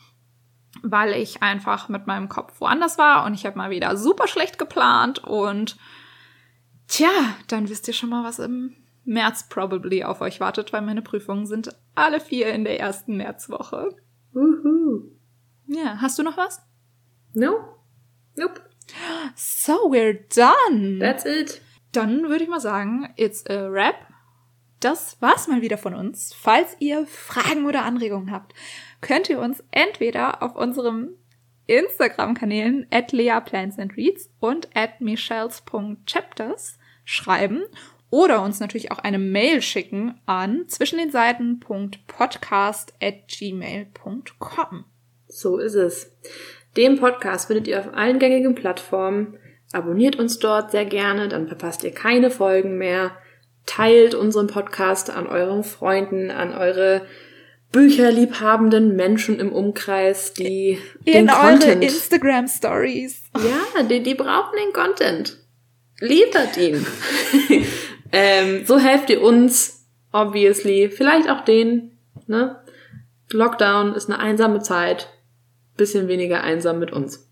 weil 0.83 1.13
ich 1.13 1.41
einfach 1.41 1.89
mit 1.89 2.05
meinem 2.05 2.29
Kopf 2.29 2.61
woanders 2.61 2.99
war 2.99 3.25
und 3.25 3.33
ich 3.33 3.47
habe 3.47 3.57
mal 3.57 3.71
wieder 3.71 3.97
super 3.97 4.27
schlecht 4.27 4.59
geplant 4.59 5.23
und 5.23 5.75
tja, 6.87 7.09
dann 7.47 7.67
wisst 7.67 7.87
ihr 7.87 7.95
schon 7.95 8.09
mal, 8.11 8.23
was 8.23 8.37
im 8.37 8.75
März 9.05 9.49
probably 9.49 10.03
auf 10.03 10.21
euch 10.21 10.39
wartet, 10.39 10.71
weil 10.71 10.83
meine 10.83 11.01
Prüfungen 11.01 11.47
sind 11.47 11.75
alle 11.95 12.19
vier 12.19 12.53
in 12.53 12.63
der 12.63 12.79
ersten 12.79 13.17
Märzwoche. 13.17 13.89
Uhu. 14.35 15.09
Ja, 15.65 15.97
hast 15.99 16.19
du 16.19 16.23
noch 16.23 16.37
was? 16.37 16.61
No? 17.33 17.55
Nope. 18.35 18.61
So, 19.35 19.89
we're 19.89 20.19
done. 20.35 20.99
That's 20.99 21.25
it. 21.25 21.61
Dann 21.91 22.29
würde 22.29 22.43
ich 22.43 22.49
mal 22.49 22.59
sagen, 22.59 23.13
it's 23.15 23.45
a 23.47 23.71
wrap. 23.71 23.95
Das 24.79 25.21
war's 25.21 25.47
mal 25.47 25.61
wieder 25.61 25.77
von 25.77 25.93
uns. 25.93 26.33
Falls 26.33 26.75
ihr 26.79 27.07
Fragen 27.07 27.65
oder 27.65 27.83
Anregungen 27.83 28.31
habt, 28.31 28.53
könnt 29.01 29.29
ihr 29.29 29.39
uns 29.39 29.63
entweder 29.71 30.43
auf 30.43 30.55
unserem 30.55 31.15
Instagram-Kanälen 31.67 32.85
at 32.91 33.11
leaplansandreads 33.11 34.29
und 34.39 34.69
at 34.75 35.01
michelles.chapters 35.01 36.77
schreiben 37.03 37.63
oder 38.09 38.43
uns 38.43 38.59
natürlich 38.59 38.91
auch 38.91 38.99
eine 38.99 39.19
Mail 39.19 39.61
schicken 39.61 40.21
an 40.25 40.67
zwischen 40.67 40.99
den 40.99 41.11
Seiten.podcast 41.11 42.93
at 43.01 43.27
gmail.com. 43.27 44.85
So 45.27 45.57
ist 45.57 45.75
es. 45.75 46.11
Den 46.77 46.99
Podcast 46.99 47.47
findet 47.47 47.67
ihr 47.67 47.79
auf 47.79 47.93
allen 47.93 48.19
gängigen 48.19 48.55
Plattformen. 48.55 49.37
Abonniert 49.71 50.17
uns 50.17 50.39
dort 50.39 50.71
sehr 50.71 50.85
gerne, 50.85 51.27
dann 51.27 51.47
verpasst 51.47 51.83
ihr 51.83 51.91
keine 51.91 52.29
Folgen 52.29 52.77
mehr. 52.77 53.11
Teilt 53.65 54.13
unseren 54.13 54.47
Podcast 54.47 55.09
an 55.09 55.25
euren 55.27 55.63
Freunden, 55.63 56.31
an 56.31 56.53
eure 56.53 57.05
bücherliebhabenden 57.71 58.95
Menschen 58.95 59.39
im 59.39 59.51
Umkreis, 59.51 60.33
die 60.33 60.79
In 61.03 61.13
den 61.13 61.29
eure 61.29 61.39
Content, 61.39 61.83
Instagram 61.83 62.47
Stories. 62.47 63.23
ja, 63.35 63.83
die, 63.83 64.01
die 64.03 64.15
brauchen 64.15 64.55
den 64.57 64.71
Content. 64.71 65.39
Liefert 65.99 66.57
ihn. 66.57 66.85
ähm, 68.11 68.65
so 68.65 68.77
helft 68.77 69.09
ihr 69.09 69.21
uns, 69.21 69.87
obviously, 70.11 70.89
vielleicht 70.89 71.29
auch 71.29 71.43
denen, 71.43 71.97
ne? 72.27 72.61
Lockdown 73.31 73.95
ist 73.95 74.09
eine 74.09 74.19
einsame 74.19 74.61
Zeit. 74.61 75.09
Bisschen 75.77 76.07
weniger 76.07 76.41
einsam 76.41 76.79
mit 76.79 76.91
uns. 76.91 77.29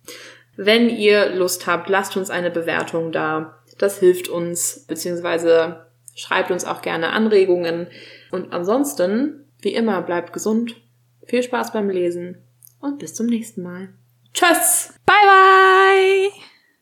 Wenn 0.56 0.90
ihr 0.90 1.30
Lust 1.30 1.66
habt, 1.68 1.90
lasst 1.90 2.16
uns 2.18 2.30
eine 2.30 2.52
Bewertung 2.52 3.12
da. 3.12 3.64
Das 3.78 4.00
hilft 4.00 4.28
uns, 4.28 4.86
beziehungsweise 4.88 5.88
schreibt 6.16 6.52
uns 6.52 6.66
auch 6.66 6.82
gerne 6.82 7.10
Anregungen. 7.10 7.88
Und 8.32 8.54
ansonsten, 8.54 9.46
wie 9.62 9.74
immer, 9.74 10.02
bleibt 10.02 10.34
gesund. 10.34 10.76
Viel 11.26 11.42
Spaß 11.42 11.74
beim 11.74 11.90
Lesen 11.90 12.38
und 12.80 13.00
bis 13.00 13.16
zum 13.16 13.28
nächsten 13.28 13.64
Mal. 13.64 13.90
Tschüss! 14.34 14.94
Bye 15.06 15.16
bye! 15.26 16.53